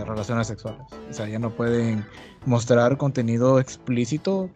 relaciones 0.06 0.46
sexuales. 0.46 0.80
O 1.10 1.12
sea, 1.12 1.28
ya 1.28 1.38
no 1.38 1.50
pueden 1.50 2.04
mostrar 2.44 2.96
contenido 2.96 3.60
explícito 3.60 4.50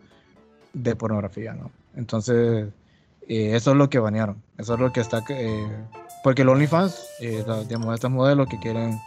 de 0.72 0.96
pornografía, 0.96 1.52
¿no? 1.52 1.70
Entonces, 1.96 2.68
eh, 3.28 3.56
eso 3.56 3.72
es 3.72 3.76
lo 3.76 3.90
que 3.90 3.98
banearon. 3.98 4.42
Eso 4.58 4.74
es 4.74 4.80
lo 4.80 4.92
que 4.92 5.00
está... 5.00 5.22
Eh, 5.28 5.68
porque 6.22 6.42
el 6.42 6.48
OnlyFans, 6.48 7.08
eh, 7.20 7.44
digamos, 7.68 7.94
estos 7.94 8.10
modelos 8.10 8.48
que 8.48 8.58
quieren, 8.58 8.98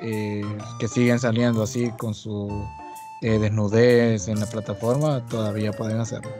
eh, 0.00 0.42
que 0.78 0.88
siguen 0.88 1.18
saliendo 1.18 1.62
así 1.62 1.90
con 1.98 2.14
su 2.14 2.66
desnudez 3.20 4.28
en 4.28 4.40
la 4.40 4.46
plataforma, 4.46 5.24
todavía 5.26 5.72
pueden 5.72 6.00
hacerlo. 6.00 6.30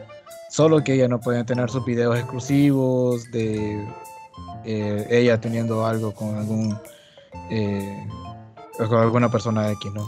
Solo 0.50 0.82
que 0.82 0.96
ya 0.96 1.08
no 1.08 1.20
pueden 1.20 1.44
tener 1.44 1.70
sus 1.70 1.84
videos 1.84 2.16
exclusivos 2.18 3.30
de 3.30 3.86
ella 4.64 5.40
teniendo 5.40 5.86
algo 5.86 6.12
con 6.12 6.36
algún 6.36 6.78
con 8.86 8.98
alguna 8.98 9.30
persona 9.30 9.70
X, 9.70 9.92
¿no? 9.92 10.06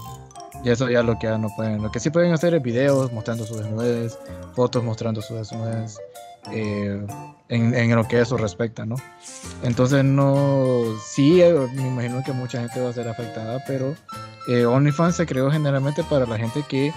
Y 0.62 0.70
eso 0.70 0.90
ya 0.90 1.02
lo 1.02 1.18
que 1.18 1.26
ya 1.26 1.38
no 1.38 1.48
pueden. 1.56 1.82
Lo 1.82 1.90
que 1.90 2.00
sí 2.00 2.10
pueden 2.10 2.32
hacer 2.32 2.54
es 2.54 2.62
videos 2.62 3.12
mostrando 3.12 3.44
sus 3.46 3.58
desnudez, 3.58 4.18
fotos 4.54 4.84
mostrando 4.84 5.22
sus 5.22 5.38
desnudez, 5.38 5.98
eh, 6.52 7.06
en, 7.48 7.96
lo 7.96 8.06
que 8.06 8.20
eso 8.20 8.36
respecta, 8.36 8.84
¿no? 8.84 8.96
Entonces, 9.62 10.04
no. 10.04 10.82
Sí, 11.04 11.40
eh, 11.40 11.54
me 11.74 11.88
imagino 11.88 12.22
que 12.24 12.32
mucha 12.32 12.60
gente 12.60 12.80
va 12.80 12.90
a 12.90 12.92
ser 12.92 13.08
afectada, 13.08 13.62
pero 13.66 13.94
eh, 14.48 14.64
OnlyFans 14.64 15.16
se 15.16 15.26
creó 15.26 15.50
generalmente 15.50 16.02
para 16.04 16.26
la 16.26 16.38
gente 16.38 16.64
que 16.68 16.92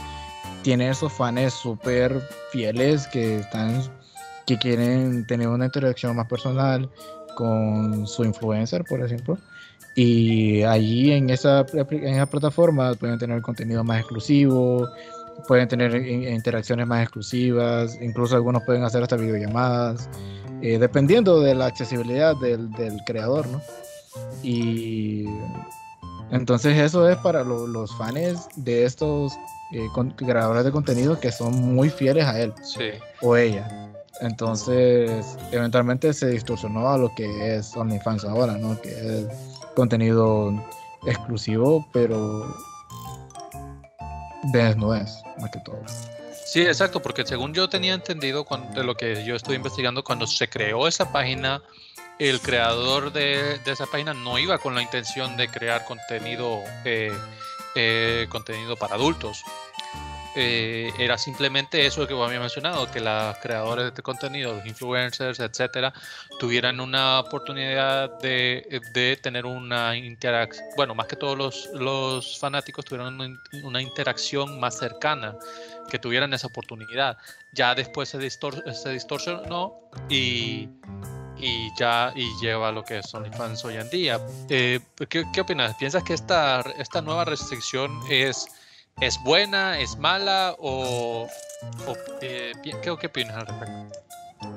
tiene 0.61 0.89
esos 0.89 1.11
fans 1.11 1.53
súper 1.53 2.21
fieles 2.51 3.07
que 3.07 3.39
están. 3.39 3.81
que 4.45 4.57
quieren 4.57 5.25
tener 5.27 5.47
una 5.47 5.65
interacción 5.65 6.15
más 6.15 6.27
personal 6.27 6.89
con 7.35 8.05
su 8.07 8.23
influencer, 8.25 8.83
por 8.83 9.01
ejemplo 9.01 9.37
y 9.95 10.63
allí 10.63 11.11
en 11.11 11.29
esa, 11.29 11.65
en 11.71 12.27
plataforma 12.27 12.93
pueden 12.95 13.19
tener 13.19 13.41
contenido 13.41 13.83
más 13.83 13.99
exclusivo, 13.99 14.87
pueden 15.47 15.67
tener 15.67 15.95
interacciones 15.95 16.87
más 16.87 17.03
exclusivas, 17.03 17.97
incluso 18.01 18.35
algunos 18.35 18.63
pueden 18.63 18.83
hacer 18.83 19.03
hasta 19.03 19.17
videollamadas, 19.17 20.09
eh, 20.61 20.79
dependiendo 20.79 21.41
de 21.41 21.53
la 21.53 21.67
accesibilidad 21.67 22.35
del, 22.37 22.71
del, 22.71 22.97
creador, 23.05 23.47
¿no? 23.47 23.61
Y 24.41 25.25
entonces 26.33 26.77
eso 26.77 27.07
es 27.07 27.17
para 27.17 27.43
los 27.43 27.95
fans 27.95 28.47
de 28.55 28.85
estos 28.85 29.33
eh, 29.71 29.87
creadores 30.15 30.65
de 30.65 30.71
contenido 30.71 31.19
que 31.19 31.31
son 31.31 31.53
muy 31.75 31.89
fieles 31.89 32.25
a 32.25 32.39
él 32.41 32.53
o 33.21 33.37
ella. 33.37 33.89
Entonces, 34.21 35.37
eventualmente 35.51 36.13
se 36.13 36.27
distorsionó 36.27 36.89
a 36.89 36.97
lo 36.97 37.13
que 37.15 37.55
es 37.55 37.75
OnlyFans 37.75 38.25
ahora, 38.25 38.57
¿no? 38.57 38.79
Que 38.81 38.89
es 38.89 39.27
contenido 39.75 40.53
exclusivo, 41.05 41.87
pero 41.91 42.55
desnudez, 44.51 45.21
más 45.39 45.51
que 45.51 45.59
todo. 45.59 45.81
Sí, 46.45 46.61
exacto, 46.61 46.99
porque 46.99 47.25
según 47.25 47.53
yo 47.53 47.67
tenía 47.69 47.93
entendido 47.93 48.45
de 48.75 48.83
lo 48.83 48.95
que 48.95 49.23
yo 49.25 49.35
estoy 49.35 49.55
investigando, 49.55 50.03
cuando 50.03 50.27
se 50.27 50.47
creó 50.47 50.87
esa 50.87 51.11
página, 51.11 51.61
el 52.29 52.39
creador 52.39 53.11
de, 53.11 53.59
esa 53.65 53.85
página 53.85 54.13
no 54.13 54.39
iba 54.39 54.57
con 54.57 54.75
la 54.75 54.81
intención 54.81 55.35
de 55.35 55.49
crear 55.49 55.83
contenido, 55.83 56.63
eh, 56.85 57.11
eh, 57.75 58.27
contenido 58.29 58.77
para 58.77 58.95
adultos. 58.95 59.43
Eh, 60.35 60.91
era 60.97 61.17
simplemente 61.17 61.85
eso 61.85 62.07
que 62.07 62.13
había 62.13 62.39
mencionado, 62.39 62.89
que 62.89 63.01
los 63.01 63.37
creadores 63.39 63.93
de 63.93 64.01
contenido, 64.01 64.53
los 64.53 64.65
influencers, 64.65 65.39
etcétera, 65.39 65.93
tuvieran 66.39 66.79
una 66.79 67.19
oportunidad 67.19 68.17
de, 68.19 69.19
tener 69.21 69.45
una 69.45 69.95
interacción, 69.95 70.65
bueno, 70.77 70.95
más 70.95 71.07
que 71.07 71.17
todos 71.17 71.37
los, 71.37 71.69
los 71.73 72.39
fanáticos 72.39 72.85
tuvieran 72.85 73.37
una, 73.63 73.81
interacción 73.81 74.59
más 74.61 74.77
cercana, 74.79 75.35
que 75.91 75.99
tuvieran 75.99 76.33
esa 76.33 76.47
oportunidad. 76.47 77.17
Ya 77.51 77.75
después 77.75 78.07
se, 78.07 78.29
se 78.29 78.89
distorsionó 78.89 79.75
y, 80.09 80.69
y 81.43 81.71
ya 81.77 82.13
y 82.15 82.25
lleva 82.41 82.71
lo 82.71 82.83
que 82.83 83.03
son 83.03 83.31
fans 83.33 83.63
hoy 83.65 83.75
en 83.75 83.89
día. 83.89 84.19
Eh, 84.49 84.79
¿qué, 85.09 85.25
¿qué, 85.33 85.41
opinas? 85.41 85.75
¿Piensas 85.75 86.03
que 86.03 86.13
esta, 86.13 86.61
esta 86.77 87.01
nueva 87.01 87.25
restricción 87.25 87.99
es 88.09 88.47
¿Es 89.01 89.21
buena? 89.23 89.79
¿Es 89.79 89.97
mala? 89.97 90.55
¿O, 90.59 91.27
eh, 92.21 92.51
¿qué, 92.81 92.89
opinas 92.89 93.35
al 93.35 93.47
respecto? 93.47 93.99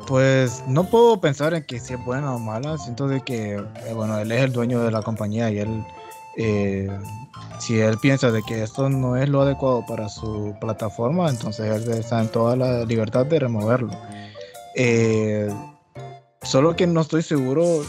Pues 0.07 0.63
no 0.69 0.85
puedo 0.85 1.21
pensar 1.21 1.55
en 1.55 1.65
que 1.65 1.81
si 1.81 1.95
es 1.95 2.05
buena 2.05 2.35
o 2.35 2.39
mala. 2.39 2.79
Siento 2.79 3.09
de 3.09 3.23
que, 3.23 3.55
eh, 3.55 3.93
bueno, 3.95 4.19
él 4.19 4.31
es 4.31 4.43
el 4.43 4.53
dueño 4.53 4.83
de 4.83 4.91
la 4.91 5.03
compañía 5.03 5.51
y 5.51 5.59
él, 5.59 5.85
eh, 6.37 6.89
si 7.59 7.81
él 7.81 7.99
piensa 7.99 8.31
de 8.31 8.43
que 8.43 8.63
esto 8.63 8.89
no 8.89 9.17
es 9.17 9.29
lo 9.29 9.43
adecuado 9.43 9.85
para 9.87 10.09
su 10.09 10.55
plataforma, 10.61 11.29
entonces 11.29 11.67
él 11.67 11.91
está 11.93 12.21
en 12.21 12.29
toda 12.29 12.57
la 12.57 12.85
libertad 12.85 13.27
de 13.27 13.41
removerlo. 13.41 13.91
Solo 16.43 16.77
que 16.77 16.87
no 16.87 17.01
estoy 17.01 17.23
seguro 17.23 17.85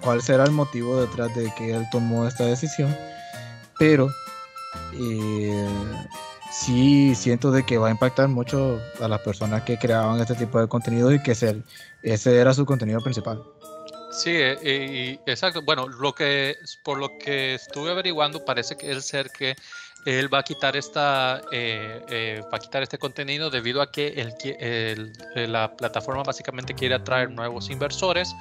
cuál 0.00 0.22
será 0.22 0.44
el 0.44 0.52
motivo 0.52 1.00
detrás 1.00 1.34
de 1.34 1.52
que 1.56 1.72
él 1.74 1.84
tomó 1.90 2.26
esta 2.26 2.44
decisión, 2.44 2.94
pero 3.78 4.08
y 4.92 5.50
sí 6.52 7.14
siento 7.14 7.50
de 7.50 7.64
que 7.64 7.78
va 7.78 7.88
a 7.88 7.90
impactar 7.90 8.28
mucho 8.28 8.80
a 9.00 9.08
las 9.08 9.20
personas 9.20 9.62
que 9.62 9.78
creaban 9.78 10.20
este 10.20 10.34
tipo 10.34 10.60
de 10.60 10.68
contenido 10.68 11.12
y 11.12 11.22
que 11.22 11.32
ese, 11.32 11.62
ese 12.02 12.38
era 12.38 12.54
su 12.54 12.64
contenido 12.64 13.00
principal. 13.00 13.42
Sí, 14.12 14.30
eh, 14.32 15.18
exacto. 15.26 15.60
Bueno, 15.62 15.88
lo 15.88 16.14
que 16.14 16.56
por 16.84 16.98
lo 16.98 17.18
que 17.18 17.54
estuve 17.54 17.90
averiguando 17.90 18.44
parece 18.44 18.76
que 18.76 18.90
el 18.90 19.02
ser 19.02 19.30
que 19.30 19.56
él 20.04 20.32
va 20.32 20.38
a 20.38 20.42
quitar 20.42 20.76
esta 20.76 21.40
eh, 21.50 22.04
eh, 22.08 22.42
va 22.52 22.58
a 22.58 22.60
quitar 22.60 22.82
este 22.82 22.98
contenido 22.98 23.50
debido 23.50 23.80
a 23.80 23.90
que 23.90 24.08
el, 24.08 25.12
la 25.52 25.76
plataforma 25.76 26.22
básicamente 26.22 26.74
quiere 26.74 26.94
atraer 26.94 27.30
nuevos 27.30 27.70
inversores 27.70 28.34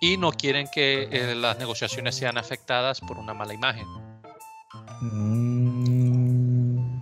y 0.00 0.16
no 0.16 0.32
quieren 0.32 0.68
que 0.72 1.34
las 1.36 1.58
negociaciones 1.58 2.14
sean 2.14 2.36
afectadas 2.36 3.00
por 3.00 3.18
una 3.18 3.32
mala 3.32 3.54
imagen. 3.54 3.86
Mm, 5.00 7.00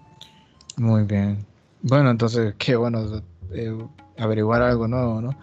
muy 0.76 1.02
bien. 1.04 1.44
Bueno, 1.82 2.10
entonces 2.10 2.54
qué 2.58 2.76
bueno 2.76 3.22
averiguar 4.18 4.62
algo 4.62 4.88
nuevo, 4.88 5.20
¿no? 5.20 5.36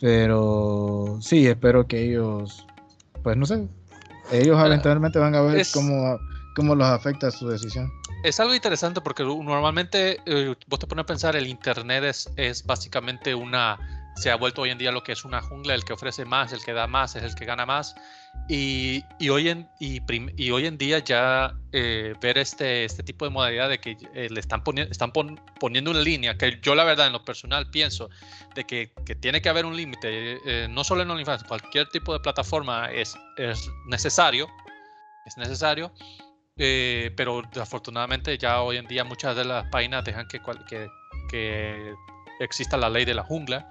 Pero 0.00 1.18
sí, 1.20 1.46
espero 1.46 1.86
que 1.86 2.04
ellos, 2.04 2.66
pues 3.22 3.36
no 3.36 3.46
sé, 3.46 3.66
ellos 4.30 4.58
eventualmente 4.64 5.18
van 5.18 5.34
a 5.34 5.40
ver 5.40 5.66
cómo, 5.72 6.18
cómo 6.54 6.74
los 6.74 6.86
afecta 6.86 7.30
su 7.30 7.48
decisión. 7.48 7.90
Es 8.24 8.40
algo 8.40 8.54
interesante 8.54 9.00
porque 9.00 9.22
normalmente 9.22 10.20
eh, 10.26 10.54
vos 10.66 10.78
te 10.80 10.86
pones 10.86 11.04
a 11.04 11.06
pensar, 11.06 11.36
el 11.36 11.46
Internet 11.46 12.02
es, 12.04 12.28
es 12.36 12.66
básicamente 12.66 13.34
una, 13.34 13.78
se 14.16 14.30
ha 14.30 14.36
vuelto 14.36 14.62
hoy 14.62 14.70
en 14.70 14.78
día 14.78 14.90
lo 14.90 15.02
que 15.02 15.12
es 15.12 15.24
una 15.24 15.40
jungla, 15.40 15.74
el 15.74 15.84
que 15.84 15.92
ofrece 15.92 16.24
más, 16.24 16.52
el 16.52 16.62
que 16.64 16.72
da 16.72 16.86
más, 16.86 17.14
es 17.14 17.22
el 17.22 17.34
que 17.34 17.44
gana 17.44 17.64
más. 17.64 17.94
Y, 18.48 19.04
y 19.18 19.28
hoy, 19.28 19.48
en, 19.48 19.68
y, 19.78 20.00
y, 20.36 20.50
hoy 20.50 20.66
en 20.66 20.78
día 20.78 20.98
ya 20.98 21.54
eh, 21.72 22.14
ver 22.20 22.38
este, 22.38 22.84
este 22.84 23.02
tipo 23.02 23.24
de 23.24 23.30
modalidad 23.30 23.68
de 23.68 23.78
que 23.78 23.96
eh, 24.14 24.28
le 24.30 24.40
están, 24.40 24.64
poniendo 24.64 24.90
están 24.90 25.12
poniendo 25.12 25.90
una 25.90 26.00
línea, 26.00 26.36
que 26.36 26.58
yo 26.62 26.74
la 26.74 26.84
verdad 26.84 27.06
en 27.06 27.12
lo 27.12 27.24
personal 27.24 27.70
pienso 27.70 28.08
de 28.54 28.64
que, 28.64 28.92
que 29.04 29.14
tiene 29.14 29.40
que 29.42 29.48
haber 29.48 29.66
un 29.66 29.76
límite, 29.76 30.38
eh, 30.44 30.66
no 30.68 30.82
solo 30.82 31.02
en 31.02 31.10
OnlyFans, 31.10 31.44
cualquier 31.44 31.88
tipo 31.90 32.12
de 32.12 32.20
plataforma 32.20 32.90
es, 32.90 33.16
es 33.36 33.70
necesario, 33.86 34.48
es 35.26 35.36
necesario, 35.36 35.92
pero 36.58 37.42
desafortunadamente 37.52 38.36
ya 38.36 38.62
hoy 38.62 38.76
en 38.76 38.86
día 38.86 39.04
muchas 39.04 39.36
de 39.36 39.44
las 39.44 39.68
páginas 39.70 40.04
dejan 40.04 40.26
que, 40.26 40.40
que, 40.68 40.88
que 41.30 41.94
exista 42.40 42.76
la 42.76 42.90
ley 42.90 43.04
de 43.04 43.14
la 43.14 43.22
jungla. 43.22 43.70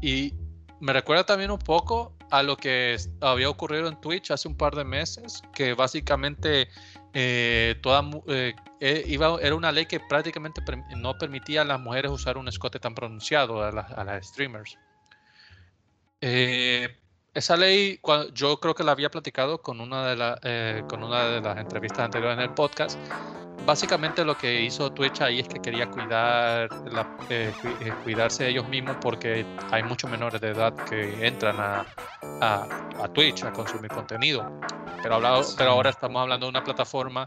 y 0.00 0.34
me 0.82 0.92
recuerda 0.92 1.24
también 1.24 1.52
un 1.52 1.60
poco 1.60 2.16
a 2.32 2.42
lo 2.42 2.56
que 2.56 2.96
había 3.20 3.48
ocurrido 3.48 3.86
en 3.88 4.00
Twitch 4.00 4.30
hace 4.30 4.48
un 4.48 4.56
par 4.56 4.74
de 4.74 4.84
meses, 4.84 5.42
que 5.54 5.74
básicamente 5.74 6.68
eh, 7.12 7.76
toda, 7.82 8.02
eh, 8.26 8.54
eh, 8.80 9.04
iba, 9.06 9.38
era 9.40 9.54
una 9.54 9.70
ley 9.70 9.86
que 9.86 10.00
prácticamente 10.00 10.62
no 10.96 11.16
permitía 11.18 11.60
a 11.60 11.64
las 11.64 11.78
mujeres 11.78 12.10
usar 12.10 12.38
un 12.38 12.48
escote 12.48 12.80
tan 12.80 12.94
pronunciado 12.94 13.62
a, 13.62 13.68
a 13.68 14.04
las 14.04 14.26
streamers. 14.26 14.78
Esa 17.34 17.56
ley, 17.56 18.00
yo 18.34 18.58
creo 18.58 18.74
que 18.74 18.84
la 18.84 18.92
había 18.92 19.10
platicado 19.10 19.62
con 19.62 19.80
una 19.80 20.14
de, 20.14 20.84
con 20.88 21.02
una 21.02 21.24
de 21.24 21.40
las 21.40 21.58
entrevistas 21.58 22.00
anteriores 22.00 22.38
en 22.38 22.44
el 22.44 22.50
podcast, 22.54 22.98
básicamente 23.66 24.24
lo 24.24 24.36
que 24.36 24.62
hizo 24.62 24.92
Twitch 24.92 25.20
ahí 25.20 25.40
es 25.40 25.48
que 25.48 25.60
quería 25.60 25.88
cuidar 25.88 26.68
eh, 27.30 27.52
eh, 27.80 27.92
cuidarse 28.02 28.48
ellos 28.48 28.68
mismos 28.68 28.96
porque 29.00 29.46
hay 29.70 29.82
muchos 29.82 30.10
menores 30.10 30.40
de 30.40 30.50
edad 30.50 30.74
que 30.74 31.26
entran 31.26 31.56
a, 31.58 31.86
a, 32.40 33.08
Twitch 33.12 33.44
a 33.44 33.52
consumir 33.52 33.90
contenido. 33.90 34.50
Pero, 35.02 35.16
hablado, 35.16 35.42
pero 35.58 35.72
ahora 35.72 35.90
estamos 35.90 36.22
hablando 36.22 36.46
de 36.46 36.50
una 36.50 36.62
plataforma 36.62 37.24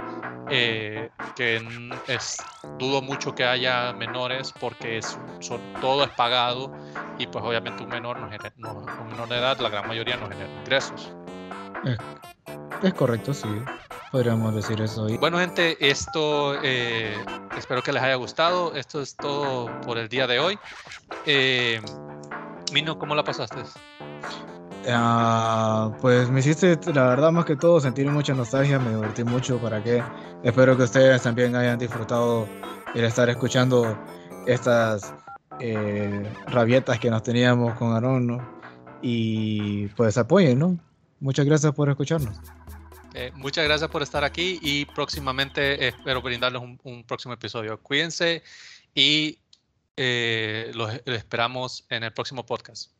eh, 0.49 1.10
que 1.36 1.61
es, 2.07 2.38
dudo 2.77 3.02
mucho 3.02 3.36
que 3.36 3.44
haya 3.44 3.91
menores 3.91 4.53
porque 4.60 4.99
es, 4.99 5.18
son, 5.40 5.60
todo 5.82 6.03
es 6.06 6.10
pagado 6.11 6.72
y 7.18 7.27
pues 7.27 7.44
obviamente 7.44 7.84
un 7.84 7.90
menor, 7.90 8.18
no, 8.57 8.73
un 8.73 9.07
menor 9.07 9.27
de 9.27 9.38
edad, 9.38 9.60
la 9.60 9.69
gran 9.69 9.88
mayoría 9.88 9.94
no 10.03 10.27
genera 10.27 10.49
ingresos. 10.59 11.13
Es 12.84 12.93
correcto, 12.93 13.34
sí. 13.34 13.47
Podríamos 14.11 14.55
decir 14.55 14.80
eso. 14.81 15.07
Bueno, 15.19 15.39
gente, 15.39 15.77
esto 15.80 16.55
eh, 16.63 17.13
espero 17.57 17.81
que 17.81 17.91
les 17.91 18.01
haya 18.01 18.15
gustado. 18.15 18.76
Esto 18.76 19.01
es 19.01 19.15
todo 19.15 19.69
por 19.81 19.97
el 19.97 20.07
día 20.07 20.27
de 20.27 20.39
hoy. 20.39 20.59
Eh, 21.26 21.81
Mino, 22.72 22.97
¿cómo 22.97 23.15
la 23.15 23.23
pasaste? 23.23 23.57
Ah, 24.88 25.91
pues 26.01 26.30
me 26.30 26.39
hiciste, 26.39 26.77
la 26.93 27.07
verdad, 27.07 27.31
más 27.31 27.45
que 27.45 27.55
todo, 27.55 27.80
sentir 27.80 28.09
mucha 28.09 28.34
nostalgia. 28.34 28.80
Me 28.80 28.91
divertí 28.91 29.23
mucho. 29.23 29.57
¿Para 29.59 29.84
qué? 29.84 30.03
Espero 30.43 30.77
que 30.77 30.84
ustedes 30.84 31.22
también 31.22 31.55
hayan 31.55 31.77
disfrutado 31.77 32.47
el 32.93 33.03
estar 33.03 33.30
escuchando 33.30 33.97
estas 34.45 35.13
eh, 35.59 36.31
rabietas 36.47 36.99
que 36.99 37.09
nos 37.09 37.23
teníamos 37.23 37.73
con 37.76 37.93
Aaron, 37.93 38.27
¿no? 38.27 38.55
Y 39.01 39.88
pues 39.89 40.17
apoyen, 40.17 40.59
¿no? 40.59 40.80
Muchas 41.19 41.45
gracias 41.45 41.73
por 41.73 41.89
escucharnos. 41.89 42.38
Eh, 43.13 43.31
muchas 43.35 43.63
gracias 43.63 43.89
por 43.89 44.03
estar 44.03 44.23
aquí 44.26 44.59
y 44.61 44.85
próximamente 44.85 45.88
espero 45.88 46.22
brindarles 46.22 46.61
un, 46.61 47.03
próximo 47.05 47.34
episodio. 47.34 47.81
Cuídense 47.81 48.43
y 48.93 49.39
eh, 49.95 50.72
los 50.73 50.93
esperamos 51.05 51.85
en 51.89 52.03
el 52.03 52.11
próximo 52.11 52.45
podcast. 52.45 52.94